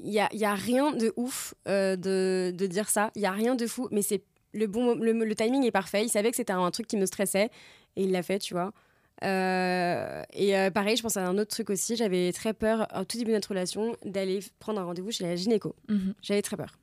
il 0.00 0.10
n'y 0.10 0.20
a, 0.20 0.28
y 0.32 0.44
a 0.44 0.54
rien 0.54 0.92
de 0.92 1.12
ouf 1.16 1.54
euh, 1.68 1.96
de, 1.96 2.52
de 2.56 2.66
dire 2.66 2.88
ça, 2.88 3.10
il 3.14 3.20
n'y 3.20 3.26
a 3.26 3.32
rien 3.32 3.54
de 3.54 3.66
fou, 3.66 3.88
mais 3.90 4.02
c'est 4.02 4.22
le, 4.54 4.66
bon, 4.66 4.94
le, 4.94 5.12
le 5.12 5.34
timing 5.34 5.64
est 5.64 5.70
parfait. 5.70 6.04
Il 6.04 6.08
savait 6.08 6.30
que 6.30 6.36
c'était 6.36 6.52
un 6.52 6.70
truc 6.70 6.86
qui 6.86 6.96
me 6.96 7.06
stressait 7.06 7.50
et 7.96 8.04
il 8.04 8.12
l'a 8.12 8.22
fait, 8.22 8.38
tu 8.38 8.54
vois. 8.54 8.72
Et 9.22 10.70
pareil, 10.72 10.96
je 10.96 11.02
pense 11.02 11.16
à 11.16 11.26
un 11.26 11.38
autre 11.38 11.50
truc 11.50 11.70
aussi. 11.70 11.96
J'avais 11.96 12.32
très 12.32 12.54
peur, 12.54 12.88
au 12.98 13.04
tout 13.04 13.18
début 13.18 13.30
de 13.30 13.36
notre 13.36 13.50
relation, 13.50 13.96
d'aller 14.04 14.40
prendre 14.58 14.80
un 14.80 14.84
rendez-vous 14.84 15.10
chez 15.10 15.24
la 15.24 15.36
gynéco. 15.36 15.74
Mhm. 15.88 16.14
J'avais 16.22 16.42
très 16.42 16.56
peur. 16.56 16.78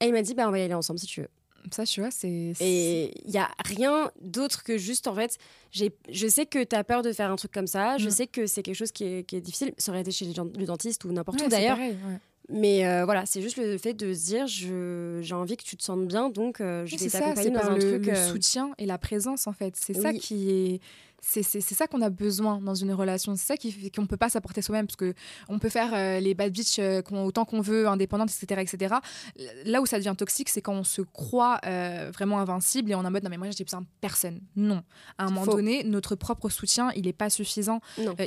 Et 0.00 0.06
il 0.06 0.12
m'a 0.12 0.22
dit, 0.22 0.34
bah, 0.34 0.46
on 0.48 0.52
va 0.52 0.58
y 0.58 0.62
aller 0.62 0.74
ensemble 0.74 0.98
si 1.00 1.06
tu 1.06 1.20
veux. 1.22 1.28
Ça, 1.72 1.84
tu 1.84 2.00
vois, 2.00 2.10
c'est. 2.10 2.52
Et 2.60 3.12
il 3.24 3.30
n'y 3.30 3.38
a 3.38 3.50
rien 3.64 4.10
d'autre 4.20 4.62
que 4.62 4.78
juste, 4.78 5.06
en 5.06 5.14
fait, 5.14 5.38
je 5.70 6.28
sais 6.28 6.46
que 6.46 6.62
tu 6.64 6.74
as 6.74 6.84
peur 6.84 7.02
de 7.02 7.12
faire 7.12 7.30
un 7.30 7.36
truc 7.36 7.52
comme 7.52 7.66
ça, 7.66 7.98
je 7.98 8.06
mm. 8.06 8.10
sais 8.10 8.26
que 8.26 8.46
c'est 8.46 8.62
quelque 8.62 8.76
chose 8.76 8.92
qui 8.92 9.04
est, 9.04 9.24
qui 9.24 9.36
est, 9.36 9.40
difficile. 9.40 9.72
Ça 9.76 9.92
aurait 9.92 10.00
été 10.00 10.10
chez 10.10 10.24
le 10.24 10.64
dentiste 10.64 11.04
ou 11.04 11.12
n'importe 11.12 11.42
où 11.42 11.48
d'ailleurs. 11.48 11.78
Mais 12.50 12.86
euh, 12.86 13.04
voilà, 13.04 13.26
c'est 13.26 13.42
juste 13.42 13.58
le 13.58 13.76
fait 13.76 13.92
de 13.92 14.14
se 14.14 14.24
dire 14.24 14.46
j'ai 14.46 15.34
envie 15.34 15.56
que 15.58 15.64
tu 15.64 15.76
te 15.76 15.82
sentes 15.82 16.06
bien, 16.06 16.30
donc 16.30 16.60
euh, 16.62 16.86
je 16.86 16.96
vais 16.96 17.10
t'accompagner 17.10 17.50
dans 17.50 17.60
un 17.60 17.74
le, 17.74 17.80
truc. 17.80 18.06
Le 18.06 18.12
euh, 18.12 18.28
soutien 18.28 18.70
et 18.78 18.86
la 18.86 18.96
présence, 18.96 19.46
en 19.46 19.52
fait. 19.52 19.74
C'est 19.76 19.94
ça 19.94 20.14
qui 20.14 20.50
est 20.50 20.80
c'est 21.20 21.60
ça 21.60 21.86
qu'on 21.86 22.00
a 22.00 22.10
besoin 22.10 22.60
dans 22.60 22.74
une 22.74 22.92
relation. 22.92 23.34
C'est 23.36 23.46
ça 23.46 23.54
qu'on 23.56 24.02
ne 24.02 24.06
peut 24.06 24.16
pas 24.16 24.28
s'apporter 24.28 24.62
soi-même 24.62 24.86
parce 24.86 24.96
que 24.96 25.14
on 25.48 25.58
peut 25.58 25.68
faire 25.68 25.92
euh, 25.94 26.20
les 26.20 26.34
bad 26.34 26.52
bitch 26.52 26.78
euh, 26.78 27.02
autant 27.10 27.44
qu'on 27.44 27.60
veut, 27.60 27.88
indépendantes, 27.88 28.30
etc., 28.30 28.60
etc. 28.60 28.94
Là 29.64 29.80
où 29.80 29.86
ça 29.86 29.98
devient 29.98 30.14
toxique, 30.16 30.48
c'est 30.48 30.62
quand 30.62 30.74
on 30.74 30.84
se 30.84 31.02
croit 31.02 31.60
euh, 31.66 32.10
vraiment 32.14 32.38
invincible 32.38 32.90
et 32.92 32.94
on 32.94 33.02
est 33.02 33.06
en 33.06 33.10
mode 33.10 33.24
non 33.24 33.30
mais 33.30 33.36
moi 33.36 33.48
j'ai 33.50 33.64
besoin 33.64 33.80
de 33.80 33.86
personne. 34.00 34.40
Non. 34.56 34.82
À 35.18 35.24
un 35.24 35.30
moment 35.30 35.46
donné, 35.46 35.84
notre 35.84 36.14
propre 36.14 36.48
soutien, 36.48 36.90
il 36.94 37.06
n'est 37.06 37.12
pas 37.12 37.30
suffisant. 37.30 37.80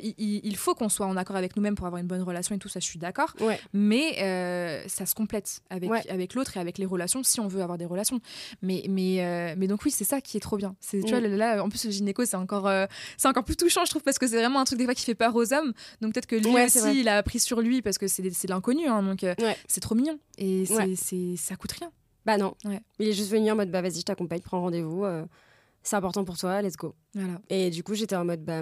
Il, 0.04 0.56
faut 0.58 0.76
qu'on 0.76 0.90
soit 0.90 1.08
en 1.08 1.18
accord 1.18 1.38
avec 1.38 1.56
nous-mêmes 1.56 1.76
pour 1.76 1.88
avoir 1.88 2.02
une 2.02 2.08
bonne 2.08 2.22
relation 2.22 2.56
et 2.56 2.60
tout 2.60 2.70
ça, 2.70 2.80
je 2.80 2.86
suis 2.86 3.00
d'accord. 3.00 3.34
Mais 3.74 4.84
ça 4.88 5.06
se 5.06 5.16
complète 5.16 5.62
avec, 5.70 5.90
avec 6.10 6.34
l'autre 6.34 6.58
et 6.58 6.60
avec 6.60 6.78
les 6.78 6.86
relations 6.86 7.24
si 7.24 7.40
on 7.40 7.48
veut 7.48 7.62
avoir 7.62 7.78
des 7.78 7.86
relations. 7.86 8.20
Mais, 8.62 8.84
mais, 8.90 9.56
mais 9.58 9.68
donc 9.68 9.84
oui, 9.86 9.92
c'est 9.92 10.04
ça 10.04 10.22
qui 10.22 10.38
est 10.38 10.42
trop 10.42 10.58
bien. 10.58 10.76
Tu 10.90 11.00
vois, 11.02 11.22
mm. 11.22 11.36
là, 11.36 11.64
en 11.64 11.70
plus, 11.70 11.86
le 11.86 11.92
gynéco, 11.92 12.26
c'est 12.26 12.36
encore 12.36 12.70
c'est 13.18 13.28
encore 13.28 13.44
plus 13.44 13.56
touchant, 13.56 13.86
je 13.86 13.90
trouve, 13.90 14.04
parce 14.04 14.20
que 14.20 14.28
c'est 14.28 14.38
vraiment 14.38 14.60
un 14.60 14.66
truc 14.66 14.78
des 14.78 14.86
fois 14.86 14.94
qui 14.94 15.04
fait 15.04 15.16
peur 15.16 15.36
aux 15.36 15.54
hommes. 15.54 15.74
Donc 16.02 16.14
peut-être 16.14 16.28
que 16.28 16.36
lui 16.36 16.64
aussi, 16.64 17.00
il 17.00 17.08
a 17.08 17.18
appris 17.18 17.40
sur 17.40 17.62
lui 17.62 17.82
parce 17.82 17.98
que 17.98 18.08
c'est 18.08 18.48
l'inconnu. 18.48 18.88
Hein, 18.88 19.04
donc 19.04 19.24
euh, 19.24 19.36
c'est 19.68 19.82
trop 19.82 19.96
mignon. 19.96 20.20
Et 20.38 20.66
c'est 20.96 21.36
ça 21.38 21.56
coûte 21.56 21.74
rien. 21.74 21.92
Bah 22.26 22.38
non. 22.38 22.56
Il 23.00 23.08
est 23.08 23.14
juste 23.14 23.32
venu 23.32 23.52
en 23.52 23.56
mode 23.56 23.72
bah 23.72 23.82
vas-y, 23.82 24.00
je 24.00 24.06
t'accompagne, 24.06 24.42
prends 24.42 24.62
rendez-vous. 24.62 25.06
Euh, 25.06 25.26
c'est 25.84 25.96
important 25.96 26.24
pour 26.24 26.38
toi, 26.38 26.62
let's 26.62 26.78
go. 26.78 26.94
Voilà. 27.16 27.42
Et 27.50 27.72
du 27.72 27.84
coup, 27.84 27.96
j'étais 27.96 28.16
en 28.16 28.24
mode, 28.24 28.44
bah, 28.46 28.62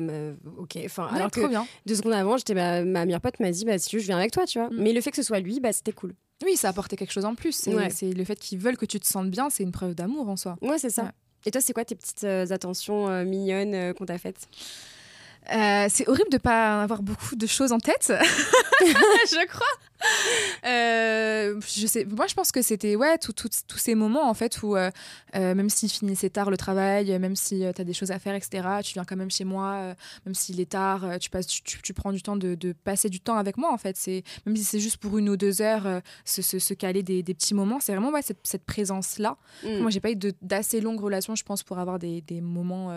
ok. 0.57 0.79
Enfin, 0.85 1.07
alors 1.11 1.29
que 1.29 1.45
bien. 1.47 1.67
deux 1.85 1.95
secondes 1.95 2.13
avant, 2.13 2.37
j'étais, 2.37 2.53
bah, 2.53 2.85
ma 2.85 3.05
meilleure 3.05 3.19
pote 3.19 3.39
m'a 3.41 3.51
dit, 3.51 3.65
bah, 3.65 3.77
si 3.77 3.89
tu 3.89 3.97
veux, 3.97 4.01
je 4.01 4.07
viens 4.07 4.17
avec 4.17 4.31
toi, 4.31 4.45
tu 4.45 4.57
vois. 4.57 4.69
Mm. 4.69 4.77
Mais 4.77 4.93
le 4.93 5.01
fait 5.01 5.11
que 5.11 5.17
ce 5.17 5.23
soit 5.23 5.41
lui, 5.41 5.59
bah, 5.59 5.73
c'était 5.73 5.91
cool. 5.91 6.15
Oui, 6.45 6.55
ça 6.55 6.69
apportait 6.69 6.95
quelque 6.95 7.11
chose 7.11 7.25
en 7.25 7.35
plus. 7.35 7.51
C'est 7.51 8.13
le 8.13 8.23
fait 8.23 8.39
qu'ils 8.39 8.59
veulent 8.59 8.77
que 8.77 8.85
tu 8.85 8.99
te 8.99 9.05
sentes 9.05 9.29
bien, 9.29 9.49
c'est 9.49 9.63
une 9.63 9.73
preuve 9.73 9.93
d'amour 9.93 10.29
en 10.29 10.37
soi. 10.37 10.55
Ouais, 10.61 10.77
c'est 10.77 10.89
ça. 10.89 11.11
Et 11.45 11.51
toi, 11.51 11.61
c'est 11.61 11.73
quoi 11.73 11.85
tes 11.85 11.95
petites 11.95 12.23
euh, 12.23 12.45
attentions 12.51 13.09
euh, 13.09 13.23
mignonnes 13.23 13.73
euh, 13.73 13.93
qu'on 13.93 14.05
t'a 14.05 14.17
faites? 14.17 14.47
C'est 15.51 16.07
horrible 16.07 16.29
de 16.29 16.37
pas 16.37 16.83
avoir 16.83 17.01
beaucoup 17.01 17.35
de 17.35 17.47
choses 17.47 17.71
en 17.71 17.79
tête, 17.79 18.13
je 18.81 19.47
crois. 19.47 19.65
Euh, 20.65 21.59
je 21.61 21.87
sais, 21.87 22.05
moi 22.05 22.27
je 22.27 22.33
pense 22.33 22.51
que 22.51 22.61
c'était 22.61 22.97
ouais 22.97 23.17
tous 23.17 23.61
ces 23.77 23.95
moments 23.95 24.29
en 24.29 24.33
fait 24.33 24.61
où 24.61 24.75
euh, 24.75 24.91
euh, 25.35 25.55
même 25.55 25.69
s'il 25.69 25.89
finissait 25.89 26.29
tard 26.29 26.49
le 26.49 26.57
travail, 26.57 27.17
même 27.17 27.37
si 27.37 27.59
tu 27.59 27.81
as 27.81 27.85
des 27.85 27.93
choses 27.93 28.11
à 28.11 28.19
faire 28.19 28.35
etc, 28.35 28.67
tu 28.83 28.93
viens 28.93 29.05
quand 29.05 29.15
même 29.15 29.31
chez 29.31 29.45
moi, 29.45 29.95
même 30.25 30.35
s'il 30.35 30.59
est 30.59 30.71
tard, 30.71 31.17
tu 31.19 31.29
passes, 31.29 31.47
tu, 31.47 31.93
prends 31.93 32.11
du 32.11 32.21
temps 32.21 32.35
de, 32.35 32.73
passer 32.83 33.09
du 33.09 33.21
temps 33.21 33.37
avec 33.37 33.57
moi 33.57 33.71
en 33.71 33.77
fait. 33.77 33.95
C'est 33.95 34.23
même 34.45 34.55
si 34.57 34.65
c'est 34.65 34.81
juste 34.81 34.97
pour 34.97 35.17
une 35.17 35.29
ou 35.29 35.37
deux 35.37 35.61
heures, 35.61 36.01
se, 36.25 36.41
se, 36.41 36.73
caler 36.73 37.03
des, 37.03 37.23
des, 37.23 37.33
petits 37.33 37.53
moments, 37.53 37.79
c'est 37.79 37.93
vraiment 37.93 38.11
ouais, 38.11 38.21
cette, 38.21 38.39
cette 38.43 38.65
présence 38.65 39.17
là. 39.17 39.37
Mm. 39.63 39.79
Moi 39.79 39.91
j'ai 39.91 40.01
pas 40.01 40.11
eu 40.11 40.17
d'assez 40.41 40.81
longues 40.81 40.99
relations 40.99 41.35
je 41.35 41.43
pense 41.43 41.63
pour 41.63 41.79
avoir 41.79 41.99
des, 41.99 42.21
des 42.21 42.41
moments 42.41 42.91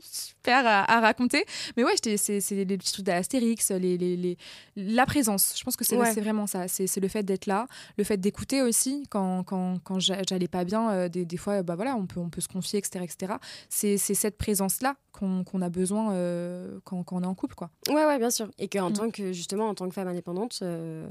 super 0.00 0.66
à, 0.66 1.00
raconter, 1.00 1.44
mais 1.76 1.84
ouais 1.84 1.94
c'est 2.02 2.40
les 2.50 2.78
petits 2.78 2.92
trucs 2.92 3.06
d'Astérix, 3.06 3.70
les, 3.70 3.96
les, 3.96 4.16
les, 4.16 4.36
la 4.74 5.06
présence. 5.06 5.54
Je 5.56 5.62
pense 5.62 5.76
que 5.76 5.84
c'est 5.84 5.96
vraiment 6.20 6.35
ça. 6.44 6.68
C'est 6.68 7.00
le 7.00 7.08
fait 7.08 7.22
d'être 7.22 7.46
là, 7.46 7.66
le 7.96 8.04
fait 8.04 8.18
d'écouter 8.18 8.60
aussi 8.60 9.06
quand, 9.08 9.44
quand, 9.44 9.78
quand 9.82 9.98
j'allais 9.98 10.48
pas 10.48 10.64
bien. 10.64 10.90
Euh, 10.90 11.08
des, 11.08 11.24
des, 11.24 11.36
fois, 11.38 11.62
bah 11.62 11.76
voilà, 11.76 11.96
on 11.96 12.06
peut, 12.06 12.20
on 12.20 12.28
peut 12.28 12.42
se 12.42 12.48
confier, 12.48 12.78
etc. 12.78 13.04
etc. 13.04 13.34
C'est 13.70 13.96
cette 13.96 14.36
présence-là 14.36 14.96
qu'on 15.12 15.62
a 15.62 15.70
besoin 15.70 16.12
euh, 16.12 16.78
quand, 16.84 17.02
quand, 17.04 17.16
on 17.16 17.22
est 17.22 17.26
en 17.26 17.34
couple. 17.34 17.54
Quoi. 17.54 17.70
Ouais, 17.88 18.04
ouais, 18.04 18.18
bien 18.18 18.30
sûr. 18.30 18.50
Et 18.58 18.68
qu'en 18.68 18.90
mm. 18.90 18.92
tant 18.92 19.10
que, 19.10 19.32
justement, 19.32 19.68
en 19.70 19.74
tant 19.74 19.88
que 19.88 19.94
femme 19.94 20.08
indépendante, 20.08 20.58
euh, 20.60 21.08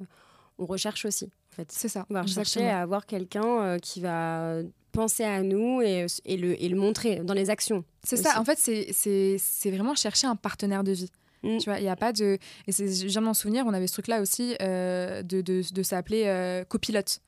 on 0.60 0.68
recherche 0.68 1.06
aussi. 1.06 1.32
En 1.52 1.56
fait. 1.56 1.72
C'est 1.72 1.88
ça. 1.88 2.06
On 2.12 2.14
va 2.14 2.22
rechercher 2.22 2.70
à 2.70 2.82
avoir 2.82 3.08
quelqu'un 3.08 3.80
qui 3.80 4.02
va 4.02 4.60
penser 4.92 5.24
à 5.24 5.42
nous 5.42 5.82
et, 5.82 6.06
et, 6.26 6.38
le, 6.38 6.62
et 6.62 6.70
le 6.70 6.78
montrer 6.78 7.18
dans 7.18 7.34
les 7.34 7.50
actions. 7.50 7.84
C'est 8.04 8.18
ça. 8.18 8.40
En 8.40 8.46
fait, 8.46 8.60
c'est 8.60 9.72
vraiment 9.72 9.96
chercher 9.96 10.28
un 10.28 10.36
partenaire 10.36 10.84
de 10.84 10.92
vie. 10.92 11.12
Mm. 11.44 11.58
Tu 11.58 11.70
vois, 11.70 11.80
il 11.80 11.84
n'y 11.84 11.90
a 11.90 11.96
pas 11.96 12.14
de. 12.14 12.38
Et 12.68 12.72
je 12.72 13.08
viens 13.08 13.22
de 13.22 13.26
m'en 13.26 13.34
souvenir, 13.34 13.66
on 13.68 13.74
avait 13.74 13.88
ce 13.88 13.94
truc-là 13.94 14.22
aussi 14.22 14.56
euh, 14.62 15.24
de, 15.24 15.42
de, 15.42 15.62
de 15.72 15.84
s'appeler 15.84 16.24
euh, 16.26 16.64
copilote. 16.64 17.20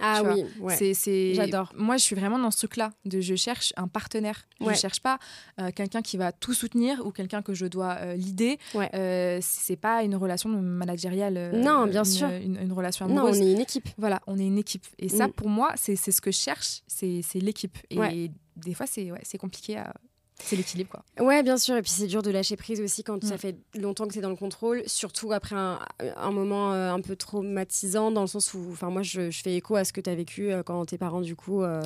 Ah 0.00 0.22
oui, 0.24 0.44
ouais. 0.60 0.94
c'est, 0.94 1.34
j'adore. 1.34 1.72
Moi, 1.76 1.96
je 1.96 2.02
suis 2.02 2.16
vraiment 2.16 2.38
dans 2.38 2.50
ce 2.50 2.58
truc-là 2.58 2.90
de 3.04 3.20
je 3.20 3.36
cherche 3.36 3.72
un 3.76 3.86
partenaire. 3.86 4.46
Je 4.60 4.66
ne 4.66 4.74
cherche 4.74 5.00
pas 5.00 5.18
euh, 5.60 5.70
quelqu'un 5.70 6.02
qui 6.02 6.16
va 6.16 6.32
tout 6.32 6.52
soutenir 6.52 7.06
ou 7.06 7.12
quelqu'un 7.12 7.42
que 7.42 7.54
je 7.54 7.66
dois 7.66 7.98
euh, 8.00 8.16
l'idée. 8.16 8.58
Ouais. 8.74 9.38
c'est 9.40 9.76
pas 9.76 10.02
une 10.02 10.16
relation 10.16 10.48
managériale. 10.48 11.52
non, 11.54 11.86
bien 11.86 12.04
sûr. 12.04 12.28
Une, 12.28 12.72
relation 12.72 13.06
amoureuse. 13.06 13.38
Non, 13.38 13.44
on 13.44 13.48
est 13.48 13.52
une 13.52 13.60
équipe. 13.60 13.88
Voilà, 13.96 14.20
on 14.26 14.38
est 14.38 14.46
une 14.46 14.58
équipe. 14.58 14.84
Et 14.98 15.08
ça, 15.08 15.28
mm. 15.28 15.32
pour 15.32 15.48
moi, 15.48 15.72
c'est, 15.76 15.94
ce 15.96 16.20
que 16.20 16.32
je 16.32 16.38
cherche, 16.38 16.82
c'est, 16.88 17.22
l'équipe. 17.34 17.78
Et 17.90 18.30
des 18.56 18.74
fois, 18.74 18.86
c'est, 18.86 19.12
c'est 19.22 19.38
compliqué 19.38 19.76
à 19.76 19.94
c'est 20.38 20.56
l'équilibre, 20.56 20.90
quoi. 20.90 21.24
Ouais, 21.24 21.42
bien 21.42 21.56
sûr. 21.56 21.76
Et 21.76 21.82
puis 21.82 21.90
c'est 21.90 22.06
dur 22.06 22.22
de 22.22 22.30
lâcher 22.30 22.56
prise 22.56 22.80
aussi 22.80 23.02
quand 23.04 23.22
ça 23.24 23.36
mm. 23.36 23.38
fait 23.38 23.56
longtemps 23.74 24.06
que 24.06 24.12
tu 24.12 24.18
es 24.18 24.22
dans 24.22 24.30
le 24.30 24.36
contrôle, 24.36 24.82
surtout 24.86 25.32
après 25.32 25.56
un, 25.56 26.30
moment 26.30 26.72
euh, 26.72 26.92
un 26.92 27.00
peu 27.00 27.16
traumatisant, 27.16 28.10
dans 28.10 28.22
le 28.22 28.26
sens 28.26 28.52
où, 28.54 28.66
enfin, 28.72 28.90
moi, 28.90 29.02
je, 29.02 29.30
fais 29.30 29.54
écho 29.54 29.76
à 29.76 29.84
ce 29.84 29.92
que 29.92 30.00
tu 30.00 30.10
as 30.10 30.14
vécu 30.14 30.50
euh, 30.50 30.62
quand 30.62 30.84
tes 30.86 30.98
parents, 30.98 31.20
du 31.20 31.36
coup. 31.36 31.62
Euh, 31.62 31.82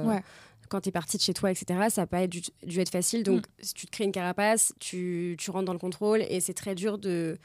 quand 0.68 0.82
tu 0.82 0.90
es 0.90 0.92
partie 0.92 1.16
de 1.16 1.22
chez 1.22 1.32
toi, 1.32 1.50
etc., 1.50 1.88
ça 1.88 2.02
n'a 2.02 2.06
pas 2.06 2.26
dû, 2.26 2.42
être 2.76 2.90
facile. 2.90 3.22
Donc, 3.22 3.40
mm. 3.40 3.50
si 3.60 3.74
tu 3.74 3.86
te 3.86 3.90
crées 3.90 4.04
une 4.04 4.12
carapace, 4.12 4.74
tu, 4.80 5.36
tu 5.38 5.50
rentres 5.50 5.64
dans 5.64 5.72
le 5.72 5.78
contrôle 5.78 6.22
et 6.28 6.40
c'est 6.40 6.54
très 6.54 6.74
dur 6.74 6.98
de, 6.98 7.38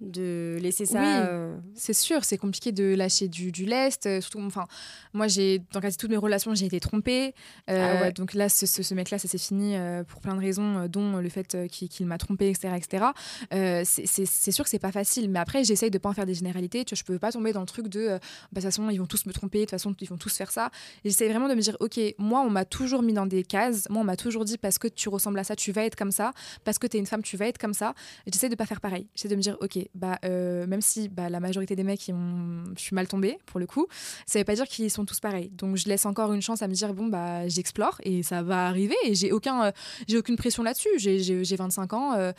de 0.00 0.58
laisser 0.60 0.86
ça. 0.86 1.00
Oui, 1.00 1.06
euh, 1.06 1.56
c'est 1.74 1.92
sûr, 1.92 2.24
c'est 2.24 2.38
compliqué 2.38 2.72
de 2.72 2.94
lâcher 2.94 3.28
du, 3.28 3.52
du 3.52 3.64
lest. 3.64 4.06
Euh, 4.06 4.20
surtout, 4.20 4.40
enfin, 4.40 4.66
moi, 5.12 5.28
j'ai 5.28 5.62
dans 5.72 5.80
quasi 5.80 5.96
toutes 5.96 6.10
mes 6.10 6.16
relations, 6.16 6.54
j'ai 6.54 6.66
été 6.66 6.80
trompée. 6.80 7.34
Euh, 7.68 8.04
ah 8.04 8.10
donc 8.12 8.34
là, 8.34 8.48
ce, 8.48 8.66
ce, 8.66 8.94
mec-là, 8.94 9.18
ça 9.18 9.28
s'est 9.28 9.38
fini 9.38 9.76
pour 10.08 10.20
plein 10.20 10.34
de 10.34 10.40
raisons, 10.40 10.86
dont 10.88 11.16
le 11.18 11.28
fait 11.28 11.68
qu'il 11.68 12.06
m'a 12.06 12.18
trompée, 12.18 12.48
etc., 12.48 12.74
etc. 12.76 13.84
c'est 13.84 14.52
sûr 14.52 14.64
que 14.64 14.70
c'est 14.70 14.78
pas 14.78 14.92
facile, 14.92 15.30
mais 15.30 15.38
après, 15.38 15.64
j'essaye 15.64 15.90
de 15.90 15.98
pas 15.98 16.08
en 16.08 16.14
faire 16.14 16.26
des 16.26 16.34
généralités. 16.34 16.84
Tu 16.84 16.94
vois, 16.94 16.98
je 16.98 17.04
peux 17.04 17.18
pas 17.18 17.32
tomber 17.32 17.52
dans 17.52 17.60
le 17.60 17.66
truc 17.66 17.88
de, 17.88 18.08
bah, 18.08 18.16
de 18.16 18.54
toute 18.54 18.62
façon, 18.62 18.88
ils 18.90 18.98
vont 18.98 19.06
tous 19.06 19.26
me 19.26 19.32
tromper, 19.32 19.58
de 19.58 19.64
toute 19.64 19.70
façon, 19.70 19.94
ils 20.00 20.08
vont 20.08 20.16
tous 20.18 20.34
faire 20.34 20.50
ça. 20.50 20.70
J'essaye 21.04 21.28
vraiment 21.28 21.48
de 21.48 21.54
me 21.54 21.60
dire, 21.60 21.76
ok, 21.80 21.98
moi, 22.18 22.40
on 22.40 22.50
m'a 22.50 22.64
toujours 22.64 23.02
mis 23.02 23.12
dans 23.12 23.26
des 23.26 23.42
cases. 23.42 23.88
Moi, 23.90 24.00
on 24.02 24.04
m'a 24.04 24.16
toujours 24.16 24.44
dit 24.44 24.58
parce 24.58 24.78
que 24.78 24.88
tu 24.88 25.08
ressembles 25.08 25.38
à 25.38 25.44
ça, 25.44 25.56
tu 25.56 25.72
vas 25.72 25.84
être 25.84 25.96
comme 25.96 26.12
ça. 26.12 26.32
Parce 26.64 26.78
que 26.78 26.86
tu 26.86 26.96
es 26.96 27.00
une 27.00 27.06
femme, 27.06 27.22
tu 27.22 27.36
vas 27.36 27.46
être 27.46 27.58
comme 27.58 27.74
ça. 27.74 27.94
J'essaie 28.26 28.48
de 28.48 28.54
pas 28.54 28.66
faire 28.66 28.80
pareil. 28.80 29.06
J'essaie 29.14 29.28
de 29.28 29.36
me 29.36 29.42
dire, 29.42 29.56
ok, 29.60 29.78
bah, 29.94 30.18
euh, 30.24 30.66
même 30.66 30.80
si 30.80 31.08
bah, 31.08 31.28
la 31.28 31.40
majorité 31.40 31.76
des 31.76 31.82
mecs, 31.82 32.10
ont... 32.12 32.64
je 32.76 32.80
suis 32.80 32.94
mal 32.94 33.08
tombée 33.08 33.38
pour 33.46 33.60
le 33.60 33.66
coup, 33.66 33.86
ça 34.26 34.38
veut 34.38 34.44
pas 34.44 34.54
dire 34.54 34.66
qu'ils 34.66 34.90
sont 34.90 35.04
tous 35.04 35.20
pareils. 35.20 35.50
Donc 35.50 35.76
je 35.76 35.88
laisse 35.88 36.06
encore 36.06 36.32
une 36.32 36.42
chance 36.42 36.62
à 36.62 36.68
me 36.68 36.74
dire, 36.74 36.94
bon, 36.94 37.08
bah, 37.08 37.48
j'explore 37.48 38.00
et 38.04 38.22
ça 38.22 38.42
va 38.42 38.66
arriver 38.66 38.96
et 39.04 39.14
j'ai 39.14 39.32
aucun, 39.32 39.64
euh, 39.64 39.72
j'ai 40.06 40.18
aucune 40.18 40.36
pression 40.36 40.62
là-dessus. 40.62 40.98
J'ai 40.98 41.56
25 41.56 41.92
ans. 41.92 42.12
Euh, 42.14 42.32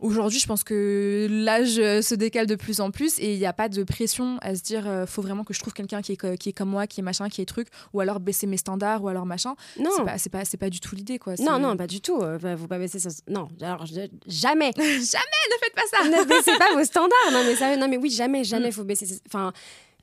Aujourd'hui, 0.00 0.38
je 0.38 0.46
pense 0.46 0.64
que 0.64 1.26
l'âge 1.30 1.78
euh, 1.78 2.00
se 2.00 2.14
décale 2.14 2.46
de 2.46 2.54
plus 2.54 2.80
en 2.80 2.90
plus 2.90 3.18
et 3.18 3.34
il 3.34 3.38
n'y 3.38 3.46
a 3.46 3.52
pas 3.52 3.68
de 3.68 3.82
pression 3.84 4.38
à 4.40 4.54
se 4.54 4.62
dire 4.62 4.88
euh, 4.88 5.04
faut 5.04 5.20
vraiment 5.20 5.44
que 5.44 5.52
je 5.52 5.60
trouve 5.60 5.74
quelqu'un 5.74 6.00
qui 6.00 6.12
est, 6.12 6.38
qui 6.38 6.48
est 6.48 6.52
comme 6.52 6.70
moi, 6.70 6.86
qui 6.86 7.00
est 7.00 7.02
machin, 7.02 7.28
qui 7.28 7.42
est 7.42 7.46
truc, 7.46 7.68
ou 7.92 8.00
alors 8.00 8.18
baisser 8.18 8.46
mes 8.46 8.56
standards, 8.56 9.02
ou 9.02 9.08
alors 9.08 9.26
machin. 9.26 9.54
Non. 9.78 9.90
C'est 10.16 10.30
pas, 10.30 10.38
pas, 10.38 10.56
pas, 10.58 10.70
du 10.70 10.80
tout 10.80 10.94
l'idée, 10.94 11.18
quoi. 11.18 11.34
Non, 11.38 11.58
non, 11.58 11.76
pas 11.76 11.86
du 11.86 12.00
tout. 12.00 12.18
Euh, 12.22 12.38
vous 12.56 12.66
pas 12.66 12.78
baisser 12.78 12.98
ça. 12.98 13.10
Non, 13.28 13.48
alors 13.60 13.84
jamais. 13.84 14.72
jamais, 14.76 15.42
ne 15.50 15.58
faites 15.60 15.74
pas 15.74 15.82
ça. 15.90 16.04
ne 16.08 16.24
baissez 16.24 16.56
pas 16.58 16.72
vos 16.74 16.84
standards. 16.84 17.32
Non, 17.32 17.42
mais, 17.44 17.54
ça, 17.54 17.76
non, 17.76 17.88
mais 17.88 17.98
oui, 17.98 18.10
jamais, 18.10 18.44
jamais, 18.44 18.68
il 18.68 18.70
mm. 18.70 18.72
faut 18.72 18.84
baisser. 18.84 19.20
Enfin. 19.26 19.52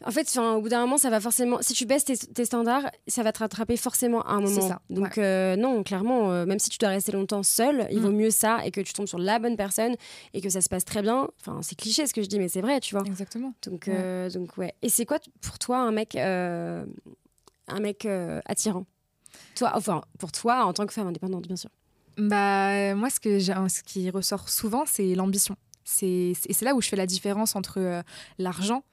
En 0.06 0.12
fait, 0.12 0.38
au 0.38 0.62
bout 0.62 0.70
d'un 0.70 0.82
moment, 0.82 0.98
ça 0.98 1.10
va 1.10 1.20
forcément. 1.20 1.58
Si 1.62 1.74
tu 1.74 1.86
baisses 1.86 2.06
tes, 2.06 2.46
standards, 2.46 2.90
ça 3.08 3.24
va 3.24 3.32
te 3.32 3.40
rattraper 3.40 3.78
forcément 3.78 4.22
à 4.22 4.34
un 4.34 4.42
moment. 4.42 4.68
Ça, 4.68 4.82
Donc, 4.90 5.18
euh, 5.18 5.56
non, 5.56 5.84
clairement, 5.84 6.32
euh, 6.32 6.46
même 6.46 6.60
si 6.60 6.70
tu 6.70 6.78
dois 6.78 6.90
rester 6.90 7.12
longtemps 7.12 7.44
seul, 7.44 7.88
il 7.92 8.00
vaut 8.00 8.12
mm. 8.12 8.16
mieux 8.16 8.30
ça 8.30 8.66
et 8.66 8.72
que 8.72 8.82
tu 8.82 8.94
tombes 8.94 9.08
sur 9.08 9.18
la 9.18 9.40
bonne 9.40 9.58
personne 9.58 9.96
et 10.34 10.42
que 10.42 10.50
ça 10.50 10.62
se 10.62 10.70
passe 10.70 10.86
très 10.86 11.02
bien. 11.02 11.28
Enfin, 11.40 11.60
c'est 11.62 11.76
cliché 11.76 12.06
ce 12.06 12.14
que 12.14 12.22
je 12.22 12.28
dis, 12.28 12.40
mais 12.40 12.48
c'est 12.48 12.62
vrai, 12.62 12.80
tu 12.80 12.96
vois. 12.96 13.06
Exactement. 13.06 13.54
Donc, 13.66 13.88
euh, 13.88 14.30
donc 14.30 14.58
ouais. 14.58 14.74
Et 14.82 14.90
c'est 14.90 15.06
quoi 15.06 15.20
pour 15.42 15.58
toi 15.60 15.80
un 15.80 15.92
mec, 15.92 16.16
un 16.16 16.86
mec 17.80 18.08
attirant? 18.46 18.86
Toi, 19.56 19.72
enfin, 19.76 20.02
pour 20.20 20.32
toi, 20.32 20.66
en 20.66 20.74
tant 20.74 20.86
que 20.86 20.94
femme 20.94 21.08
indépendante, 21.08 21.48
bien 21.48 21.56
sûr. 21.56 21.70
Bah, 22.18 22.96
moi, 22.96 23.10
ce, 23.10 23.20
que 23.20 23.40
ce 23.40 23.84
qui 23.84 24.10
ressort 24.10 24.50
souvent, 24.50 24.86
c'est 24.86 25.16
l'ambition. 25.16 25.56
Et 26.02 26.34
c'est 26.36 26.66
là 26.66 26.76
où 26.76 26.82
je 26.82 26.90
fais 26.90 26.98
la 26.98 27.06
différence 27.06 27.56
entre 27.56 28.04
l'argent 28.38 28.84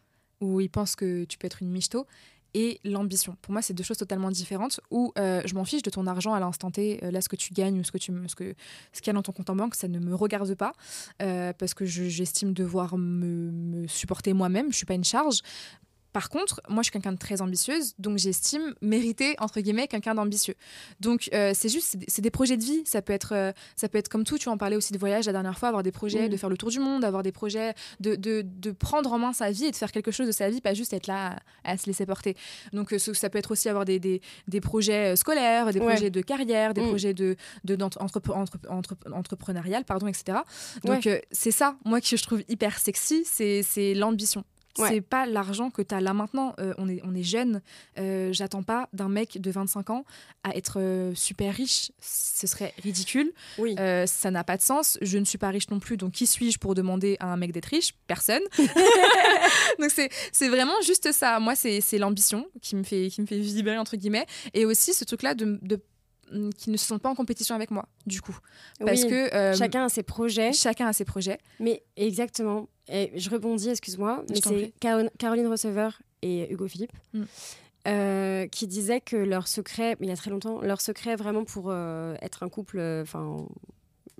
où 0.41 0.61
ils 0.61 0.70
pensent 0.70 0.97
que 0.97 1.24
tu 1.24 1.39
peux 1.39 1.47
être 1.47 1.62
une 1.62 1.70
michto 1.70 2.07
et 2.55 2.80
l'ambition. 2.85 3.37
Pour 3.43 3.53
moi, 3.53 3.62
c'est 3.62 3.74
deux 3.74 3.82
choses 3.82 3.99
totalement 3.99 4.30
différentes 4.30 4.80
où 4.91 5.12
euh, 5.18 5.43
je 5.45 5.55
m'en 5.55 5.64
fiche 5.64 5.82
de 5.82 5.91
ton 5.91 6.07
argent 6.07 6.32
à 6.32 6.41
l'instant 6.41 6.70
T, 6.70 7.01
euh, 7.03 7.11
là, 7.11 7.20
ce 7.20 7.28
que 7.28 7.37
tu 7.37 7.53
gagnes 7.53 7.80
ou 7.80 7.85
ce 7.85 7.91
que 7.91 7.99
ce 7.99 8.07
qu'il 9.01 9.07
y 9.07 9.11
a 9.11 9.12
dans 9.12 9.22
ton 9.22 9.32
compte 9.32 9.51
en 9.51 9.57
banque, 9.57 9.74
ça 9.74 9.89
ne 9.89 9.99
me 9.99 10.14
regarde 10.14 10.55
pas 10.55 10.72
euh, 11.20 11.53
parce 11.53 11.74
que 11.74 11.85
j'estime 11.85 12.53
devoir 12.53 12.97
me, 12.97 13.87
supporter 13.89 14.32
moi-même. 14.32 14.70
Je 14.70 14.76
suis 14.76 14.87
pas 14.87 14.95
une 14.95 15.05
charge. 15.05 15.41
Par 16.15 16.29
contre, 16.29 16.61
moi, 16.69 16.83
je 16.83 16.85
suis 16.85 16.93
quelqu'un 16.93 17.11
de 17.11 17.19
très 17.19 17.43
ambitieuse, 17.43 17.95
donc 17.99 18.19
j'estime 18.19 18.73
mériter, 18.81 19.35
entre 19.41 19.61
guillemets, 19.61 19.89
quelqu'un 19.89 20.15
d'ambitieux. 20.15 20.55
Donc, 21.01 21.29
euh, 21.35 21.51
c'est 21.57 21.69
juste, 21.69 21.97
c'est 22.07 22.23
des, 22.23 22.31
projets 22.31 22.57
de 22.57 22.62
vie. 22.62 22.83
Ça 22.85 23.03
peut, 23.03 23.12
être, 23.12 23.35
euh, 23.35 23.51
ça 23.75 23.89
peut 23.89 23.99
être 23.99 24.09
comme 24.09 24.23
tout. 24.23 24.39
Tu 24.39 24.49
en 24.49 24.57
parlais 24.57 24.77
aussi 24.77 24.93
de 24.93 24.99
voyage 24.99 25.27
la 25.27 25.33
dernière 25.33 25.59
fois, 25.59 25.71
avoir 25.71 25.83
des 25.83 25.91
projets, 25.91 26.29
de 26.29 26.37
faire 26.37 26.49
le 26.49 26.57
tour 26.57 26.71
du 26.71 26.79
monde, 26.79 27.05
avoir 27.05 27.25
des 27.25 27.33
projets, 27.33 27.75
de, 27.99 28.15
de, 28.15 28.43
de, 28.47 28.71
prendre 28.71 29.12
en 29.12 29.19
main 29.19 29.33
sa 29.33 29.51
vie 29.51 29.65
et 29.65 29.71
de 29.73 29.77
faire 29.77 29.91
quelque 29.91 30.12
chose 30.12 30.29
de 30.29 30.33
sa 30.33 30.49
vie, 30.49 30.61
pas 30.61 30.73
juste 30.73 30.93
être 30.93 31.09
là 31.09 31.41
à, 31.65 31.77
se 31.77 31.87
laisser 31.87 32.07
porter. 32.07 32.37
Donc, 32.73 32.93
euh, 32.93 32.99
ça 33.01 33.29
peut 33.29 33.39
être 33.39 33.51
aussi 33.51 33.69
avoir 33.69 33.85
des, 33.85 33.99
des, 33.99 34.21
des 34.47 34.61
projets 34.61 35.17
scolaires, 35.17 35.73
des 35.73 35.81
projets 35.81 36.11
de 36.11 36.21
carrière, 36.21 36.75
des 36.75 36.83
mm. 36.83 36.89
projets 36.91 37.15
de, 37.15 37.35
de, 37.65 37.77
entrepreneurial, 39.11 39.85
pardon, 39.85 40.07
etc. 40.07 40.39
Donc, 40.85 41.09
c'est 41.33 41.51
ça, 41.51 41.75
moi, 41.85 42.01
que 42.01 42.17
je 42.17 42.23
trouve 42.23 42.45
hyper 42.49 42.79
sexy, 42.79 43.25
c'est 43.25 43.95
l'ambition. 43.95 44.45
C'est 44.77 45.01
pas 45.01 45.27
l'argent 45.27 45.70
que 45.70 45.83
tu 45.83 45.95
as 45.95 46.01
là 46.01 46.12
maintenant. 46.12 46.55
Euh, 46.59 46.75
on, 46.79 46.89
est, 46.89 47.01
on 47.05 47.14
est 47.14 47.22
jeune. 47.22 47.62
Euh, 47.99 48.33
j'attends 48.33 48.62
pas 48.62 48.89
d'un 48.93 49.09
mec 49.09 49.41
de 49.41 49.51
25 49.51 49.91
ans 49.91 50.05
à 50.43 50.57
être 50.57 50.81
euh, 50.81 51.14
super 51.14 51.55
riche. 51.55 51.93
Ce 52.01 52.47
serait 52.47 52.75
ridicule. 52.83 53.33
Oui. 53.59 53.77
ça 54.07 54.31
n'a 54.31 54.45
pas 54.45 54.57
de 54.57 54.62
sens. 54.62 54.99
Je 55.01 55.18
ne 55.18 55.25
suis 55.25 55.39
pas 55.39 55.49
riche 55.49 55.70
non 55.70 55.79
plus. 55.79 55.97
Donc, 55.97 56.12
qui 56.12 56.27
suis-je 56.27 56.59
pour 56.59 56.75
demander 56.75 57.16
à 57.20 57.33
un 57.33 57.37
mec 57.37 57.53
d'être 57.53 57.66
riche? 57.66 57.95
Personne. 58.07 58.43
donc, 59.79 59.91
c'est 59.91 60.49
vraiment 60.49 60.81
juste 60.83 61.12
ça. 61.12 61.39
Moi, 61.41 61.55
c'est 61.57 61.99
l'ambition 61.99 62.47
qui, 62.61 62.77
me 62.77 62.83
fait, 62.83 63.09
qui 63.09 63.20
me 63.20 63.27
fait 63.27 63.39
vibrer, 63.39 63.79
entre 63.79 63.97
guillemets. 63.97 64.27
Et 64.55 64.64
aussi 64.64 64.93
ce 64.93 65.05
truc-là 65.05 65.35
de, 65.35 65.59
de 65.62 65.81
mm, 66.33 66.51
qui 66.51 66.70
ne 66.70 66.77
se 66.77 66.87
sentent 66.87 67.03
pas 67.03 67.11
en 67.11 67.14
compétition 67.14 67.55
avec 67.55 67.70
moi, 67.70 67.89
du 68.07 68.20
coup. 68.20 68.37
Parce 68.81 69.05
que 69.05 69.55
chacun 69.57 69.85
a 69.85 69.89
ses 69.89 70.03
projets. 70.03 70.53
Chacun 70.53 70.89
a 70.89 70.93
ses 70.93 71.05
projets. 71.05 71.39
Mais 71.61 71.83
exactement. 71.97 72.68
Et 72.89 73.12
je 73.14 73.30
rebondis, 73.30 73.70
excuse-moi, 73.70 74.24
mais 74.28 74.37
c'est 74.43 74.72
Caroline 74.80 75.47
Receveur 75.47 76.01
et 76.22 76.53
Hugo 76.53 76.68
Philippe. 76.68 76.93
Mm. 77.12 77.24
Euh, 77.87 78.47
qui 78.47 78.66
disaient 78.66 79.03
que 79.03 79.16
leur 79.16 79.47
secret, 79.47 79.95
mais 80.01 80.07
il 80.07 80.09
y 80.09 80.12
a 80.12 80.16
très 80.16 80.30
longtemps, 80.30 80.62
leur 80.62 80.80
secret 80.80 81.16
vraiment 81.16 81.45
pour 81.45 81.66
euh, 81.68 82.14
être 82.22 82.43
un 82.43 82.49
couple, 82.49 82.80
enfin 83.03 83.47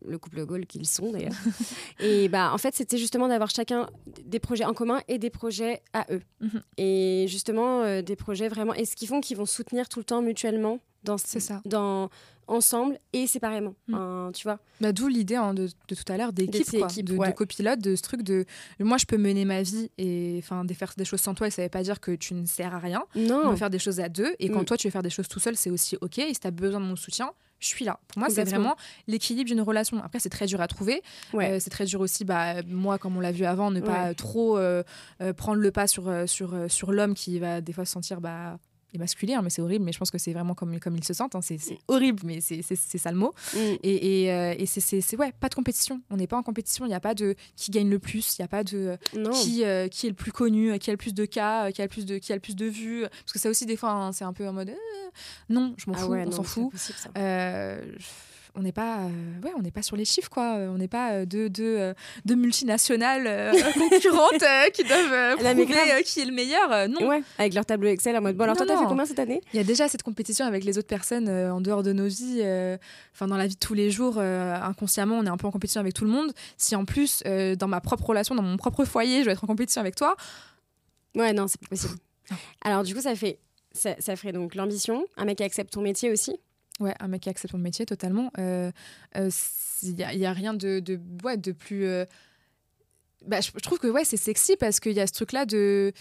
le 0.07 0.19
couple 0.19 0.45
Gaulle 0.45 0.67
qu'ils 0.67 0.87
sont 0.87 1.13
d'ailleurs. 1.13 1.33
et 1.99 2.29
bah 2.29 2.51
en 2.53 2.59
fait 2.59 2.75
c'était 2.75 2.99
justement 2.99 3.27
d'avoir 3.27 3.49
chacun 3.49 3.89
des 4.25 4.39
projets 4.39 4.65
en 4.65 4.75
commun 4.75 5.01
et 5.09 5.19
des 5.19 5.31
projets 5.31 5.81
à 5.95 6.05
eux. 6.11 6.21
Mhm. 6.41 6.61
Et 6.77 7.25
justement 7.29 7.81
euh, 7.81 8.03
des 8.03 8.17
projets 8.17 8.49
vraiment 8.49 8.75
et 8.75 8.85
ce 8.85 8.97
qu'ils 8.97 9.09
font 9.09 9.23
qu'ils 9.23 9.39
vont 9.39 9.47
soutenir 9.47 9.89
tout 9.89 9.99
le 9.99 10.05
temps 10.05 10.21
mutuellement 10.21 10.81
dans 11.03 11.19
ça. 11.19 11.63
dans 11.65 12.11
ensemble 12.47 12.99
et 13.13 13.27
séparément. 13.27 13.75
Mm. 13.89 14.31
tu 14.35 14.45
vois 14.45 14.59
bah, 14.81 14.93
D'où 14.93 15.09
l'idée 15.09 15.37
hein, 15.37 15.55
de, 15.55 15.69
de, 15.89 15.95
tout 15.95 16.13
à 16.13 16.17
l'heure 16.17 16.33
d'équipe, 16.33 16.65
de, 16.73 17.03
de, 17.03 17.31
copilote, 17.33 17.81
de 17.81 17.97
ce 17.97 18.03
truc 18.03 18.23
de 18.23 18.45
moi 18.81 18.99
je 18.99 19.07
peux 19.07 19.17
mener 19.17 19.45
ma 19.45 19.63
vie 19.63 19.91
et 19.99 20.37
enfin 20.39 20.65
de 20.65 20.75
faire 20.75 20.93
des 20.97 21.05
choses 21.05 21.21
sans 21.21 21.35
toi 21.35 21.47
et 21.47 21.51
ça 21.51 21.63
veut 21.63 21.69
pas 21.69 21.83
dire 21.83 22.01
que 22.01 22.13
tu 22.13 22.35
ne 22.35 22.47
sers 22.47 22.75
à 22.75 22.79
rien. 22.79 23.05
Non. 23.17 23.43
On 23.45 23.51
peut 23.51 23.57
faire 23.57 23.71
des 23.71 23.79
choses 23.79 24.01
à 24.01 24.09
deux 24.09 24.35
et 24.39 24.49
quand 24.49 24.63
mm. 24.63 24.67
toi 24.67 24.77
tu 24.77 24.87
veux 24.87 24.93
faire 24.93 25.03
des 25.03 25.11
choses 25.11 25.29
tout 25.29 25.41
seul 25.41 25.57
c'est 25.57 25.71
aussi 25.71 25.97
ok 26.01 26.19
et 26.19 26.35
si 26.35 26.41
tu 26.41 26.47
as 26.47 26.51
besoin 26.51 26.81
de 26.81 26.87
mon 26.87 26.97
soutien 26.97 27.33
je 27.65 27.69
suis 27.69 27.85
là. 27.85 27.99
Pour 28.09 28.19
moi, 28.19 28.29
c'est 28.31 28.45
vraiment 28.45 28.77
l'équilibre 29.07 29.49
d'une 29.49 29.61
relation. 29.61 30.03
Après, 30.03 30.19
c'est 30.21 30.29
très 30.29 30.47
dur 30.47 30.61
à 30.61 30.69
trouver. 30.69 31.03
Euh, 31.35 31.59
c'est 31.61 31.71
très 31.71 31.87
dur 31.87 32.01
aussi, 32.01 32.25
bah, 32.25 32.63
moi, 32.67 32.99
comme 32.99 33.17
on 33.17 33.21
l'a 33.21 33.33
vu 33.33 33.45
avant, 33.45 33.71
ne 33.71 33.81
pas 33.81 34.15
trop 34.15 34.59
euh, 34.59 34.83
euh, 35.21 35.33
prendre 35.33 35.61
le 35.61 35.71
pas 35.71 35.87
sur, 35.87 36.13
sur, 36.27 36.71
sur 36.71 36.93
l'homme 36.93 37.15
qui 37.15 37.39
va 37.39 37.61
des 37.61 37.73
fois 37.73 37.85
se 37.85 37.93
sentir 37.93 38.21
bah, 38.21 38.59
masculin, 38.99 39.43
mais 39.43 39.51
c'est 39.51 39.63
horrible, 39.63 39.85
mais 39.85 39.93
je 39.93 39.99
pense 39.99 40.11
que 40.11 40.19
c'est 40.19 40.33
vraiment 40.33 40.55
comme, 40.55 40.79
comme 40.81 40.97
ils 40.97 41.05
se 41.05 41.15
sentent. 41.15 41.35
Hein. 41.35 41.41
C'est 41.43 41.57
mm. 41.57 41.77
horrible, 41.89 42.23
mais 42.25 42.41
c'est 42.41 42.63
ça 42.63 43.11
le 43.11 43.19
mot. 43.19 43.35
Mm. 43.55 43.59
Et, 43.83 44.23
et, 44.23 44.33
euh, 44.33 44.55
et 44.59 44.67
c'est 44.67 45.17
ouais, 45.17 45.33
pas 45.33 45.49
de 45.49 45.55
compétition. 45.55 46.01
On 46.11 46.17
n'est 46.17 46.27
pas 46.27 46.37
en 46.37 46.43
compétition. 46.43 46.85
Il 46.85 46.89
n'y 46.89 46.95
a 46.95 47.01
pas 47.01 47.15
de 47.15 47.35
qui 47.57 47.71
gagne 47.71 47.91
le 47.91 47.99
plus. 47.99 48.37
Il 48.39 48.43
n'y 48.43 48.45
a 48.45 48.49
pas 48.49 48.65
de 48.65 48.99
qui, 49.33 49.65
euh, 49.65 49.89
qui 49.89 50.07
est 50.07 50.11
le 50.11 50.17
plus 50.17 50.33
connu, 50.33 50.79
qui 50.79 50.91
a 50.91 50.93
le 50.93 50.99
plus 50.99 51.15
de 51.15 51.25
cas, 51.25 51.71
qui 51.73 51.83
a 51.83 51.85
le 51.85 51.91
plus 51.91 52.07
de, 52.07 52.19
qui 52.19 52.33
a 52.33 52.37
le 52.37 52.41
plus 52.41 52.57
de 52.57 52.67
vues. 52.67 53.03
Parce 53.03 53.33
que 53.33 53.39
ça 53.39 53.49
aussi, 53.49 53.67
des 53.67 53.77
fois, 53.77 53.91
hein, 53.91 54.13
c'est 54.13 54.25
un 54.25 54.33
peu 54.33 54.49
en 54.49 54.53
mode 54.53 54.71
euh, 54.71 54.75
non, 55.49 55.75
je 55.77 55.91
m'en 55.91 55.97
ah 55.97 56.01
fous, 56.01 56.15
on 56.15 56.31
s'en 56.31 56.43
fout 56.43 56.73
on 58.57 58.63
n'est 58.63 58.73
pas, 58.73 58.99
euh, 58.99 59.41
ouais, 59.43 59.53
on 59.57 59.63
n'est 59.63 59.71
pas 59.71 59.83
sur 59.83 59.97
les 59.97 60.05
chiffres, 60.05 60.31
quoi. 60.31 60.55
On 60.55 60.79
n'est 60.79 60.89
pas 60.89 61.13
euh, 61.13 61.27
deux, 61.27 61.51
deux, 61.51 61.93
deux 62.25 62.35
multinationales 62.35 63.27
euh, 63.27 63.53
concurrentes 63.75 64.45
qui 64.73 64.85
doivent 64.85 65.37
prouver 65.37 66.03
qui 66.05 66.21
est 66.21 66.25
le 66.25 66.33
meilleur. 66.33 66.89
non. 66.89 67.09
Ouais, 67.09 67.23
avec 67.39 67.55
leur 67.55 67.67
tableau 67.67 67.89
Excel 67.89 68.17
en 68.17 68.21
mode 68.21 68.37
bon, 68.37 68.45
alors 68.45 68.57
toi, 68.57 68.67
t'as 68.67 68.79
fait 68.79 68.85
combien 68.87 69.05
cette 69.05 69.19
année? 69.19 69.41
Il 69.53 69.57
y 69.57 69.61
a 69.61 69.65
déjà 69.65 69.89
cette 69.89 70.03
compétition 70.03 70.47
avec 70.47 70.65
les 70.65 70.79
autres 70.79 70.89
personnes 70.89 71.29
en 71.29 71.61
dehors 71.61 71.83
de 71.83 71.93
nos 71.93 72.07
vies, 72.07 72.43
enfin 73.13 73.27
dans 73.27 73.37
la 73.37 73.47
vie 73.47 73.55
de 73.55 73.61
tous 73.61 73.75
les 73.75 73.91
jours, 73.91 74.19
inconsciemment, 74.19 75.19
on 75.19 75.27
est 75.27 75.31
un 75.31 75.37
peu 75.37 75.47
en 75.47 75.51
compétition 75.51 75.81
avec 75.81 75.95
tout 75.95 76.05
le 76.05 76.11
monde. 76.11 76.33
Si 76.57 76.77
en 76.77 76.85
plus, 76.85 77.23
dans 77.59 77.69
ma 77.69 77.81
propre 77.81 78.07
relation, 78.07 78.35
dans 78.35 78.43
mon 78.43 78.57
propre 78.57 78.85
foyer, 78.85 79.21
je 79.21 79.25
dois 79.25 79.33
être 79.33 79.45
en 79.45 79.49
compétition 79.49 79.81
avec 79.81 79.97
toi. 79.97 80.17
Ouais, 81.17 81.33
non, 81.33 81.47
c'est 81.49 81.61
pas 81.61 81.69
possible. 81.69 81.95
Alors, 82.63 82.83
du 82.83 82.95
coup, 82.95 83.01
ça 83.01 83.15
fait. 83.15 83.39
Ça, 83.73 83.97
ça 83.99 84.15
ferait 84.15 84.33
donc 84.33 84.55
l'ambition, 84.55 85.05
un 85.17 85.25
mec 85.25 85.39
qui 85.39 85.43
accepte 85.43 85.73
ton 85.73 85.83
métier 85.83 86.13
aussi? 86.13 86.39
Ouais, 86.81 86.95
un 86.99 87.09
mec 87.09 87.23
qui 87.23 87.29
accepte 87.29 87.53
son 87.53 87.59
métier 87.59 87.87
totalement. 87.87 88.31
Il 88.37 88.43
euh, 88.43 88.71
euh, 89.17 89.31
n'y 89.93 90.27
a, 90.27 90.33
rien 90.33 90.55
de, 90.55 90.81
de, 90.81 91.53
plus. 91.53 91.87
Euh, 91.87 92.05
bah, 93.27 93.41
je, 93.41 93.51
trouve 93.61 93.79
que 93.79 93.87
ouais, 93.87 94.05
c'est 94.05 94.17
sexy 94.17 94.57
parce 94.57 94.81
qu'il 94.81 94.93
y 94.93 95.01
a 95.01 95.07
ce 95.07 95.13
truc-là 95.13 95.47
de. 95.47 95.93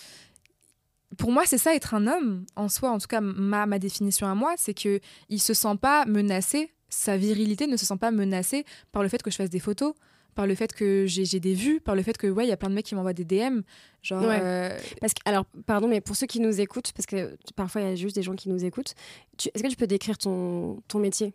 Pour 1.18 1.32
moi, 1.32 1.44
c'est 1.46 1.60
ça 1.60 1.76
être 1.76 1.94
un 1.94 2.08
homme 2.08 2.46
en 2.56 2.70
soi. 2.70 2.90
En 2.90 2.98
tout 2.98 3.08
cas, 3.08 3.22
ma, 3.22 3.68
ma 3.68 3.78
définition 3.78 4.26
à 4.26 4.34
moi, 4.34 4.56
c'est 4.58 4.74
qu'il 4.74 5.00
ne 5.30 5.38
se 5.38 5.54
sent 5.54 5.78
pas 5.80 6.06
menacé. 6.06 6.72
Sa 6.90 7.18
virilité 7.18 7.68
ne 7.68 7.78
se 7.78 7.86
sent 7.86 7.98
pas 7.98 8.12
menacée 8.12 8.66
par 8.92 9.04
le 9.04 9.10
fait 9.10 9.22
que 9.22 9.30
je 9.30 9.36
fasse 9.36 9.50
des 9.50 9.60
photos, 9.60 9.94
par 10.34 10.48
le 10.48 10.56
fait 10.56 10.74
que 10.74 11.06
j'ai 11.08 11.40
des 11.40 11.54
vues, 11.54 11.80
par 11.80 11.96
le 11.96 12.04
fait 12.04 12.18
que 12.18 12.28
ouais, 12.28 12.46
il 12.46 12.50
y 12.50 12.54
a 12.54 12.58
plein 12.58 12.70
de 12.70 12.76
mecs 12.76 12.86
qui 12.86 12.96
m'envoient 12.96 13.14
des 13.14 13.26
DM. 13.26 13.62
Genre, 14.02 14.24
euh, 14.26 14.78
parce 15.00 15.14
que, 15.14 15.22
alors, 15.26 15.46
pardon, 15.66 15.88
mais 15.88 16.02
pour 16.02 16.16
ceux 16.16 16.28
qui 16.28 16.40
nous 16.40 16.60
écoutent, 16.60 16.92
parce 16.94 17.06
que 17.06 17.38
parfois 17.56 17.82
il 17.82 17.88
y 17.88 17.92
a 17.92 17.96
juste 17.96 18.16
des 18.16 18.24
gens 18.24 18.36
qui 18.36 18.50
nous 18.50 18.66
écoutent, 18.66 18.96
est-ce 19.54 19.64
que 19.64 19.68
tu 19.68 19.76
peux 19.76 19.88
décrire 19.88 20.18
ton, 20.18 20.82
ton 20.88 21.00
métier? 21.00 21.34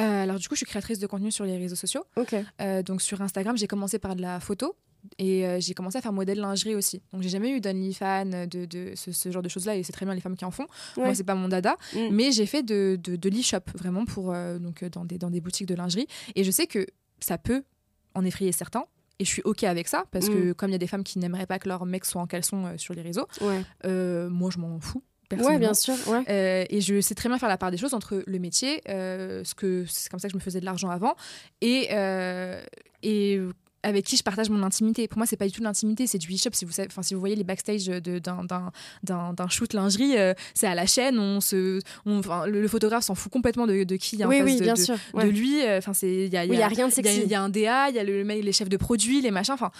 Euh, 0.00 0.22
Alors, 0.22 0.38
du 0.38 0.48
coup, 0.48 0.54
je 0.54 0.58
suis 0.58 0.66
créatrice 0.66 0.98
de 0.98 1.06
contenu 1.06 1.30
sur 1.30 1.44
les 1.44 1.56
réseaux 1.56 1.76
sociaux. 1.76 2.04
Ok. 2.16 2.34
Euh, 2.60 2.82
donc, 2.82 3.02
sur 3.02 3.20
Instagram, 3.20 3.56
j'ai 3.56 3.66
commencé 3.66 3.98
par 3.98 4.16
de 4.16 4.22
la 4.22 4.40
photo. 4.40 4.74
Et 5.18 5.44
j'ai 5.58 5.74
commencé 5.74 5.98
à 5.98 6.00
faire 6.00 6.12
modèle 6.12 6.38
lingerie 6.38 6.76
aussi. 6.76 7.02
Donc 7.12 7.22
j'ai 7.22 7.28
jamais 7.28 7.50
eu 7.50 7.60
d'OnlyFans, 7.60 8.46
de, 8.46 8.66
de 8.66 8.92
ce, 8.94 9.32
genre 9.32 9.42
de 9.42 9.48
choses-là, 9.48 9.74
et 9.74 9.82
c'est 9.82 9.90
très 9.90 10.06
bien 10.06 10.14
les 10.14 10.20
femmes 10.20 10.36
qui 10.36 10.44
en 10.44 10.52
font. 10.52 10.68
Moi, 10.96 11.12
c'est 11.16 11.24
pas 11.24 11.34
mon 11.34 11.48
dada. 11.48 11.76
Mm. 11.92 11.98
Mais 12.12 12.30
j'ai 12.30 12.46
fait 12.46 12.62
de, 12.62 12.96
de, 13.02 13.16
de 13.16 13.28
l'e-shop, 13.28 13.64
vraiment, 13.74 14.04
pour, 14.04 14.32
donc, 14.60 14.84
dans, 14.84 15.04
des, 15.04 15.18
dans 15.18 15.28
des 15.28 15.40
boutiques 15.40 15.66
de 15.66 15.74
lingerie. 15.74 16.06
Et 16.36 16.44
je 16.44 16.52
sais 16.52 16.68
que 16.68 16.86
ça 17.18 17.36
peut 17.36 17.64
en 18.14 18.24
effrayer 18.24 18.52
certains. 18.52 18.84
Et 19.18 19.24
je 19.24 19.30
suis 19.30 19.42
OK 19.44 19.62
avec 19.64 19.88
ça, 19.88 20.04
parce 20.10 20.28
que 20.28 20.50
mm. 20.50 20.54
comme 20.54 20.70
il 20.70 20.72
y 20.72 20.76
a 20.76 20.78
des 20.78 20.86
femmes 20.86 21.04
qui 21.04 21.18
n'aimeraient 21.18 21.46
pas 21.46 21.58
que 21.58 21.68
leur 21.68 21.84
mec 21.86 22.04
soit 22.04 22.20
en 22.20 22.26
caleçon 22.26 22.66
euh, 22.66 22.78
sur 22.78 22.94
les 22.94 23.02
réseaux, 23.02 23.28
euh, 23.84 24.28
moi 24.28 24.50
je 24.52 24.58
m'en 24.58 24.80
fous. 24.80 25.02
Ouais, 25.30 25.58
bien 25.58 25.72
sûr. 25.72 25.94
Euh, 26.28 26.64
et 26.68 26.80
je 26.82 27.00
sais 27.00 27.14
très 27.14 27.30
bien 27.30 27.38
faire 27.38 27.48
la 27.48 27.56
part 27.56 27.70
des 27.70 27.78
choses 27.78 27.94
entre 27.94 28.22
le 28.26 28.38
métier, 28.38 28.82
ce 28.86 29.54
que 29.54 29.84
c'est 29.86 30.10
comme 30.10 30.20
ça 30.20 30.28
que 30.28 30.32
je 30.32 30.36
me 30.36 30.42
faisais 30.42 30.60
de 30.60 30.66
l'argent 30.66 30.90
avant, 30.90 31.14
et, 31.60 31.88
et 33.02 33.40
avec 33.82 34.04
qui 34.04 34.16
je 34.16 34.22
partage 34.22 34.50
mon 34.50 34.62
intimité. 34.62 35.08
Pour 35.08 35.18
moi, 35.18 35.26
c'est 35.26 35.36
pas 35.36 35.46
du 35.46 35.52
tout 35.52 35.60
de 35.60 35.64
l'intimité, 35.64 36.06
c'est 36.06 36.18
du 36.18 36.32
e-shop. 36.32 36.50
Si 36.52 36.64
vous, 36.64 36.72
enfin, 36.80 37.02
si 37.02 37.14
vous 37.14 37.20
voyez 37.20 37.36
les 37.36 37.44
backstage 37.44 37.86
d'un 37.86 39.48
shoot 39.48 39.72
lingerie, 39.72 40.16
euh, 40.16 40.34
c'est 40.54 40.66
à 40.66 40.74
la 40.74 40.86
chaîne. 40.86 41.18
On 41.18 41.40
se, 41.40 41.80
on, 42.06 42.20
le, 42.46 42.68
photographe 42.68 43.04
s'en 43.04 43.14
fout 43.14 43.32
complètement 43.32 43.66
de, 43.66 43.84
de 43.84 43.96
qui 43.96 44.24
en 44.24 44.28
oui, 44.28 44.38
face 44.38 44.46
oui, 44.46 44.56
de, 44.58 44.62
bien 44.62 44.76
sûr, 44.76 44.96
de 45.14 45.28
lui. 45.28 45.62
Euh, 45.62 45.78
enfin, 45.78 45.92
c'est 45.94 46.26
il 46.26 46.32
y 46.32 46.36
a, 46.36 46.44
y 46.44 46.62
a, 46.62 46.68
rien 46.68 46.88
de 46.88 46.92
sexy. 46.92 47.22
Il 47.24 47.30
y, 47.30 47.34
a 47.34 47.42
un 47.42 47.48
DA, 47.48 47.90
il 47.90 47.96
y 47.96 47.98
a 47.98 48.04
le, 48.04 48.22
les 48.22 48.52
chefs 48.52 48.68
de 48.68 48.76
produits, 48.76 49.20
les 49.20 49.30
machins. 49.30 49.54
Enfin 49.54 49.70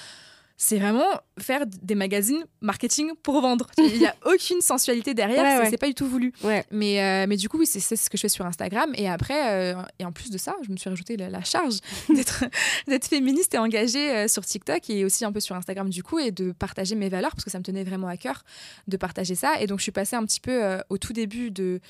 c'est 0.57 0.78
vraiment 0.78 1.09
faire 1.38 1.64
des 1.66 1.94
magazines 1.94 2.44
marketing 2.61 3.12
pour 3.22 3.40
vendre. 3.40 3.66
Il 3.78 3.98
n'y 3.98 4.07
a 4.07 4.14
aucune 4.26 4.61
sensualité 4.61 5.14
derrière, 5.14 5.66
c'est 5.68 5.76
pas 5.76 5.88
du 5.88 5.94
tout 5.94 6.07
voulu. 6.07 6.32
Mais, 6.70 7.03
euh, 7.03 7.26
mais 7.28 7.36
du 7.36 7.48
coup, 7.48 7.59
oui, 7.59 7.66
c'est 7.66 7.80
ce 7.80 8.11
que 8.11 8.16
je 8.16 8.22
fais 8.22 8.28
sur 8.28 8.46
Instagram. 8.46 8.92
Et 8.94 9.09
après, 9.09 9.74
euh, 9.74 9.82
et 9.98 10.05
en 10.05 10.12
plus 10.12 10.30
de 10.30 10.38
ça, 10.38 10.55
je 10.62 10.70
me 10.70 10.76
suis 10.76 10.88
rajouté 10.88 11.16
la, 11.16 11.42
charge 11.42 11.78
d'être 12.86 13.07
féministe 13.07 13.55
et 13.55 13.59
engagée 13.59 14.11
euh, 14.11 14.28
sur 14.28 14.44
TikTok 14.44 14.88
et 14.90 15.05
aussi 15.05 15.24
un 15.24 15.32
peu 15.32 15.40
sur 15.40 15.57
Instagram 15.57 15.90
du 15.90 16.05
coup 16.05 16.20
et 16.20 16.30
de 16.30 16.53
partager 16.53 16.94
mes 16.94 17.09
valeurs 17.09 17.32
parce 17.32 17.44
que 17.44 17.50
ça 17.50 17.59
me 17.59 17.64
tenait 17.64 17.82
vraiment 17.84 18.07
à 18.07 18.16
cœur 18.16 18.44
de 18.86 18.96
partager 18.96 19.34
ça. 19.34 19.61
Et 19.61 19.66
donc, 19.66 19.78
je 19.78 19.84
suis 19.84 19.92
passée 19.92 20.16
un 20.16 20.24
petit 20.24 20.40
peu 20.40 20.62
au 20.88 20.98
tout 20.98 21.12
début 21.12 21.50
de 21.50 21.80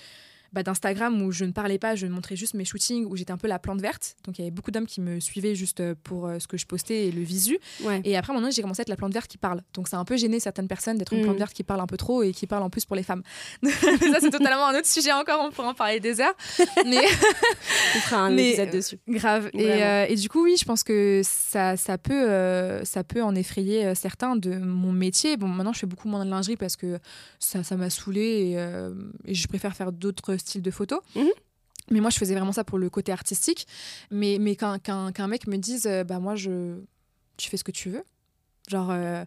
bah, 0.53 0.63
d'Instagram 0.63 1.23
où 1.23 1.33
je 1.33 1.45
ne 1.45 1.53
parlais 1.53 1.79
pas, 1.79 1.95
je 1.95 2.07
montrais 2.07 2.37
juste 2.37 2.55
mes 2.55 2.65
shootings, 2.65 3.07
où 3.07 3.17
j'étais 3.17 3.33
un 3.33 3.39
peu 3.39 3.49
la 3.49 3.59
plante 3.59 3.81
verte. 3.81 4.17
Donc 4.25 4.39
il 4.39 4.43
y 4.43 4.45
avait 4.45 4.51
beaucoup 4.51 4.71
d'hommes 4.71 4.87
qui 4.87 5.01
me 5.01 5.19
suivaient 5.19 5.55
juste 5.55 5.81
euh, 5.81 5.95
pour 6.03 6.27
euh, 6.27 6.39
ce 6.39 6.47
que 6.47 6.57
je 6.57 6.67
postais 6.67 7.07
et 7.07 7.13
le 7.13 7.23
visu. 7.23 7.59
Et 8.05 8.17
après, 8.17 8.33
moment 8.33 8.51
j'ai 8.51 8.63
commencé 8.63 8.81
à 8.81 8.83
être 8.83 8.89
la 8.89 8.97
plante 8.97 9.13
verte 9.13 9.29
qui 9.29 9.39
parle. 9.39 9.63
Donc 9.75 9.89
c'est 9.89 9.97
un 9.97 10.05
peu 10.05 10.17
gêné 10.17 10.41
certaines 10.41 10.69
personnes 10.69 10.99
d'être 10.99 11.13
une 11.15 11.23
plante 11.23 11.37
mm. 11.37 11.39
verte 11.39 11.55
qui 11.55 11.63
parle 11.63 11.81
un 11.81 11.87
peu 11.87 11.97
trop 11.97 12.23
et 12.23 12.33
qui 12.33 12.47
parle 12.47 12.63
en 12.63 12.71
plus 12.71 12.85
pour 12.85 12.97
les 12.97 13.03
femmes. 13.03 13.23
ça, 13.63 14.19
c'est 14.21 14.31
totalement 14.31 14.67
un 14.67 14.79
autre 14.79 14.87
sujet 14.87 15.13
encore, 15.13 15.43
on 15.43 15.51
pourra 15.51 15.69
en 15.69 15.75
parler 15.75 16.01
des 16.01 16.21
heures. 16.21 16.35
Mais 16.87 17.03
on 17.97 17.99
fera 18.01 18.21
un 18.23 18.37
épisode 18.37 18.71
dessus. 18.71 18.99
Grave. 19.09 19.51
Et, 19.55 20.15
du 20.17 20.29
coup, 20.29 20.45
oui, 20.45 20.57
je 20.59 20.65
pense 20.65 20.83
que 20.83 21.23
ça, 21.25 21.77
ça, 21.77 21.99
peut, 21.99 22.83
ça 22.85 23.05
peut 23.05 23.23
en 23.23 23.35
effrayer 23.35 23.95
certains 23.95 24.37
de 24.37 24.57
mon 24.57 24.93
métier. 24.93 25.37
Bon, 25.37 25.49
maintenant, 25.49 25.73
je 25.73 25.81
fais 25.81 25.87
beaucoup 25.87 26.09
moins 26.09 26.25
de 26.25 26.31
lingerie 26.31 26.57
parce 26.57 26.77
que 26.77 26.99
ça 27.39 27.77
m'a 27.77 27.91
saoulé 27.91 28.57
et, 29.27 29.35
je 29.35 29.47
préfère 29.49 29.75
faire 29.75 29.93
d'autres 29.93 30.37
styles 30.43 30.63
de 30.63 30.71
photos. 30.71 31.01
Mhm. 31.15 31.31
Mais 31.91 32.01
moi, 32.01 32.11
je 32.11 32.19
faisais 32.19 32.35
vraiment 32.35 32.53
ça 32.53 32.65
pour 32.65 32.79
le 32.79 32.89
côté 32.91 33.13
artistique. 33.13 33.67
Mais, 34.11 34.39
mais 34.41 34.57
qu'un 34.57 35.27
mec 35.29 35.47
me 35.47 35.57
dise, 35.57 35.87
euh, 35.87 36.05
bah 36.05 36.21
moi, 36.21 36.37
je, 36.37 36.79
tu 37.37 37.49
fais 37.49 37.57
ce 37.57 37.65
que 37.65 37.73
tu 37.73 37.91
veux. 37.91 38.05
Genre, 38.69 38.91
euh, 38.91 39.25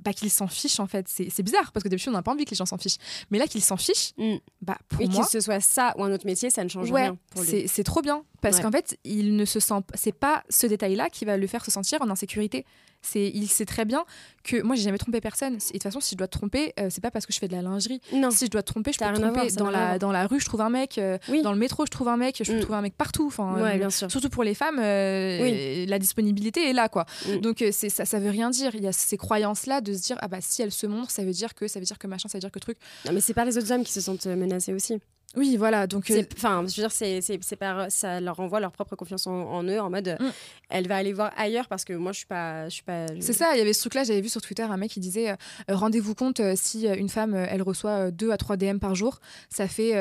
bah, 0.00 0.12
qu'il 0.12 0.30
s'en 0.30 0.48
fiche, 0.48 0.80
en 0.80 0.86
fait. 0.86 1.06
C'est 1.08 1.42
bizarre, 1.42 1.70
parce 1.72 1.84
que 1.84 1.88
d'habitude, 1.88 2.10
on 2.10 2.12
n'a 2.12 2.22
pas 2.22 2.32
envie 2.32 2.44
que 2.44 2.50
les 2.50 2.56
gens 2.56 2.66
s'en 2.66 2.78
fichent. 2.78 2.96
Mais 3.30 3.38
là, 3.38 3.46
qu'il 3.46 3.62
s'en 3.62 3.76
fiche, 3.76 4.12
mm. 4.16 4.36
bah, 4.62 4.78
pour 4.88 5.02
Et 5.02 5.06
moi... 5.06 5.24
que 5.24 5.30
ce 5.30 5.40
soit 5.40 5.60
ça 5.60 5.94
ou 5.98 6.04
un 6.04 6.12
autre 6.12 6.26
métier, 6.26 6.50
ça 6.50 6.64
ne 6.64 6.68
change 6.68 6.90
rien 6.90 7.16
pour 7.30 7.42
lui. 7.42 7.68
C'est 7.68 7.84
trop 7.84 8.02
bien. 8.02 8.24
Parce 8.40 8.60
qu'en 8.60 8.72
fait, 8.72 8.98
il 9.04 9.36
ne 9.36 9.44
se 9.44 9.60
sent... 9.60 9.80
C'est 9.94 10.12
pas 10.12 10.42
ce 10.48 10.66
détail-là 10.66 11.10
qui 11.10 11.24
va 11.24 11.36
le 11.36 11.46
faire 11.46 11.64
se 11.64 11.70
sentir 11.70 12.00
en 12.02 12.10
insécurité 12.10 12.64
c'est 13.02 13.30
il 13.34 13.48
sait 13.48 13.64
très 13.64 13.84
bien 13.84 14.04
que 14.44 14.62
moi 14.62 14.76
j'ai 14.76 14.82
jamais 14.82 14.98
trompé 14.98 15.20
personne. 15.20 15.54
Et 15.54 15.56
de 15.56 15.72
toute 15.72 15.82
façon 15.82 16.00
si 16.00 16.12
je 16.12 16.18
dois 16.18 16.28
te 16.28 16.36
tromper 16.38 16.72
euh, 16.78 16.88
c'est 16.90 17.00
pas 17.00 17.10
parce 17.10 17.26
que 17.26 17.32
je 17.32 17.38
fais 17.38 17.48
de 17.48 17.52
la 17.52 17.62
lingerie. 17.62 18.00
Non. 18.12 18.30
si 18.30 18.46
je 18.46 18.50
dois 18.50 18.62
te 18.62 18.72
tromper 18.72 18.92
je 18.92 18.98
peux 18.98 19.04
te 19.04 19.20
tromper 19.20 19.50
dans 19.52 19.70
la 19.70 19.98
dans 19.98 20.12
la 20.12 20.26
rue 20.26 20.40
je 20.40 20.46
trouve 20.46 20.60
un 20.60 20.70
mec 20.70 20.98
euh, 20.98 21.18
dans 21.42 21.52
le 21.52 21.58
métro 21.58 21.84
je 21.84 21.90
trouve 21.90 22.08
un 22.08 22.16
mec 22.16 22.40
je 22.42 22.50
peux 22.50 22.58
mm. 22.58 22.62
trouver 22.62 22.78
un 22.78 22.82
mec 22.82 22.94
partout. 22.96 23.26
Enfin 23.26 23.60
ouais, 23.60 23.78
bien 23.78 23.90
sûr. 23.90 24.10
surtout 24.10 24.30
pour 24.30 24.44
les 24.44 24.54
femmes 24.54 24.78
euh, 24.78 25.84
la 25.86 25.98
disponibilité 25.98 26.70
est 26.70 26.72
là 26.72 26.88
quoi. 26.88 27.06
Mm. 27.28 27.36
donc 27.38 27.64
c'est 27.72 27.88
ça 27.88 28.04
ça 28.04 28.18
veut 28.18 28.30
rien 28.30 28.50
dire. 28.50 28.74
Il 28.74 28.82
y 28.82 28.88
a 28.88 28.92
ces 28.92 29.16
croyances 29.16 29.66
là 29.66 29.80
de 29.80 29.92
se 29.92 30.02
dire 30.02 30.16
ah 30.20 30.28
bah 30.28 30.38
si 30.40 30.62
elle 30.62 30.72
se 30.72 30.86
montre 30.86 31.10
ça 31.10 31.24
veut 31.24 31.32
dire 31.32 31.54
que 31.54 31.68
ça 31.68 31.80
veut 31.80 31.86
dire 31.86 31.98
que 31.98 32.06
machin 32.06 32.28
ça 32.28 32.38
veut 32.38 32.40
dire 32.40 32.52
que 32.52 32.58
truc. 32.58 32.78
Non 33.06 33.12
mais 33.12 33.20
c'est 33.20 33.34
pas 33.34 33.44
les 33.44 33.58
autres 33.58 33.72
hommes 33.72 33.84
qui 33.84 33.92
se 33.92 34.00
sentent 34.00 34.26
menacés 34.26 34.72
aussi 34.72 35.00
oui, 35.34 35.56
voilà. 35.56 35.86
Donc, 35.86 36.10
euh, 36.10 36.22
enfin, 36.36 36.64
je 36.66 36.76
veux 36.76 36.82
dire, 36.82 36.92
c'est, 36.92 37.20
c'est, 37.22 37.56
par, 37.56 37.90
ça 37.90 38.20
leur 38.20 38.36
renvoie 38.36 38.60
leur 38.60 38.72
propre 38.72 38.96
confiance 38.96 39.26
en, 39.26 39.62
eux, 39.64 39.80
en 39.80 39.88
mode, 39.88 40.16
mm. 40.20 40.30
elle 40.68 40.86
va 40.88 40.96
aller 40.96 41.12
voir 41.12 41.32
ailleurs 41.36 41.68
parce 41.68 41.84
que 41.84 41.94
moi, 41.94 42.12
je 42.12 42.18
suis 42.18 42.26
pas, 42.26 42.68
je 42.68 42.74
suis 42.74 42.82
pas. 42.82 43.06
C'est 43.20 43.32
ça. 43.32 43.54
Il 43.54 43.58
y 43.58 43.62
avait 43.62 43.72
ce 43.72 43.80
truc-là. 43.80 44.04
J'avais 44.04 44.20
vu 44.20 44.28
sur 44.28 44.42
Twitter 44.42 44.62
un 44.62 44.76
mec 44.76 44.90
qui 44.90 45.00
disait, 45.00 45.30
euh, 45.30 45.36
rendez-vous 45.68 46.14
compte 46.14 46.40
euh, 46.40 46.52
si 46.54 46.86
une 46.86 47.08
femme, 47.08 47.34
elle 47.34 47.62
reçoit 47.62 48.10
2 48.10 48.30
à 48.30 48.36
3 48.36 48.56
DM 48.56 48.78
par 48.78 48.94
jour, 48.94 49.20
ça 49.48 49.68
fait 49.68 49.92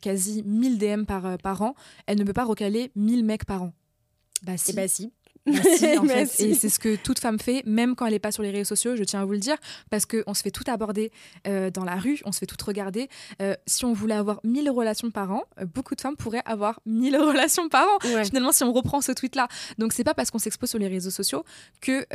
quasi 0.00 0.42
1000 0.44 0.78
DM 0.78 1.04
par 1.04 1.38
par 1.38 1.62
an. 1.62 1.74
Elle 2.06 2.18
ne 2.18 2.24
peut 2.24 2.32
pas 2.32 2.44
recaler 2.44 2.90
1000 2.96 3.24
mecs 3.24 3.44
par 3.44 3.62
an. 3.62 3.72
Bah 4.42 4.56
si. 4.56 4.72
Et 4.72 4.74
bah 4.74 4.88
si. 4.88 5.12
Merci, 5.46 5.86
en 5.98 6.04
fait. 6.04 6.40
Et 6.40 6.54
c'est 6.54 6.68
ce 6.68 6.78
que 6.78 6.96
toute 6.96 7.18
femme 7.18 7.38
fait, 7.38 7.62
même 7.66 7.94
quand 7.94 8.06
elle 8.06 8.12
n'est 8.12 8.18
pas 8.18 8.32
sur 8.32 8.42
les 8.42 8.50
réseaux 8.50 8.64
sociaux, 8.64 8.96
je 8.96 9.04
tiens 9.04 9.22
à 9.22 9.24
vous 9.24 9.32
le 9.32 9.38
dire, 9.38 9.56
parce 9.90 10.06
qu'on 10.06 10.34
se 10.34 10.42
fait 10.42 10.50
tout 10.50 10.64
aborder 10.66 11.10
euh, 11.46 11.70
dans 11.70 11.84
la 11.84 11.96
rue, 11.96 12.20
on 12.24 12.32
se 12.32 12.38
fait 12.38 12.46
tout 12.46 12.56
regarder. 12.64 13.08
Euh, 13.40 13.54
si 13.66 13.84
on 13.84 13.92
voulait 13.92 14.14
avoir 14.14 14.40
1000 14.44 14.70
relations 14.70 15.10
par 15.10 15.32
an, 15.32 15.44
euh, 15.58 15.64
beaucoup 15.64 15.94
de 15.94 16.00
femmes 16.00 16.16
pourraient 16.16 16.42
avoir 16.44 16.80
1000 16.86 17.16
relations 17.18 17.68
par 17.68 17.86
an, 17.86 18.24
finalement, 18.24 18.52
si 18.52 18.64
on 18.64 18.72
reprend 18.72 19.00
ce 19.00 19.12
tweet-là. 19.12 19.48
Donc, 19.78 19.92
c'est 19.92 20.04
pas 20.04 20.14
parce 20.14 20.30
qu'on 20.30 20.38
s'expose 20.38 20.70
sur 20.70 20.78
les 20.78 20.88
réseaux 20.88 21.10
sociaux 21.10 21.44
que 21.80 22.06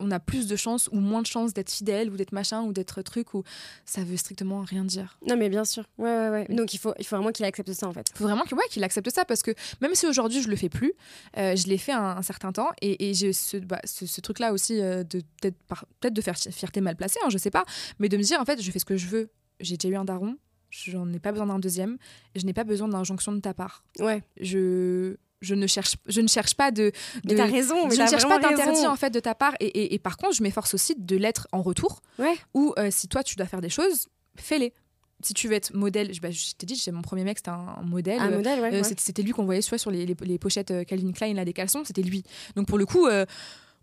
on 0.00 0.10
a 0.10 0.20
plus 0.20 0.46
de 0.46 0.56
chances 0.56 0.88
ou 0.92 1.00
moins 1.00 1.22
de 1.22 1.26
chances 1.26 1.52
d'être 1.52 1.70
fidèle 1.70 2.10
ou 2.10 2.16
d'être 2.16 2.32
machin 2.32 2.62
ou 2.62 2.72
d'être 2.72 3.02
truc, 3.02 3.34
ou 3.34 3.42
ça 3.84 4.02
veut 4.02 4.16
strictement 4.16 4.62
rien 4.62 4.84
dire. 4.84 5.18
Non, 5.26 5.36
mais 5.36 5.48
bien 5.48 5.64
sûr. 5.64 5.84
Ouais, 5.98 6.10
ouais, 6.10 6.30
ouais. 6.30 6.46
Donc, 6.48 6.74
il 6.74 6.78
faut, 6.78 6.94
il 6.98 7.06
faut 7.06 7.16
vraiment 7.16 7.32
qu'il 7.32 7.44
accepte 7.44 7.72
ça, 7.72 7.86
en 7.86 7.92
fait. 7.92 8.06
Il 8.14 8.18
faut 8.18 8.24
vraiment 8.24 8.42
qu'il 8.44 8.56
ouais, 8.56 8.84
accepte 8.84 9.10
ça, 9.10 9.24
parce 9.24 9.42
que 9.42 9.52
même 9.80 9.94
si 9.94 10.06
aujourd'hui 10.06 10.42
je 10.42 10.48
le 10.48 10.56
fais 10.56 10.68
plus, 10.68 10.92
je 11.36 11.66
l'ai 11.66 11.78
fait 11.78 11.92
un, 11.92 12.16
un 12.16 12.22
certain 12.30 12.52
temps. 12.52 12.70
Et, 12.80 13.14
j'ai 13.14 13.32
ce, 13.32 13.56
bah, 13.56 13.80
ce, 13.84 14.20
truc-là 14.20 14.52
aussi 14.52 14.80
euh, 14.80 15.02
de 15.02 15.22
peut-être 15.40 15.56
peut 16.00 16.10
de 16.10 16.20
faire 16.20 16.36
fierté 16.36 16.80
mal 16.80 16.96
placée, 16.96 17.18
hein, 17.24 17.30
je 17.30 17.38
sais 17.38 17.50
pas, 17.50 17.64
mais 17.98 18.08
de 18.08 18.16
me 18.16 18.22
dire 18.22 18.40
en 18.40 18.44
fait, 18.44 18.60
je 18.62 18.70
fais 18.70 18.78
ce 18.78 18.84
que 18.84 18.96
je 18.96 19.06
veux. 19.06 19.30
J'ai 19.60 19.76
déjà 19.76 19.94
eu 19.94 19.96
un 19.96 20.04
daron, 20.04 20.36
j'en 20.70 21.12
ai 21.12 21.18
pas 21.18 21.32
besoin 21.32 21.46
d'un 21.46 21.58
deuxième, 21.58 21.98
je 22.34 22.44
n'ai 22.46 22.52
pas 22.52 22.64
besoin 22.64 22.88
d'injonction 22.88 23.32
de 23.32 23.40
ta 23.40 23.54
part. 23.54 23.84
Ouais. 23.98 24.22
Je 24.40 25.16
je 25.42 25.54
ne 25.54 25.66
cherche 25.66 25.96
je 26.06 26.20
ne 26.20 26.28
cherche 26.28 26.54
pas 26.54 26.70
de, 26.70 26.92
de 27.24 27.34
mais 27.34 27.42
raison 27.44 27.88
mais 27.88 27.96
je 27.96 28.02
ne 28.02 28.06
cherche 28.06 28.28
pas 28.28 28.38
d'interdit 28.38 28.86
en 28.86 28.96
fait 28.96 29.08
de 29.08 29.20
ta 29.20 29.34
part 29.34 29.54
et, 29.58 29.94
et, 29.94 29.98
par 29.98 30.18
contre 30.18 30.34
je 30.34 30.42
m'efforce 30.42 30.74
aussi 30.74 30.94
de 30.98 31.16
l'être 31.16 31.48
en 31.52 31.62
retour 31.62 32.02
ouais. 32.18 32.36
ou 32.52 32.74
euh, 32.78 32.90
si 32.90 33.08
toi 33.08 33.22
tu 33.22 33.36
dois 33.36 33.46
faire 33.46 33.62
des 33.62 33.70
choses 33.70 34.08
fais-les 34.36 34.74
si 35.22 35.34
tu 35.34 35.48
veux 35.48 35.54
être 35.54 35.74
modèle, 35.74 36.12
je, 36.14 36.20
bah, 36.20 36.30
je 36.30 36.54
t'ai 36.56 36.66
dit, 36.66 36.74
j'ai 36.74 36.90
mon 36.90 37.02
premier 37.02 37.24
mec, 37.24 37.38
c'était 37.38 37.50
un, 37.50 37.82
modèle. 37.84 38.20
Un 38.20 38.30
modèle, 38.30 38.60
ouais, 38.60 38.74
euh, 38.74 38.82
C'était 38.96 39.22
lui 39.22 39.32
qu'on 39.32 39.44
voyait 39.44 39.62
soit 39.62 39.78
sur 39.78 39.90
les, 39.90 40.06
les, 40.06 40.38
pochettes 40.38 40.70
euh, 40.70 40.84
Calvin 40.84 41.12
Klein, 41.12 41.34
là, 41.34 41.44
des 41.44 41.52
caleçons, 41.52 41.84
c'était 41.84 42.02
lui. 42.02 42.24
Donc 42.56 42.66
pour 42.66 42.78
le 42.78 42.86
coup, 42.86 43.06
euh, 43.06 43.26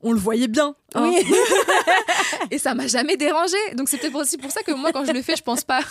on 0.02 0.12
le 0.12 0.20
voyait 0.20 0.48
bien. 0.48 0.76
Hein. 0.96 1.12
Oui. 1.12 1.26
et 2.52 2.58
ça 2.58 2.74
m'a 2.74 2.88
jamais 2.88 3.18
dérangé. 3.18 3.58
Donc 3.76 3.90
c'était 3.90 4.14
aussi 4.14 4.38
pour 4.38 4.52
ça 4.52 4.62
que 4.62 4.72
moi, 4.72 4.92
quand 4.92 5.06
je 5.06 5.12
le 5.12 5.22
fais, 5.22 5.36
je 5.36 5.44
pense 5.44 5.64
pas. 5.64 5.82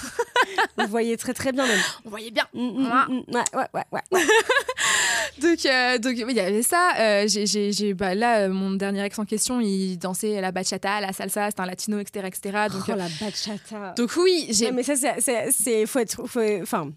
on 0.77 0.83
le 0.83 0.89
voyait 0.89 1.17
très 1.17 1.35
très 1.35 1.53
bien 1.53 1.67
même. 1.67 1.81
On 2.05 2.11
voyait 2.11 2.31
bien. 2.31 2.47
Mm, 2.55 2.61
mm, 2.61 3.07
mm, 3.09 3.35
ouais, 3.35 3.45
ouais, 3.55 3.85
ouais, 3.93 4.03
ouais. 4.13 4.23
Donc, 5.41 5.67
euh, 5.67 5.99
donc 5.99 6.15
il 6.17 6.37
y 6.37 6.41
avait 6.41 6.63
ça. 6.63 6.93
Euh, 6.99 7.27
j'ai, 7.29 7.95
bah, 7.95 8.15
là, 8.15 8.41
euh, 8.41 8.49
mon 8.49 8.73
dernier 8.73 9.05
ex 9.05 9.19
en 9.19 9.25
question, 9.25 9.61
il 9.61 9.97
dansait 9.99 10.41
la 10.41 10.53
bachata, 10.53 11.01
la 11.01 11.13
salsa, 11.13 11.51
c'était 11.51 11.61
un 11.61 11.67
latino, 11.67 11.99
etc. 11.99 12.27
etc. 12.27 12.59
donc, 12.73 12.83
oh, 12.89 12.93
la 12.97 13.09
bachata. 13.21 13.95
Donc 13.97 14.13
oui, 14.17 14.47
j'ai. 14.51 14.71
mais 14.73 14.83
ça, 14.83 14.95
c'est, 14.97 15.51
c'est, 15.51 15.87
faut 15.87 15.99
être, 15.99 16.23
enfin, 16.63 16.91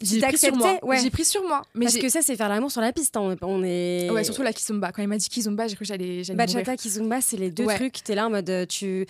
j'ai 0.00 0.20
pris 0.20 0.38
sur 0.38 0.56
moi. 0.56 0.78
Ouais. 0.82 1.00
J'ai 1.00 1.10
pris 1.10 1.24
sur 1.24 1.42
moi. 1.42 1.62
Mais 1.74 1.86
Parce 1.86 1.98
que 1.98 2.08
ça, 2.08 2.22
c'est 2.22 2.36
faire 2.36 2.48
l'amour 2.48 2.70
sur 2.70 2.80
la 2.80 2.92
piste. 2.92 3.16
Hein. 3.16 3.36
On, 3.42 3.62
est. 3.64 4.10
Ouais, 4.10 4.24
surtout 4.24 4.42
la 4.42 4.52
kizomba. 4.52 4.92
Quand 4.92 5.02
il 5.02 5.08
m'a 5.08 5.16
dit 5.16 5.28
kizomba, 5.28 5.66
j'ai 5.66 5.74
cru 5.74 5.84
que 5.84 5.88
j'allais. 5.88 6.22
Bachata, 6.34 6.76
kizomba, 6.76 7.20
c'est 7.20 7.36
les 7.36 7.50
deux 7.50 7.66
trucs. 7.66 8.02
T'es 8.04 8.14
là 8.14 8.26
en 8.26 8.30
mode 8.30 8.66
tu. 8.68 9.06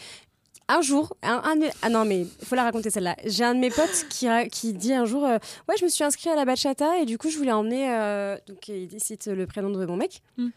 Un 0.70 0.82
jour, 0.82 1.16
un, 1.22 1.40
ah 1.82 1.88
non 1.88 2.04
mais 2.04 2.26
faut 2.44 2.54
la 2.54 2.62
raconter 2.62 2.90
celle-là. 2.90 3.16
J'ai 3.24 3.42
un 3.42 3.54
de 3.54 3.60
mes 3.60 3.70
potes 3.70 4.06
qui, 4.10 4.26
qui 4.52 4.74
dit 4.74 4.92
un 4.92 5.06
jour, 5.06 5.24
euh, 5.24 5.38
ouais 5.66 5.76
je 5.78 5.84
me 5.84 5.88
suis 5.88 6.04
inscrit 6.04 6.28
à 6.28 6.36
la 6.36 6.44
bachata 6.44 6.98
et 6.98 7.06
du 7.06 7.16
coup 7.16 7.30
je 7.30 7.38
voulais 7.38 7.52
emmener, 7.52 7.90
euh, 7.90 8.36
donc 8.46 8.68
il 8.68 9.00
cite 9.00 9.26
le 9.28 9.46
prénom 9.46 9.70
de 9.70 9.86
mon 9.86 9.96
mec. 9.96 10.20
Hmm. 10.36 10.48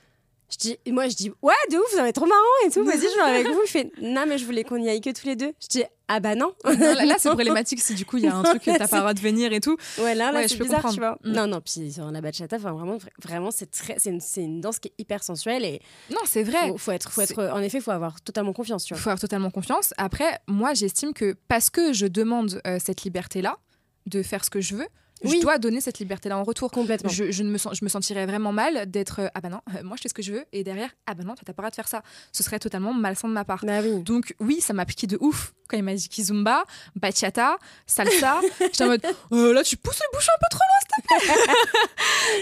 Je 0.52 0.58
dis, 0.58 0.78
moi 0.88 1.08
je 1.08 1.16
dis, 1.16 1.32
ouais, 1.42 1.54
de 1.72 1.78
ouf, 1.78 1.92
ça 1.92 2.02
va 2.02 2.10
être 2.10 2.16
trop 2.16 2.26
marrant 2.26 2.42
et 2.66 2.72
tout, 2.72 2.84
vas-y, 2.84 3.00
je 3.00 3.16
vais 3.16 3.22
avec 3.22 3.48
vous. 3.48 3.62
Il 3.64 3.70
fait, 3.70 3.92
non, 4.02 4.26
mais 4.28 4.38
je 4.38 4.46
voulais 4.46 4.64
qu'on 4.64 4.78
y 4.78 4.90
aille 4.90 5.02
que 5.02 5.10
tous 5.10 5.26
les 5.26 5.36
deux. 5.36 5.54
Je 5.62 5.68
dis, 5.68 5.84
ah 6.08 6.20
bah 6.20 6.36
non. 6.36 6.54
là, 6.66 7.16
c'est 7.18 7.30
problématique 7.34 7.80
si 7.82 7.96
du 7.96 8.06
coup 8.06 8.18
il 8.18 8.26
y 8.26 8.28
a 8.28 8.36
un 8.36 8.44
truc 8.44 8.62
que 8.62 8.78
t'as 8.78 8.88
pas 8.88 8.98
le 8.98 9.02
droit 9.02 9.14
de 9.14 9.20
venir 9.22 9.54
et 9.54 9.62
tout. 9.62 9.78
Ouais, 9.98 10.14
là, 10.14 10.32
là 10.32 10.46
c'est 10.48 10.60
bizarre, 10.60 10.92
tu 10.92 11.00
vois. 11.00 11.18
Mm. 11.24 11.32
Non, 11.32 11.48
non, 11.48 11.62
puis 11.62 11.92
sur 11.92 12.12
la 12.12 12.20
bachata, 12.20 12.58
vraiment, 12.58 12.98
vraiment 13.24 13.50
c'est 13.52 13.72
très, 13.72 13.96
c'est 13.98 14.10
une, 14.10 14.20
une, 14.38 14.62
danse 14.62 14.80
qui 14.80 14.90
est 14.90 14.94
hyper 14.98 15.24
sensuelle 15.24 15.64
et. 15.64 15.82
Non, 16.10 16.22
c'est 16.26 16.44
vrai. 16.44 16.68
Faut, 16.68 16.78
faut 16.78 16.92
être, 16.92 17.12
faut 17.12 17.22
être, 17.22 17.40
en 17.54 17.62
effet, 17.62 17.80
faut 17.80 17.92
avoir 17.92 18.20
totalement 18.22 18.54
confiance, 18.54 18.84
tu 18.84 18.94
vois. 18.94 19.02
Faut 19.02 19.10
avoir 19.10 19.22
totalement 19.22 19.52
confiance. 19.52 19.94
Après, 19.98 20.40
moi, 20.48 20.74
j'estime 20.74 21.14
que 21.14 21.36
parce 21.48 21.70
que 21.70 21.94
je 21.94 22.08
demande 22.08 22.62
euh, 22.68 22.78
cette 22.84 23.04
liberté-là, 23.04 23.58
de 24.06 24.24
faire 24.24 24.44
ce 24.44 24.50
que 24.50 24.62
je 24.62 24.76
veux, 24.76 24.88
je 25.24 25.42
dois 25.42 25.58
donner 25.58 25.82
cette 25.82 26.00
liberté-là 26.00 26.38
en 26.38 26.44
retour. 26.44 26.72
Complètement. 26.72 27.10
Je, 27.10 27.32
je, 27.32 27.44
ne 27.44 27.50
me, 27.50 27.58
sens, 27.58 27.78
je 27.78 27.84
me 27.84 27.90
sentirais 27.90 28.26
vraiment 28.26 28.52
mal 28.52 28.90
d'être 28.90 29.22
euh, 29.22 29.28
ah 29.36 29.42
bah 29.42 29.50
non, 29.50 29.62
euh, 29.76 29.84
moi 29.84 29.96
je 29.98 30.04
fais 30.04 30.10
ce 30.10 30.14
que 30.14 30.22
je 30.22 30.34
veux 30.34 30.46
et 30.52 30.64
derrière 30.64 30.90
ah 31.08 31.14
bah 31.14 31.24
non, 31.24 31.36
tu 31.36 31.44
n'as 31.48 31.54
pas 31.54 31.62
le 31.62 31.64
droit 31.64 31.70
de 31.70 31.76
faire 31.76 31.88
ça. 31.88 32.04
Ce 32.32 32.44
serait 32.44 32.60
totalement 32.60 32.94
malsain 32.94 33.28
de 33.28 33.34
ma 33.34 33.46
part. 33.46 33.64
Bah 33.66 33.82
oui. 33.84 34.04
Donc 34.04 34.36
oui, 34.40 34.62
ça 34.62 34.74
m'a 34.74 34.86
piqué 34.86 35.08
de 35.08 35.18
ouf 35.22 35.54
quand 35.68 35.78
il 35.78 35.84
m'a 35.84 35.94
dit 35.94 36.10
kizumba, 36.10 36.66
bachata, 36.96 37.58
salsa. 37.86 38.42
J'étais 38.60 38.84
en 38.84 38.88
mode 38.88 39.06
euh, 39.32 39.54
là 39.54 39.64
tu 39.64 39.78
pousses 39.78 40.00
le 40.00 40.18
bouchon 40.18 40.32
un 40.36 40.40
peu 40.40 40.48
trop 40.52 40.64
loin, 40.70 40.80
s'il 40.82 41.04
te 41.04 41.44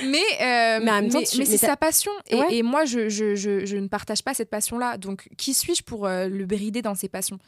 plaît. 0.02 0.10
mais 0.10 0.80
mais, 0.82 1.10
mais, 1.38 1.46
c'est 1.46 1.58
sa 1.58 1.78
passion 1.78 2.12
et, 2.28 2.58
et 2.58 2.64
moi 2.64 2.86
je, 2.86 3.10
je, 3.10 3.36
je, 3.36 3.76
ne 3.76 3.88
partage 3.88 4.24
pas 4.24 4.34
cette 4.34 4.50
passion-là. 4.50 4.98
Donc 4.98 5.30
qui 5.38 5.54
suis-je 5.54 5.84
pour 5.84 6.08
le 6.08 6.46
brider 6.46 6.82
dans 6.82 6.96
ses 6.96 7.10
passions? 7.10 7.40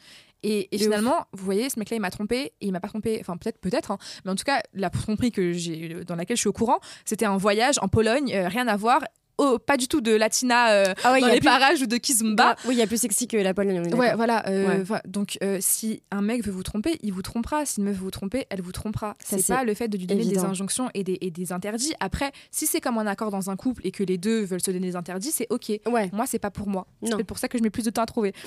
Et, 0.42 0.68
finalement, 0.76 1.26
vous 1.32 1.44
voyez, 1.44 1.70
ce 1.70 1.78
mec-là, 1.78 1.96
il 1.96 2.00
m'a 2.00 2.10
trompé 2.10 2.52
et 2.60 2.66
il 2.66 2.72
m'a 2.72 2.80
pas 2.80 2.88
trompé. 2.88 3.18
Enfin, 3.20 3.36
peut-être, 3.36 3.58
peut-être, 3.58 3.92
hein. 3.92 3.98
mais 4.24 4.32
en 4.32 4.34
tout 4.34 4.44
cas, 4.44 4.60
la 4.74 4.90
tromperie 4.90 5.30
que 5.30 5.52
j'ai, 5.52 6.04
dans 6.04 6.16
laquelle 6.16 6.36
je 6.36 6.42
suis 6.42 6.48
au 6.48 6.52
courant, 6.52 6.78
c'était 7.04 7.26
un 7.26 7.36
voyage 7.36 7.78
en 7.80 7.88
Pologne, 7.88 8.32
euh, 8.34 8.48
rien 8.48 8.66
à 8.66 8.76
voir. 8.76 9.02
Oh, 9.38 9.58
pas 9.58 9.76
du 9.76 9.88
tout 9.88 10.00
de 10.00 10.12
latina 10.12 10.70
euh, 10.72 10.94
ah 11.04 11.18
dans 11.18 11.26
les 11.26 11.40
parages 11.40 11.82
ou 11.82 11.86
de 11.86 11.96
kizumba. 11.96 12.54
Ah, 12.56 12.62
oui, 12.66 12.74
il 12.74 12.78
y 12.78 12.82
a 12.82 12.86
plus 12.86 13.00
sexy 13.00 13.26
que 13.26 13.36
la 13.36 13.54
Pologne. 13.54 13.94
ouais, 13.94 14.14
voilà. 14.14 14.46
Euh, 14.48 14.84
donc, 15.06 15.38
si 15.60 16.02
un 16.10 16.22
mec 16.22 16.44
veut 16.44 16.52
vous 16.52 16.62
tromper, 16.62 16.98
il 17.02 17.12
vous 17.12 17.22
trompera. 17.22 17.64
Si 17.64 17.80
une 17.80 17.86
meuf 17.86 17.96
veut 17.96 18.04
vous 18.04 18.10
tromper, 18.10 18.46
elle 18.50 18.62
vous 18.62 18.72
trompera. 18.72 19.16
C'est 19.24 19.46
pas 19.46 19.64
le 19.64 19.74
fait 19.74 19.88
de 19.88 19.96
lui 19.96 20.06
donner 20.06 20.24
des 20.24 20.38
injonctions 20.38 20.90
et 20.94 21.04
des, 21.04 21.18
et 21.20 21.30
des, 21.30 21.52
interdits. 21.52 21.94
Après, 22.00 22.32
si 22.50 22.66
c'est 22.66 22.80
comme 22.80 22.98
un 22.98 23.06
accord 23.06 23.30
dans 23.30 23.50
un 23.50 23.56
couple 23.56 23.86
et 23.86 23.90
que 23.90 24.02
les 24.02 24.18
deux 24.18 24.44
veulent 24.44 24.62
se 24.62 24.70
donner 24.70 24.86
des 24.86 24.96
interdits, 24.96 25.32
c'est 25.32 25.46
ok. 25.50 25.80
Ouais. 25.86 26.10
Moi, 26.12 26.26
c'est 26.26 26.38
pas 26.38 26.50
pour 26.50 26.68
moi. 26.68 26.86
C'est 27.04 27.24
pour 27.24 27.38
ça 27.38 27.48
que 27.48 27.58
je 27.58 27.62
mets 27.62 27.70
plus 27.70 27.84
de 27.84 27.90
temps 27.90 28.02
à 28.02 28.06
trouver. 28.06 28.34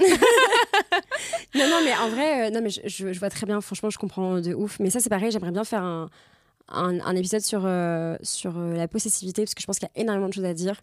non, 1.55 1.67
non, 1.69 1.79
mais 1.83 1.95
en 1.95 2.09
vrai, 2.09 2.47
euh, 2.47 2.49
non, 2.51 2.61
mais 2.61 2.69
je, 2.69 2.81
je, 2.87 3.19
vois 3.19 3.29
très 3.29 3.45
bien, 3.45 3.59
franchement, 3.61 3.89
je 3.89 3.97
comprends 3.97 4.39
de 4.39 4.53
ouf. 4.53 4.77
Mais 4.79 4.89
ça, 4.89 4.99
c'est 4.99 5.09
pareil, 5.09 5.31
j'aimerais 5.31 5.51
bien 5.51 5.63
faire 5.63 5.83
un, 5.83 6.09
un, 6.67 7.15
épisode 7.15 7.41
sur, 7.41 7.61
euh, 7.63 8.17
sur 8.23 8.57
euh, 8.57 8.75
la 8.75 8.87
possessivité, 8.87 9.43
parce 9.43 9.53
que 9.53 9.61
je 9.61 9.67
pense 9.67 9.77
qu'il 9.77 9.87
y 9.95 9.99
a 9.99 10.01
énormément 10.01 10.29
de 10.29 10.33
choses 10.33 10.45
à 10.45 10.53
dire. 10.53 10.81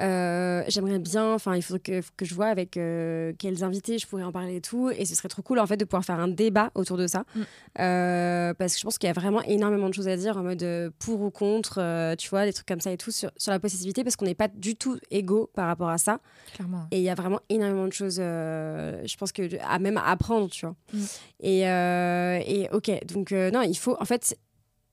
Euh, 0.00 0.62
j'aimerais 0.68 0.98
bien, 0.98 1.34
enfin, 1.34 1.56
il 1.56 1.62
faut 1.62 1.78
que, 1.78 2.02
que 2.16 2.24
je 2.24 2.34
vois 2.34 2.46
avec 2.46 2.72
quels 2.72 3.64
invités 3.64 3.98
je 3.98 4.06
pourrais 4.06 4.22
en 4.22 4.32
parler 4.32 4.56
et 4.56 4.60
tout. 4.60 4.90
Et 4.90 5.04
ce 5.04 5.14
serait 5.14 5.28
trop 5.28 5.42
cool, 5.42 5.58
en 5.58 5.66
fait, 5.66 5.76
de 5.76 5.84
pouvoir 5.84 6.04
faire 6.04 6.20
un 6.20 6.28
débat 6.28 6.70
autour 6.74 6.96
de 6.96 7.06
ça. 7.06 7.24
Mm. 7.34 8.54
parce 8.54 8.74
que 8.74 8.78
je 8.78 8.84
pense 8.84 8.98
qu'il 8.98 9.08
y 9.08 9.10
a 9.10 9.14
vraiment 9.14 9.42
énormément 9.42 9.88
de 9.88 9.94
choses 9.94 10.08
à 10.08 10.16
dire 10.16 10.36
en 10.36 10.42
mode 10.42 10.92
pour 10.98 11.20
ou 11.20 11.30
contre, 11.30 12.14
tu 12.16 12.28
vois, 12.28 12.44
des 12.44 12.52
trucs 12.52 12.68
comme 12.68 12.80
ça 12.80 12.92
et 12.92 12.96
tout, 12.96 13.10
sur, 13.10 13.30
sur 13.36 13.50
la 13.50 13.58
possessivité, 13.58 14.04
parce 14.04 14.16
qu'on 14.16 14.26
n'est 14.26 14.34
pas 14.34 14.48
du 14.48 14.76
tout 14.76 14.98
égaux 15.10 15.50
par 15.54 15.66
rapport 15.66 15.88
à 15.88 15.98
ça. 15.98 16.20
Clairement. 16.54 16.86
Et 16.90 16.98
il 16.98 17.02
y 17.02 17.10
a 17.10 17.14
vraiment 17.14 17.40
énormément 17.48 17.86
de 17.86 17.92
choses, 17.92 18.16
je 18.16 19.16
pense, 19.16 19.32
que, 19.32 19.42
à 19.62 19.78
même 19.78 19.96
à 19.96 20.04
apprendre, 20.06 20.48
tu 20.50 20.66
vois. 20.66 20.76
Mm. 20.92 21.04
Et, 21.40 21.60
et 21.60 22.68
ok, 22.72 23.06
donc 23.06 23.32
non, 23.32 23.62
il 23.62 23.76
faut, 23.76 23.96
en 24.00 24.04
fait, 24.04 24.36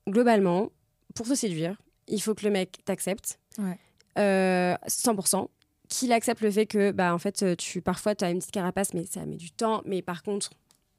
globalement, 0.07 0.71
pour 1.13 1.27
te 1.27 1.35
séduire, 1.35 1.81
il 2.07 2.21
faut 2.21 2.35
que 2.35 2.45
le 2.45 2.51
mec 2.51 2.79
t'accepte. 2.85 3.39
Ouais. 3.57 3.79
100%. 4.17 5.41
Euh, 5.41 5.45
qu'il 5.87 6.11
accepte 6.13 6.41
le 6.41 6.49
fait 6.49 6.65
que, 6.65 6.91
bah, 6.91 7.13
en 7.13 7.17
fait, 7.19 7.55
tu, 7.57 7.81
parfois, 7.81 8.15
tu 8.15 8.25
as 8.25 8.31
une 8.31 8.39
petite 8.39 8.51
carapace, 8.51 8.93
mais 8.93 9.05
ça 9.05 9.25
met 9.25 9.35
du 9.35 9.51
temps. 9.51 9.81
Mais 9.85 10.01
par 10.01 10.23
contre, 10.23 10.49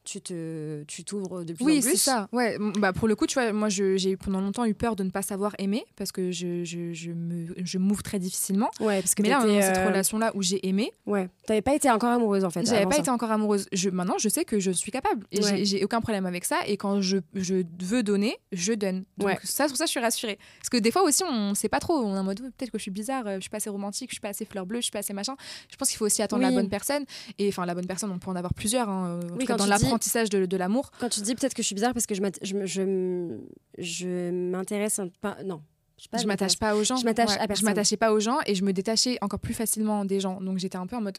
tu 0.06 0.20
te 0.20 0.84
tu 0.84 1.04
t'ouvres 1.04 1.42
de 1.42 1.52
plus 1.52 1.64
oui, 1.64 1.78
en 1.78 1.80
plus. 1.80 1.90
Oui, 1.90 1.96
c'est 1.96 2.10
ça. 2.10 2.28
Ouais, 2.32 2.56
bah 2.78 2.92
pour 2.92 3.08
le 3.08 3.16
coup, 3.16 3.26
tu 3.26 3.34
vois, 3.34 3.52
moi 3.52 3.68
j'ai 3.68 4.16
pendant 4.16 4.40
longtemps 4.40 4.64
eu 4.64 4.74
peur 4.74 4.96
de 4.96 5.02
ne 5.02 5.10
pas 5.10 5.22
savoir 5.22 5.54
aimer 5.58 5.84
parce 5.96 6.12
que 6.12 6.30
je, 6.30 6.64
je, 6.64 6.92
je 6.92 7.10
me 7.10 7.46
je 7.56 7.78
m'ouvre 7.78 8.02
très 8.02 8.18
difficilement. 8.18 8.70
Ouais, 8.80 9.00
parce 9.00 9.14
que 9.14 9.22
mais 9.22 9.30
là 9.30 9.40
dans 9.40 9.60
cette 9.60 9.76
euh, 9.78 9.88
relation 9.88 10.18
là 10.18 10.30
où 10.34 10.42
j'ai 10.42 10.66
aimé, 10.66 10.92
ouais, 11.06 11.28
t'avais 11.46 11.60
pas 11.60 11.74
été 11.74 11.90
encore 11.90 12.10
amoureuse 12.10 12.44
en 12.44 12.50
fait. 12.50 12.64
J'avais 12.64 12.86
pas 12.86 12.98
été 12.98 13.10
encore 13.10 13.30
amoureuse. 13.30 13.66
Je 13.72 13.90
maintenant 13.90 14.18
je 14.18 14.28
sais 14.28 14.44
que 14.44 14.60
je 14.60 14.70
suis 14.70 14.92
capable 14.92 15.26
et 15.32 15.64
j'ai 15.64 15.84
aucun 15.84 16.00
problème 16.00 16.24
avec 16.24 16.44
ça 16.44 16.58
et 16.66 16.76
quand 16.76 17.00
je, 17.00 17.18
je 17.34 17.64
veux 17.80 18.02
donner, 18.02 18.36
je 18.52 18.72
donne. 18.72 19.04
Donc 19.18 19.28
ouais. 19.28 19.38
ça 19.42 19.66
pour 19.66 19.76
ça 19.76 19.86
je 19.86 19.90
suis 19.90 20.00
rassurée. 20.00 20.38
Parce 20.58 20.70
que 20.70 20.76
des 20.76 20.92
fois 20.92 21.02
aussi 21.02 21.24
on 21.28 21.54
sait 21.54 21.68
pas 21.68 21.80
trop, 21.80 21.94
on 21.94 22.14
est 22.14 22.18
en 22.18 22.24
mode 22.24 22.40
peut-être 22.40 22.70
que 22.70 22.78
je 22.78 22.82
suis 22.82 22.92
bizarre, 22.92 23.26
euh, 23.26 23.34
je 23.36 23.40
suis 23.40 23.50
pas 23.50 23.56
assez 23.56 23.70
romantique, 23.70 24.10
je 24.10 24.14
suis 24.14 24.20
pas 24.20 24.28
assez 24.28 24.44
fleur 24.44 24.66
bleue, 24.66 24.78
je 24.78 24.84
suis 24.84 24.92
pas 24.92 25.00
assez 25.00 25.12
machin. 25.12 25.34
Je 25.68 25.76
pense 25.76 25.88
qu'il 25.88 25.98
faut 25.98 26.06
aussi 26.06 26.22
attendre 26.22 26.42
la 26.42 26.52
bonne 26.52 26.68
personne 26.68 27.04
et 27.38 27.48
enfin 27.48 27.66
la 27.66 27.74
bonne 27.74 27.86
personne 27.86 28.12
on 28.12 28.18
peut 28.18 28.30
en 28.30 28.36
avoir 28.36 28.54
plusieurs 28.54 28.88
hein, 28.88 29.18
dans 29.58 29.66
l'apprentissage 29.66 29.95
de, 29.98 30.46
de 30.46 30.56
l'amour. 30.56 30.90
Quand 30.98 31.08
tu 31.08 31.20
dis 31.20 31.34
peut-être 31.34 31.54
que 31.54 31.62
je 31.62 31.66
suis 31.66 31.74
bizarre 31.74 31.92
parce 31.92 32.06
que 32.06 32.14
je 32.14 32.22
je, 32.42 33.38
je, 33.78 34.30
m'intéresse 34.30 35.00
pas 35.20 35.36
non. 35.44 35.62
Je, 35.98 36.18
je 36.18 36.26
m'attache 36.26 36.58
pas 36.58 36.76
aux 36.76 36.84
gens. 36.84 36.96
Je 36.96 37.04
m'attache 37.04 37.36
à 37.38 37.46
personne. 37.46 37.56
je 37.56 37.64
m'attachais 37.64 37.96
pas 37.96 38.12
aux 38.12 38.20
gens 38.20 38.38
et 38.46 38.54
je 38.54 38.64
me 38.64 38.72
détachais 38.72 39.18
encore 39.22 39.40
plus 39.40 39.54
facilement 39.54 40.04
des 40.04 40.20
gens. 40.20 40.40
Donc 40.40 40.58
j'étais 40.58 40.76
un 40.76 40.86
peu 40.86 40.96
en 40.96 41.00
mode 41.00 41.18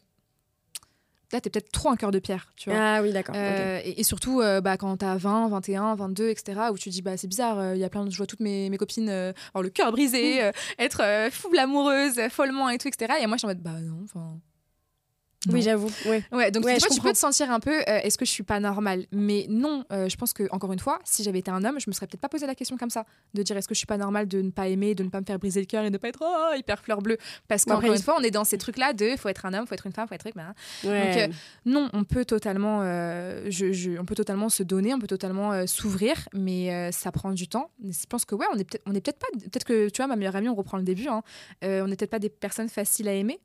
là 1.32 1.40
t'es 1.40 1.50
peut-être 1.50 1.70
trop 1.70 1.90
un 1.90 1.96
cœur 1.96 2.10
de 2.10 2.18
pierre 2.18 2.50
tu 2.56 2.70
vois. 2.70 2.78
Ah 2.80 3.02
oui 3.02 3.12
d'accord 3.12 3.34
euh, 3.36 3.80
et, 3.84 4.02
surtout 4.02 4.40
euh, 4.40 4.60
bah, 4.60 4.76
quand 4.76 4.96
t'as 4.96 5.16
20 5.16 5.48
21 5.48 5.94
22 5.94 6.30
etc 6.30 6.60
où 6.72 6.78
tu 6.78 6.88
dis 6.88 7.02
bah 7.02 7.16
c'est 7.16 7.26
bizarre 7.26 7.58
euh, 7.58 7.74
il 7.74 7.80
y 7.80 7.84
a 7.84 7.90
plein 7.90 8.04
de 8.04 8.10
je 8.10 8.16
vois 8.16 8.26
toutes 8.26 8.40
mes, 8.40 8.70
mes 8.70 8.76
copines 8.76 9.08
avoir 9.08 9.62
le 9.62 9.68
cœur 9.68 9.92
brisé 9.92 10.40
être 10.78 11.28
fou 11.30 11.50
amoureuse 11.58 12.18
follement 12.30 12.68
et 12.70 12.78
tout 12.78 12.88
etc 12.88 13.14
et 13.20 13.26
moi 13.26 13.36
je 13.36 13.40
suis 13.40 13.46
en 13.46 13.50
mode 13.50 13.62
bah 13.62 13.80
non 13.80 14.00
enfin 14.04 14.38
oui, 15.46 15.62
j'avoue. 15.62 15.88
Ouais. 16.06 16.24
ouais. 16.32 16.50
donc 16.50 16.64
ouais, 16.64 16.78
tu 16.78 17.00
peux 17.00 17.12
te 17.12 17.18
sentir 17.18 17.50
un 17.52 17.60
peu, 17.60 17.78
euh, 17.80 18.00
est-ce 18.02 18.18
que 18.18 18.24
je 18.24 18.30
suis 18.30 18.42
pas 18.42 18.58
normale? 18.58 19.06
Mais 19.12 19.46
non, 19.48 19.84
euh, 19.92 20.08
je 20.08 20.16
pense 20.16 20.32
que 20.32 20.48
encore 20.50 20.72
une 20.72 20.80
fois, 20.80 20.98
si 21.04 21.22
j'avais 21.22 21.38
été 21.38 21.50
un 21.50 21.64
homme, 21.64 21.78
je 21.78 21.88
me 21.88 21.92
serais 21.92 22.06
peut-être 22.06 22.20
pas 22.20 22.28
posé 22.28 22.46
la 22.46 22.56
question 22.56 22.76
comme 22.76 22.90
ça, 22.90 23.04
de 23.34 23.42
dire 23.42 23.56
est-ce 23.56 23.68
que 23.68 23.74
je 23.74 23.78
suis 23.78 23.86
pas 23.86 23.98
normale 23.98 24.26
de 24.26 24.42
ne 24.42 24.50
pas 24.50 24.66
aimer, 24.66 24.96
de 24.96 25.04
ne 25.04 25.10
pas 25.10 25.20
me 25.20 25.24
faire 25.24 25.38
briser 25.38 25.60
le 25.60 25.66
cœur 25.66 25.84
et 25.84 25.90
de 25.90 25.92
ne 25.92 25.98
pas 25.98 26.08
être 26.08 26.22
oh, 26.22 26.54
hyper 26.56 26.80
fleur 26.80 27.02
bleue? 27.02 27.18
Parce 27.46 27.64
qu'encore 27.64 27.92
une 27.92 28.02
fois, 28.02 28.16
on 28.18 28.22
est 28.22 28.32
dans 28.32 28.44
ces 28.44 28.58
trucs-là 28.58 28.92
de 28.92 29.14
faut 29.16 29.28
être 29.28 29.46
un 29.46 29.54
homme, 29.54 29.66
faut 29.66 29.74
être 29.74 29.86
une 29.86 29.92
femme, 29.92 30.08
faut 30.08 30.14
être 30.14 30.22
truc. 30.22 30.34
Donc 30.34 30.44
euh, 30.84 31.28
non, 31.64 31.88
on 31.92 32.02
peut 32.02 32.24
totalement, 32.24 32.80
je, 32.82 33.98
on 34.00 34.04
peut 34.04 34.16
totalement 34.16 34.48
se 34.48 34.64
donner, 34.64 34.92
on 34.92 34.98
peut 34.98 35.06
totalement 35.06 35.66
s'ouvrir, 35.66 36.28
mais 36.32 36.90
ça 36.90 37.12
prend 37.12 37.30
du 37.30 37.46
temps. 37.46 37.70
Je 37.84 38.06
pense 38.08 38.24
que 38.24 38.34
ouais, 38.34 38.46
on 38.52 38.58
est 38.58 38.64
peut-être, 38.64 38.82
on 38.86 38.94
est 38.94 39.00
peut-être 39.00 39.18
pas, 39.18 39.28
peut-être 39.38 39.64
que 39.64 39.88
tu 39.88 39.98
vois, 39.98 40.08
ma 40.08 40.16
meilleure 40.16 40.36
amie, 40.36 40.48
on 40.48 40.54
reprend 40.56 40.78
le 40.78 40.82
début, 40.82 41.06
hein, 41.06 41.22
on 41.62 41.86
n'est 41.86 41.96
peut-être 41.96 42.10
pas 42.10 42.18
des 42.18 42.28
personnes 42.28 42.68
faciles 42.68 43.08
à 43.08 43.12
aimer. 43.12 43.38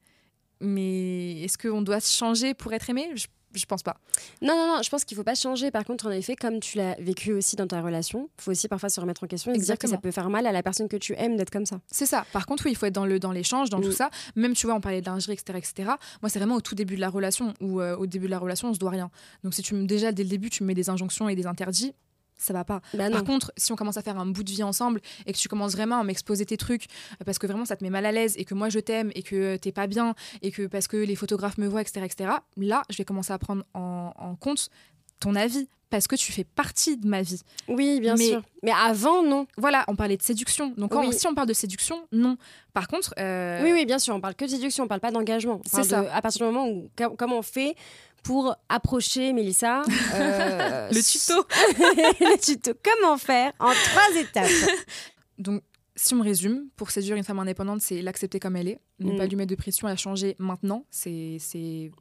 Mais 0.60 1.42
est-ce 1.42 1.58
qu'on 1.58 1.82
doit 1.82 2.00
changer 2.00 2.54
pour 2.54 2.74
être 2.74 2.90
aimé? 2.90 3.12
Je, 3.16 3.28
je 3.54 3.66
pense 3.66 3.84
pas. 3.84 3.98
Non, 4.42 4.56
non, 4.56 4.68
non, 4.68 4.82
je 4.82 4.90
pense 4.90 5.06
qu'il 5.06 5.16
faut 5.16 5.24
pas 5.24 5.36
changer. 5.36 5.72
Par 5.72 5.84
contre, 5.84 6.08
en 6.08 6.12
effet, 6.12 6.36
comme 6.36 6.60
tu 6.60 6.78
l'as 6.78 6.96
vécu 7.00 7.34
aussi 7.34 7.56
dans 7.56 7.68
ta 7.68 7.82
relation, 7.82 8.30
il 8.40 8.42
faut 8.44 8.52
aussi 8.52 8.68
parfois 8.68 8.90
se 8.90 9.00
remettre 9.00 9.24
en 9.24 9.28
question 9.28 9.52
et 9.54 9.60
se 9.60 9.66
dire 9.66 9.78
que 9.78 9.88
ça 9.88 9.98
peut 9.98 10.12
faire 10.12 10.30
mal 10.30 10.48
à 10.48 10.52
la 10.52 10.64
personne 10.64 10.88
que 10.88 10.98
tu 10.98 11.14
aimes 11.18 11.38
d'être 11.38 11.52
comme 11.52 11.66
ça. 11.66 11.80
C'est 11.92 12.06
ça. 12.06 12.26
Par 12.34 12.46
contre, 12.46 12.66
oui, 12.66 12.72
il 12.72 12.76
faut 12.76 12.86
être 12.86 12.94
dans 12.94 13.06
le 13.06 13.20
dans 13.20 13.32
l'échange, 13.32 13.70
dans 13.70 13.82
tout 13.82 13.90
mm. 13.90 13.94
ça. 13.94 14.10
Même, 14.36 14.54
tu 14.54 14.66
vois, 14.66 14.76
on 14.76 14.82
parlait 14.82 15.02
de 15.02 15.06
lingerie, 15.06 15.34
etc., 15.34 15.58
etc. 15.58 15.92
Moi, 16.22 16.30
c'est 16.30 16.40
vraiment 16.40 16.56
au 16.56 16.62
tout 16.62 16.76
début 16.76 16.96
de 16.96 17.02
la 17.02 17.10
relation 17.10 17.54
où, 17.62 17.82
euh, 17.82 17.96
au 17.96 18.08
début 18.08 18.26
de 18.26 18.32
la 18.32 18.40
relation, 18.40 18.70
on 18.70 18.74
se 18.74 18.80
doit 18.80 18.92
rien. 18.92 19.12
Donc, 19.44 19.54
si 19.54 19.62
tu 19.62 19.74
déjà 19.86 20.12
dès 20.12 20.24
le 20.24 20.30
début, 20.30 20.50
tu 20.50 20.64
mets 20.64 20.74
des 20.74 20.90
injonctions 20.90 21.30
et 21.30 21.36
des 21.36 21.46
interdits, 21.46 21.94
ça 22.38 22.54
va 22.54 22.64
pas. 22.64 22.82
Bah 22.94 23.10
Par 23.10 23.24
contre, 23.24 23.52
si 23.58 23.72
on 23.72 23.76
commence 23.76 23.98
à 23.98 24.02
faire 24.02 24.20
un 24.20 24.26
bout 24.26 24.44
de 24.44 24.52
vie 24.52 24.64
ensemble 24.64 25.02
et 25.26 25.34
que 25.34 25.38
tu 25.38 25.48
commences 25.48 25.74
vraiment 25.74 26.00
à 26.00 26.04
m'exposer 26.04 26.46
tes 26.46 26.58
trucs 26.58 26.86
euh, 26.86 27.26
parce 27.26 27.40
que 27.40 27.48
vraiment 27.48 27.66
ça 27.66 27.76
te 27.76 27.84
met 27.84 27.90
mal 27.90 28.06
à 28.06 28.12
l'aise 28.12 28.36
et 28.38 28.46
que 28.46 28.54
moi 28.54 28.70
je 28.70 28.80
t'aime 28.80 29.12
et 29.16 29.24
que 29.24 29.56
t'es 29.58 29.72
pas 29.72 29.88
bien 29.88 30.16
et 30.42 30.52
que 30.52 30.68
parce 30.68 30.88
que 30.88 30.98
les 30.98 31.16
photographes 31.16 31.58
me 31.58 31.68
voient, 31.68 31.82
etc., 31.82 32.06
etc., 32.06 32.32
là, 32.58 32.84
je 32.90 32.98
vais 32.98 33.06
commencer 33.06 33.34
à 33.34 33.38
prendre 33.38 33.64
en, 33.74 34.36
compte 34.40 34.70
ton 35.20 35.36
avis 35.36 35.68
parce 35.90 36.08
que 36.08 36.16
tu 36.16 36.32
fais 36.32 36.44
partie 36.44 36.98
de 36.98 37.08
ma 37.08 37.22
vie. 37.22 37.42
Oui, 37.68 38.00
bien 38.00 38.18
sûr. 38.18 38.42
Mais 38.64 38.72
avant, 38.72 39.22
non. 39.22 39.46
Voilà, 39.58 39.86
on 39.88 39.96
parlait 39.96 40.18
de 40.18 40.24
séduction. 40.24 40.74
Donc, 40.76 40.92
si 41.14 41.28
on 41.28 41.36
parle 41.36 41.48
de 41.48 41.54
séduction, 41.54 42.08
non. 42.12 42.38
Par 42.74 42.88
contre. 42.88 43.14
Euh, 43.20 43.62
oui, 43.64 43.72
oui, 43.74 43.86
bien 43.86 44.00
sûr, 44.00 44.16
on 44.16 44.20
parle 44.20 44.34
que 44.34 44.46
de 44.46 44.50
séduction, 44.50 44.86
on 44.86 44.88
parle 44.88 45.02
pas 45.02 45.12
d'engagement. 45.12 45.62
C'est 45.66 45.84
ça. 45.84 46.04
à 46.12 46.22
partir 46.22 46.48
du 46.48 46.52
moment 46.52 46.68
où, 46.68 46.90
comment 47.18 47.38
on 47.38 47.44
fait 47.44 47.76
pour 48.24 48.56
approcher 48.70 49.34
Mélissa. 49.34 49.84
Euh, 50.16 50.90
le 50.92 51.02
tuto. 51.04 51.46
le 52.20 52.40
tuto. 52.40 52.72
Comment 52.84 53.18
faire 53.18 53.52
en 53.60 53.72
trois 53.72 54.20
étapes. 54.20 54.50
Donc, 55.38 55.62
si 55.96 56.16
on 56.16 56.22
résume, 56.22 56.70
pour 56.76 56.90
séduire 56.90 57.16
une 57.16 57.24
femme 57.24 57.40
indépendante, 57.40 57.82
c'est 57.82 58.02
l'accepter 58.02 58.40
comme 58.40 58.56
elle 58.56 58.68
est, 58.68 58.80
ne 59.00 59.14
mm. 59.14 59.18
pas 59.18 59.28
lui 59.28 59.36
mettre 59.36 59.52
de 59.52 59.56
pression 59.56 59.88
à 59.88 59.96
changer 59.96 60.36
maintenant, 60.40 60.86
c'est 60.90 61.38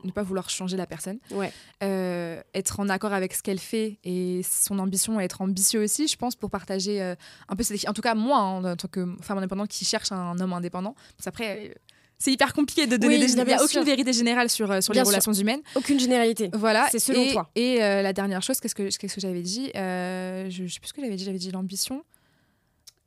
ne 0.04 0.10
pas 0.12 0.22
vouloir 0.22 0.48
changer 0.48 0.78
la 0.78 0.86
personne. 0.86 1.18
Ouais. 1.30 1.52
Euh, 1.82 2.40
être 2.54 2.80
en 2.80 2.88
accord 2.88 3.12
avec 3.12 3.34
ce 3.34 3.42
qu'elle 3.42 3.58
fait 3.58 3.98
et 4.02 4.40
son 4.44 4.78
ambition, 4.78 5.20
être 5.20 5.42
ambitieux 5.42 5.82
aussi, 5.82 6.08
je 6.08 6.16
pense, 6.16 6.36
pour 6.36 6.50
partager 6.50 7.02
euh, 7.02 7.14
un 7.48 7.56
peu 7.56 7.64
En 7.86 7.92
tout 7.92 8.02
cas, 8.02 8.14
moi, 8.14 8.38
hein, 8.38 8.64
en 8.64 8.76
tant 8.76 8.88
que 8.88 9.14
femme 9.20 9.38
indépendante 9.38 9.68
qui 9.68 9.84
cherche 9.84 10.10
un 10.10 10.38
homme 10.40 10.54
indépendant, 10.54 10.94
après, 11.26 11.74
c'est 12.22 12.30
hyper 12.30 12.52
compliqué 12.52 12.86
de 12.86 12.96
donner 12.96 13.18
des. 13.18 13.32
Il 13.32 13.44
n'y 13.44 13.52
a 13.52 13.64
aucune 13.64 13.82
vérité 13.82 14.12
générale 14.12 14.48
sur, 14.48 14.70
euh, 14.70 14.80
sur 14.80 14.94
les 14.94 15.02
relations 15.02 15.32
humaines. 15.32 15.60
Aucune 15.74 15.98
généralité. 15.98 16.50
Voilà. 16.52 16.86
C'est 16.92 17.00
selon 17.00 17.22
et, 17.22 17.32
toi. 17.32 17.50
Et 17.56 17.82
euh, 17.82 18.00
la 18.00 18.12
dernière 18.12 18.42
chose, 18.42 18.60
qu'est-ce 18.60 18.76
que, 18.76 18.96
qu'est-ce 18.96 19.14
que 19.14 19.20
j'avais 19.20 19.42
dit 19.42 19.72
euh, 19.74 20.48
Je 20.48 20.62
ne 20.62 20.68
sais 20.68 20.78
plus 20.78 20.86
ce 20.88 20.92
que 20.92 21.00
j'avais 21.00 21.16
dit. 21.16 21.24
J'avais 21.24 21.38
dit 21.38 21.50
l'ambition. 21.50 22.04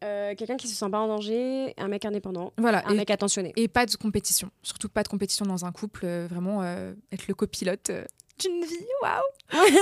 quelqu'un 0.01 0.57
qui 0.57 0.68
se 0.68 0.76
sent 0.76 0.89
pas 0.91 0.99
en 0.99 1.07
danger, 1.07 1.74
un 1.78 1.88
mec 1.88 2.03
indépendant, 2.03 2.51
voilà, 2.57 2.84
un 2.88 2.93
mec 2.93 3.09
attentionné. 3.09 3.53
Et 3.55 3.70
pas 3.70 3.86
de 3.86 3.95
compétition, 3.95 4.51
surtout 4.61 4.89
pas 4.89 5.03
de 5.03 5.07
compétition 5.07 5.45
dans 5.45 5.63
un 5.63 5.72
couple, 5.72 6.05
vraiment 6.30 6.61
être 6.63 7.28
le 7.28 7.34
copilote 7.34 7.91
d'une 8.38 8.66
vie, 8.66 8.86
waouh 9.01 9.63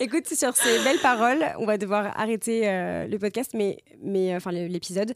Écoute, 0.00 0.26
sur 0.26 0.56
ces 0.56 0.82
belles 0.82 0.98
paroles, 0.98 1.46
on 1.58 1.64
va 1.64 1.78
devoir 1.78 2.18
arrêter 2.18 2.62
le 3.08 3.16
podcast, 3.18 3.52
mais, 3.54 3.78
mais 4.02 4.34
enfin 4.34 4.50
l'épisode. 4.50 5.14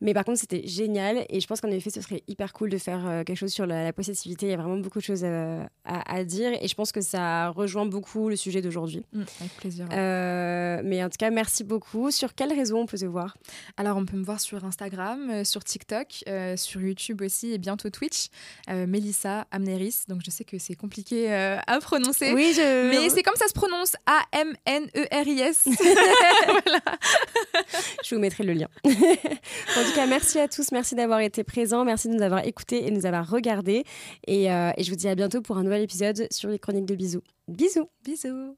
Mais 0.00 0.14
par 0.14 0.24
contre, 0.24 0.38
c'était 0.38 0.66
génial 0.66 1.24
et 1.28 1.40
je 1.40 1.46
pense 1.46 1.60
qu'en 1.60 1.70
effet, 1.70 1.90
ce 1.90 2.00
serait 2.00 2.22
hyper 2.26 2.52
cool 2.52 2.70
de 2.70 2.78
faire 2.78 3.06
euh, 3.06 3.24
quelque 3.24 3.36
chose 3.36 3.52
sur 3.52 3.66
la, 3.66 3.92
possessivité. 3.92 4.46
Il 4.46 4.50
y 4.50 4.54
a 4.54 4.56
vraiment 4.56 4.78
beaucoup 4.78 4.98
de 4.98 5.04
choses 5.04 5.24
à, 5.24 5.68
à, 5.84 6.24
dire 6.24 6.52
et 6.60 6.68
je 6.68 6.74
pense 6.74 6.92
que 6.92 7.00
ça 7.00 7.48
rejoint 7.48 7.86
beaucoup 7.86 8.28
le 8.28 8.36
sujet 8.36 8.62
d'aujourd'hui. 8.62 9.04
Mmh, 9.12 9.22
avec 9.40 9.52
plaisir. 9.56 9.86
Euh, 9.92 10.80
mais 10.84 11.02
en 11.04 11.08
tout 11.08 11.16
cas, 11.18 11.30
merci 11.30 11.64
beaucoup. 11.64 12.10
Sur 12.10 12.34
quelle 12.34 12.52
réseau 12.52 12.78
on 12.78 12.86
peut 12.86 12.98
te 12.98 13.04
voir? 13.04 13.36
Alors, 13.76 13.96
on 13.96 14.04
peut 14.04 14.16
me 14.16 14.24
voir 14.24 14.40
sur 14.40 14.64
Instagram, 14.64 15.30
euh, 15.30 15.44
sur 15.44 15.64
TikTok, 15.64 16.24
sur 16.56 16.80
YouTube 16.80 17.22
aussi 17.22 17.52
et 17.52 17.58
bientôt 17.58 17.90
Twitch. 17.90 18.28
Melissa 18.68 19.46
Amneris. 19.50 20.04
Donc, 20.08 20.20
je 20.24 20.30
sais 20.30 20.44
que 20.44 20.58
c'est 20.58 20.74
compliqué 20.74 21.32
à 21.32 21.78
prononcer. 21.80 22.32
Oui, 22.32 22.54
mais 22.56 23.08
c'est 23.10 23.22
comme 23.22 23.36
ça 23.36 23.48
se 23.48 23.52
prononce 23.52 23.94
A-M-N-E-R-I-S. 24.06 25.64
voilà. 26.46 26.80
je 28.04 28.14
vous 28.14 28.20
mettrai 28.20 28.44
le 28.44 28.52
lien. 28.52 28.68
tout 29.90 29.96
cas, 29.96 30.06
merci 30.06 30.38
à 30.38 30.48
tous. 30.48 30.72
Merci 30.72 30.94
d'avoir 30.94 31.20
été 31.20 31.44
présents. 31.44 31.84
Merci 31.84 32.08
de 32.08 32.14
nous 32.14 32.22
avoir 32.22 32.46
écoutés 32.46 32.86
et 32.86 32.90
de 32.90 32.96
nous 32.96 33.06
avoir 33.06 33.28
regardés. 33.28 33.84
Et, 34.26 34.52
euh, 34.52 34.70
et 34.76 34.84
je 34.84 34.90
vous 34.90 34.96
dis 34.96 35.08
à 35.08 35.14
bientôt 35.14 35.42
pour 35.42 35.58
un 35.58 35.64
nouvel 35.64 35.82
épisode 35.82 36.26
sur 36.30 36.48
les 36.48 36.58
chroniques 36.58 36.86
de 36.86 36.94
bisous. 36.94 37.22
Bisous. 37.48 37.88
Bisous. 38.04 38.56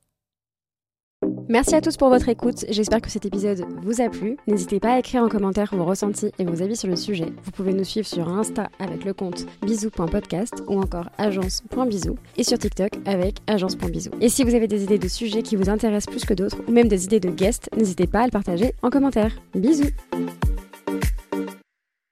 Merci 1.49 1.77
à 1.77 1.81
tous 1.81 1.97
pour 1.97 2.09
votre 2.09 2.29
écoute, 2.29 2.65
j'espère 2.69 3.01
que 3.01 3.09
cet 3.09 3.25
épisode 3.27 3.65
vous 3.83 4.01
a 4.01 4.09
plu. 4.09 4.37
N'hésitez 4.49 4.81
pas 4.81 4.95
à 4.95 4.99
écrire 4.99 5.23
en 5.23 5.29
commentaire 5.29 5.73
vos 5.73 5.85
ressentis 5.85 6.33
et 6.41 6.45
vos 6.45 6.63
avis 6.63 6.75
sur 6.75 6.89
le 6.89 6.97
sujet. 6.97 7.33
Vous 7.45 7.53
pouvez 7.53 7.73
nous 7.73 7.85
suivre 7.85 8.09
sur 8.09 8.29
Insta 8.29 8.71
avec 8.81 9.05
le 9.05 9.15
compte 9.15 9.47
bisous.podcast 9.63 10.65
ou 10.67 10.81
encore 10.81 11.09
agence.bisous 11.19 12.17
et 12.37 12.43
sur 12.43 12.59
TikTok 12.59 12.91
avec 13.07 13.37
agence.bisous. 13.47 14.11
Et 14.21 14.29
si 14.29 14.43
vous 14.43 14.57
avez 14.57 14.67
des 14.67 14.83
idées 14.83 14.99
de 14.99 15.09
sujets 15.09 15.43
qui 15.43 15.55
vous 15.55 15.71
intéressent 15.71 16.13
plus 16.13 16.25
que 16.25 16.35
d'autres 16.35 16.59
ou 16.67 16.73
même 16.73 16.89
des 16.89 17.05
idées 17.05 17.21
de 17.21 17.31
guests, 17.31 17.71
n'hésitez 17.77 18.09
pas 18.09 18.23
à 18.23 18.25
le 18.25 18.33
partager 18.33 18.75
en 18.83 18.91
commentaire. 18.91 19.33
Bisous 19.55 19.91